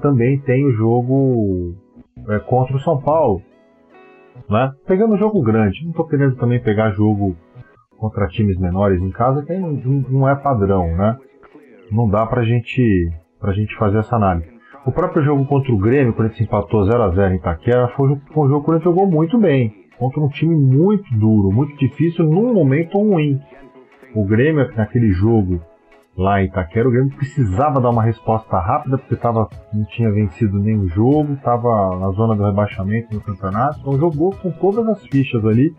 também 0.00 0.38
tem 0.40 0.66
o 0.66 0.72
jogo 0.72 1.74
é, 2.28 2.38
contra 2.40 2.76
o 2.76 2.80
São 2.80 3.00
Paulo. 3.00 3.42
Né? 4.48 4.72
Pegando 4.86 5.16
jogo 5.16 5.42
grande, 5.42 5.82
não 5.82 5.90
estou 5.90 6.06
querendo 6.06 6.36
também 6.36 6.62
pegar 6.62 6.90
jogo 6.90 7.36
contra 7.98 8.28
times 8.28 8.58
menores 8.58 9.02
em 9.02 9.10
casa, 9.10 9.44
que 9.44 9.52
não, 9.54 9.72
não 10.08 10.28
é 10.28 10.34
padrão, 10.36 10.96
né? 10.96 11.18
Não 11.90 12.08
dá 12.08 12.24
pra 12.24 12.44
gente, 12.44 13.10
pra 13.40 13.52
gente 13.52 13.74
fazer 13.76 13.98
essa 13.98 14.16
análise. 14.16 14.48
O 14.86 14.92
próprio 14.92 15.22
jogo 15.22 15.44
contra 15.46 15.72
o 15.72 15.78
Grêmio, 15.78 16.14
quando 16.14 16.28
a 16.28 16.30
gente 16.30 16.44
empatou 16.44 16.82
0x0 16.82 17.32
em 17.32 17.36
Itaquera, 17.36 17.88
foi 17.88 18.10
um 18.10 18.48
jogo 18.48 18.64
que 18.64 18.70
ele 18.70 18.80
jogou 18.80 19.06
muito 19.06 19.38
bem. 19.38 19.74
Contra 19.98 20.20
um 20.20 20.28
time 20.28 20.54
muito 20.54 21.12
duro, 21.18 21.50
muito 21.50 21.76
difícil, 21.76 22.24
num 22.24 22.54
momento 22.54 22.96
ruim. 22.96 23.40
O 24.14 24.24
Grêmio, 24.24 24.70
naquele 24.76 25.10
jogo 25.10 25.60
lá 26.18 26.42
em 26.42 26.46
Itaquera, 26.46 26.88
o 26.88 26.90
Grêmio 26.90 27.16
precisava 27.16 27.80
dar 27.80 27.90
uma 27.90 28.02
resposta 28.02 28.58
rápida, 28.58 28.98
porque 28.98 29.14
tava, 29.14 29.48
não 29.72 29.84
tinha 29.84 30.10
vencido 30.10 30.58
nenhum 30.58 30.88
jogo, 30.88 31.34
estava 31.34 31.96
na 31.96 32.10
zona 32.10 32.34
do 32.34 32.44
rebaixamento 32.44 33.14
no 33.14 33.20
campeonato, 33.20 33.78
então 33.78 33.96
jogou 33.96 34.34
com 34.34 34.50
todas 34.50 34.86
as 34.88 35.06
fichas 35.06 35.44
ali. 35.44 35.72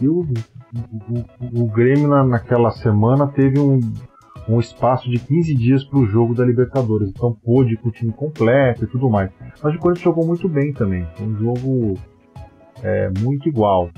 E 0.00 0.08
o, 0.08 0.20
o, 0.20 1.62
o 1.62 1.66
Grêmio 1.66 2.08
na, 2.08 2.22
naquela 2.22 2.70
semana 2.70 3.26
teve 3.26 3.58
um, 3.58 3.80
um 4.48 4.60
espaço 4.60 5.10
de 5.10 5.18
15 5.18 5.54
dias 5.54 5.84
para 5.84 5.98
o 5.98 6.06
jogo 6.06 6.32
da 6.32 6.44
Libertadores, 6.44 7.10
então 7.10 7.36
pôde 7.44 7.74
ir 7.74 7.76
com 7.78 7.88
o 7.88 7.92
time 7.92 8.12
completo 8.12 8.84
e 8.84 8.86
tudo 8.86 9.10
mais. 9.10 9.30
Mas 9.62 9.74
o 9.74 9.78
Corinthians 9.78 10.04
jogou 10.04 10.24
muito 10.24 10.48
bem 10.48 10.72
também, 10.72 11.04
foi 11.16 11.26
um 11.26 11.36
jogo 11.36 11.98
é, 12.84 13.10
muito 13.20 13.48
igual. 13.48 13.90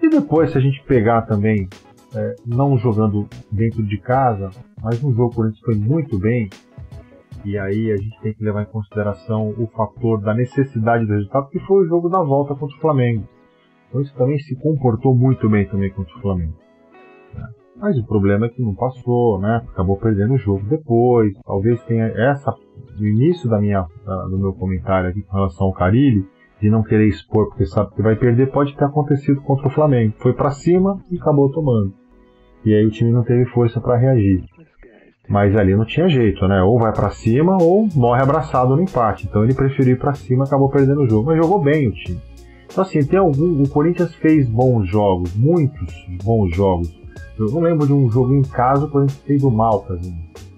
E 0.00 0.08
depois, 0.08 0.52
se 0.52 0.58
a 0.58 0.60
gente 0.60 0.80
pegar 0.84 1.22
também 1.22 1.68
é, 2.14 2.36
não 2.46 2.78
jogando 2.78 3.28
dentro 3.50 3.82
de 3.82 3.98
casa, 3.98 4.50
mas 4.82 5.02
no 5.02 5.12
jogo 5.12 5.32
o 5.32 5.34
Corinthians 5.36 5.64
foi 5.64 5.74
muito 5.74 6.18
bem. 6.18 6.48
E 7.44 7.56
aí 7.56 7.92
a 7.92 7.96
gente 7.96 8.20
tem 8.20 8.34
que 8.34 8.42
levar 8.42 8.62
em 8.62 8.66
consideração 8.66 9.50
o 9.50 9.66
fator 9.68 10.20
da 10.20 10.34
necessidade 10.34 11.06
do 11.06 11.12
resultado, 11.12 11.48
que 11.48 11.60
foi 11.60 11.84
o 11.84 11.88
jogo 11.88 12.08
da 12.08 12.20
volta 12.22 12.54
contra 12.54 12.76
o 12.76 12.80
Flamengo. 12.80 13.24
Então 13.88 14.00
isso 14.00 14.14
também 14.16 14.38
se 14.38 14.56
comportou 14.56 15.14
muito 15.14 15.48
bem 15.48 15.66
também 15.66 15.90
contra 15.90 16.14
o 16.16 16.20
Flamengo. 16.20 16.54
Né? 17.34 17.48
Mas 17.76 17.96
o 17.96 18.04
problema 18.04 18.46
é 18.46 18.48
que 18.48 18.60
não 18.60 18.74
passou, 18.74 19.38
né? 19.38 19.64
Acabou 19.72 19.96
perdendo 19.96 20.34
o 20.34 20.38
jogo 20.38 20.64
depois. 20.68 21.32
Talvez 21.44 21.82
tenha 21.84 22.06
essa 22.06 22.52
no 22.98 23.06
início 23.06 23.48
da 23.48 23.60
minha 23.60 23.86
do 24.28 24.38
meu 24.38 24.52
comentário 24.52 25.10
aqui 25.10 25.22
com 25.22 25.36
relação 25.36 25.68
ao 25.68 25.72
Carilli, 25.72 26.26
de 26.60 26.68
não 26.70 26.82
querer 26.82 27.08
expor 27.08 27.48
porque 27.48 27.66
sabe 27.66 27.94
que 27.94 28.02
vai 28.02 28.16
perder, 28.16 28.50
pode 28.50 28.76
ter 28.76 28.84
acontecido 28.84 29.40
contra 29.42 29.68
o 29.68 29.70
Flamengo. 29.70 30.14
Foi 30.18 30.32
para 30.32 30.50
cima 30.50 30.98
e 31.10 31.16
acabou 31.16 31.50
tomando. 31.50 31.92
E 32.64 32.74
aí 32.74 32.84
o 32.84 32.90
time 32.90 33.12
não 33.12 33.22
teve 33.22 33.44
força 33.46 33.80
para 33.80 33.96
reagir. 33.96 34.44
Mas 35.28 35.54
ali 35.54 35.76
não 35.76 35.84
tinha 35.84 36.08
jeito, 36.08 36.48
né? 36.48 36.62
Ou 36.62 36.78
vai 36.78 36.92
para 36.92 37.10
cima 37.10 37.58
ou 37.60 37.86
morre 37.94 38.22
abraçado 38.22 38.74
no 38.74 38.82
empate. 38.82 39.26
Então 39.26 39.44
ele 39.44 39.54
preferiu 39.54 39.94
ir 39.94 39.98
para 39.98 40.14
cima, 40.14 40.44
acabou 40.44 40.70
perdendo 40.70 41.02
o 41.02 41.08
jogo, 41.08 41.26
mas 41.26 41.36
jogou 41.36 41.62
bem 41.62 41.88
o 41.88 41.92
time. 41.92 42.18
Então 42.64 42.82
assim, 42.82 43.04
tem 43.04 43.18
algum, 43.18 43.62
o 43.62 43.68
Corinthians 43.68 44.14
fez 44.14 44.48
bons 44.48 44.88
jogos, 44.88 45.34
muitos 45.36 45.94
bons 46.22 46.54
jogos. 46.54 46.98
Eu 47.38 47.46
não 47.52 47.60
lembro 47.60 47.86
de 47.86 47.92
um 47.92 48.10
jogo 48.10 48.34
em 48.34 48.42
casa 48.42 48.86
o 48.86 48.90
Corinthians 48.90 49.22
fez 49.24 49.42
do 49.42 49.50
mal, 49.50 49.80
tá 49.80 49.94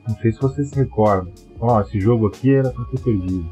Não 0.08 0.16
sei 0.16 0.32
se 0.32 0.40
você 0.40 0.64
se 0.64 0.74
recorda. 0.76 1.30
Ó, 1.60 1.76
oh, 1.76 1.80
esse 1.82 2.00
jogo 2.00 2.28
aqui 2.28 2.54
era 2.54 2.70
para 2.70 2.84
ter 2.86 3.00
perdido. 3.00 3.44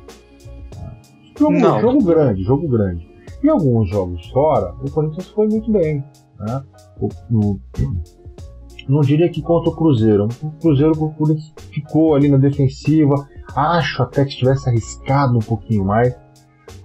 Jogo, 1.39 1.59
não. 1.59 1.81
jogo 1.81 2.05
grande, 2.05 2.43
jogo 2.43 2.69
grande. 2.69 3.09
E 3.43 3.49
alguns 3.49 3.89
jogos 3.89 4.27
fora, 4.31 4.75
o 4.83 4.91
Corinthians 4.91 5.29
foi 5.29 5.47
muito 5.47 5.71
bem. 5.71 6.05
Né? 6.41 6.63
O, 7.01 7.09
no, 7.31 7.61
não 8.89 9.01
diria 9.01 9.29
que 9.29 9.41
contra 9.41 9.71
o 9.71 9.77
Cruzeiro. 9.77 10.27
O 10.43 10.51
Cruzeiro 10.61 10.93
o 10.93 11.15
Corinthians 11.15 11.53
ficou 11.73 12.15
ali 12.15 12.29
na 12.29 12.39
defensiva, 12.39 13.15
acho 13.55 14.03
até 14.03 14.25
que 14.25 14.33
se 14.33 14.39
tivesse 14.39 14.69
arriscado 14.69 15.37
um 15.37 15.41
pouquinho 15.41 15.85
mais, 15.85 16.17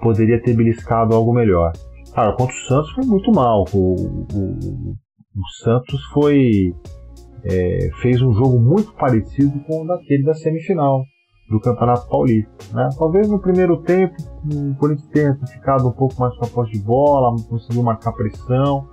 poderia 0.01 0.41
ter 0.41 0.55
beliscado 0.55 1.15
algo 1.15 1.33
melhor. 1.33 1.71
Cara, 2.13 2.33
contra 2.33 2.53
o 2.53 2.67
Santos 2.67 2.91
foi 2.91 3.05
muito 3.05 3.31
mal. 3.31 3.65
O, 3.73 3.95
o, 3.95 4.91
o 5.35 5.47
Santos 5.63 5.99
foi 6.13 6.75
é, 7.43 7.89
fez 8.01 8.21
um 8.21 8.33
jogo 8.33 8.59
muito 8.59 8.93
parecido 8.93 9.59
com 9.65 9.83
o 9.83 9.87
daquele 9.87 10.23
da 10.23 10.33
semifinal 10.35 11.03
do 11.53 11.59
Campeonato 11.59 12.07
Paulista. 12.07 12.51
Né? 12.73 12.89
Talvez 12.97 13.29
no 13.29 13.39
primeiro 13.39 13.77
tempo 13.83 14.15
o 14.43 14.75
Corinthians 14.75 15.09
tenha 15.09 15.35
ficado 15.47 15.87
um 15.87 15.91
pouco 15.91 16.19
mais 16.19 16.35
com 16.35 16.45
a 16.45 16.47
posse 16.47 16.71
de 16.71 16.79
bola, 16.79 17.35
conseguiu 17.47 17.83
marcar 17.83 18.11
pressão, 18.13 18.89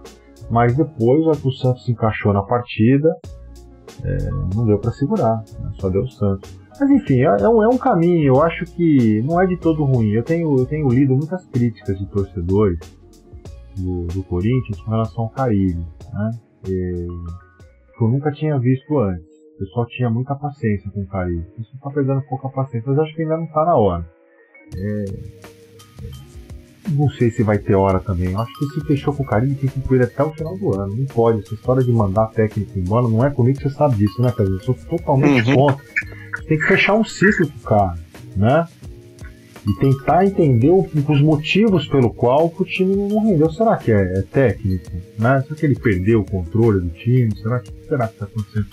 mas 0.51 0.77
depois 0.77 1.27
o 1.43 1.51
Santos 1.53 1.87
se 1.87 1.93
encaixou 1.93 2.35
na 2.35 2.43
partida, 2.43 3.17
é, 4.05 4.31
não 4.55 4.67
deu 4.67 4.79
para 4.79 4.91
segurar, 4.93 5.43
né? 5.59 5.71
só 5.81 5.89
deu 5.89 6.03
o 6.03 6.11
Santos. 6.11 6.59
Mas 6.79 6.91
enfim, 6.91 7.21
é, 7.21 7.25
é, 7.25 7.49
um, 7.49 7.63
é 7.63 7.69
um 7.69 7.79
caminho, 7.79 8.35
eu 8.35 8.43
acho 8.43 8.65
que 8.67 9.23
não 9.23 9.41
é 9.41 9.47
de 9.47 9.57
todo 9.57 9.83
ruim. 9.85 10.11
Eu 10.11 10.23
tenho, 10.23 10.55
eu 10.59 10.67
tenho 10.67 10.89
lido 10.89 11.17
muitas 11.17 11.47
críticas 11.47 11.99
de 11.99 12.07
torcedores 12.07 12.79
do, 13.79 14.07
do 14.07 14.23
Corinthians 14.25 14.81
com 14.83 14.91
relação 14.91 15.25
ao 15.25 15.31
Caribe, 15.31 15.87
né? 16.13 16.31
Que 16.63 17.07
eu 18.01 18.09
nunca 18.09 18.31
tinha 18.31 18.59
visto 18.59 18.99
antes. 18.99 19.30
O 19.61 19.65
pessoal 19.65 19.87
tinha 19.89 20.09
muita 20.09 20.35
paciência 20.35 20.91
com 20.91 21.03
o 21.03 21.07
Caribe. 21.07 21.45
Isso 21.59 21.71
está 21.75 21.91
perdendo 21.91 22.23
pouca 22.23 22.49
paciência, 22.49 22.91
mas 22.91 22.99
acho 22.99 23.15
que 23.15 23.21
ainda 23.21 23.37
não 23.37 23.45
está 23.45 23.63
na 23.63 23.77
hora. 23.77 24.09
É, 24.75 25.05
não 26.89 27.11
sei 27.11 27.31
se 27.31 27.43
vai 27.43 27.59
ter 27.59 27.75
hora 27.75 28.01
também. 28.01 28.35
Acho 28.35 28.59
que 28.59 28.65
se 28.67 28.87
fechou 28.87 29.13
com 29.13 29.23
o 29.23 29.27
Caribe 29.27 29.57
tem 29.57 29.69
que 29.69 29.79
incluir 29.79 30.03
até 30.03 30.23
o 30.23 30.33
final 30.33 30.57
do 30.57 30.75
ano. 30.75 30.97
Não 30.97 31.05
pode. 31.05 31.41
Essa 31.41 31.53
história 31.53 31.85
de 31.85 31.93
mandar 31.93 32.29
técnico 32.29 32.79
embora 32.79 33.07
não 33.07 33.23
é 33.23 33.29
comigo, 33.29 33.61
você 33.61 33.69
sabe 33.69 33.97
disso, 33.97 34.23
né, 34.23 34.33
Casimiro? 34.33 34.63
Eu 34.63 34.65
sou 34.65 34.75
totalmente 34.75 35.51
uhum. 35.51 35.57
contra. 35.57 35.85
Tem 36.49 36.59
que 36.59 36.65
fechar 36.65 36.95
um 36.95 37.05
ciclo 37.05 37.47
com 37.47 37.59
o 37.59 37.63
cara, 37.63 37.99
né? 38.35 38.67
E 39.69 39.79
tentar 39.79 40.25
entender 40.25 40.71
os 40.71 41.21
motivos 41.21 41.87
pelo 41.87 42.09
qual 42.15 42.51
o 42.59 42.65
time 42.65 42.97
não 42.97 43.23
rendeu. 43.25 43.51
Será 43.51 43.77
que 43.77 43.93
é, 43.93 44.19
é 44.19 44.23
técnico? 44.23 44.91
Né? 45.19 45.43
Será 45.43 45.55
que 45.55 45.67
ele 45.67 45.79
perdeu 45.79 46.23
o 46.23 46.25
controle 46.25 46.81
do 46.81 46.89
time? 46.89 47.37
Será 47.37 47.61
que 47.61 47.71
será 47.87 48.07
que 48.07 48.15
está 48.15 48.25
acontecendo? 48.25 48.67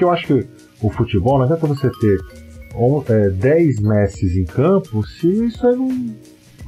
Porque 0.00 0.04
eu 0.04 0.12
acho 0.12 0.26
que 0.26 0.48
o 0.80 0.88
futebol 0.88 1.36
não 1.36 1.44
adianta 1.44 1.66
você 1.66 1.90
ter 2.00 2.18
10 3.32 3.78
é, 3.78 3.82
Messis 3.82 4.34
em 4.34 4.46
campo 4.46 5.06
se 5.06 5.28
isso 5.28 5.66
aí 5.66 5.76
não. 5.76 5.88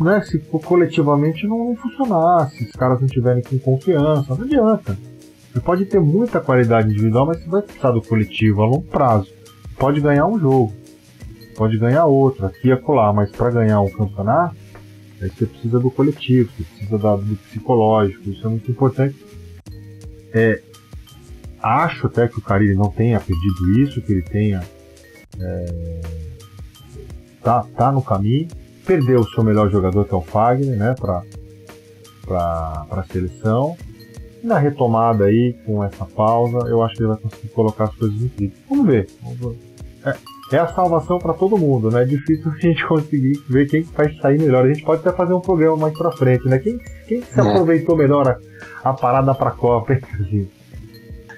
Né, 0.01 0.21
se 0.23 0.39
coletivamente 0.39 1.47
não, 1.47 1.69
não 1.69 1.77
funcionar, 1.77 2.51
se 2.51 2.65
os 2.65 2.73
caras 2.73 3.01
não 3.01 3.07
tiverem 3.07 3.43
com 3.43 3.59
confiança, 3.59 4.35
não 4.35 4.45
adianta. 4.45 4.99
Você 5.51 5.61
pode 5.61 5.85
ter 5.87 6.01
muita 6.01 6.41
qualidade 6.41 6.91
individual, 6.91 7.27
mas 7.27 7.41
você 7.41 7.49
vai 7.49 7.63
precisar 7.63 7.93
do 7.93 8.03
coletivo 8.03 8.63
a 8.63 8.67
longo 8.67 8.83
prazo. 8.83 9.31
Pode 9.79 10.01
ganhar 10.01 10.27
um 10.27 10.39
jogo, 10.39 10.73
pode 11.57 11.79
ganhar 11.79 12.05
outro, 12.05 12.47
aqui 12.47 12.69
e 12.69 12.73
acolá, 12.73 13.13
mas 13.13 13.31
para 13.31 13.51
ganhar 13.51 13.81
um 13.81 13.91
campeonato, 13.91 14.57
aí 15.23 15.31
você 15.31 15.47
precisa 15.47 15.79
do 15.79 15.91
coletivo, 15.91 16.51
você 16.51 16.65
precisa 16.65 16.99
do 16.99 17.37
psicológico, 17.49 18.29
isso 18.29 18.47
é 18.47 18.51
muito 18.51 18.71
importante. 18.71 19.17
É, 20.35 20.61
acho 21.63 22.07
até 22.07 22.29
que 22.29 22.39
o 22.39 22.43
Carille 22.43 22.75
não 22.75 22.91
tenha 22.91 23.21
pedido 23.21 23.81
isso, 23.81 24.03
que 24.03 24.13
ele 24.13 24.23
tenha. 24.23 24.63
É, 25.41 26.01
tá, 27.43 27.65
tá 27.77 27.93
no 27.93 28.03
caminho. 28.03 28.49
Perdeu 28.85 29.21
o 29.21 29.29
seu 29.31 29.45
melhor 29.45 29.71
jogador, 29.71 30.05
que 30.05 30.13
é 30.13 30.17
o 30.17 30.21
Fagner, 30.21 30.77
né, 30.77 30.95
para 30.99 31.23
a 32.91 33.05
seleção. 33.11 33.77
Na 34.43 34.59
retomada 34.59 35.27
aí, 35.27 35.57
com 35.65 35.85
essa 35.85 36.05
pausa, 36.05 36.59
eu 36.69 36.83
acho 36.83 36.97
que 36.97 37.03
ele 37.03 37.11
vai 37.11 37.19
conseguir 37.19 37.49
colocar 37.51 37.85
as 37.85 37.95
coisas 37.95 38.21
em 38.21 38.29
trilho. 38.29 38.53
Vamos 38.69 38.87
ver. 38.87 39.07
Vamos 39.23 39.39
ver. 39.39 39.59
É, 40.05 40.57
é 40.57 40.59
a 40.59 40.67
salvação 40.67 41.21
para 41.21 41.33
todo 41.33 41.57
mundo, 41.57 41.93
né? 41.93 42.03
É 42.03 42.05
difícil 42.05 42.51
a 42.53 42.57
gente 42.57 42.85
conseguir 42.87 43.41
ver 43.49 43.69
quem 43.69 43.83
vai 43.83 44.13
sair 44.15 44.41
melhor. 44.41 44.65
A 44.65 44.69
gente 44.69 44.83
pode 44.83 45.01
até 45.01 45.17
fazer 45.17 45.33
um 45.33 45.41
programa 45.41 45.77
mais 45.77 45.97
pra 45.97 46.11
frente, 46.11 46.49
né? 46.49 46.59
Quem, 46.59 46.77
quem 47.07 47.23
se 47.23 47.39
é. 47.39 47.43
aproveitou 47.43 47.97
melhor 47.97 48.29
a, 48.29 48.91
a 48.91 48.93
parada 48.93 49.33
pra 49.33 49.53
Copa, 49.53 49.93
hein, 49.93 50.01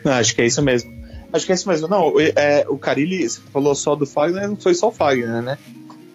Não, 0.05 0.12
acho 0.12 0.34
que 0.34 0.42
é 0.42 0.46
isso 0.46 0.62
mesmo. 0.62 0.92
Acho 1.32 1.46
que 1.46 1.52
é 1.52 1.55
isso 1.55 1.68
mesmo. 1.68 1.88
Não, 1.88 2.12
é, 2.36 2.64
o 2.68 2.78
Carilli, 2.78 3.28
você 3.28 3.40
falou 3.52 3.74
só 3.74 3.96
do 3.96 4.07
Fagner, 4.07 4.48
não 4.48 4.57
foi 4.57 4.74
só 4.74 4.88
o 4.88 4.92
Fagner, 4.92 5.42
né? 5.42 5.59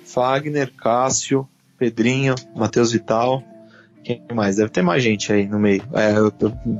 Fagner, 0.05 0.71
Cássio, 0.73 1.47
Pedrinho, 1.77 2.35
Matheus 2.55 2.91
Vital. 2.91 3.43
Quem 4.03 4.23
mais? 4.33 4.55
Deve 4.55 4.69
ter 4.69 4.81
mais 4.81 5.03
gente 5.03 5.31
aí 5.31 5.45
no 5.45 5.59
meio. 5.59 5.83
É, 5.93 6.21
o 6.21 6.31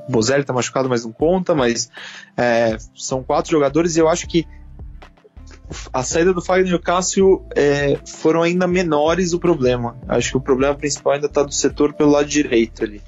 Bozelli 0.09 0.43
tá 0.43 0.53
machucado, 0.53 0.87
mas 0.87 1.03
não 1.03 1.11
conta, 1.11 1.53
mas 1.53 1.91
é, 2.37 2.77
são 2.95 3.23
quatro 3.23 3.51
jogadores 3.51 3.97
e 3.97 3.99
eu 3.99 4.07
acho 4.07 4.27
que 4.27 4.47
a 5.93 6.01
saída 6.01 6.33
do 6.33 6.41
Fagner 6.41 6.71
e 6.71 6.75
o 6.75 6.81
Cássio 6.81 7.45
é, 7.55 7.99
foram 8.05 8.41
ainda 8.41 8.67
menores 8.67 9.33
o 9.33 9.39
problema. 9.39 9.97
Acho 10.07 10.31
que 10.31 10.37
o 10.37 10.41
problema 10.41 10.73
principal 10.75 11.13
ainda 11.13 11.27
está 11.27 11.43
do 11.43 11.53
setor 11.53 11.93
pelo 11.93 12.11
lado 12.11 12.27
direito 12.27 12.83
ali. 12.83 13.01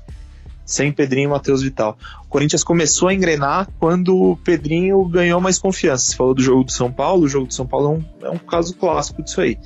Sem 0.72 0.92
Pedrinho 0.92 1.28
e 1.28 1.30
Matheus 1.30 1.62
Vital. 1.62 1.98
O 2.24 2.28
Corinthians 2.30 2.64
começou 2.64 3.10
a 3.10 3.14
engrenar 3.14 3.68
quando 3.78 4.16
o 4.16 4.38
Pedrinho 4.38 5.04
ganhou 5.06 5.42
mais 5.42 5.60
confiança. 5.60 6.06
Você 6.06 6.16
falou 6.16 6.34
do 6.34 6.42
jogo 6.42 6.64
do 6.64 6.72
São 6.72 6.90
Paulo, 6.90 7.24
o 7.24 7.28
jogo 7.28 7.48
do 7.48 7.54
São 7.54 7.68
Paulo 7.68 7.88
é 7.88 8.26
um, 8.26 8.30
é 8.30 8.30
um 8.30 8.38
caso 8.38 8.74
clássico 8.76 9.22
disso 9.22 9.42
aí. 9.42 9.58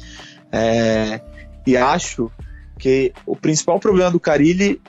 É, 0.51 1.21
e 1.67 1.77
acho 1.77 2.31
que 2.79 3.13
o 3.23 3.35
principal 3.35 3.79
problema 3.79 4.09
do 4.09 4.19
Carilli 4.19 4.81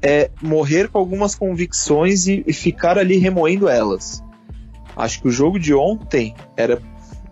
é 0.00 0.30
morrer 0.40 0.88
com 0.88 0.98
algumas 0.98 1.34
convicções 1.34 2.26
e, 2.26 2.42
e 2.46 2.52
ficar 2.54 2.96
ali 2.96 3.18
remoendo 3.18 3.68
elas. 3.68 4.22
Acho 4.96 5.20
que 5.20 5.28
o 5.28 5.30
jogo 5.30 5.58
de 5.58 5.74
ontem 5.74 6.34
era 6.56 6.80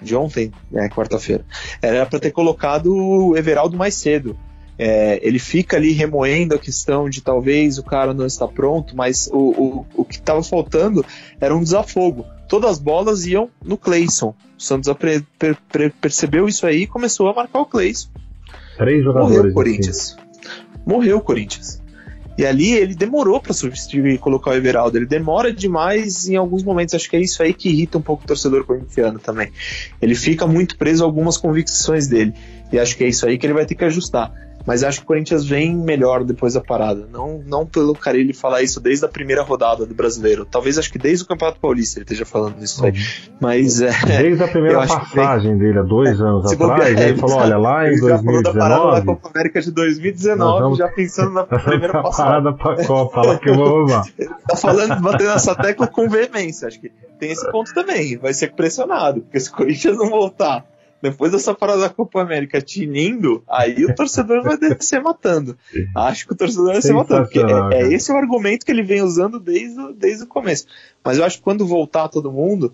de 0.03 0.15
ontem, 0.15 0.53
é 0.75 0.89
quarta-feira, 0.91 1.45
era 1.81 2.05
para 2.05 2.21
ter 2.21 2.31
colocado 2.31 2.95
o 2.95 3.37
Everaldo 3.37 3.75
mais 3.75 3.95
cedo. 3.95 4.39
É, 4.79 5.19
ele 5.27 5.39
fica 5.39 5.77
ali 5.77 5.93
remoendo 5.93 6.55
a 6.55 6.59
questão 6.59 7.09
de 7.09 7.23
talvez 7.23 7.79
o 7.79 7.83
cara 7.83 8.13
não 8.13 8.27
está 8.27 8.47
pronto, 8.47 8.95
mas 8.95 9.29
o, 9.33 9.39
o, 9.39 9.87
o 9.95 10.05
que 10.05 10.17
estava 10.17 10.43
faltando 10.43 11.05
era 11.41 11.57
um 11.57 11.63
desafogo. 11.63 12.27
Todas 12.49 12.73
as 12.73 12.79
bolas 12.79 13.27
iam 13.27 13.49
no 13.65 13.77
Cleison. 13.77 14.35
O 14.59 14.63
Santos 14.63 14.93
per, 14.95 15.25
per, 15.71 15.93
percebeu 15.93 16.47
isso 16.47 16.67
aí 16.67 16.83
e 16.83 16.87
começou 16.87 17.29
a 17.29 17.35
marcar 17.35 17.61
o 17.61 17.67
Cleison. 17.67 18.09
Três 18.77 19.03
jogadores. 19.03 19.37
Morreu 19.37 19.51
o 19.51 19.55
Corinthians. 19.55 19.99
Assim. 19.99 20.17
Morreu 20.87 21.17
o 21.17 21.21
Corinthians. 21.21 21.83
E 22.39 22.45
ali 22.45 22.73
ele 22.73 22.95
demorou 22.95 23.41
para 23.41 23.55
substituir 23.55 24.15
e 24.15 24.19
colocar 24.19 24.51
o 24.51 24.55
Everaldo. 24.55 24.99
Ele 24.99 25.07
demora 25.07 25.51
demais 25.51 26.29
em 26.29 26.37
alguns 26.37 26.63
momentos. 26.63 26.95
Acho 26.95 27.09
que 27.09 27.17
é 27.17 27.21
isso 27.21 27.43
aí 27.43 27.55
que 27.55 27.71
irrita 27.71 27.97
um 27.97 28.03
pouco 28.03 28.25
o 28.25 28.27
torcedor 28.27 28.65
corintiano 28.65 29.19
também. 29.19 29.51
Ele 30.03 30.15
fica 30.15 30.47
muito 30.47 30.77
preso 30.77 31.03
a 31.03 31.07
algumas 31.07 31.39
convicções 31.39 32.09
dele. 32.09 32.35
E 32.71 32.79
acho 32.79 32.95
que 32.97 33.05
é 33.05 33.09
isso 33.09 33.27
aí 33.27 33.39
que 33.39 33.47
ele 33.47 33.55
vai 33.55 33.65
ter 33.65 33.75
que 33.75 33.85
ajustar. 33.85 34.33
Mas 34.67 34.83
acho 34.83 34.99
que 34.99 35.05
o 35.05 35.07
Corinthians 35.07 35.45
vem 35.45 35.75
melhor 35.75 36.25
depois 36.25 36.55
da 36.55 36.61
parada. 36.61 37.07
Não, 37.11 37.41
não 37.47 37.65
pelo 37.65 37.95
Carilli 37.95 38.33
falar 38.33 38.63
isso 38.63 38.81
desde 38.81 39.05
a 39.05 39.09
primeira 39.09 39.43
rodada 39.43 39.87
do 39.87 39.95
brasileiro. 39.95 40.45
Talvez 40.45 40.77
acho 40.77 40.91
que 40.91 40.99
desde 40.99 41.25
o 41.25 41.29
Campeonato 41.29 41.61
Paulista 41.61 41.99
ele 41.99 42.05
esteja 42.05 42.27
falando 42.27 42.63
isso 42.63 42.85
aí. 42.85 42.93
Mas 43.41 43.81
é. 43.81 43.93
Desde 44.05 44.43
a 44.43 44.49
primeira 44.49 44.79
passagem 44.87 45.53
vem... 45.53 45.59
dele, 45.59 45.79
há 45.79 45.83
dois 45.83 46.21
anos 46.21 46.53
atrás, 46.53 47.01
ele 47.01 47.17
falou: 47.17 47.37
olha, 47.37 47.57
lá 47.57 47.87
em 47.87 48.01
2019. 48.01 48.09
Já 48.09 48.19
falou 48.19 48.43
da 48.43 48.53
parada 48.53 49.01
da 49.01 49.07
Copa 49.07 49.31
América 49.33 49.61
de 49.61 49.71
2019, 49.71 50.61
vamos... 50.61 50.79
já 50.79 50.89
pensando 50.89 51.31
na 51.31 51.45
primeira 51.47 51.93
passagem. 52.03 52.25
parada 52.25 52.53
pra 52.53 52.85
Copa, 52.85 53.23
lá 53.23 53.39
que 53.39 53.49
eu 53.49 53.55
vou 53.55 53.87
tá 53.87 54.57
falando, 54.57 55.01
batendo 55.01 55.31
essa 55.31 55.55
tecla 55.55 55.87
com 55.87 56.09
veemência. 56.09 56.67
Acho 56.67 56.81
que 56.81 56.91
tem 57.19 57.31
esse 57.31 57.49
ponto 57.53 57.73
também. 57.73 58.17
Vai 58.17 58.35
ser 58.35 58.53
pressionado, 58.53 59.21
porque 59.21 59.39
se 59.39 59.51
o 59.51 59.53
Corinthians 59.53 59.97
não 59.97 60.11
voltar 60.11 60.65
depois 61.03 61.33
dessa 61.33 61.55
parada 61.55 61.83
da 61.83 61.91
Copa 61.91 62.21
América 62.21 62.61
tinindo, 62.61 63.43
aí 63.49 63.85
o 63.85 63.95
torcedor 63.95 64.43
vai 64.43 64.57
descer 64.59 65.01
matando. 65.01 65.57
Acho 65.95 66.27
que 66.27 66.33
o 66.33 66.37
torcedor 66.37 66.67
vai 66.67 66.77
descer 66.77 66.95
matando, 66.95 67.23
porque 67.23 67.41
é, 67.41 67.83
é, 67.83 67.93
esse 67.93 68.11
o 68.11 68.17
argumento 68.17 68.65
que 68.65 68.73
ele 68.73 68.83
vem 68.83 69.03
usando 69.03 69.39
desde, 69.39 69.79
o, 69.79 69.93
desde 69.93 70.25
o 70.25 70.27
começo. 70.27 70.67
Mas 71.05 71.19
eu 71.19 71.25
acho 71.25 71.39
que 71.39 71.45
quando 71.45 71.67
voltar 71.67 72.09
todo 72.09 72.33
mundo, 72.33 72.73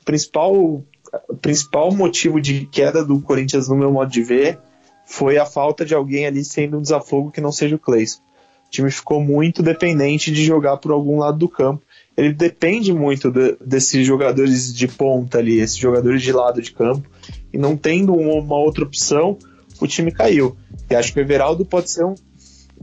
o 0.00 0.04
principal, 0.04 0.54
o 0.54 1.36
principal 1.40 1.92
motivo 1.92 2.40
de 2.40 2.66
queda 2.66 3.04
do 3.04 3.20
Corinthians, 3.20 3.68
no 3.68 3.76
meu 3.76 3.90
modo 3.90 4.10
de 4.10 4.22
ver, 4.22 4.58
foi 5.04 5.36
a 5.36 5.44
falta 5.44 5.84
de 5.84 5.94
alguém 5.94 6.26
ali 6.26 6.44
sendo 6.44 6.78
um 6.78 6.82
desafogo 6.82 7.30
que 7.30 7.40
não 7.40 7.52
seja 7.52 7.76
o 7.76 7.78
Cleison. 7.78 8.18
O 8.66 8.70
time 8.70 8.90
ficou 8.90 9.20
muito 9.20 9.62
dependente 9.62 10.32
de 10.32 10.44
jogar 10.44 10.78
por 10.78 10.90
algum 10.90 11.18
lado 11.18 11.38
do 11.38 11.48
campo. 11.48 11.82
Ele 12.16 12.32
depende 12.32 12.92
muito 12.92 13.30
de, 13.30 13.56
desses 13.64 14.06
jogadores 14.06 14.72
de 14.72 14.86
ponta 14.86 15.38
ali, 15.38 15.60
esses 15.60 15.76
jogadores 15.76 16.22
de 16.22 16.32
lado 16.32 16.62
de 16.62 16.72
campo 16.72 17.08
e 17.52 17.58
não 17.58 17.76
tendo 17.76 18.14
uma 18.14 18.56
outra 18.56 18.84
opção, 18.84 19.38
o 19.80 19.86
time 19.86 20.12
caiu. 20.12 20.56
E 20.88 20.94
acho 20.94 21.12
que 21.12 21.20
o 21.20 21.22
Everaldo 21.22 21.64
pode 21.64 21.90
ser 21.90 22.04
um 22.04 22.14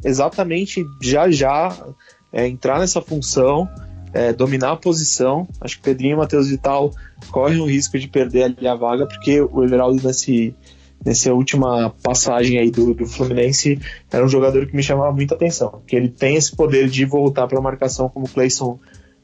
exatamente 0.03 0.83
já 1.01 1.29
já 1.29 1.75
é, 2.31 2.47
entrar 2.47 2.79
nessa 2.79 3.01
função, 3.01 3.67
é, 4.13 4.33
dominar 4.33 4.71
a 4.71 4.77
posição. 4.77 5.47
Acho 5.59 5.77
que 5.77 5.83
Pedrinho 5.83 6.13
e 6.13 6.17
Matheus 6.17 6.49
Vital 6.49 6.91
correm 7.29 7.59
o 7.59 7.65
risco 7.65 7.99
de 7.99 8.07
perder 8.07 8.43
ali 8.43 8.67
a 8.67 8.75
vaga, 8.75 9.05
porque 9.05 9.41
o 9.41 9.63
Everaldo 9.63 10.05
nesse, 10.05 10.55
nessa 11.05 11.33
última 11.33 11.93
passagem 12.01 12.59
aí 12.59 12.71
do, 12.71 12.93
do 12.93 13.05
Fluminense 13.05 13.79
era 14.11 14.23
um 14.23 14.29
jogador 14.29 14.65
que 14.65 14.75
me 14.75 14.83
chamava 14.83 15.11
muita 15.11 15.35
atenção, 15.35 15.69
porque 15.69 15.95
ele 15.95 16.09
tem 16.09 16.35
esse 16.35 16.55
poder 16.55 16.89
de 16.89 17.05
voltar 17.05 17.47
para 17.47 17.59
a 17.59 17.61
marcação 17.61 18.09
como 18.09 18.25
o 18.25 18.29
Clayson 18.29 18.79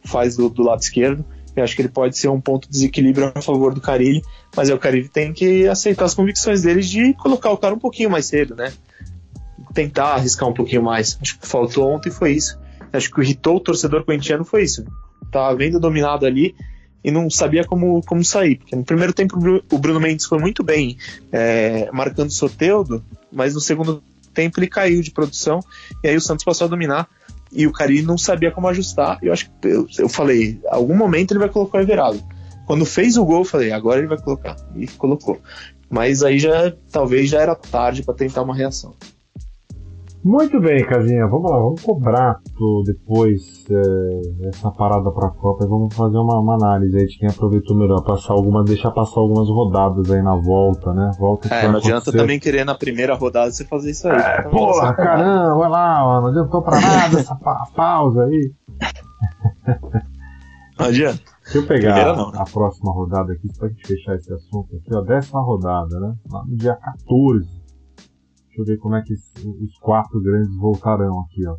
faz 0.05 0.35
do, 0.35 0.49
do 0.49 0.63
lado 0.63 0.81
esquerdo 0.81 1.25
Eu 1.55 1.63
acho 1.63 1.75
que 1.75 1.81
ele 1.81 1.89
pode 1.89 2.17
ser 2.17 2.29
um 2.29 2.39
ponto 2.39 2.65
de 2.65 2.73
desequilíbrio 2.73 3.31
a 3.33 3.41
favor 3.41 3.73
do 3.73 3.81
Carilli, 3.81 4.21
mas 4.55 4.69
é 4.69 4.73
o 4.73 4.79
Carilli 4.79 5.09
tem 5.09 5.33
que 5.33 5.67
aceitar 5.67 6.05
as 6.05 6.13
convicções 6.13 6.61
dele 6.61 6.81
de 6.81 7.13
colocar 7.15 7.51
o 7.51 7.57
cara 7.57 7.73
um 7.73 7.79
pouquinho 7.79 8.09
mais 8.09 8.25
cedo, 8.25 8.55
né? 8.55 8.71
Tentar 9.73 10.13
arriscar 10.13 10.47
um 10.47 10.53
pouquinho 10.53 10.83
mais. 10.83 11.17
Acho 11.21 11.39
que 11.39 11.47
faltou 11.47 11.89
ontem 11.89 12.11
foi 12.11 12.33
isso. 12.33 12.59
Acho 12.93 13.11
que 13.11 13.21
irritou 13.21 13.57
o 13.57 13.59
torcedor 13.59 14.05
corintiano 14.05 14.45
foi 14.45 14.63
isso. 14.63 14.85
Tava 15.31 15.55
vendo 15.55 15.79
dominado 15.79 16.25
ali 16.25 16.55
e 17.03 17.11
não 17.11 17.29
sabia 17.29 17.63
como, 17.63 18.01
como 18.03 18.23
sair. 18.23 18.57
Porque 18.57 18.75
no 18.75 18.83
primeiro 18.83 19.13
tempo 19.13 19.37
o 19.71 19.77
Bruno 19.77 19.99
Mendes 19.99 20.25
foi 20.25 20.39
muito 20.39 20.63
bem 20.63 20.97
é, 21.31 21.89
marcando 21.91 22.29
o 22.29 22.33
Soteudo, 22.33 23.03
mas 23.31 23.53
no 23.53 23.61
segundo 23.61 24.03
tempo 24.33 24.59
ele 24.59 24.67
caiu 24.67 25.01
de 25.01 25.11
produção 25.11 25.59
e 26.03 26.07
aí 26.07 26.15
o 26.15 26.21
Santos 26.21 26.45
passou 26.45 26.65
a 26.65 26.69
dominar 26.69 27.07
e 27.51 27.65
o 27.65 27.71
Cari 27.71 28.01
não 28.01 28.17
sabia 28.17 28.51
como 28.51 28.67
ajustar. 28.67 29.17
Eu 29.21 29.33
acho 29.33 29.49
que 29.49 29.67
eu, 29.67 29.87
eu 29.97 30.09
falei, 30.09 30.59
algum 30.67 30.95
momento 30.95 31.31
ele 31.31 31.39
vai 31.39 31.49
colocar 31.49 31.77
o 31.77 31.81
Everaldo. 31.81 32.23
Quando 32.65 32.85
fez 32.85 33.17
o 33.17 33.25
gol, 33.25 33.39
eu 33.39 33.45
falei, 33.45 33.71
agora 33.71 33.99
ele 33.99 34.07
vai 34.07 34.17
colocar. 34.17 34.55
E 34.75 34.87
colocou. 34.87 35.39
Mas 35.89 36.21
aí 36.21 36.37
já 36.37 36.73
talvez 36.91 37.29
já 37.29 37.41
era 37.41 37.55
tarde 37.55 38.03
para 38.03 38.13
tentar 38.13 38.41
uma 38.41 38.55
reação. 38.55 38.93
Muito 40.27 40.59
bem, 40.59 40.85
Casinha. 40.85 41.25
Vamos 41.25 41.49
lá, 41.49 41.57
vamos 41.57 41.81
cobrar 41.81 42.41
depois 42.83 43.65
é, 43.71 44.49
essa 44.49 44.69
parada 44.69 45.09
para 45.09 45.29
a 45.29 45.31
Copa 45.31 45.63
e 45.63 45.67
vamos 45.69 45.95
fazer 45.95 46.17
uma, 46.17 46.41
uma, 46.41 46.55
análise 46.55 46.97
aí 46.97 47.05
de 47.05 47.17
quem 47.17 47.29
aproveitou 47.29 47.77
melhor, 47.77 48.03
passar 48.03 48.33
alguma, 48.33 48.61
deixar 48.61 48.91
passar 48.91 49.21
algumas 49.21 49.47
rodadas 49.47 50.11
aí 50.11 50.21
na 50.21 50.35
volta, 50.35 50.93
né? 50.93 51.11
Volta 51.17 51.47
é, 51.55 51.69
não 51.69 51.77
adianta 51.77 52.11
também 52.11 52.41
querer 52.41 52.65
na 52.65 52.75
primeira 52.75 53.15
rodada 53.15 53.49
você 53.49 53.63
fazer 53.63 53.91
isso 53.91 54.05
aí. 54.09 54.19
É, 54.19 54.41
porra, 54.41 54.93
caramba, 54.93 55.59
vai 55.59 55.69
lá, 55.69 56.19
não 56.19 56.27
adiantou 56.27 56.61
pra 56.61 56.81
nada 56.81 57.19
essa 57.21 57.35
pa 57.35 57.63
pausa 57.73 58.25
aí. 58.25 58.51
Não 60.77 60.87
adianta. 60.87 61.21
Deixa 61.45 61.59
eu 61.59 61.65
pegar 61.65 62.17
não, 62.17 62.33
né? 62.33 62.39
a 62.41 62.43
próxima 62.43 62.91
rodada 62.91 63.31
aqui, 63.31 63.47
pra 63.57 63.69
gente 63.69 63.87
fechar 63.87 64.15
esse 64.15 64.33
assunto 64.33 64.75
aqui, 64.75 64.93
ó. 64.93 64.99
Décima 64.99 65.41
rodada, 65.41 65.97
né? 66.01 66.13
Lá 66.29 66.43
no 66.45 66.57
dia 66.57 66.75
14 66.75 67.56
Deixa 68.57 68.61
eu 68.61 68.65
ver 68.65 68.77
como 68.77 68.95
é 68.95 69.03
que 69.03 69.13
os 69.13 69.77
quatro 69.79 70.19
grandes 70.19 70.55
voltarão 70.55 71.19
aqui, 71.19 71.45
ó. 71.45 71.57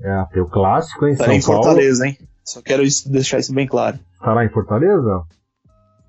É 0.00 0.10
até 0.10 0.40
o 0.40 0.46
clássico, 0.46 1.04
hein? 1.06 1.12
Estará 1.12 1.30
São 1.30 1.38
em 1.38 1.42
Fortaleza, 1.42 2.06
hein? 2.06 2.18
Só 2.42 2.62
quero 2.62 2.82
isso, 2.82 3.10
deixar 3.12 3.38
isso 3.38 3.54
bem 3.54 3.66
claro. 3.66 3.98
Estará 4.14 4.44
em 4.44 4.48
Fortaleza? 4.48 5.22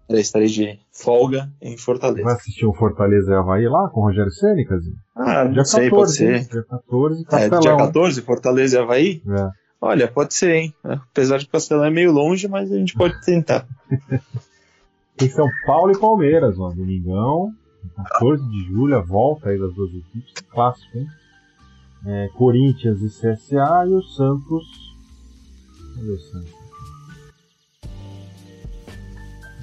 Eu 0.08 0.18
estarei 0.18 0.48
de 0.48 0.80
folga 0.92 1.52
em 1.62 1.78
Fortaleza. 1.78 2.24
Vai 2.24 2.36
assistir 2.36 2.66
um 2.66 2.74
Fortaleza 2.74 3.32
e 3.32 3.36
Havaí 3.36 3.68
lá 3.68 3.90
com 3.90 4.02
o 4.02 4.04
Rogério 4.04 4.32
Cênicas? 4.32 4.84
Ah, 5.16 5.44
dia 5.44 5.58
não 5.58 5.66
sei, 5.66 5.90
14, 5.90 5.90
pode 5.90 6.12
ser. 6.12 6.48
Dia 6.48 6.64
14, 6.64 7.26
Castelão. 7.26 7.58
É, 7.58 7.62
dia 7.62 7.78
14, 7.78 8.22
Fortaleza 8.22 8.78
e 8.78 8.82
Havaí? 8.82 9.24
É. 9.28 9.50
Olha, 9.82 10.08
pode 10.08 10.34
ser, 10.34 10.56
hein? 10.56 10.74
Apesar 10.84 11.38
de 11.38 11.46
que 11.46 11.50
o 11.50 11.52
Castelão 11.52 11.84
é 11.84 11.92
meio 11.92 12.12
longe, 12.12 12.48
mas 12.48 12.72
a 12.72 12.78
gente 12.78 12.94
pode 12.94 13.20
tentar. 13.22 13.68
Tem 15.18 15.30
São 15.30 15.48
Paulo 15.66 15.92
e 15.92 16.00
Palmeiras, 16.00 16.58
ó. 16.58 16.70
Domingão. 16.70 17.52
14 17.96 18.44
de 18.50 18.66
julho, 18.66 18.98
a 18.98 19.02
volta 19.02 19.50
aí 19.50 19.60
das 19.60 19.74
duas 19.74 19.92
equipes, 19.94 20.34
clássico, 20.50 20.98
hein? 20.98 21.08
É, 22.06 22.30
Corinthians 22.36 23.02
e 23.02 23.08
CSA 23.08 23.86
e 23.88 23.94
o 23.94 24.02
Santos. 24.04 24.96
Cadê 25.96 26.12
o 26.12 26.20
Santos? 26.20 26.54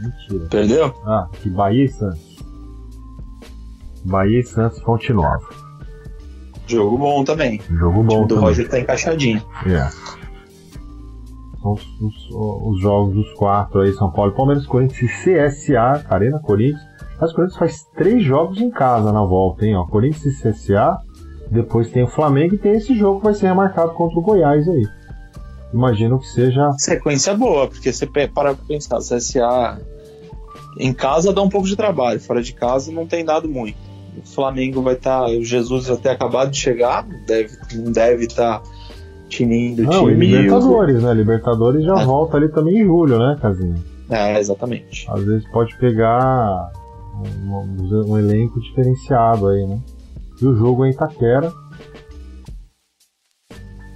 Mentira. 0.01 0.49
Perdeu? 0.51 0.87
Ah, 1.07 1.29
que 1.41 1.49
Bahia 1.49 1.85
e 1.85 1.89
Santos. 1.89 2.37
Bahia 4.05 4.41
e 4.41 4.43
Santos 4.43 4.81
Fonte 4.81 5.13
Nova. 5.13 5.49
Jogo 6.67 6.99
bom 6.99 7.23
também. 7.23 7.61
Jogo 7.71 8.03
bom. 8.03 8.23
O 8.23 8.27
do 8.27 8.35
também. 8.35 8.45
Roger 8.45 8.69
tá 8.69 8.81
encaixadinho. 8.81 9.45
É. 9.67 9.89
São 11.61 11.73
os, 11.75 12.01
os, 12.01 12.29
os, 12.31 12.81
jogos 12.81 13.15
dos 13.15 13.33
quatro 13.35 13.81
aí: 13.81 13.93
São 13.93 14.11
Paulo, 14.11 14.33
Palmeiras, 14.33 14.67
Corinthians 14.67 15.27
e 15.27 15.49
CSA, 15.49 16.05
Arena 16.09 16.41
Corinthians. 16.41 16.92
As 17.23 17.33
Corinthians 17.33 17.57
faz 17.57 17.87
três 17.97 18.25
jogos 18.25 18.61
em 18.61 18.69
casa 18.69 19.13
na 19.13 19.23
volta, 19.23 19.65
hein? 19.65 19.77
Ó, 19.77 19.87
Corinthians 19.87 20.45
e 20.45 20.51
CSA, 20.51 20.99
depois 21.49 21.89
tem 21.89 22.03
o 22.03 22.09
Flamengo 22.09 22.57
e 22.57 22.59
tem 22.59 22.73
esse 22.73 22.97
jogo 22.97 23.21
que 23.21 23.27
vai 23.27 23.35
ser 23.35 23.47
remarcado 23.47 23.93
contra 23.93 24.19
o 24.19 24.23
Goiás 24.23 24.69
aí. 24.69 24.85
Imagino 25.73 26.19
que 26.19 26.27
seja. 26.27 26.73
Sequência 26.79 27.33
boa, 27.33 27.69
porque 27.69 27.93
você 27.93 28.07
para 28.07 28.29
pra 28.29 28.55
pensar, 28.55 28.99
CSA 28.99 29.81
em 30.81 30.93
casa 30.93 31.33
dá 31.33 31.41
um 31.43 31.49
pouco 31.49 31.69
de 31.69 31.77
trabalho, 31.77 32.19
fora 32.19 32.43
de 32.43 32.53
casa 32.53 32.91
não 32.91 33.07
tem 33.07 33.25
dado 33.25 33.49
muito. 33.49 33.79
O 34.17 34.27
Flamengo 34.27 34.83
vai 34.83 34.95
estar. 34.95 35.21
Tá, 35.21 35.31
o 35.31 35.45
Jesus 35.45 35.89
até 35.89 36.11
acabado 36.11 36.51
de 36.51 36.59
chegar, 36.59 37.07
deve, 37.27 37.57
não 37.75 37.93
deve 37.93 38.25
estar 38.25 38.59
tá 38.59 38.71
tinindo 39.29 39.83
o 39.83 39.87
não, 39.87 40.09
time. 40.09 40.27
Libertadores, 40.27 41.01
né? 41.01 41.15
Libertadores 41.15 41.85
já 41.85 42.01
é. 42.01 42.05
volta 42.05 42.37
ali 42.37 42.49
também 42.49 42.81
em 42.81 42.85
julho, 42.85 43.17
né, 43.17 43.39
Casinho? 43.41 43.77
É, 44.11 44.41
exatamente. 44.41 45.07
Às 45.09 45.25
vezes 45.25 45.49
pode 45.53 45.77
pegar 45.77 46.71
um, 47.15 48.13
um, 48.13 48.19
elenco 48.19 48.61
diferenciado 48.61 49.49
aí, 49.49 49.67
né? 49.67 49.81
E 50.41 50.47
o 50.47 50.55
jogo 50.57 50.85
é 50.85 50.89
em 50.89 50.93
Itaquera. 50.93 51.53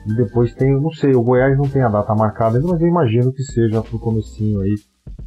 E 0.07 0.15
depois 0.15 0.55
tem, 0.55 0.81
não 0.81 0.93
sei, 0.93 1.15
o 1.15 1.23
Goiás 1.23 1.59
não 1.59 1.69
tem 1.69 1.83
a 1.83 1.89
data 1.89 2.15
marcada 2.15 2.59
ainda, 2.59 2.69
mas 2.69 2.81
eu 2.81 2.87
imagino 2.87 3.33
que 3.33 3.43
seja 3.43 3.83
pro 3.83 3.99
comecinho 3.99 4.61
aí. 4.61 4.75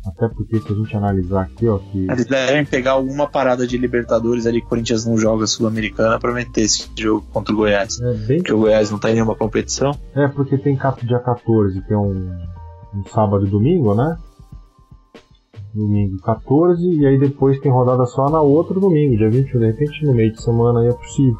Até 0.05 0.29
porque 0.29 0.59
se 0.59 0.71
a 0.71 0.75
gente 0.75 0.95
analisar 0.95 1.41
aqui, 1.41 1.67
ó, 1.67 1.77
que. 1.77 2.09
Eles 2.09 2.25
devem 2.25 2.65
pegar 2.65 2.91
alguma 2.91 3.27
parada 3.27 3.67
de 3.67 3.77
Libertadores 3.77 4.45
ali, 4.45 4.61
Corinthians 4.61 5.05
não 5.05 5.17
joga 5.17 5.45
Sul-Americana 5.45 6.17
pra 6.17 6.33
meter 6.33 6.61
esse 6.61 6.89
jogo 6.97 7.25
contra 7.33 7.53
o 7.53 7.57
Goiás. 7.57 7.99
É 7.99 8.13
bem... 8.13 8.37
Porque 8.37 8.53
o 8.53 8.59
Goiás 8.59 8.89
não 8.89 8.97
tá 8.97 9.09
em 9.09 9.15
nenhuma 9.15 9.35
competição. 9.35 9.91
É, 10.15 10.27
porque 10.29 10.57
tem 10.57 10.77
dia 11.03 11.19
14, 11.19 11.81
que 11.81 11.93
é 11.93 11.97
um, 11.97 12.31
um 12.95 13.03
sábado 13.05 13.45
e 13.45 13.49
domingo, 13.49 13.93
né? 13.93 14.17
Domingo 15.79 16.17
14, 16.21 16.81
e 16.83 17.05
aí 17.05 17.17
depois 17.17 17.59
tem 17.59 17.71
rodada 17.71 18.05
só 18.05 18.29
na 18.29 18.41
outro 18.41 18.79
domingo, 18.79 19.17
dia 19.17 19.29
21. 19.29 19.59
De 19.59 19.65
repente 19.65 20.05
no 20.05 20.13
meio 20.13 20.31
de 20.31 20.41
semana 20.41 20.81
aí 20.81 20.87
é 20.87 20.93
possível. 20.93 21.39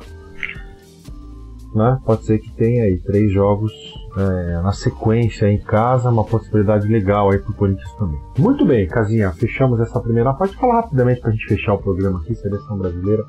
Né? 1.75 1.99
Pode 2.03 2.25
ser 2.25 2.39
que 2.39 2.51
tenha 2.53 2.85
aí 2.85 2.97
três 2.99 3.31
jogos 3.31 3.71
é, 4.17 4.61
na 4.61 4.71
sequência 4.71 5.47
em 5.47 5.59
casa, 5.59 6.09
uma 6.09 6.23
possibilidade 6.23 6.87
legal 6.87 7.29
aí 7.31 7.37
pro 7.37 7.53
Corinthians 7.53 7.93
também. 7.93 8.19
Muito 8.39 8.65
bem, 8.65 8.87
Casinha, 8.87 9.31
fechamos 9.31 9.79
essa 9.79 9.99
primeira 9.99 10.33
parte. 10.33 10.55
Falar 10.55 10.81
rapidamente 10.81 11.21
pra 11.21 11.31
gente 11.31 11.45
fechar 11.45 11.73
o 11.73 11.77
programa 11.77 12.19
aqui, 12.19 12.33
seleção 12.33 12.77
brasileira. 12.77 13.23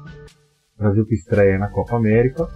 Brasil 0.78 1.04
que 1.04 1.14
estreia 1.14 1.58
na 1.58 1.68
Copa 1.68 1.96
América. 1.96 2.48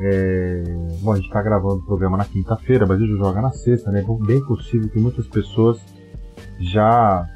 É... 0.00 0.62
Bom, 1.02 1.12
a 1.12 1.16
gente 1.16 1.26
está 1.26 1.42
gravando 1.42 1.80
o 1.80 1.84
programa 1.84 2.16
na 2.16 2.24
quinta-feira, 2.24 2.86
Brasil 2.86 3.16
joga 3.16 3.42
na 3.42 3.50
sexta, 3.50 3.90
né? 3.90 4.04
Bem 4.24 4.40
possível 4.44 4.88
que 4.88 5.00
muitas 5.00 5.26
pessoas 5.26 5.84
já 6.60 7.26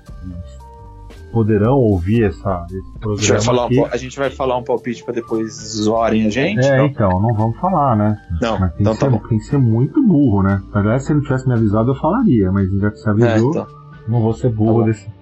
poderão 1.35 1.75
ouvir 1.75 2.22
essa, 2.22 2.64
esse 2.70 2.99
programa. 3.01 3.14
A 3.14 3.20
gente, 3.20 3.33
vai 3.33 3.41
falar 3.41 3.66
aqui. 3.66 3.81
Um, 3.81 3.87
a 3.87 3.97
gente 3.97 4.18
vai 4.18 4.31
falar 4.31 4.57
um 4.57 4.62
palpite 4.62 5.05
para 5.05 5.14
depois 5.14 5.53
zoarem 5.53 6.27
a 6.27 6.31
gente? 6.31 6.64
É, 6.64 6.77
não? 6.79 6.87
então, 6.87 7.20
não 7.20 7.35
vamos 7.35 7.59
falar, 7.59 7.97
né? 7.97 8.16
Não, 8.41 8.59
mas 8.59 8.72
tem, 8.72 8.83
então 8.83 8.95
que 8.95 9.01
tá 9.01 9.07
ser, 9.07 9.11
bom. 9.11 9.29
tem 9.29 9.39
que 9.39 9.45
ser 9.45 9.59
muito 9.59 10.01
burro, 10.01 10.45
né? 10.45 10.62
Aliás, 10.72 11.05
se 11.05 11.12
ele 11.12 11.22
tivesse 11.22 11.49
me 11.49 11.55
avisado, 11.55 11.91
eu 11.91 11.97
falaria, 11.97 12.53
mas 12.53 12.70
já 12.79 12.91
que 12.91 12.99
você 12.99 13.11
avisou, 13.11 13.49
é, 13.49 13.62
então. 13.62 13.66
não 14.09 14.20
vou 14.22 14.33
ser 14.33 14.51
burro 14.51 14.81
tá 14.81 14.87
desse, 14.87 15.12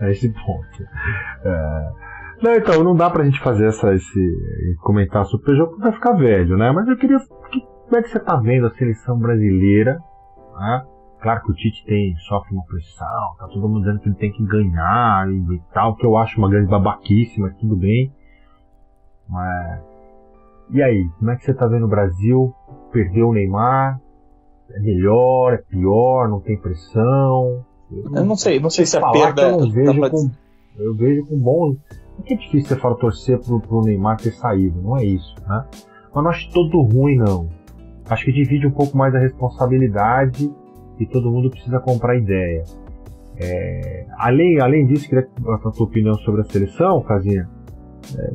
a 0.00 0.10
esse 0.10 0.28
ponto. 0.28 0.82
É... 1.44 1.90
Não, 2.42 2.54
então, 2.54 2.82
não 2.82 2.96
dá 2.96 3.08
pra 3.08 3.24
gente 3.24 3.38
fazer 3.40 3.66
essa, 3.68 3.94
esse. 3.94 4.76
comentar 4.80 5.24
sobre 5.26 5.52
o 5.52 5.56
jogo 5.56 5.70
porque 5.70 5.84
vai 5.84 5.92
ficar 5.92 6.12
velho, 6.12 6.56
né? 6.56 6.72
Mas 6.72 6.88
eu 6.88 6.96
queria. 6.96 7.18
Como 7.18 7.96
é 7.96 8.02
que 8.02 8.08
você 8.08 8.18
tá 8.18 8.36
vendo 8.36 8.66
a 8.66 8.70
seleção 8.70 9.18
brasileira? 9.18 9.98
Né? 10.58 10.82
Claro 11.20 11.42
que 11.42 11.50
o 11.50 11.54
Tite 11.54 11.84
tem, 11.84 12.16
sofre 12.16 12.54
uma 12.54 12.64
pressão, 12.64 13.34
tá 13.38 13.46
todo 13.48 13.68
mundo 13.68 13.80
dizendo 13.80 14.00
que 14.00 14.08
ele 14.08 14.16
tem 14.16 14.32
que 14.32 14.42
ganhar 14.44 15.28
e, 15.30 15.54
e 15.54 15.60
tal, 15.72 15.94
que 15.94 16.06
eu 16.06 16.16
acho 16.16 16.38
uma 16.38 16.48
grande 16.48 16.70
babaquice, 16.70 17.38
mas 17.38 17.54
tudo 17.56 17.76
bem. 17.76 18.10
Mas. 19.28 19.82
E 20.70 20.82
aí, 20.82 21.06
como 21.18 21.30
é 21.30 21.36
que 21.36 21.44
você 21.44 21.52
tá 21.52 21.66
vendo 21.66 21.84
o 21.84 21.88
Brasil? 21.88 22.54
Perdeu 22.90 23.28
o 23.28 23.32
Neymar? 23.34 24.00
É 24.70 24.80
melhor, 24.80 25.54
é 25.54 25.58
pior, 25.58 26.28
não 26.28 26.40
tem 26.40 26.56
pressão? 26.58 27.66
Eu, 27.90 28.16
eu 28.16 28.24
não 28.24 28.36
sei, 28.36 28.58
não 28.58 28.70
sei 28.70 28.86
se 28.86 28.96
a 28.96 29.10
perda. 29.10 29.42
Eu, 29.42 29.60
não 29.60 29.70
vejo 29.70 30.00
tá 30.00 30.10
com, 30.10 30.30
eu 30.78 30.94
vejo 30.94 31.26
com 31.26 31.38
bom. 31.38 31.76
Não 32.18 32.24
é 32.24 32.34
difícil 32.34 32.68
você 32.68 32.76
falar 32.76 32.94
torcer 32.94 33.38
pro, 33.40 33.60
pro 33.60 33.82
Neymar 33.82 34.16
ter 34.16 34.32
saído, 34.32 34.80
não 34.80 34.96
é 34.96 35.04
isso, 35.04 35.34
né? 35.46 35.66
Mas 36.14 36.24
não 36.24 36.30
acho 36.30 36.50
todo 36.50 36.80
ruim, 36.80 37.16
não. 37.16 37.48
Acho 38.08 38.24
que 38.24 38.32
divide 38.32 38.66
um 38.66 38.72
pouco 38.72 38.96
mais 38.96 39.14
a 39.14 39.18
responsabilidade 39.18 40.50
e 41.00 41.06
todo 41.06 41.30
mundo 41.30 41.50
precisa 41.50 41.80
comprar 41.80 42.16
ideia. 42.16 42.62
É, 43.38 44.06
além, 44.18 44.60
além 44.60 44.86
disso, 44.86 45.08
queria 45.08 45.26
a 45.46 45.70
tua 45.70 45.86
opinião 45.86 46.14
sobre 46.18 46.42
a 46.42 46.44
seleção, 46.44 47.02
Casinha. 47.02 47.48
É, 48.18 48.32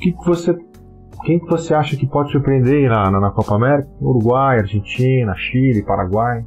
que 0.00 0.12
que 0.12 0.26
você, 0.26 0.56
quem 1.24 1.38
que 1.38 1.46
você 1.46 1.74
acha 1.74 1.96
que 1.96 2.06
pode 2.06 2.32
surpreender 2.32 2.88
na, 2.88 3.10
na, 3.10 3.20
na 3.20 3.30
Copa 3.30 3.54
América? 3.54 3.88
Uruguai, 4.00 4.58
Argentina, 4.60 5.34
Chile, 5.36 5.82
Paraguai, 5.82 6.44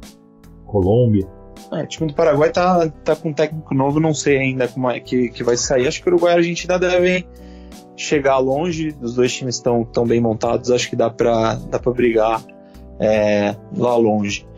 Colômbia. 0.66 1.26
É, 1.72 1.82
o 1.82 1.86
time 1.86 2.08
do 2.08 2.14
Paraguai 2.14 2.50
tá, 2.50 2.88
tá 3.04 3.14
com 3.14 3.28
um 3.28 3.32
técnico 3.32 3.72
novo, 3.72 4.00
não 4.00 4.14
sei 4.14 4.38
ainda 4.38 4.66
como 4.66 4.90
é 4.90 4.98
que, 4.98 5.28
que 5.28 5.44
vai 5.44 5.56
sair. 5.56 5.86
Acho 5.86 6.02
que 6.02 6.08
o 6.08 6.14
Uruguai 6.14 6.32
e 6.32 6.34
a 6.34 6.38
Argentina 6.38 6.76
devem 6.76 7.24
chegar 7.96 8.38
longe. 8.38 8.96
Os 9.00 9.14
dois 9.14 9.32
times 9.32 9.56
estão 9.56 9.84
tão 9.84 10.04
bem 10.04 10.20
montados, 10.20 10.72
acho 10.72 10.90
que 10.90 10.96
dá 10.96 11.08
para 11.08 11.54
dá 11.54 11.78
brigar 11.92 12.42
é, 12.98 13.54
lá 13.76 13.96
longe. 13.96 14.49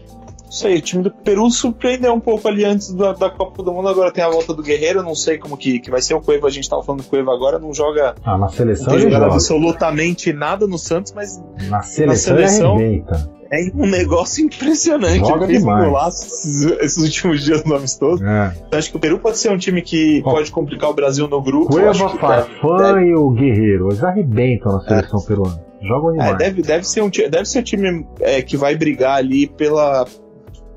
Sei, 0.53 0.76
o 0.76 0.80
time 0.80 1.03
do 1.03 1.11
Peru 1.11 1.50
surpreendeu 1.50 2.12
um 2.12 2.20
pouco 2.20 2.46
ali 2.46 2.64
antes 2.64 2.92
da, 2.92 3.12
da, 3.12 3.30
Copa 3.30 3.62
do 3.62 3.72
Mundo. 3.72 3.88
Agora 3.88 4.12
tem 4.12 4.22
a 4.22 4.28
volta 4.28 4.53
do 4.53 4.62
Guerreiro, 4.62 5.03
não 5.03 5.14
sei 5.14 5.38
como 5.38 5.57
que, 5.57 5.80
que 5.80 5.90
vai 5.90 6.03
ser 6.03 6.14
o 6.14 6.20
Cueva. 6.20 6.46
A 6.46 6.50
gente 6.50 6.68
tava 6.68 6.82
falando 6.82 7.03
do 7.03 7.09
Cueva 7.09 7.32
agora, 7.32 7.59
não 7.59 7.72
joga. 7.72 8.14
Ah, 8.24 8.36
na 8.36 8.48
seleção 8.48 8.86
não 8.86 8.92
tem 8.92 9.11
jogado 9.11 9.24
absolutamente 9.24 10.32
nada 10.32 10.66
no 10.66 10.78
Santos, 10.78 11.12
mas. 11.12 11.42
Na 11.68 11.82
seleção, 11.82 12.34
na 12.36 12.46
seleção 12.46 12.78
é 13.53 13.70
um 13.74 13.86
negócio 13.86 14.44
impressionante. 14.44 15.18
Joga 15.18 15.44
Ele 15.44 15.46
fez 15.46 15.61
demais. 15.61 15.84
um 15.84 15.88
golaço 15.88 16.26
esses 16.80 16.96
últimos 16.96 17.44
dias 17.44 17.62
no 17.64 17.74
amistoso. 17.74 18.24
É. 18.24 18.55
Eu 18.72 18.78
acho 18.78 18.90
que 18.90 18.96
o 18.96 19.00
Peru 19.00 19.18
pode 19.18 19.38
ser 19.38 19.50
um 19.53 19.59
time 19.59 19.82
que 19.82 20.22
pode 20.22 20.50
complicar 20.50 20.88
o 20.88 20.94
Brasil 20.94 21.28
no 21.28 21.42
grupo. 21.42 21.70
Cueva, 21.70 22.09
Farfã 22.18 23.03
e 23.03 23.14
o 23.14 23.30
Guerreiro, 23.30 23.88
eles 23.88 24.03
arrebentam 24.03 24.72
na 24.72 24.80
seleção 24.80 25.20
peruana. 25.20 25.62
Jogam 25.82 26.11
É, 26.11 26.12
demais. 26.12 26.38
deve, 26.38 26.62
deve, 26.62 26.84
ser 26.84 27.03
um, 27.03 27.11
deve 27.11 27.44
ser 27.44 27.59
um 27.59 27.62
time 27.62 28.07
é, 28.20 28.40
que 28.40 28.57
vai 28.57 28.74
brigar 28.76 29.18
ali 29.18 29.46
pela, 29.48 30.07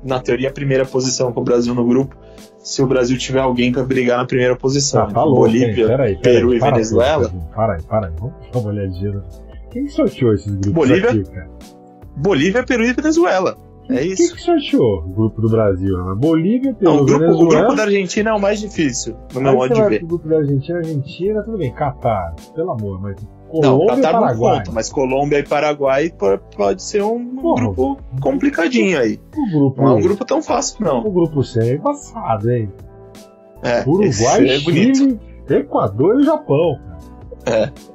na 0.06 0.20
teoria, 0.20 0.48
a 0.48 0.52
primeira 0.52 0.84
posição 0.84 1.32
com 1.32 1.40
o 1.40 1.44
Brasil 1.44 1.74
no 1.74 1.84
grupo. 1.86 2.16
Se 2.58 2.82
o 2.82 2.86
Brasil 2.86 3.16
tiver 3.16 3.40
alguém 3.40 3.70
pra 3.70 3.82
brigar 3.84 4.18
na 4.18 4.24
primeira 4.24 4.56
posição. 4.56 5.06
Tá, 5.06 5.14
tá 5.14 5.22
louco, 5.24 5.46
hein? 5.46 5.60
Bolívia, 5.60 5.86
Peraí, 5.86 6.16
peraí, 6.16 6.36
Peru 6.36 6.54
e 6.54 6.58
para 6.58 6.70
Venezuela. 6.72 7.28
tudo, 7.28 7.42
Para 7.54 7.74
aí, 7.74 7.82
para 7.82 8.06
aí. 8.08 8.12
Vamos 8.18 8.34
dar 8.52 8.58
uma 8.58 8.68
olhadinha. 8.70 9.22
Quem 9.70 9.86
sorteou 9.88 10.32
esses 10.34 10.50
grupos 10.52 10.72
Bolívia? 10.72 11.10
aqui, 11.10 11.24
cara? 11.24 11.48
Bolívia, 12.16 12.64
Peru 12.64 12.84
e 12.84 12.92
Venezuela. 12.92 13.56
É 13.88 13.98
Quem 13.98 14.12
isso. 14.12 14.34
que 14.34 14.40
sorteou 14.40 15.04
o 15.04 15.08
grupo 15.14 15.40
do 15.40 15.48
Brasil? 15.48 15.96
né? 15.96 16.14
Bolívia, 16.16 16.74
Peru, 16.74 16.90
Não, 16.92 17.02
o, 17.02 17.04
grupo, 17.04 17.24
o 17.24 17.28
Venezuela. 17.28 17.58
grupo 17.60 17.76
da 17.76 17.82
Argentina 17.84 18.30
é 18.30 18.32
o 18.32 18.40
mais 18.40 18.58
difícil, 18.58 19.16
no 19.32 19.40
meu 19.40 19.52
modo 19.54 19.72
de 19.74 19.82
ver. 19.82 19.98
pro 20.00 20.08
grupo 20.08 20.28
da 20.28 20.38
Argentina, 20.38 20.78
Argentina, 20.78 21.42
tudo 21.44 21.58
bem, 21.58 21.72
Catar, 21.72 22.34
pelo 22.52 22.72
amor, 22.72 23.00
mas 23.00 23.16
Colômbia 23.48 23.94
e 23.98 24.02
Catar 24.02 24.20
não 24.20 24.36
conta, 24.36 24.72
mas 24.72 24.88
Colômbia 24.90 25.38
e 25.38 25.42
Paraguai 25.42 26.10
po- 26.10 26.38
pode 26.56 26.82
ser 26.82 27.02
um 27.02 27.36
Porra. 27.36 27.62
grupo 27.62 27.98
complicadinho 28.20 28.98
aí. 28.98 29.20
Grupo, 29.52 29.80
Não 29.82 29.88
é 29.90 29.94
um 29.94 30.00
grupo 30.00 30.24
tão 30.24 30.42
fácil, 30.42 30.84
não. 30.84 31.06
o 31.06 31.10
grupo 31.10 31.42
C 31.44 31.60
é 31.60 31.74
embaçado, 31.74 32.50
hein? 32.50 32.72
É, 33.62 33.82
Uruguai, 33.88 34.48
é 34.48 34.58
bonito. 34.60 34.96
Chile, 34.98 35.20
Equador 35.48 36.20
e 36.20 36.24
Japão. 36.24 36.78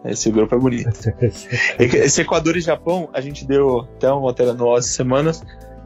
Esse 0.06 0.32
grupo 0.32 0.56
é 0.56 0.58
bonito. 0.58 0.90
Esse 1.78 2.22
Equador 2.22 2.56
e 2.56 2.62
Japão, 2.62 3.10
a 3.14 3.20
gente 3.20 3.46
deu 3.46 3.82
até 3.82 4.10
uma 4.12 4.22
matéria 4.28 4.54
no 4.54 4.78
essa 4.78 4.88
semana 4.88 5.32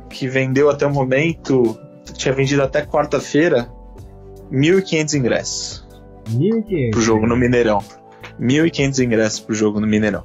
que 0.10 0.28
vendeu 0.28 0.70
até 0.70 0.86
o 0.86 0.94
momento, 0.94 1.76
tinha 2.14 2.34
vendido 2.34 2.62
até 2.62 2.86
quarta-feira 2.86 3.68
1.500 4.52 5.14
ingressos 5.16 5.88
1.500. 6.30 6.92
pro 6.92 7.02
jogo 7.02 7.26
no 7.28 7.36
Mineirão. 7.36 7.80
1.500 8.40 9.00
ingressos 9.04 9.40
pro 9.40 9.54
jogo 9.56 9.80
no 9.80 9.88
Mineirão. 9.88 10.24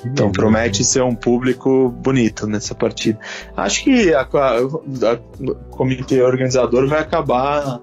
Então 0.00 0.26
beleza, 0.28 0.32
promete 0.32 0.82
ser 0.84 1.02
um 1.02 1.14
público 1.14 1.90
bonito 1.90 2.46
nessa 2.46 2.74
partida. 2.74 3.18
Acho 3.56 3.84
que 3.84 4.14
a, 4.14 4.26
o 4.62 5.54
comitê 5.70 6.22
organizador 6.22 6.86
vai 6.88 7.00
acabar 7.00 7.78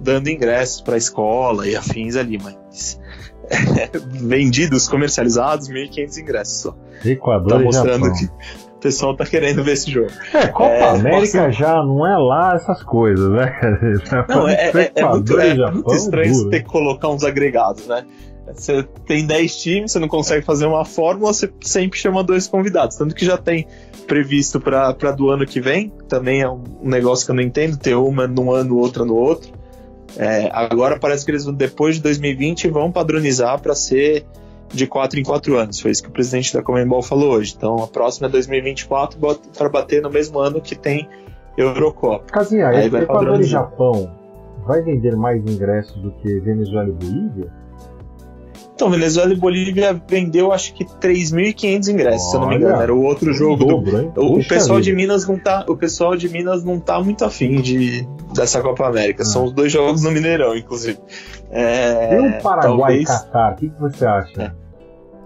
dando 0.00 0.28
ingressos 0.28 0.80
para 0.80 0.94
a 0.94 0.98
escola 0.98 1.68
e 1.68 1.76
afins 1.76 2.16
ali, 2.16 2.38
mas 2.42 2.98
vendidos, 4.20 4.88
comercializados, 4.88 5.68
1.500 5.68 6.18
ingressos 6.18 6.60
só. 6.62 6.76
Equador 7.04 7.48
Tá 7.50 7.58
mostrando 7.58 8.06
Japão. 8.06 8.14
que 8.18 8.24
o 8.26 8.78
pessoal 8.80 9.16
tá 9.16 9.24
querendo 9.26 9.62
ver 9.62 9.72
esse 9.72 9.90
jogo. 9.90 10.10
É, 10.32 10.46
Copa 10.48 10.70
É, 10.70 10.88
América 10.90 11.46
posso- 11.46 11.58
já 11.58 11.74
não 11.82 12.06
é 12.06 12.16
lá 12.16 12.54
essas 12.56 12.82
coisas, 12.82 13.30
né? 13.30 13.52
Não, 14.28 14.48
é, 14.48 14.70
é- 14.74 14.92
é 14.96 15.04
muito, 15.04 15.38
é 15.40 15.70
muito 15.70 15.94
estranho 15.94 16.32
duro. 16.34 16.50
ter 16.50 16.60
que 16.62 16.68
colocar 16.68 17.08
uns 17.10 17.22
agregados, 17.24 17.86
né? 17.86 18.04
Você 18.54 18.82
tem 19.06 19.26
10 19.26 19.56
times, 19.56 19.92
você 19.92 19.98
não 19.98 20.08
consegue 20.08 20.44
fazer 20.44 20.66
uma 20.66 20.84
fórmula, 20.84 21.32
você 21.32 21.50
sempre 21.60 21.98
chama 21.98 22.22
dois 22.22 22.46
convidados. 22.46 22.96
Tanto 22.96 23.14
que 23.14 23.24
já 23.24 23.36
tem 23.36 23.66
previsto 24.06 24.60
para 24.60 25.12
do 25.12 25.30
ano 25.30 25.46
que 25.46 25.60
vem, 25.60 25.92
também 26.08 26.42
é 26.42 26.48
um 26.48 26.62
negócio 26.82 27.24
que 27.24 27.30
eu 27.30 27.36
não 27.36 27.42
entendo, 27.42 27.76
ter 27.76 27.94
uma 27.94 28.26
num 28.26 28.52
ano, 28.52 28.76
outra 28.76 29.04
no 29.04 29.14
outro. 29.14 29.52
É, 30.16 30.50
agora 30.52 30.98
parece 30.98 31.24
que 31.24 31.30
eles, 31.30 31.44
depois 31.46 31.96
de 31.96 32.02
2020, 32.02 32.68
vão 32.68 32.90
padronizar 32.90 33.60
para 33.60 33.74
ser 33.74 34.26
de 34.72 34.86
4 34.86 35.20
em 35.20 35.22
4 35.22 35.56
anos. 35.56 35.80
Foi 35.80 35.90
isso 35.90 36.02
que 36.02 36.08
o 36.08 36.12
presidente 36.12 36.52
da 36.54 36.62
Comembol 36.62 37.02
falou 37.02 37.32
hoje. 37.32 37.54
Então 37.56 37.76
a 37.82 37.86
próxima 37.86 38.26
é 38.26 38.30
2024 38.30 39.18
para 39.56 39.68
bater 39.68 40.02
no 40.02 40.10
mesmo 40.10 40.38
ano 40.38 40.60
que 40.60 40.74
tem 40.74 41.08
Eurocopa. 41.56 42.24
Casinha, 42.26 42.70
Equador 42.84 43.40
e. 43.40 43.44
Japão 43.44 44.10
vai 44.66 44.82
vender 44.82 45.16
mais 45.16 45.42
ingressos 45.44 46.00
do 46.00 46.12
que 46.12 46.38
Venezuela 46.40 46.88
e 46.88 46.92
Bolívia? 46.92 47.59
Então, 48.80 48.90
Venezuela 48.90 49.30
e 49.30 49.36
Bolívia 49.36 50.02
vendeu 50.08 50.50
acho 50.52 50.72
que 50.72 50.86
3.500 50.86 51.88
ingressos, 51.88 52.30
se 52.30 52.34
eu 52.36 52.40
não 52.40 52.48
me 52.48 52.54
Olha, 52.54 52.64
engano. 52.64 52.82
Era 52.82 52.94
o 52.94 53.02
outro 53.02 53.30
jogo 53.34 53.56
do. 53.56 53.66
dobro, 53.66 54.00
hein? 54.00 54.12
O, 54.16 54.36
Puxa 54.36 54.48
pessoal 54.48 54.80
de. 54.80 54.94
Minas 54.94 55.28
não 55.28 55.38
tá, 55.38 55.66
o 55.68 55.76
pessoal 55.76 56.16
de 56.16 56.30
Minas 56.30 56.64
não 56.64 56.80
tá 56.80 56.98
muito 56.98 57.22
afim 57.22 57.60
de 57.60 58.08
dessa 58.34 58.62
Copa 58.62 58.86
América. 58.86 59.22
Ah. 59.22 59.26
São 59.26 59.44
os 59.44 59.52
dois 59.52 59.70
jogos 59.70 60.02
no 60.02 60.10
Mineirão, 60.10 60.56
inclusive. 60.56 60.98
É, 61.50 62.16
E 62.16 62.38
o 62.38 62.42
Paraguai 62.42 63.00
e 63.00 63.04
talvez 63.04 63.08
Catar, 63.08 63.52
o 63.52 63.56
que, 63.56 63.68
que 63.68 63.78
você 63.78 64.06
acha? 64.06 64.42
É. 64.42 64.52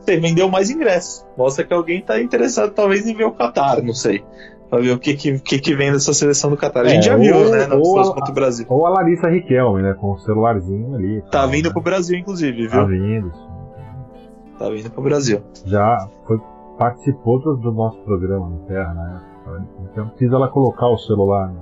você 0.00 0.16
vendeu 0.16 0.48
mais 0.48 0.68
ingressos. 0.68 1.24
Mostra 1.38 1.64
que 1.64 1.72
alguém 1.72 2.02
tá 2.02 2.20
interessado 2.20 2.72
talvez 2.72 3.06
em 3.06 3.14
ver 3.14 3.26
o 3.26 3.32
Qatar, 3.32 3.80
não 3.84 3.94
sei. 3.94 4.24
Pra 4.70 4.80
ver 4.80 4.92
o 4.92 4.98
que 4.98 5.14
que, 5.14 5.38
que, 5.38 5.74
vem 5.74 5.92
dessa 5.92 6.12
seleção 6.12 6.50
do 6.50 6.56
Qatar. 6.56 6.84
A 6.84 6.88
gente 6.88 7.00
É, 7.08 7.12
já 7.12 7.16
viu, 7.16 7.36
ou- 7.36 7.50
né, 7.50 7.66
na 7.66 7.76
ou 7.76 8.00
a- 8.00 8.14
contra 8.14 8.30
o 8.30 8.34
Brasil. 8.34 8.66
Ou 8.68 8.86
a 8.86 8.90
Larissa 8.90 9.28
Riquelme, 9.28 9.82
né? 9.82 9.94
Com 9.94 10.12
o 10.12 10.18
celularzinho 10.18 10.94
ali. 10.96 11.22
Tá 11.30 11.46
vindo 11.46 11.66
né? 11.66 11.72
pro 11.72 11.82
Brasil, 11.82 12.18
inclusive, 12.18 12.68
Tá 12.68 12.84
viu? 12.84 12.98
vindo. 12.98 13.30
sim. 13.32 14.58
Tá 14.58 14.68
vindo 14.70 14.90
pro 14.90 15.02
Brasil. 15.02 15.42
Já 15.66 16.08
foi, 16.26 16.40
participou 16.78 17.40
do, 17.40 17.56
do 17.56 17.72
nosso 17.72 17.98
programa 18.00 18.48
no 18.48 18.58
Terra 18.66 19.22
época. 19.44 19.64
Então 19.92 20.08
precisa 20.08 20.36
ela 20.36 20.48
colocar 20.48 20.88
o 20.88 20.98
celular. 20.98 21.48
Né? 21.52 21.60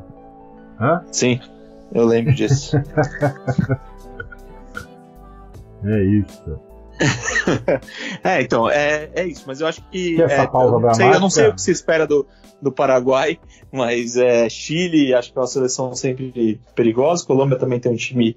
Hã? 0.80 1.02
Sim, 1.10 1.40
eu 1.92 2.06
lembro 2.06 2.32
disso. 2.32 2.76
É 5.84 6.00
isso. 6.04 6.60
É, 8.24 8.40
então, 8.40 8.70
é, 8.70 9.10
é 9.14 9.26
isso, 9.26 9.44
mas 9.46 9.60
eu 9.60 9.66
acho 9.66 9.82
que. 9.90 10.16
E 10.16 10.22
essa 10.22 10.42
é, 10.42 10.46
pausa 10.46 10.76
eu, 10.76 10.80
não 10.80 10.94
sei, 10.94 11.06
eu 11.06 11.20
não 11.20 11.30
sei 11.30 11.48
o 11.48 11.54
que 11.54 11.60
se 11.60 11.70
espera 11.70 12.06
do, 12.06 12.26
do 12.60 12.70
Paraguai, 12.70 13.38
mas 13.72 14.16
é, 14.16 14.48
Chile, 14.48 15.14
acho 15.14 15.32
que 15.32 15.38
é 15.38 15.40
uma 15.40 15.46
seleção 15.46 15.94
sempre 15.94 16.60
perigosa. 16.74 17.26
Colômbia 17.26 17.58
também 17.58 17.80
tem 17.80 17.92
um 17.92 17.96
time, 17.96 18.36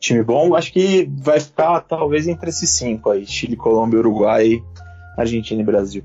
time 0.00 0.22
bom. 0.22 0.54
Acho 0.54 0.72
que 0.72 1.08
vai 1.18 1.38
ficar 1.38 1.80
talvez 1.80 2.26
entre 2.26 2.50
esses 2.50 2.70
cinco 2.70 3.10
aí: 3.10 3.24
Chile, 3.26 3.56
Colômbia, 3.56 4.00
Uruguai, 4.00 4.62
Argentina 5.16 5.60
e 5.60 5.64
Brasil. 5.64 6.02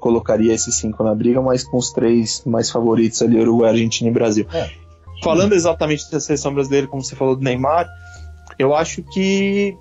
Colocaria 0.00 0.52
esses 0.52 0.74
cinco 0.74 1.04
na 1.04 1.14
briga, 1.14 1.40
mas 1.40 1.62
com 1.62 1.76
os 1.76 1.92
três 1.92 2.42
mais 2.44 2.70
favoritos 2.70 3.22
ali: 3.22 3.40
Uruguai, 3.40 3.70
Argentina 3.70 4.10
e 4.10 4.12
Brasil. 4.12 4.46
É. 4.52 4.68
Falando 5.22 5.52
exatamente 5.52 6.10
da 6.10 6.18
seleção 6.18 6.52
brasileira, 6.52 6.88
como 6.88 7.04
você 7.04 7.14
falou 7.14 7.36
do 7.36 7.44
Neymar, 7.44 7.88
eu 8.58 8.74
acho 8.74 9.04
que 9.04 9.76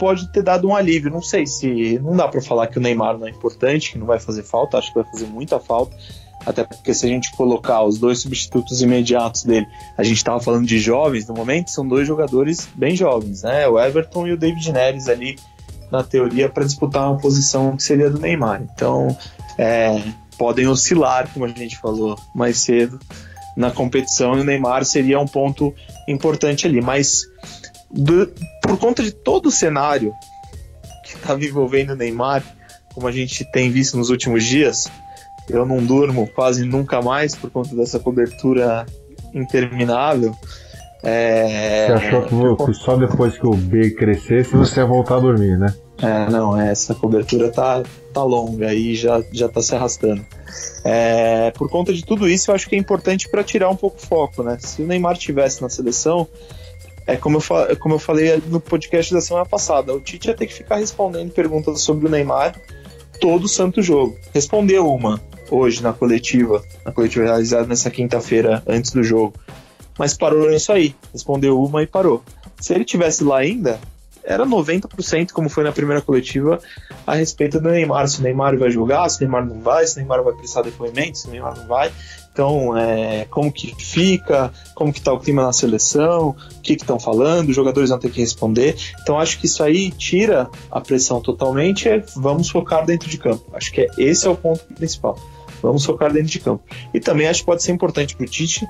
pode 0.00 0.32
ter 0.32 0.42
dado 0.42 0.66
um 0.66 0.74
alívio. 0.74 1.10
Não 1.10 1.22
sei 1.22 1.46
se. 1.46 1.98
Não 1.98 2.16
dá 2.16 2.26
pra 2.26 2.40
falar 2.40 2.66
que 2.68 2.78
o 2.78 2.80
Neymar 2.80 3.18
não 3.18 3.26
é 3.26 3.30
importante, 3.30 3.92
que 3.92 3.98
não 3.98 4.06
vai 4.06 4.18
fazer 4.18 4.42
falta. 4.42 4.78
Acho 4.78 4.88
que 4.88 5.00
vai 5.00 5.12
fazer 5.12 5.26
muita 5.26 5.60
falta. 5.60 5.94
Até 6.44 6.64
porque 6.64 6.94
se 6.94 7.04
a 7.04 7.08
gente 7.08 7.30
colocar 7.32 7.84
os 7.84 7.98
dois 7.98 8.20
substitutos 8.20 8.80
imediatos 8.80 9.44
dele, 9.44 9.66
a 9.98 10.02
gente 10.02 10.24
tava 10.24 10.40
falando 10.40 10.66
de 10.66 10.78
jovens 10.78 11.28
no 11.28 11.34
momento, 11.34 11.70
são 11.70 11.86
dois 11.86 12.08
jogadores 12.08 12.66
bem 12.74 12.96
jovens, 12.96 13.42
né? 13.42 13.68
O 13.68 13.78
Everton 13.78 14.26
e 14.26 14.32
o 14.32 14.38
David 14.38 14.72
Neres 14.72 15.06
ali, 15.06 15.36
na 15.92 16.02
teoria, 16.02 16.48
para 16.48 16.64
disputar 16.64 17.10
uma 17.10 17.18
posição 17.18 17.76
que 17.76 17.82
seria 17.82 18.08
do 18.08 18.18
Neymar. 18.18 18.62
Então, 18.74 19.14
é, 19.58 20.02
podem 20.38 20.66
oscilar, 20.66 21.28
como 21.30 21.44
a 21.44 21.48
gente 21.48 21.76
falou 21.76 22.18
mais 22.34 22.58
cedo, 22.58 22.98
na 23.54 23.70
competição, 23.70 24.38
e 24.38 24.40
o 24.40 24.44
Neymar 24.44 24.82
seria 24.86 25.20
um 25.20 25.26
ponto 25.26 25.74
importante 26.08 26.66
ali. 26.66 26.80
Mas 26.80 27.26
do- 27.90 28.30
por 28.62 28.78
conta 28.78 29.02
de 29.02 29.10
todo 29.12 29.46
o 29.46 29.50
cenário 29.50 30.12
que 31.04 31.14
estava 31.16 31.44
envolvendo 31.44 31.90
o 31.92 31.96
Neymar, 31.96 32.42
como 32.94 33.06
a 33.06 33.12
gente 33.12 33.44
tem 33.52 33.70
visto 33.70 33.96
nos 33.96 34.10
últimos 34.10 34.44
dias, 34.44 34.88
eu 35.48 35.64
não 35.66 35.78
durmo 35.84 36.28
quase 36.34 36.64
nunca 36.64 37.00
mais 37.02 37.34
por 37.34 37.50
conta 37.50 37.74
dessa 37.74 37.98
cobertura 37.98 38.86
interminável. 39.34 40.34
É, 41.02 41.86
Você 41.86 41.92
achou 42.06 42.56
que, 42.56 42.64
que 42.66 42.74
só 42.74 42.96
depois 42.96 43.38
que 43.38 43.46
o 43.46 43.54
B 43.54 43.90
crescesse 43.92 44.54
você 44.54 44.80
ia 44.80 44.86
voltar 44.86 45.16
a 45.16 45.20
dormir, 45.20 45.58
né? 45.58 45.74
É, 46.02 46.30
não, 46.30 46.58
essa 46.58 46.94
cobertura 46.94 47.50
tá, 47.50 47.82
tá 48.12 48.22
longa 48.22 48.72
e 48.74 48.94
já, 48.94 49.22
já 49.32 49.48
tá 49.48 49.62
se 49.62 49.74
arrastando. 49.74 50.24
É, 50.84 51.50
por 51.52 51.70
conta 51.70 51.92
de 51.92 52.04
tudo 52.04 52.28
isso, 52.28 52.50
eu 52.50 52.54
acho 52.54 52.68
que 52.68 52.74
é 52.74 52.78
importante 52.78 53.28
para 53.30 53.42
tirar 53.42 53.70
um 53.70 53.76
pouco 53.76 53.96
o 53.96 54.06
foco, 54.06 54.42
né? 54.42 54.56
Se 54.60 54.82
o 54.82 54.86
Neymar 54.86 55.16
tivesse 55.16 55.62
na 55.62 55.68
seleção, 55.70 56.26
é 57.12 57.16
como 57.16 57.36
eu, 57.36 57.40
fa- 57.40 57.74
como 57.76 57.94
eu 57.94 57.98
falei 57.98 58.42
no 58.46 58.60
podcast 58.60 59.12
da 59.12 59.20
semana 59.20 59.46
passada, 59.46 59.92
o 59.94 60.00
Tite 60.00 60.28
ia 60.28 60.34
ter 60.34 60.46
que 60.46 60.54
ficar 60.54 60.76
respondendo 60.76 61.30
perguntas 61.32 61.80
sobre 61.80 62.06
o 62.06 62.10
Neymar 62.10 62.54
todo 63.20 63.46
santo 63.48 63.82
jogo. 63.82 64.16
Respondeu 64.32 64.86
uma 64.88 65.20
hoje 65.50 65.82
na 65.82 65.92
coletiva, 65.92 66.62
na 66.84 66.92
coletiva 66.92 67.24
realizada 67.24 67.66
nessa 67.66 67.90
quinta-feira 67.90 68.62
antes 68.66 68.92
do 68.92 69.02
jogo, 69.02 69.34
mas 69.98 70.14
parou 70.16 70.48
nisso 70.50 70.72
aí. 70.72 70.94
Respondeu 71.12 71.60
uma 71.60 71.82
e 71.82 71.86
parou. 71.86 72.22
Se 72.58 72.72
ele 72.74 72.84
tivesse 72.84 73.22
lá 73.24 73.38
ainda, 73.38 73.78
era 74.22 74.46
90%, 74.46 75.32
como 75.32 75.48
foi 75.48 75.64
na 75.64 75.72
primeira 75.72 76.00
coletiva, 76.02 76.60
a 77.06 77.14
respeito 77.14 77.58
do 77.60 77.70
Neymar. 77.70 78.06
Se 78.08 78.20
o 78.20 78.22
Neymar 78.22 78.56
vai 78.56 78.70
jogar, 78.70 79.08
se 79.08 79.16
o 79.16 79.20
Neymar 79.20 79.46
não 79.46 79.60
vai, 79.60 79.86
se 79.86 79.94
o 79.94 79.98
Neymar 79.98 80.22
vai 80.22 80.34
prestar 80.34 80.62
depoimento, 80.62 81.18
se 81.18 81.26
o 81.26 81.30
Neymar 81.30 81.56
não 81.58 81.66
vai. 81.66 81.90
Então, 82.32 82.76
é, 82.76 83.26
como 83.28 83.52
que 83.52 83.74
fica, 83.84 84.52
como 84.74 84.92
que 84.92 85.00
tá 85.00 85.12
o 85.12 85.18
clima 85.18 85.42
na 85.42 85.52
seleção, 85.52 86.30
o 86.30 86.60
que 86.62 86.74
estão 86.74 86.98
falando, 86.98 87.48
os 87.48 87.56
jogadores 87.56 87.90
vão 87.90 87.98
ter 87.98 88.10
que 88.10 88.20
responder. 88.20 88.76
Então, 89.02 89.18
acho 89.18 89.38
que 89.38 89.46
isso 89.46 89.62
aí 89.62 89.90
tira 89.90 90.48
a 90.70 90.80
pressão 90.80 91.20
totalmente. 91.20 91.88
É, 91.88 92.02
vamos 92.16 92.48
focar 92.48 92.86
dentro 92.86 93.10
de 93.10 93.18
campo. 93.18 93.44
Acho 93.52 93.72
que 93.72 93.82
é, 93.82 93.88
esse 93.98 94.26
é 94.26 94.30
o 94.30 94.36
ponto 94.36 94.64
principal. 94.74 95.18
Vamos 95.60 95.84
focar 95.84 96.12
dentro 96.12 96.28
de 96.28 96.38
campo. 96.38 96.62
E 96.94 97.00
também 97.00 97.26
acho 97.26 97.40
que 97.40 97.46
pode 97.46 97.62
ser 97.62 97.72
importante 97.72 98.16
para 98.16 98.24
o 98.24 98.28
Tite, 98.28 98.66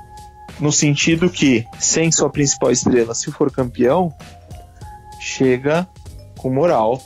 no 0.59 0.73
sentido 0.73 1.31
que, 1.31 1.65
sem 1.79 2.11
sua 2.11 2.31
principal 2.31 2.71
estrela, 2.71 3.15
se 3.15 3.31
for 3.31 3.51
campeão, 3.53 4.13
chega 5.21 5.87
com 6.37 6.51
moral 6.51 7.01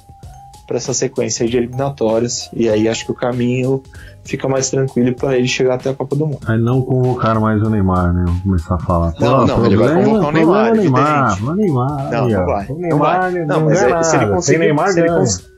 para 0.67 0.77
essa 0.77 0.95
sequência 0.95 1.47
de 1.47 1.57
eliminatórias. 1.57 2.49
E 2.53 2.69
aí 2.69 2.89
acho 2.89 3.05
que 3.05 3.13
o 3.13 3.15
caminho 3.15 3.83
fica 4.25 4.49
mais 4.49 4.71
tranquilo 4.71 5.15
para 5.15 5.37
ele 5.37 5.47
chegar 5.47 5.75
até 5.75 5.91
a 5.91 5.95
Copa 5.95 6.17
do 6.17 6.27
Mundo. 6.27 6.41
Aí 6.47 6.59
não 6.59 6.81
convocar 6.81 7.39
mais 7.39 7.63
o 7.63 7.69
Neymar, 7.71 8.13
né? 8.13 8.25
Vamos 8.27 8.43
começar 8.43 8.75
a 8.75 8.79
falar. 8.79 9.15
Não, 9.21 9.47
não, 9.47 9.67
ele 9.67 9.77
vai 9.77 9.95
convocar 9.95 10.29
o 10.29 10.33
Neymar. 10.33 10.73
O 10.73 10.75
Neymar, 10.75 11.43
o 11.43 11.55
Neymar. 11.55 12.11
Não, 12.11 12.29
não 12.29 12.47
vai. 12.47 12.67
O 12.69 12.79
Neymar, 12.79 13.33
não, 13.33 13.47
não, 13.47 13.65
mas 13.67 13.83
é, 13.83 14.03
se 14.03 14.17
ele 14.17 14.27
conseguir, 14.27 14.59
Neymar, 14.59 14.89
se 14.89 15.01
ele, 15.01 15.09
cons 15.09 15.55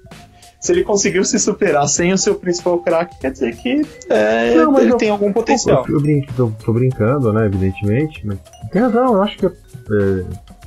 se 0.59 0.73
ele 0.73 0.83
conseguiu 0.83 1.25
se 1.25 1.39
superar 1.39 1.87
sem 1.89 2.12
o 2.12 2.19
seu 2.19 2.35
principal 2.35 2.79
craque, 2.81 3.17
quer 3.21 3.31
dizer 3.31 3.55
que 3.57 3.83
é, 4.09 4.55
não, 4.55 4.77
ele 4.81 4.93
eu, 4.93 4.97
tem 4.97 5.11
algum 5.11 5.33
potencial. 5.33 5.85
Eu, 5.89 5.95
eu 5.95 6.01
brinco, 6.01 6.33
tô, 6.35 6.51
tô, 6.64 6.73
brincando, 6.73 7.33
né? 7.33 7.47
Evidentemente, 7.47 8.27
mas 8.27 8.39
tem 8.73 8.83
razão. 8.83 9.14
Eu 9.14 9.23
acho 9.23 9.39
que 9.39 9.47
é, 9.47 9.53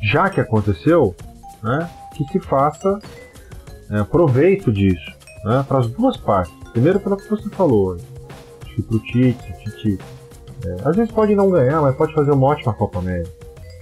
já 0.02 0.30
que 0.30 0.40
aconteceu, 0.40 1.14
né? 1.62 1.90
Que 2.16 2.24
se 2.32 2.40
faça 2.40 3.00
é, 3.92 4.04
proveito 4.04 4.72
disso, 4.72 5.12
né? 5.44 5.66
Para 5.68 5.80
as 5.80 5.88
duas 5.88 6.16
partes 6.16 6.59
Primeiro 6.80 7.02
pelo 7.02 7.18
que 7.18 7.30
você 7.30 7.50
falou, 7.50 7.98
acho 8.64 8.74
que 8.74 8.82
pro 8.82 9.00
Tite, 9.00 9.54
Tite 9.58 10.00
é, 10.66 10.88
às 10.88 10.96
vezes 10.96 11.12
pode 11.12 11.36
não 11.36 11.52
ganhar, 11.52 11.82
mas 11.82 11.94
pode 11.94 12.14
fazer 12.14 12.32
uma 12.32 12.48
ótima 12.48 12.74
Copa 12.74 13.00
América. 13.00 13.30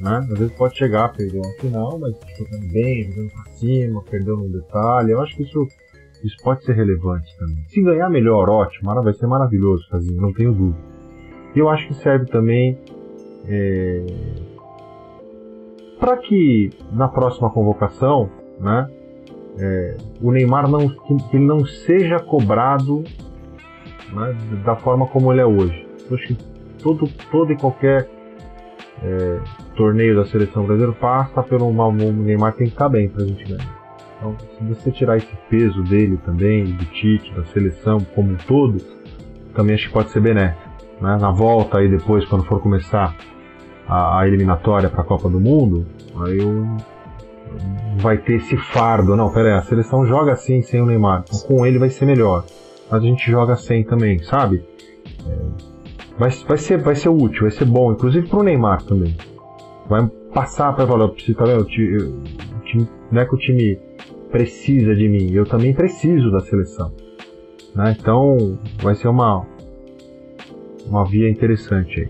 Né? 0.01 0.27
Às 0.31 0.39
vezes 0.39 0.51
pode 0.57 0.75
chegar, 0.75 1.13
perder 1.13 1.37
uma 1.37 1.53
final, 1.59 1.99
mas 1.99 2.15
jogando 2.35 2.73
bem, 2.73 3.03
jogando 3.03 3.29
pra 3.33 3.51
cima, 3.51 4.03
perdendo 4.09 4.45
um 4.45 4.51
detalhe. 4.51 5.11
Eu 5.11 5.21
acho 5.21 5.35
que 5.35 5.43
isso, 5.43 5.67
isso 6.23 6.37
pode 6.43 6.63
ser 6.65 6.73
relevante 6.73 7.37
também. 7.37 7.63
Se 7.67 7.83
ganhar 7.83 8.09
melhor, 8.09 8.49
ótimo, 8.49 8.91
vai 9.03 9.13
ser 9.13 9.27
maravilhoso, 9.27 9.87
Casinho, 9.91 10.19
não 10.19 10.33
tenho 10.33 10.51
dúvida. 10.51 10.79
E 11.55 11.59
eu 11.59 11.69
acho 11.69 11.87
que 11.87 11.93
serve 11.93 12.25
também 12.25 12.79
é, 13.47 14.05
para 15.99 16.17
que 16.17 16.71
na 16.91 17.07
próxima 17.07 17.51
convocação, 17.51 18.27
né, 18.59 18.89
é, 19.59 19.97
o 20.21 20.31
Neymar 20.31 20.69
não, 20.69 20.87
que 20.87 21.35
ele 21.35 21.45
não 21.45 21.65
seja 21.65 22.19
cobrado 22.19 23.03
né, 24.11 24.35
da 24.63 24.75
forma 24.75 25.07
como 25.07 25.31
ele 25.31 25.41
é 25.41 25.45
hoje. 25.45 25.87
Eu 26.09 26.15
acho 26.15 26.27
que 26.27 26.37
todo, 26.81 27.07
todo 27.31 27.51
e 27.51 27.57
qualquer 27.57 28.07
é, 29.03 29.39
torneio 29.75 30.15
da 30.15 30.25
seleção 30.25 30.65
brasileira 30.65 30.93
passa 30.93 31.41
pelo 31.43 31.71
mal. 31.73 31.89
O 31.89 31.93
Neymar 31.93 32.53
tem 32.53 32.67
que 32.67 32.73
estar 32.73 32.89
bem 32.89 33.09
para 33.09 33.23
a 33.23 33.27
gente 33.27 33.43
ganhar. 33.43 33.77
Então, 34.17 34.35
se 34.39 34.63
você 34.63 34.91
tirar 34.91 35.17
esse 35.17 35.35
peso 35.49 35.83
dele 35.83 36.17
também, 36.25 36.65
do 36.65 36.85
Tite, 36.85 37.31
da 37.33 37.45
seleção 37.45 37.99
como 38.15 38.31
um 38.31 38.35
todo, 38.35 38.77
também 39.53 39.75
acho 39.75 39.87
que 39.87 39.93
pode 39.93 40.09
ser 40.09 40.21
benéfico. 40.21 40.67
Né? 41.01 41.17
Na 41.19 41.31
volta 41.31 41.79
aí 41.79 41.87
depois, 41.87 42.25
quando 42.25 42.43
for 42.45 42.59
começar 42.59 43.15
a, 43.87 44.19
a 44.19 44.27
eliminatória 44.27 44.89
para 44.89 45.01
a 45.01 45.05
Copa 45.05 45.29
do 45.29 45.39
Mundo, 45.39 45.85
aí 46.23 46.39
eu 46.39 46.65
vai 47.97 48.17
ter 48.17 48.33
esse 48.33 48.57
fardo. 48.57 49.15
Não, 49.15 49.31
pera 49.31 49.49
aí, 49.49 49.53
a 49.55 49.61
seleção 49.61 50.05
joga 50.05 50.33
assim 50.33 50.61
sem 50.61 50.81
o 50.81 50.85
Neymar. 50.85 51.23
Então, 51.27 51.39
com 51.47 51.65
ele 51.65 51.79
vai 51.79 51.89
ser 51.89 52.05
melhor. 52.05 52.45
Mas 52.89 53.01
a 53.01 53.05
gente 53.05 53.29
joga 53.29 53.55
sem 53.55 53.83
também, 53.83 54.19
sabe? 54.19 54.63
É, 55.27 55.35
vai, 56.17 56.29
vai, 56.29 56.57
ser, 56.57 56.77
vai 56.77 56.95
ser 56.95 57.09
útil, 57.09 57.41
vai 57.41 57.51
ser 57.51 57.65
bom, 57.65 57.91
inclusive 57.91 58.27
pro 58.27 58.43
Neymar 58.43 58.83
também. 58.83 59.15
Vai 59.87 60.07
passar 60.33 60.73
para 60.73 60.85
falar, 60.85 61.07
tá 61.09 61.45
vendo? 61.45 61.61
O 61.61 61.65
time, 61.65 62.87
não 63.11 63.21
é 63.21 63.25
que 63.25 63.35
o 63.35 63.37
time 63.37 63.79
precisa 64.31 64.95
de 64.95 65.07
mim, 65.07 65.31
eu 65.31 65.45
também 65.45 65.73
preciso 65.73 66.29
da 66.31 66.41
seleção. 66.41 66.91
Né? 67.73 67.95
Então 67.97 68.57
vai 68.81 68.95
ser 68.95 69.07
uma, 69.07 69.45
uma 70.85 71.05
via 71.05 71.29
interessante 71.29 72.01
aí. 72.01 72.09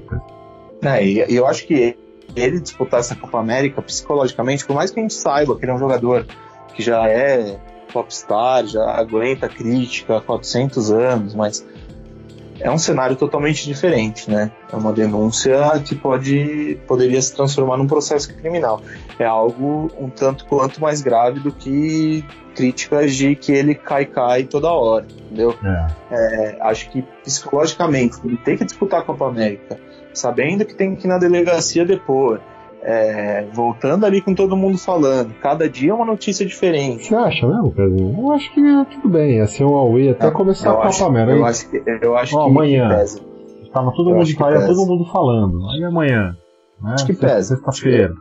É, 0.82 1.06
e 1.06 1.36
eu 1.36 1.48
acho 1.48 1.66
que 1.66 1.96
ele 2.40 2.60
disputar 2.60 3.00
essa 3.00 3.16
Copa 3.16 3.40
América 3.40 3.82
psicologicamente, 3.82 4.66
por 4.66 4.76
mais 4.76 4.92
que 4.92 5.00
a 5.00 5.04
gente 5.04 5.14
saiba 5.14 5.56
que 5.58 5.66
ele 5.66 5.72
é 5.72 5.76
um 5.76 5.80
jogador 5.80 6.26
que 6.74 6.82
já 6.82 7.08
é 7.08 7.60
popstar, 7.92 8.66
já 8.66 8.84
aguenta 8.92 9.48
crítica 9.48 10.18
há 10.18 10.22
400 10.22 10.92
anos, 10.92 11.34
mas 11.34 11.66
é 12.60 12.70
um 12.72 12.78
cenário 12.78 13.16
totalmente 13.16 13.66
diferente, 13.66 14.30
né? 14.30 14.52
É 14.72 14.76
uma 14.76 14.92
denúncia 14.92 15.58
que 15.86 15.96
pode 15.96 16.80
poderia 16.88 17.22
se 17.22 17.36
transformar 17.36 17.78
num 17.78 17.88
processo 17.88 18.34
criminal. 18.36 18.82
É 19.20 19.26
algo 19.26 19.92
um 20.00 20.10
tanto 20.10 20.46
quanto 20.46 20.82
mais 20.82 21.02
grave 21.02 21.40
do 21.40 21.52
que 21.52 22.26
críticas 22.56 23.16
de 23.16 23.36
que 23.36 23.52
ele 23.52 23.76
cai 23.76 24.06
cai 24.06 24.44
toda 24.44 24.72
hora, 24.72 25.06
entendeu? 25.26 25.54
É. 25.64 25.88
É, 26.12 26.58
acho 26.62 26.90
que 26.90 27.04
psicologicamente 27.24 28.18
ele 28.26 28.38
tem 28.38 28.58
que 28.58 28.66
disputar 28.66 29.02
a 29.02 29.04
Copa 29.04 29.28
América 29.28 29.80
sabendo 30.18 30.66
que 30.66 30.76
tem 30.76 30.96
que 30.96 31.08
ir 31.08 31.10
na 31.10 31.18
delegacia 31.18 31.86
depor, 31.86 32.40
é, 32.82 33.46
voltando 33.54 34.06
ali 34.06 34.22
com 34.22 34.34
todo 34.34 34.56
mundo 34.56 34.78
falando. 34.78 35.34
Cada 35.42 35.70
dia 35.70 35.92
é 35.92 35.94
uma 35.94 36.06
notícia 36.06 36.46
diferente. 36.46 37.08
Você 37.08 37.16
acha 37.16 37.48
mesmo, 37.48 37.72
Pedro? 37.72 38.16
Eu 38.18 38.32
acho 38.32 38.54
que 38.54 38.62
tudo 38.92 39.10
bem, 39.10 39.38
ia 39.38 39.48
ser 39.48 39.64
um 39.64 39.72
Huawei 39.72 40.10
até 40.10 40.28
é, 40.28 40.32
começar 40.32 40.72
a 40.72 40.88
Copa 40.88 41.06
América. 41.06 41.38
Eu 41.38 41.46
acho 41.46 41.70
que, 41.70 41.84
eu 42.02 42.18
acho 42.18 42.38
oh, 42.38 42.44
que, 42.46 42.50
amanhã. 42.50 43.06
Que. 43.06 43.70
Tava 43.72 43.92
todo 43.92 44.10
mundo, 44.12 44.36
todo 44.36 44.88
mundo 44.88 45.06
falando. 45.12 45.70
Aí 45.70 45.84
amanhã. 45.84 46.36
Né? 46.82 46.94
Acho 46.94 47.06
que 47.06 47.14
pesa. 47.14 47.56
Sexta-feira. 47.56 48.14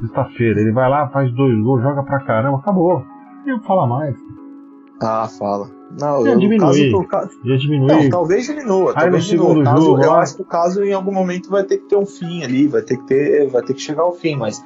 Sexta-feira. 0.00 0.60
Ele 0.60 0.72
vai 0.72 0.88
lá, 0.88 1.08
faz 1.08 1.32
dois 1.34 1.60
gols, 1.62 1.82
joga 1.82 2.02
pra 2.02 2.20
caramba, 2.20 2.58
acabou. 2.58 3.02
Não 3.44 3.60
fala 3.62 3.86
mais. 3.86 4.14
Ah, 5.02 5.28
fala. 5.38 5.77
Não, 5.98 6.26
ia 6.26 6.36
diminuir. 6.36 7.06
Caso, 7.06 7.30
ia 7.44 7.56
diminuir. 7.56 7.88
Não, 7.88 8.10
talvez 8.10 8.46
diminua. 8.46 8.92
Aí 8.94 9.02
talvez 9.02 9.24
diminua. 9.24 9.64
Caso, 9.64 9.84
jogo, 9.84 10.02
eu 10.02 10.10
lá... 10.10 10.20
acho 10.20 10.36
que 10.36 10.42
o 10.42 10.44
caso 10.44 10.84
em 10.84 10.92
algum 10.92 11.12
momento 11.12 11.48
vai 11.48 11.64
ter 11.64 11.78
que 11.78 11.88
ter 11.88 11.96
um 11.96 12.06
fim 12.06 12.42
ali, 12.42 12.66
vai 12.66 12.82
ter 12.82 12.96
que 12.96 13.06
ter, 13.06 13.48
vai 13.48 13.62
ter 13.62 13.74
que 13.74 13.80
chegar 13.80 14.02
ao 14.02 14.12
fim, 14.12 14.36
mas 14.36 14.62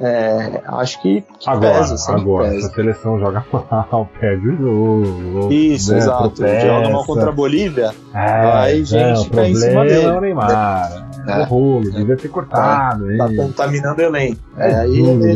é, 0.00 0.62
acho 0.66 1.00
que, 1.00 1.22
que 1.38 1.48
agora, 1.48 1.78
pesa, 1.78 2.12
agora, 2.12 2.50
pesa. 2.50 2.60
se 2.60 2.66
a 2.66 2.74
seleção 2.74 3.18
joga 3.18 3.44
mal, 3.50 4.10
perde 4.20 4.48
o 4.50 4.56
jogo. 4.56 5.52
Isso, 5.52 5.92
né, 5.92 5.98
exato. 5.98 6.30
Tropeça. 6.30 6.66
Joga 6.66 6.90
mal 6.90 7.04
contra 7.06 7.28
a 7.30 7.32
Bolívia, 7.32 7.94
é, 8.12 8.42
vai 8.42 8.84
gente 8.84 9.30
cair 9.30 9.52
em 9.52 9.54
cima 9.54 9.84
dele. 9.84 10.04
É 10.04 10.12
o 10.12 10.20
Neymar. 10.20 11.05
É, 11.26 11.40
é, 11.40 11.44
rolo, 11.44 11.90
devia 11.90 12.16
ter 12.16 12.28
cortado. 12.28 13.10
É, 13.10 13.16
tá 13.16 13.28
contaminando 13.34 14.00
o 14.00 14.04
elenco. 14.04 14.40
É, 14.56 14.70
é, 14.70 14.74
aí, 14.80 15.02
tudo, 15.02 15.26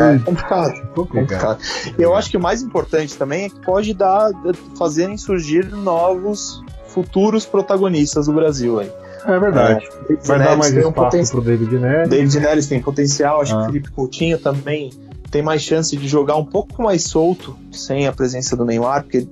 é, 0.00 0.14
é 0.14 0.18
complicado, 0.18 0.88
complicado. 0.94 1.58
Eu 1.98 2.14
acho 2.14 2.30
que 2.30 2.36
o 2.36 2.40
mais 2.40 2.62
importante 2.62 3.16
também 3.16 3.44
é 3.44 3.48
que 3.48 3.60
pode 3.60 3.92
dar, 3.94 4.30
fazerem 4.78 5.16
surgir 5.16 5.70
novos 5.70 6.62
futuros 6.88 7.44
protagonistas 7.44 8.26
do 8.26 8.32
Brasil 8.32 8.80
aí. 8.80 8.90
É 9.26 9.38
verdade. 9.38 9.88
É, 10.08 10.14
Vai 10.26 10.38
dar 10.38 10.56
mais 10.56 10.72
espaço 10.72 11.16
um 11.16 11.26
pro 11.26 11.40
David 11.40 11.78
Neres. 11.78 12.08
David 12.08 12.40
Neres 12.40 12.66
tem 12.66 12.80
potencial, 12.80 13.40
acho 13.40 13.54
ah. 13.54 13.58
que 13.58 13.62
o 13.62 13.66
Felipe 13.66 13.90
Coutinho 13.90 14.38
também 14.38 14.90
tem 15.30 15.42
mais 15.42 15.62
chance 15.62 15.96
de 15.96 16.06
jogar 16.06 16.36
um 16.36 16.44
pouco 16.44 16.82
mais 16.82 17.04
solto 17.04 17.56
sem 17.72 18.06
a 18.06 18.12
presença 18.12 18.56
do 18.56 18.64
Neymar, 18.64 19.02
porque 19.02 19.26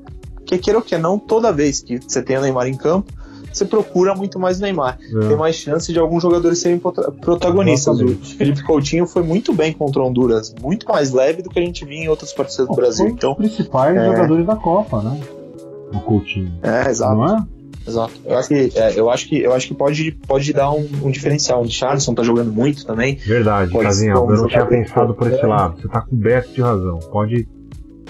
que 0.45 0.59
queira 0.59 0.79
ou 0.79 0.85
que 0.85 0.99
não, 0.99 1.19
toda 1.19 1.53
vez 1.53 1.81
que 1.81 1.99
você 1.99 2.21
tem 2.23 2.37
o 2.37 2.41
Neymar 2.41 2.67
em 2.67 2.77
campo, 2.77 3.13
você 3.53 3.65
procura 3.65 4.15
muito 4.15 4.39
mais 4.39 4.59
o 4.59 4.63
Neymar. 4.63 4.99
É. 5.01 5.29
Tem 5.29 5.37
mais 5.37 5.57
chance 5.57 5.93
de 5.93 5.99
alguns 5.99 6.23
jogadores 6.23 6.59
serem 6.59 6.81
protagonistas. 7.21 8.01
O 8.01 8.09
Felipe 8.17 8.63
Coutinho 8.63 9.07
foi 9.07 9.23
muito 9.23 9.53
bem 9.53 9.73
contra 9.73 10.03
o 10.03 10.07
Honduras, 10.07 10.55
muito 10.61 10.87
mais 10.89 11.13
leve 11.13 11.43
do 11.43 11.51
que 11.51 11.59
a 11.59 11.63
gente 11.63 11.85
via 11.85 12.05
em 12.05 12.09
outras 12.09 12.33
partidas 12.33 12.67
do 12.67 12.75
Brasil. 12.75 13.09
Então, 13.09 13.33
os 13.33 13.39
principais 13.39 13.97
é... 13.97 14.05
jogadores 14.07 14.47
da 14.47 14.57
Copa, 14.57 15.03
né? 15.03 15.21
O 15.93 16.01
Coutinho. 16.01 16.53
É, 16.63 16.89
exato. 16.89 17.17
Não 17.17 17.37
é? 17.37 17.47
Exato. 17.87 18.13
Eu 18.25 18.39
acho 18.39 18.49
que, 18.49 18.73
é, 18.75 18.93
eu 18.97 19.11
acho 19.11 19.29
que, 19.29 19.39
eu 19.41 19.53
acho 19.53 19.69
que 19.69 19.75
pode, 19.75 20.13
pode 20.13 20.53
dar 20.53 20.73
um, 20.73 20.89
um 21.03 21.11
diferencial. 21.11 21.63
O 21.63 21.71
Charleston 21.71 22.15
tá 22.15 22.23
jogando 22.23 22.53
muito 22.53 22.87
também. 22.87 23.17
Verdade, 23.17 23.73
Casinha. 23.73 24.13
Eu 24.13 24.27
não 24.27 24.47
tinha 24.47 24.67
pensado 24.67 25.15
por 25.15 25.31
esse 25.31 25.45
lado. 25.45 25.81
Você 25.81 25.89
tá 25.89 26.01
coberto 26.01 26.53
de 26.53 26.61
razão. 26.61 26.99
Pode. 27.11 27.49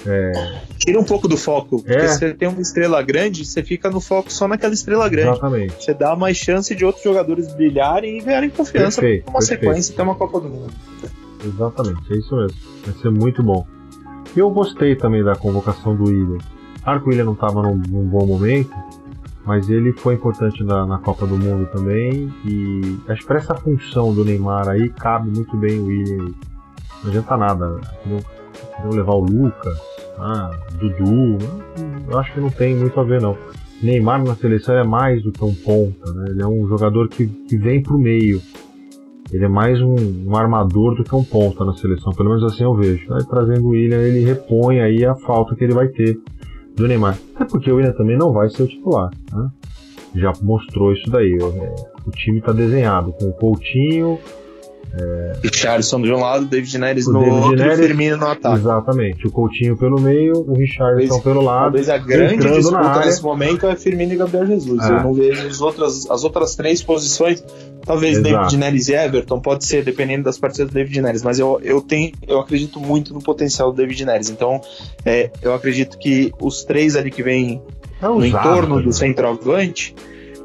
É... 0.07 0.32
Tira 0.78 0.98
um 0.98 1.05
pouco 1.05 1.28
do 1.28 1.36
foco. 1.36 1.82
É. 1.86 1.92
Porque 1.92 2.09
você 2.09 2.34
tem 2.34 2.48
uma 2.48 2.61
estrela 2.61 3.00
grande, 3.03 3.44
você 3.44 3.62
fica 3.62 3.90
no 3.90 4.00
foco 4.00 4.32
só 4.32 4.48
naquela 4.48 4.74
estrela 4.74 5.09
grande. 5.09 5.30
Exatamente. 5.30 5.84
Você 5.84 5.94
dá 5.94 6.16
mais 6.16 6.36
chance 6.36 6.74
de 6.74 6.84
outros 6.84 7.05
jogadores 7.05 7.53
brilharem 7.55 8.18
e 8.18 8.20
ganharem 8.20 8.50
confiança 8.50 9.00
perfeito, 9.00 9.28
uma 9.28 9.38
perfeito. 9.38 9.61
sequência 9.61 9.92
até 9.94 10.03
uma 10.03 10.14
Copa 10.14 10.40
do 10.40 10.48
Mundo. 10.48 10.72
Exatamente, 11.44 12.12
é 12.12 12.16
isso 12.16 12.36
mesmo. 12.36 12.59
Vai 12.84 12.94
ser 12.94 13.11
muito 13.11 13.42
bom. 13.42 13.66
Eu 14.36 14.50
gostei 14.50 14.96
também 14.96 15.22
da 15.22 15.34
convocação 15.34 15.94
do 15.94 16.05
William. 16.05 16.38
Claro 16.82 17.00
que 17.00 17.07
o 17.07 17.09
William 17.11 17.24
não 17.24 17.34
estava 17.34 17.62
num, 17.62 17.76
num 17.76 18.05
bom 18.07 18.26
momento, 18.26 18.74
mas 19.44 19.68
ele 19.68 19.92
foi 19.92 20.14
importante 20.14 20.64
na, 20.64 20.86
na, 20.86 20.98
Copa 20.98 21.26
do 21.26 21.36
Mundo 21.36 21.68
também 21.72 22.32
e 22.44 22.98
acho 23.09 23.22
que 23.22 23.26
para 23.26 23.38
essa 23.38 23.55
função 23.55 24.14
do 24.14 24.24
Neymar 24.24 24.68
aí 24.68 24.88
cabe 24.88 25.30
muito 25.30 25.57
bem 25.57 25.78
o 25.78 25.86
William. 25.86 26.32
Não 27.03 27.11
adianta 27.11 27.36
nada, 27.36 27.80
não 28.07 28.18
levar 28.91 29.15
o 29.15 29.21
Lucas, 29.21 29.79
ah, 30.19 30.51
Dudu, 30.75 31.39
eu 32.11 32.19
acho 32.19 32.33
que 32.33 32.41
não 32.41 32.51
tem 32.51 32.75
muito 32.77 32.99
a 32.99 33.03
ver 33.03 33.21
não. 33.21 33.37
Neymar 33.83 34.23
na 34.23 34.37
seleção 34.37 34.77
é 34.77 34.85
mais 34.85 35.23
do 35.23 35.33
que 35.33 35.45
um 35.45 35.55
ponta, 35.55 36.13
né? 36.13 36.27
Ele 36.31 36.43
é 36.43 36.47
um 36.47 36.69
jogador 36.69 37.09
que, 37.09 37.27
que 37.27 37.57
vem 37.57 37.83
pro 37.83 37.99
meio. 37.99 38.41
Ele 39.33 39.45
é 39.45 39.49
mais 39.49 39.81
um, 39.81 39.97
um, 40.27 40.37
armador 40.37 40.95
do 40.95 41.03
que 41.03 41.15
um 41.15 41.25
ponta 41.25 41.65
na 41.65 41.73
seleção, 41.73 42.13
pelo 42.13 42.29
menos 42.29 42.45
assim 42.45 42.63
eu 42.63 42.75
vejo. 42.75 43.13
Aí 43.13 43.25
trazendo 43.27 43.67
o 43.67 43.71
William, 43.71 43.99
ele 43.99 44.21
repõe 44.21 44.81
aí 44.81 45.05
a 45.05 45.17
falta 45.17 45.57
que 45.57 45.65
ele 45.65 45.75
vai 45.75 45.89
ter 45.89 46.21
do 46.77 46.87
Neymar. 46.87 47.19
Até 47.35 47.47
porque 47.47 47.73
o 47.73 47.77
William 47.77 47.93
também 47.93 48.17
não 48.17 48.33
vai 48.33 48.49
ser 48.51 48.63
o 48.63 48.69
titular, 48.69 49.11
né? 49.33 49.51
Já 50.15 50.33
mostrou 50.43 50.93
isso 50.93 51.11
daí. 51.11 51.37
O, 51.39 51.49
o 52.07 52.11
time 52.11 52.39
está 52.39 52.53
desenhado 52.53 53.13
com 53.13 53.31
o 53.31 53.33
Coutinho. 53.33 54.19
Richardson 55.43 56.03
de 56.03 56.12
um 56.12 56.20
lado, 56.20 56.47
David 56.47 56.78
Neres 56.78 57.07
no 57.07 57.20
David 57.20 57.36
outro 57.36 57.57
Neres, 57.57 57.78
e 57.78 57.82
Firmino 57.82 58.16
no 58.18 58.26
ataque. 58.26 58.59
Exatamente. 58.59 59.26
O 59.26 59.30
Coutinho 59.30 59.76
pelo 59.76 59.99
meio, 60.01 60.45
o 60.47 60.55
Richardson 60.55 61.20
pelo 61.20 61.43
lado. 61.43 61.62
Talvez 61.62 61.88
a 61.88 61.99
grande 61.99 62.47
disputa 62.47 63.01
nesse 63.01 63.22
momento 63.22 63.66
é 63.66 63.74
Firmino 63.74 64.12
e 64.12 64.16
Gabriel 64.16 64.47
Jesus. 64.47 64.84
É. 64.84 64.88
Eu 64.90 65.03
não 65.03 65.14
vejo 65.14 65.47
as 65.47 65.61
outras, 65.61 66.11
as 66.11 66.24
outras 66.24 66.55
três 66.55 66.82
posições. 66.82 67.43
Talvez 67.84 68.18
Exato. 68.18 68.34
David 68.34 68.57
Neres 68.59 68.88
e 68.88 68.95
Everton, 68.95 69.40
pode 69.40 69.64
ser, 69.64 69.82
dependendo 69.82 70.24
das 70.24 70.38
partidas 70.38 70.68
do 70.68 70.74
David 70.74 71.01
Neres. 71.01 71.22
Mas 71.22 71.38
eu, 71.38 71.59
eu, 71.64 71.80
tenho, 71.80 72.12
eu 72.28 72.38
acredito 72.38 72.78
muito 72.78 73.14
no 73.14 73.20
potencial 73.20 73.72
do 73.72 73.76
David 73.76 74.05
Neres. 74.05 74.30
Então, 74.30 74.61
é, 75.05 75.30
eu 75.40 75.55
acredito 75.55 75.99
que 75.99 76.32
os 76.40 76.64
três 76.64 76.95
ali 76.97 77.11
que 77.11 77.22
vêm 77.22 77.62
é 78.01 78.07
no 78.07 78.24
entorno 78.24 78.80
do 78.80 78.86
né? 78.86 78.93
centroavante 78.93 79.95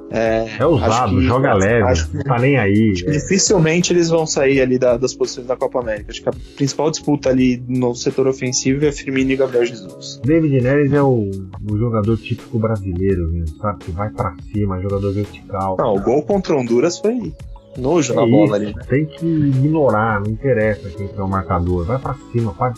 é, 0.09 0.47
é 0.59 0.65
usado, 0.65 1.15
que, 1.15 1.21
joga 1.23 1.53
leve, 1.53 1.83
acho 1.83 2.09
não 2.13 2.23
tá 2.23 2.39
nem 2.39 2.57
aí. 2.57 2.93
É. 3.05 3.11
Dificilmente 3.11 3.91
eles 3.91 4.09
vão 4.09 4.25
sair 4.25 4.61
ali 4.61 4.79
da, 4.79 4.97
das 4.97 5.13
posições 5.13 5.47
da 5.47 5.55
Copa 5.55 5.79
América. 5.79 6.11
Acho 6.11 6.21
que 6.21 6.29
a 6.29 6.33
principal 6.55 6.89
disputa 6.89 7.29
ali 7.29 7.61
no 7.67 7.93
setor 7.93 8.27
ofensivo 8.27 8.85
é 8.85 8.91
Firmino 8.91 9.31
e 9.31 9.35
Gabriel 9.35 9.65
Jesus. 9.65 10.19
David 10.23 10.61
Neres 10.61 10.93
é 10.93 11.01
o, 11.01 11.29
o 11.69 11.77
jogador 11.77 12.17
típico 12.17 12.57
brasileiro, 12.57 13.29
mesmo, 13.31 13.57
sabe? 13.57 13.85
Que 13.85 13.91
vai 13.91 14.09
para 14.09 14.33
cima, 14.51 14.79
jogador 14.81 15.13
vertical. 15.13 15.75
Não, 15.77 15.95
o 15.95 16.01
gol 16.01 16.23
contra 16.23 16.55
Honduras 16.55 16.97
foi 16.99 17.33
nojo 17.77 18.13
é 18.13 18.15
na 18.15 18.25
bola 18.25 18.55
ali. 18.55 18.73
Né? 18.73 18.81
Tem 18.89 19.05
que 19.05 19.25
ignorar, 19.25 20.19
não 20.19 20.31
interessa 20.31 20.89
quem 20.89 21.09
é 21.15 21.21
o 21.21 21.27
marcador. 21.27 21.85
Vai 21.85 21.99
para 21.99 22.15
cima, 22.31 22.55
a 22.59 22.73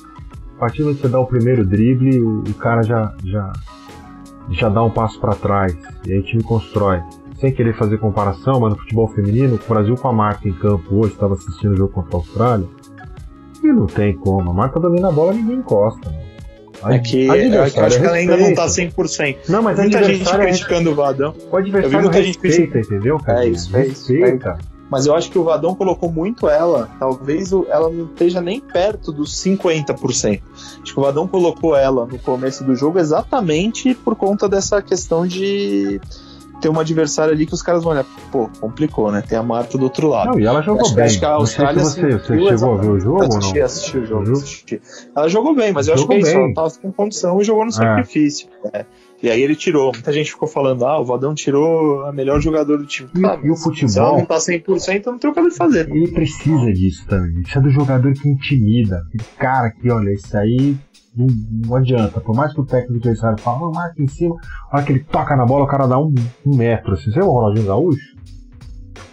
partir 0.60 0.84
do 0.84 0.94
que 0.94 1.02
você 1.02 1.08
dá 1.08 1.20
o 1.20 1.26
primeiro 1.26 1.66
drible, 1.66 2.20
o, 2.20 2.40
o 2.42 2.54
cara 2.56 2.84
já, 2.84 3.14
já, 3.24 3.52
já 4.52 4.70
dá 4.70 4.84
um 4.84 4.90
passo 4.90 5.20
para 5.20 5.36
trás. 5.36 5.76
E 6.06 6.12
aí 6.12 6.20
o 6.20 6.24
time 6.24 6.44
constrói 6.44 7.02
sem 7.40 7.54
querer 7.54 7.74
fazer 7.76 7.98
comparação, 7.98 8.60
mas 8.60 8.72
no 8.72 8.78
futebol 8.78 9.08
feminino, 9.08 9.56
o 9.56 9.70
Brasil 9.70 9.96
com 9.96 10.08
a 10.10 10.14
marca 10.14 10.48
em 10.48 10.54
campo 10.54 10.96
hoje, 10.96 11.14
estava 11.14 11.36
assistindo 11.36 11.72
o 11.72 11.78
jogo 11.78 11.94
contra 11.94 12.18
a 12.18 12.20
Austrália, 12.20 12.68
e 13.64 13.68
não 13.68 13.88
tem 13.88 14.14
como. 14.14 14.50
A 14.50 14.54
marca 14.54 14.80
domina 14.80 15.08
a 15.08 15.12
bola 15.12 15.34
ninguém 15.34 15.58
encosta. 15.58 16.10
Né? 16.10 16.30
A, 16.82 16.96
é 16.96 17.00
que 17.00 17.26
eu 17.26 17.62
acho 17.62 18.00
que 18.00 18.06
ela 18.06 18.16
ainda 18.16 18.38
não 18.38 18.54
tá 18.54 18.66
100%. 18.66 19.38
Não, 19.50 19.62
mas 19.62 19.78
muita 19.78 20.04
gente 20.04 20.30
criticando 20.30 20.92
o 20.92 20.96
Vadão. 20.96 21.36
O 21.52 21.58
adversário 21.58 22.02
muita 22.02 22.20
respeita, 22.20 22.78
gente 22.78 22.88
entendeu, 22.88 23.18
cara? 23.20 23.46
É 23.46 23.50
isso, 23.50 23.76
é 23.76 23.88
isso. 23.88 24.14
Respeita. 24.14 24.58
Mas 24.90 25.06
eu 25.06 25.14
acho 25.14 25.30
que 25.30 25.38
o 25.38 25.44
Vadão 25.44 25.76
colocou 25.76 26.12
muito 26.12 26.50
ela, 26.50 26.90
talvez 27.00 27.52
ela 27.52 27.90
não 27.90 28.06
esteja 28.06 28.42
nem 28.42 28.60
perto 28.60 29.12
dos 29.12 29.34
50%. 29.36 30.42
Acho 30.82 30.94
que 30.94 31.00
o 31.00 31.04
Vadão 31.04 31.28
colocou 31.28 31.76
ela 31.76 32.06
no 32.06 32.18
começo 32.20 32.64
do 32.64 32.76
jogo 32.76 33.00
exatamente 33.00 33.94
por 33.94 34.16
conta 34.16 34.50
dessa 34.50 34.82
questão 34.82 35.28
de 35.28 36.02
ter 36.60 36.70
uma 36.70 36.82
adversária 36.82 37.34
ali 37.34 37.46
que 37.46 37.54
os 37.54 37.62
caras 37.62 37.84
vão 37.84 37.94
olhar, 37.94 38.06
pô, 38.32 38.50
complicou, 38.60 39.12
né? 39.12 39.24
Tem 39.26 39.38
a 39.38 39.44
Marta 39.44 39.78
do 39.78 39.84
outro 39.86 40.08
lado. 40.08 40.32
Não, 40.32 40.40
e 40.40 40.46
ela 40.46 40.62
jogou 40.62 40.86
acho, 40.86 40.96
bem. 40.96 41.06
Acho 41.06 41.20
que 41.20 41.26
a 41.26 41.32
Austrália 41.32 41.84
você, 41.84 42.18
você 42.18 42.48
chegou 42.48 42.74
a 42.74 42.78
ver 42.78 42.90
o 42.90 43.00
jogo? 43.00 43.24
Assisti, 43.24 43.62
assisti 43.62 43.98
o 43.98 44.06
jogo. 44.06 44.32
Assisti. 44.32 44.82
Ela 45.16 45.28
jogou 45.30 45.56
bem, 45.56 45.72
mas 45.72 45.88
eu 45.88 45.98
jogou 45.98 46.16
acho 46.16 46.24
que 46.24 46.30
é 46.30 46.32
isso. 46.32 46.42
Ela 46.42 46.54
tava 46.54 46.72
com 46.82 46.92
condição 46.92 47.42
e 47.42 47.44
jogou 47.44 47.64
no 47.64 47.70
é. 47.70 47.74
sacrifício. 47.74 48.50
É. 48.74 48.86
E 49.22 49.30
aí 49.30 49.42
ele 49.42 49.56
tirou. 49.56 49.92
Muita 49.92 50.14
gente 50.14 50.32
ficou 50.32 50.48
falando, 50.48 50.86
ah, 50.86 51.00
o 51.00 51.06
Vadão 51.06 51.34
tirou 51.34 52.06
a 52.06 52.14
melhor 52.14 52.40
jogador 52.40 52.78
do 52.78 52.86
time. 52.86 53.10
E, 53.16 53.26
ah, 53.26 53.38
e 53.44 53.52
o 53.52 53.56
futebol. 53.56 53.90
Se 53.90 54.00
ela 54.00 54.18
não 54.18 54.26
tá 54.26 54.38
100%, 54.38 55.06
não 55.08 55.20
tem 55.20 55.30
o 55.30 55.34
que 55.34 55.52
fazer. 55.52 55.90
Ele 55.90 56.08
precisa 56.12 56.72
disso 56.72 57.06
também. 57.06 57.42
Precisa 57.42 57.62
do 57.62 57.70
jogador 57.70 58.14
que 58.14 58.30
intimida. 58.30 59.04
Aquele 59.08 59.24
cara 59.38 59.72
que, 59.72 59.90
olha, 59.90 60.12
isso 60.14 60.38
aí 60.38 60.78
não, 61.16 61.28
não, 61.68 61.76
adianta. 61.76 62.22
Por 62.22 62.34
mais 62.34 62.54
que 62.54 62.62
o 62.62 62.66
técnico 62.66 62.94
do 62.94 62.98
adversário 63.00 63.42
fale, 63.42 63.60
não, 63.60 63.72
marca 63.72 64.02
em 64.02 64.08
cima, 64.08 64.38
a 64.72 64.78
hora 64.78 64.86
que 64.86 64.94
ele 64.94 65.04
toca 65.04 65.36
na 65.36 65.46
bola, 65.46 65.66
o 65.66 65.68
cara 65.68 65.86
dá 65.86 66.00
um, 66.00 66.14
um 66.46 66.56
metro. 66.56 66.94
Assim. 66.94 67.12
Você 67.12 67.20
é 67.20 67.24
o 67.24 67.32
Ronaldinho 67.32 67.68
Gaúcho? 67.68 68.18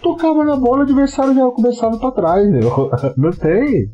Tocava 0.01 0.45
na 0.45 0.57
bola, 0.57 0.79
o 0.79 0.83
adversário 0.83 1.35
já 1.35 1.51
começava 1.51 1.99
pra 1.99 2.13
trás. 2.13 2.49
Né? 2.49 2.61
Não 3.19 3.33
tem. 3.33 3.91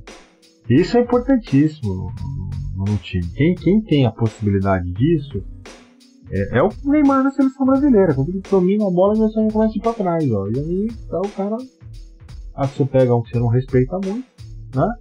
Isso 0.68 0.98
é 0.98 1.00
importantíssimo 1.00 2.12
no, 2.76 2.84
no 2.84 2.96
time. 2.98 3.26
Quem, 3.34 3.54
quem 3.54 3.80
tem 3.80 4.04
a 4.04 4.10
possibilidade 4.10 4.92
disso 4.92 5.42
é, 6.32 6.58
é, 6.58 6.62
o 6.62 6.70
Neymar 6.84 7.22
na 7.22 7.30
seleção 7.30 7.66
brasileira. 7.66 8.14
Quando 8.14 8.30
ele 8.30 8.42
domina 8.50 8.86
a 8.86 8.90
bola, 8.90 9.14
já 9.14 9.28
começa 9.52 9.74
a 9.74 9.76
ir 9.76 9.80
pra 9.80 9.92
trás. 9.92 10.32
Ó. 10.32 10.48
E 10.48 10.58
aí 10.58 10.88
tá 11.08 11.20
o 11.20 11.28
cara. 11.28 11.56
Aí 12.54 12.68
você 12.68 12.84
pega 12.86 13.14
um 13.14 13.22
que 13.22 13.30
você 13.30 13.38
não 13.38 13.48
respeita 13.48 13.98
muito, 14.02 14.24
né? 14.74 14.94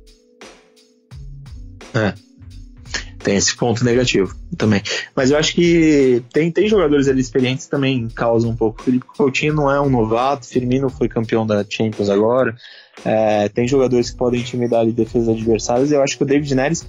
É. 1.94 2.14
Tem 3.24 3.36
esse 3.36 3.56
ponto 3.56 3.86
negativo 3.86 4.36
também. 4.58 4.82
Mas 5.16 5.32
eu 5.32 5.38
acho 5.38 5.54
que 5.54 6.24
tem, 6.34 6.52
tem 6.52 6.68
jogadores 6.68 7.08
ali 7.08 7.22
experientes 7.22 7.68
também 7.68 8.10
causam 8.10 8.52
um 8.52 8.56
pouco. 8.56 8.82
Felipe 8.82 9.06
Coutinho 9.06 9.54
não 9.54 9.72
é 9.72 9.80
um 9.80 9.90
novato, 9.90 10.48
Firmino 10.48 10.90
foi 10.90 11.08
campeão 11.08 11.46
da 11.46 11.64
Champions 11.70 12.10
agora. 12.10 12.56
É, 13.06 13.48
tem 13.48 13.68
jogadores 13.68 14.10
que 14.10 14.18
podem 14.18 14.42
intimidar 14.42 14.82
ali 14.82 14.92
defesas 14.92 15.30
adversárias. 15.30 15.92
Eu 15.92 16.02
acho 16.02 16.18
que 16.18 16.24
o 16.24 16.26
David 16.26 16.56
Neres 16.56 16.86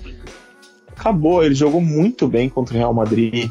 acabou, 0.88 1.45
ele 1.45 1.55
jogou 1.55 1.80
muito 1.80 2.26
bem 2.26 2.49
contra 2.49 2.74
o 2.74 2.78
Real 2.78 2.95
Madrid 2.95 3.51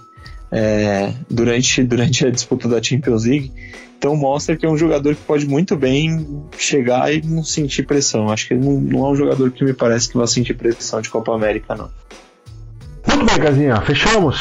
é, 0.51 1.13
durante, 1.29 1.83
durante 1.83 2.25
a 2.25 2.29
disputa 2.29 2.67
da 2.67 2.81
Champions 2.81 3.25
League. 3.25 3.51
Então 3.97 4.15
mostra 4.15 4.57
que 4.57 4.65
é 4.65 4.69
um 4.69 4.77
jogador 4.77 5.15
que 5.15 5.21
pode 5.21 5.47
muito 5.47 5.75
bem 5.75 6.43
chegar 6.57 7.13
e 7.13 7.21
não 7.21 7.43
sentir 7.43 7.83
pressão. 7.83 8.29
Acho 8.29 8.47
que 8.47 8.55
ele 8.55 8.65
não, 8.65 8.81
não 8.81 9.05
é 9.05 9.09
um 9.11 9.15
jogador 9.15 9.51
que 9.51 9.63
me 9.63 9.73
parece 9.73 10.09
que 10.09 10.17
vai 10.17 10.27
sentir 10.27 10.55
pressão 10.55 11.01
de 11.01 11.09
Copa 11.09 11.33
América, 11.33 11.75
não. 11.75 11.89
Muito 13.07 13.25
bem, 13.25 13.39
Casinha, 13.39 13.81
fechamos? 13.81 14.39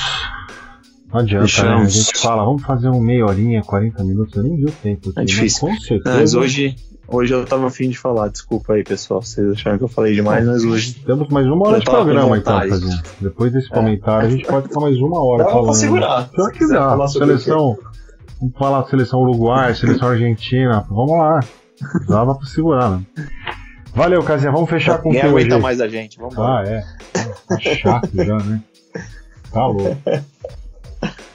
Não 1.12 1.20
adianta, 1.20 1.46
fechamos. 1.46 1.80
né? 1.80 1.86
A 1.86 1.88
gente 1.88 2.18
fala, 2.18 2.44
vamos 2.44 2.62
fazer 2.62 2.88
um 2.88 3.00
meia 3.00 3.26
horinha, 3.26 3.62
40 3.62 4.02
minutos, 4.04 4.34
eu 4.36 4.42
nem 4.42 4.56
vi 4.56 4.64
o 4.64 4.72
tempo. 4.72 5.10
Aqui, 5.10 5.20
é 5.20 5.24
difícil. 5.24 5.68
Né? 5.68 5.74
Com 5.74 5.80
certeza. 5.80 6.16
Mas 6.16 6.34
hoje, 6.34 6.76
hoje 7.10 7.34
eu 7.34 7.44
tava 7.44 7.66
afim 7.66 7.88
de 7.88 7.98
falar, 7.98 8.28
desculpa 8.28 8.74
aí, 8.74 8.84
pessoal. 8.84 9.20
Vocês 9.20 9.50
acharam 9.52 9.78
que 9.78 9.84
eu 9.84 9.88
falei 9.88 10.14
demais, 10.14 10.46
mas 10.46 10.64
hoje. 10.64 10.94
Temos 11.04 11.28
mais 11.28 11.46
uma 11.46 11.68
hora 11.68 11.78
de 11.78 11.84
programa, 11.84 12.38
então, 12.38 12.58
Casinha. 12.60 13.02
Depois 13.20 13.52
desse 13.52 13.70
é. 13.72 13.74
comentário, 13.74 14.28
a 14.28 14.30
gente 14.30 14.46
pode 14.46 14.68
ficar 14.68 14.80
mais 14.80 14.96
uma 14.98 15.22
hora 15.22 15.44
dá 15.44 15.50
falando. 15.50 15.66
Pra 15.66 15.74
segurar. 15.74 16.30
Que 16.52 16.68
dá. 16.68 17.08
Seleção. 17.08 17.78
Vamos 18.40 18.56
falar 18.56 18.86
seleção 18.86 19.20
Uruguai, 19.20 19.74
seleção 19.74 20.08
Argentina. 20.08 20.84
Vamos 20.88 21.18
lá. 21.18 21.40
Dava 22.08 22.34
pra 22.34 22.46
segurar, 22.46 22.90
né? 22.90 23.02
Valeu, 23.94 24.22
Casinha. 24.22 24.52
Vamos 24.52 24.70
fechar 24.70 24.98
com 24.98 25.10
o 25.10 25.12
que 25.12 25.20
aguenta 25.20 25.54
hoje? 25.54 25.62
mais 25.62 25.80
a 25.80 25.88
gente. 25.88 26.18
Vamos 26.18 26.38
ah, 26.38 26.62
é. 26.64 26.82
Tá 27.48 27.58
chato 27.58 28.10
já, 28.14 28.38
né? 28.38 28.62
Tá 29.52 29.66
louco. 29.66 29.96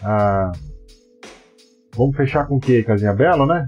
Ah, 0.03 0.51
vamos 1.95 2.15
fechar 2.15 2.47
com 2.47 2.57
o 2.57 2.59
que, 2.59 2.83
Casinha? 2.83 3.13
Belo, 3.13 3.45
né? 3.45 3.65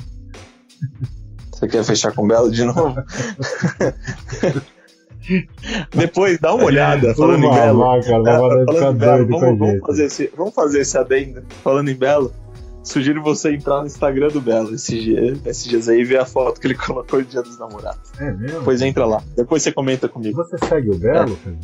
Você 1.58 1.68
quer 1.68 1.84
fechar 1.84 2.14
com 2.14 2.28
Belo 2.28 2.52
de 2.52 2.64
novo? 2.64 2.96
Depois 5.96 6.40
dá 6.40 6.54
uma 6.54 6.66
olhada 6.66 7.16
falando 7.16 7.46
em 7.46 7.50
Belo. 7.50 7.80
Lá, 7.80 8.02
cara, 8.02 8.22
é, 8.22 8.66
falando 8.66 8.96
em 8.96 9.00
Belo 9.00 9.28
vamos, 9.28 9.60
vamos, 9.60 9.80
fazer 9.82 10.06
esse, 10.06 10.32
vamos 10.38 10.54
fazer 10.54 10.82
esse 10.82 10.98
adendo 10.98 11.44
falando 11.64 11.90
em 11.90 11.96
Belo 11.96 12.32
sugiro 12.84 13.22
você 13.22 13.54
entrar 13.54 13.82
no 13.82 13.88
Instagram 13.88 14.30
do 14.30 14.40
Belo 14.40 14.74
esses 14.74 15.04
dias, 15.04 15.40
esses 15.46 15.66
dias 15.66 15.90
aí 15.90 16.02
e 16.02 16.06
ver 16.06 16.20
a 16.20 16.26
foto 16.26 16.62
que 16.62 16.68
ele 16.68 16.76
colocou 16.78 17.20
no 17.20 17.26
dia 17.26 17.42
dos 17.42 17.58
namorados. 17.58 18.12
É 18.20 18.32
mesmo? 18.32 18.62
Pois 18.64 18.82
entra 18.82 19.06
lá. 19.06 19.24
Depois 19.36 19.64
você 19.64 19.72
comenta 19.72 20.08
comigo. 20.08 20.38
Você 20.38 20.58
segue 20.64 20.92
o 20.92 20.98
Belo 20.98 21.38
é. 21.46 21.50
no 21.50 21.58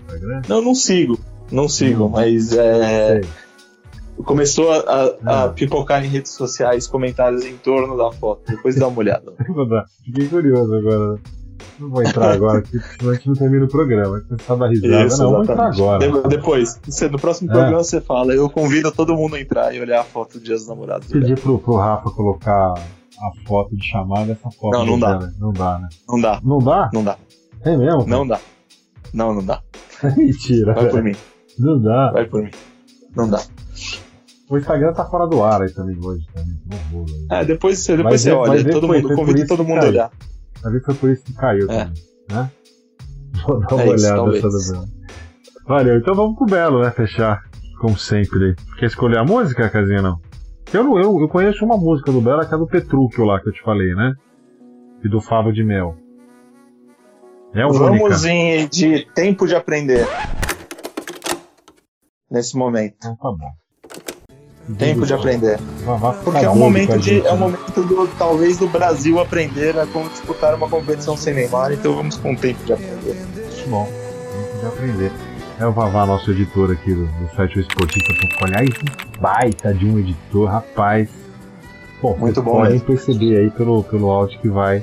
Instagram? 0.00 0.42
Não, 0.48 0.62
não 0.62 0.74
sigo. 0.74 1.18
Não 1.50 1.68
sigo, 1.68 2.04
hum, 2.04 2.08
mas 2.08 2.52
é. 2.52 3.20
Começou 4.24 4.70
a, 4.70 4.76
a, 4.76 5.04
a, 5.04 5.44
ah. 5.44 5.48
pipocar 5.48 6.04
em 6.04 6.08
redes 6.08 6.32
sociais 6.32 6.86
comentários 6.86 7.44
em 7.44 7.56
torno 7.56 7.96
da 7.96 8.12
foto. 8.12 8.42
Depois 8.46 8.76
dá 8.76 8.86
uma 8.86 8.98
olhada. 8.98 9.32
Fiquei 10.04 10.28
curioso 10.28 10.74
agora. 10.74 11.20
Não 11.78 11.90
vou 11.90 12.02
entrar 12.02 12.32
agora, 12.32 12.62
porque 12.62 12.78
senão 12.78 13.10
a 13.10 13.14
gente 13.14 13.26
não 13.26 13.34
termina 13.34 13.64
o 13.64 13.68
programa. 13.68 14.22
Você 14.28 14.36
tá 14.36 14.54
da 14.54 14.68
risada. 14.68 15.06
Isso, 15.06 15.22
não, 15.22 15.30
vou 15.30 15.42
entrar 15.42 15.66
agora. 15.66 16.22
De 16.22 16.28
depois, 16.28 16.80
você, 16.84 17.08
no 17.08 17.18
próximo 17.18 17.50
é. 17.50 17.54
programa 17.54 17.82
você 17.82 18.00
fala. 18.00 18.32
Eu 18.32 18.48
convido 18.48 18.92
todo 18.92 19.16
mundo 19.16 19.34
a 19.34 19.40
entrar 19.40 19.74
e 19.74 19.80
olhar 19.80 20.00
a 20.00 20.04
foto 20.04 20.38
do 20.38 20.44
Dia 20.44 20.54
dos 20.54 20.68
Namorados. 20.68 21.08
Pedir 21.08 21.38
pro, 21.38 21.58
pro 21.58 21.76
Rafa 21.76 22.10
colocar 22.10 22.74
a 22.74 23.46
foto 23.46 23.76
de 23.76 23.84
chamada, 23.84 24.32
essa 24.32 24.50
foto. 24.50 24.78
Não, 24.78 24.86
não 24.86 24.98
dá. 24.98 25.14
Dela. 25.14 25.32
Não 25.40 25.52
dá, 25.52 25.78
né? 25.80 25.88
Não 26.08 26.20
dá. 26.20 26.40
Não 26.42 26.58
dá? 26.58 26.90
Não 26.92 27.04
dá. 27.04 27.18
É 27.64 27.76
mesmo? 27.76 28.06
Não 28.06 28.26
dá. 28.26 28.40
Não, 29.12 29.34
não 29.34 29.44
dá. 29.44 29.60
Mentira. 30.16 30.74
Vai 30.74 30.88
por 30.88 31.02
mim. 31.02 31.14
Não 31.58 31.80
dá. 31.80 32.12
Vai 32.12 32.26
por 32.26 32.42
mim. 32.42 32.50
Não 33.16 33.28
dá. 33.28 33.40
O 34.50 34.58
Instagram 34.58 34.92
tá 34.92 35.04
fora 35.06 35.26
do 35.26 35.42
ar 35.42 35.62
aí 35.62 35.72
também 35.72 35.98
hoje. 36.02 36.26
Também. 36.34 37.26
É, 37.30 37.44
depois, 37.44 37.86
depois 37.86 38.20
você 38.20 38.32
olha. 38.32 38.70
Todo 38.70 38.88
mundo, 38.88 39.14
convida 39.14 39.46
todo 39.46 39.64
mundo 39.64 39.84
a 39.84 39.88
olhar. 39.88 40.10
Vai 40.62 40.72
ver 40.72 40.82
foi 40.82 40.94
por 40.94 41.10
isso 41.10 41.24
que 41.24 41.34
caiu 41.34 41.70
é. 41.70 41.84
também 41.84 42.14
né? 42.30 42.50
Vou 43.46 43.60
dar 43.60 43.74
uma 43.74 43.82
é 43.82 43.94
isso, 43.94 44.06
olhada 44.06 44.30
nessa 44.30 44.72
Belo. 44.72 44.88
Valeu, 45.66 45.98
então 45.98 46.14
vamos 46.14 46.36
pro 46.36 46.46
Belo, 46.46 46.82
né? 46.82 46.90
Fechar, 46.90 47.42
como 47.80 47.98
sempre. 47.98 48.54
Quer 48.78 48.86
escolher 48.86 49.18
a 49.18 49.24
música, 49.24 49.68
Casinha, 49.68 50.02
não? 50.02 50.20
Eu, 50.72 50.98
eu, 50.98 51.20
eu 51.20 51.28
conheço 51.28 51.64
uma 51.64 51.76
música 51.76 52.10
do 52.10 52.20
Bela 52.20 52.46
que 52.46 52.54
é 52.54 52.58
do 52.58 52.66
Petrúquio 52.66 53.24
lá 53.24 53.40
que 53.40 53.48
eu 53.48 53.52
te 53.52 53.62
falei, 53.62 53.94
né? 53.94 54.14
E 55.04 55.08
do 55.08 55.20
Favo 55.20 55.52
de 55.52 55.62
Mel. 55.62 55.96
É 57.52 57.64
única. 57.64 57.84
Vamos 57.84 58.24
em 58.24 58.66
de 58.68 59.06
tempo 59.14 59.46
de 59.46 59.54
aprender. 59.54 60.06
Nesse 62.30 62.56
momento. 62.56 62.96
Então 62.96 63.16
tá 63.16 63.30
bom. 63.30 63.63
Tempo 64.78 65.04
de 65.04 65.12
aprender. 65.12 65.58
Porque 66.22 66.44
é 66.44 66.50
um 66.50 66.56
momento 66.56 66.98
de. 66.98 67.26
É 67.26 67.32
um 67.32 67.36
momento 67.36 67.82
do, 67.82 68.08
talvez 68.18 68.58
do 68.58 68.66
Brasil 68.66 69.20
aprender 69.20 69.78
a 69.78 69.86
como 69.86 70.08
disputar 70.08 70.54
uma 70.54 70.68
competição 70.68 71.16
sem 71.16 71.34
Neymar, 71.34 71.72
então 71.72 71.94
vamos 71.94 72.16
com 72.16 72.32
o 72.32 72.36
tempo 72.36 72.64
de 72.64 72.72
aprender. 72.72 73.16
Bom, 73.66 73.84
tempo 73.84 74.60
de 74.60 74.66
aprender. 74.66 75.12
É 75.60 75.66
o 75.66 75.72
Vavá, 75.72 76.06
nosso 76.06 76.30
editor 76.30 76.72
aqui 76.72 76.94
do, 76.94 77.04
do 77.04 77.36
site 77.36 77.60
esportista.com. 77.60 78.46
Aliás, 78.46 78.70
baita 79.20 79.72
de 79.74 79.86
um 79.86 79.98
editor, 79.98 80.48
rapaz. 80.48 81.08
Bom, 82.00 82.16
Muito 82.16 82.42
bom 82.42 82.52
podem 82.52 82.80
perceber 82.80 83.38
aí 83.38 83.50
pelo, 83.50 83.84
pelo 83.84 84.10
áudio 84.10 84.40
que 84.40 84.48
vai. 84.48 84.82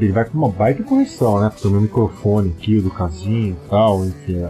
Ele 0.00 0.12
vai 0.12 0.24
com 0.24 0.38
uma 0.38 0.48
baita 0.48 0.82
correção, 0.82 1.40
né? 1.40 1.50
Porque 1.50 1.68
o 1.68 1.70
meu 1.70 1.80
microfone 1.80 2.54
aqui, 2.56 2.78
o 2.78 2.82
do 2.82 2.90
casinho 2.90 3.56
e 3.62 3.68
tal, 3.68 4.04
enfim, 4.04 4.46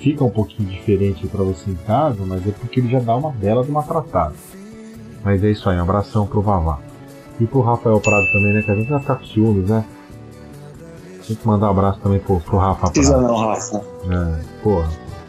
fica 0.00 0.24
um 0.24 0.30
pouquinho 0.30 0.68
diferente 0.68 1.26
para 1.26 1.44
você 1.44 1.70
em 1.70 1.74
casa, 1.86 2.24
mas 2.26 2.46
é 2.46 2.50
porque 2.50 2.80
ele 2.80 2.88
já 2.88 3.00
dá 3.00 3.14
uma 3.14 3.30
bela 3.30 3.62
de 3.62 3.70
uma 3.70 3.82
tratada. 3.82 4.34
Mas 5.22 5.44
é 5.44 5.50
isso 5.50 5.68
aí, 5.68 5.76
um 5.76 5.82
abração 5.82 6.26
pro 6.26 6.40
Vavá. 6.40 6.78
E 7.38 7.46
pro 7.46 7.60
Rafael 7.60 8.00
Prado 8.00 8.26
também, 8.32 8.54
né? 8.54 8.62
Que 8.62 8.70
a 8.70 8.74
gente 8.74 8.90
vai 8.90 9.00
ficar 9.00 9.14
com 9.16 9.24
ciúmes, 9.24 9.68
né? 9.68 9.84
Tem 11.26 11.36
que 11.36 11.46
mandar 11.46 11.68
um 11.68 11.70
abraço 11.70 12.00
também 12.00 12.18
pro, 12.18 12.40
pro 12.40 12.58
Rafa 12.58 12.80
Prado. 12.80 12.92
Precisa 12.92 13.20
não, 13.20 13.36
Rafa. 13.36 13.76
É, 13.78 14.62
porra. 14.62 14.88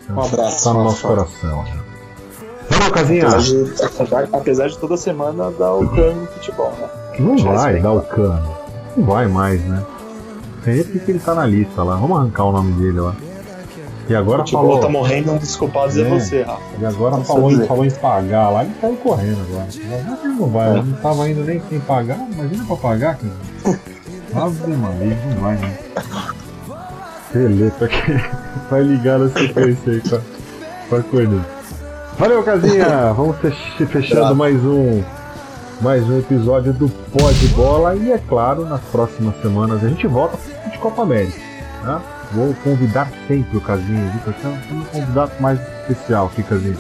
Um 0.10 0.22
abraço. 0.22 0.64
Tá 0.64 0.73
no 0.73 0.84
nosso 0.84 1.07
coração, 1.07 1.64
né? 1.64 1.80
Vamos, 2.69 2.89
Casinha! 2.89 3.27
Apesar 3.27 4.26
de, 4.26 4.35
apesar, 4.35 4.68
de 4.68 4.77
toda 4.77 4.98
semana 4.98 5.52
dar 5.52 5.73
o 5.73 5.88
cano 5.89 6.22
no 6.22 6.27
futebol, 6.27 6.72
né? 6.80 6.89
Não 7.19 7.38
vai 7.38 7.80
dar 7.81 7.91
o 7.91 8.02
cano. 8.02 8.56
Não 8.98 9.06
vai 9.06 9.27
mais, 9.27 9.61
né? 9.64 9.85
Sei 10.64 10.84
porque 10.84 11.11
ele 11.11 11.19
tá 11.19 11.35
na 11.35 11.45
lista 11.45 11.84
lá. 11.84 11.95
Vamos 11.95 12.18
arrancar 12.18 12.45
o 12.45 12.52
nome 12.52 12.72
dele 12.73 12.99
lá. 12.99 13.15
E 14.12 14.16
agora 14.16 14.44
o 14.44 14.48
falou. 14.48 14.78
tá 14.82 14.90
morrendo, 14.90 15.32
um 15.32 15.38
dos 15.38 15.56
culpados 15.56 15.96
é, 15.96 16.02
é 16.02 16.04
você, 16.04 16.42
Rafa. 16.42 16.62
E 16.82 16.86
agora 16.86 17.16
falou 17.24 17.50
em, 17.50 17.66
falou 17.66 17.86
em 17.86 17.92
pagar 17.92 18.50
lá, 18.50 18.66
ele 18.66 18.74
tá 18.82 18.90
correndo 19.02 19.40
agora. 19.50 19.68
Mas 20.10 20.38
não 20.38 20.48
vai, 20.50 20.84
não 20.84 20.94
tava 20.98 21.30
indo 21.30 21.46
nem 21.46 21.62
sem 21.70 21.80
pagar, 21.80 22.18
imagina 22.30 22.66
pra 22.66 22.76
pagar, 22.76 23.18
cara. 23.18 23.80
Ave 24.36 24.74
Maria, 24.76 25.18
não 25.34 25.42
vai, 25.42 25.56
né? 25.56 25.78
Beleza, 27.34 27.88
que 27.88 28.12
vai 28.70 28.82
ligar 28.82 29.18
na 29.18 29.30
sequência 29.30 29.94
aí 29.94 30.02
pra, 30.02 30.20
pra 30.90 31.04
correr. 31.04 31.42
Valeu, 32.20 32.44
casinha! 32.44 33.14
Vamos 33.14 33.38
fechando 33.90 34.36
mais 34.36 34.58
um 34.58 35.02
mais 35.80 36.04
um 36.08 36.20
episódio 36.20 36.74
do 36.74 36.90
Pod 36.90 37.48
Bola 37.56 37.96
e 37.96 38.12
é 38.12 38.18
claro, 38.18 38.66
nas 38.66 38.82
próximas 38.82 39.42
semanas 39.42 39.82
a 39.84 39.88
gente 39.88 40.06
volta 40.06 40.38
de 40.70 40.78
Copa 40.80 41.02
América. 41.02 41.40
Né? 41.84 42.02
Vou 42.34 42.53
convidar 42.64 43.10
sempre 43.28 43.58
o 43.58 43.62
Casinho, 43.62 44.10
viu? 44.12 44.34
Você 44.34 44.48
é 44.48 44.49
um 44.49 44.84
convidado 44.86 45.32
mais 45.40 45.60
especial 45.82 46.28
aqui, 46.28 46.44
Casinho. 46.44 46.78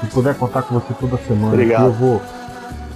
Se 0.00 0.06
puder 0.08 0.34
contar 0.34 0.62
com 0.62 0.74
você 0.80 0.94
toda 0.98 1.18
semana, 1.18 1.52
Obrigado. 1.52 1.84
eu 1.84 1.92
vou. 1.92 2.22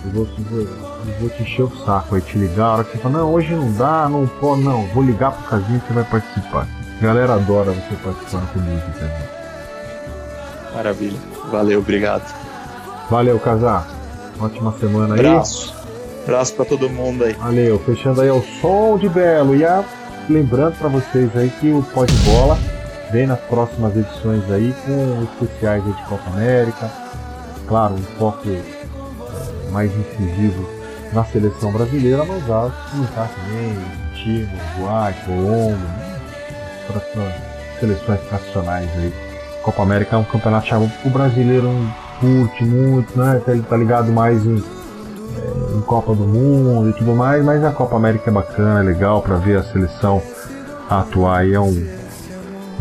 Eu 0.06 0.10
vou, 0.12 0.28
eu 0.38 0.44
vou, 0.44 0.60
eu 0.60 1.20
vou 1.20 1.28
te 1.30 1.42
encher 1.42 1.62
o 1.62 1.72
saco 1.84 2.14
aí, 2.14 2.20
te 2.22 2.38
ligar. 2.38 2.64
A 2.66 2.72
hora 2.74 2.84
que 2.84 2.92
você 2.92 2.98
fala, 2.98 3.18
não, 3.18 3.32
hoje 3.32 3.54
não 3.54 3.72
dá, 3.72 4.08
não 4.08 4.26
pode, 4.26 4.62
não. 4.62 4.86
Vou 4.88 5.02
ligar 5.02 5.32
pro 5.32 5.48
Casinho 5.48 5.78
e 5.82 5.86
você 5.86 5.92
vai 5.92 6.04
participar. 6.04 6.66
A 7.00 7.04
galera 7.04 7.34
adora 7.34 7.72
você 7.72 7.94
participando 8.02 8.52
comigo, 8.52 8.82
Casinho. 8.98 9.34
Maravilha. 10.74 11.18
Valeu, 11.50 11.78
obrigado. 11.80 12.34
Valeu, 13.10 13.38
Casar. 13.38 13.86
Ótima 14.40 14.72
semana 14.80 15.14
aí. 15.14 15.20
Abraço. 15.20 15.74
Abraço 16.24 16.54
pra 16.54 16.64
todo 16.64 16.88
mundo 16.88 17.24
aí. 17.24 17.34
Valeu. 17.34 17.78
Fechando 17.80 18.20
aí 18.22 18.30
o 18.30 18.42
Sol 18.60 18.98
de 18.98 19.08
Belo. 19.08 19.54
E 19.54 19.64
a 19.64 19.84
lembrando 20.28 20.76
para 20.78 20.88
vocês 20.88 21.36
aí 21.36 21.50
que 21.60 21.70
o 21.70 21.82
Pode 21.82 22.12
Bola 22.24 22.58
vem 23.10 23.26
nas 23.26 23.40
próximas 23.40 23.96
edições 23.96 24.42
aí 24.50 24.74
com 24.84 25.22
especiais 25.24 25.84
de 25.84 25.92
Copa 26.04 26.30
América, 26.30 26.90
claro, 27.66 27.94
um 27.94 28.02
foco 28.18 28.48
é, 28.48 29.70
mais 29.70 29.90
incisivo 29.96 30.68
na 31.12 31.24
seleção 31.24 31.70
brasileira, 31.70 32.24
mas 32.24 32.42
há 32.50 32.70
comentar 32.90 33.28
também 33.28 33.76
Chile, 34.14 34.48
Uruguai, 34.76 35.14
Colômbia, 35.24 36.04
seleções 37.78 38.20
tradicionais 38.28 38.90
aí. 38.96 39.12
Copa 39.62 39.82
América 39.82 40.16
é 40.16 40.18
um 40.18 40.24
campeonato 40.24 40.66
que 40.66 41.08
o 41.08 41.10
brasileiro 41.10 41.70
curte 42.20 42.64
muito, 42.64 43.18
né? 43.18 43.40
Ele 43.48 43.62
tá 43.62 43.76
ligado 43.76 44.12
mais 44.12 44.44
em 44.44 44.62
em 45.74 45.80
Copa 45.80 46.14
do 46.14 46.24
Mundo 46.24 46.90
e 46.90 46.92
tudo 46.92 47.14
mais, 47.14 47.44
mas 47.44 47.64
a 47.64 47.70
Copa 47.70 47.96
América 47.96 48.30
é 48.30 48.32
bacana, 48.32 48.80
é 48.80 48.82
legal 48.82 49.22
para 49.22 49.36
ver 49.36 49.58
a 49.58 49.62
seleção 49.62 50.20
atuar 50.88 51.46
e 51.46 51.54
é 51.54 51.60
um, 51.60 51.86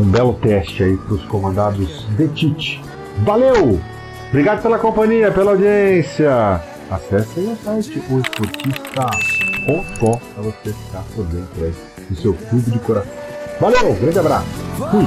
um 0.00 0.04
belo 0.04 0.34
teste 0.34 0.82
aí 0.82 0.96
para 0.96 1.14
os 1.14 1.24
comandados 1.24 2.06
de 2.16 2.28
Tite. 2.28 2.82
Valeu! 3.24 3.80
Obrigado 4.28 4.62
pela 4.62 4.78
companhia, 4.78 5.30
pela 5.30 5.52
audiência. 5.52 6.60
Acesse 6.90 7.40
aí 7.40 7.46
o 7.46 7.56
site 7.64 8.02
oesportista.com 8.10 10.18
para 10.34 10.42
você 10.42 10.72
ficar 10.72 11.02
por 11.14 11.24
dentro 11.26 11.64
aí 11.64 11.72
do 12.10 12.16
seu 12.16 12.34
clube 12.34 12.70
de 12.70 12.78
coração. 12.80 13.12
Valeu, 13.60 13.94
grande 13.94 14.18
abraço. 14.18 14.46
Fui. 14.90 15.06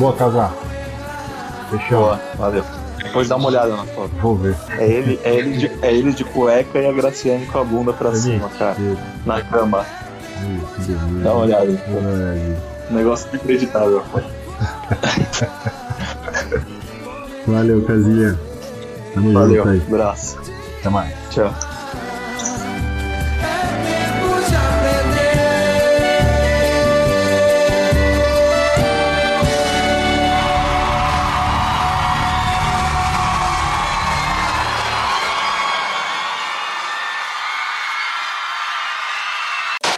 Boa, 0.00 0.14
Casar. 0.14 0.50
Fechou. 1.70 1.98
Boa, 1.98 2.20
valeu. 2.38 2.64
Depois 2.96 3.28
dá 3.28 3.36
uma 3.36 3.48
olhada 3.48 3.76
na 3.76 3.84
foto. 3.84 4.10
Vou 4.22 4.34
ver. 4.34 4.56
É 4.78 4.88
ele, 4.88 5.20
é 5.22 5.34
ele, 5.34 5.58
de, 5.58 5.66
é 5.82 5.92
ele 5.94 6.14
de 6.14 6.24
cueca 6.24 6.78
e 6.78 6.86
a 6.86 6.92
Graciane 6.92 7.44
com 7.44 7.58
a 7.58 7.64
bunda 7.64 7.92
pra 7.92 8.08
é 8.08 8.14
cima, 8.14 8.48
cara. 8.58 8.78
Na 9.26 9.42
cama. 9.42 9.84
Isso, 10.78 10.92
dá 11.22 11.34
uma 11.34 11.42
olhada. 11.42 11.70
É. 11.70 12.56
Negócio 12.90 13.28
inacreditável. 13.30 14.02
Valeu, 17.46 17.84
Casinha. 17.84 18.40
Tamo 19.12 19.34
Valeu, 19.34 19.64
junto 19.64 19.68
aí. 19.68 19.82
abraço. 19.86 20.38
Até 20.78 20.88
mais. 20.88 21.12
Tchau. 21.28 21.54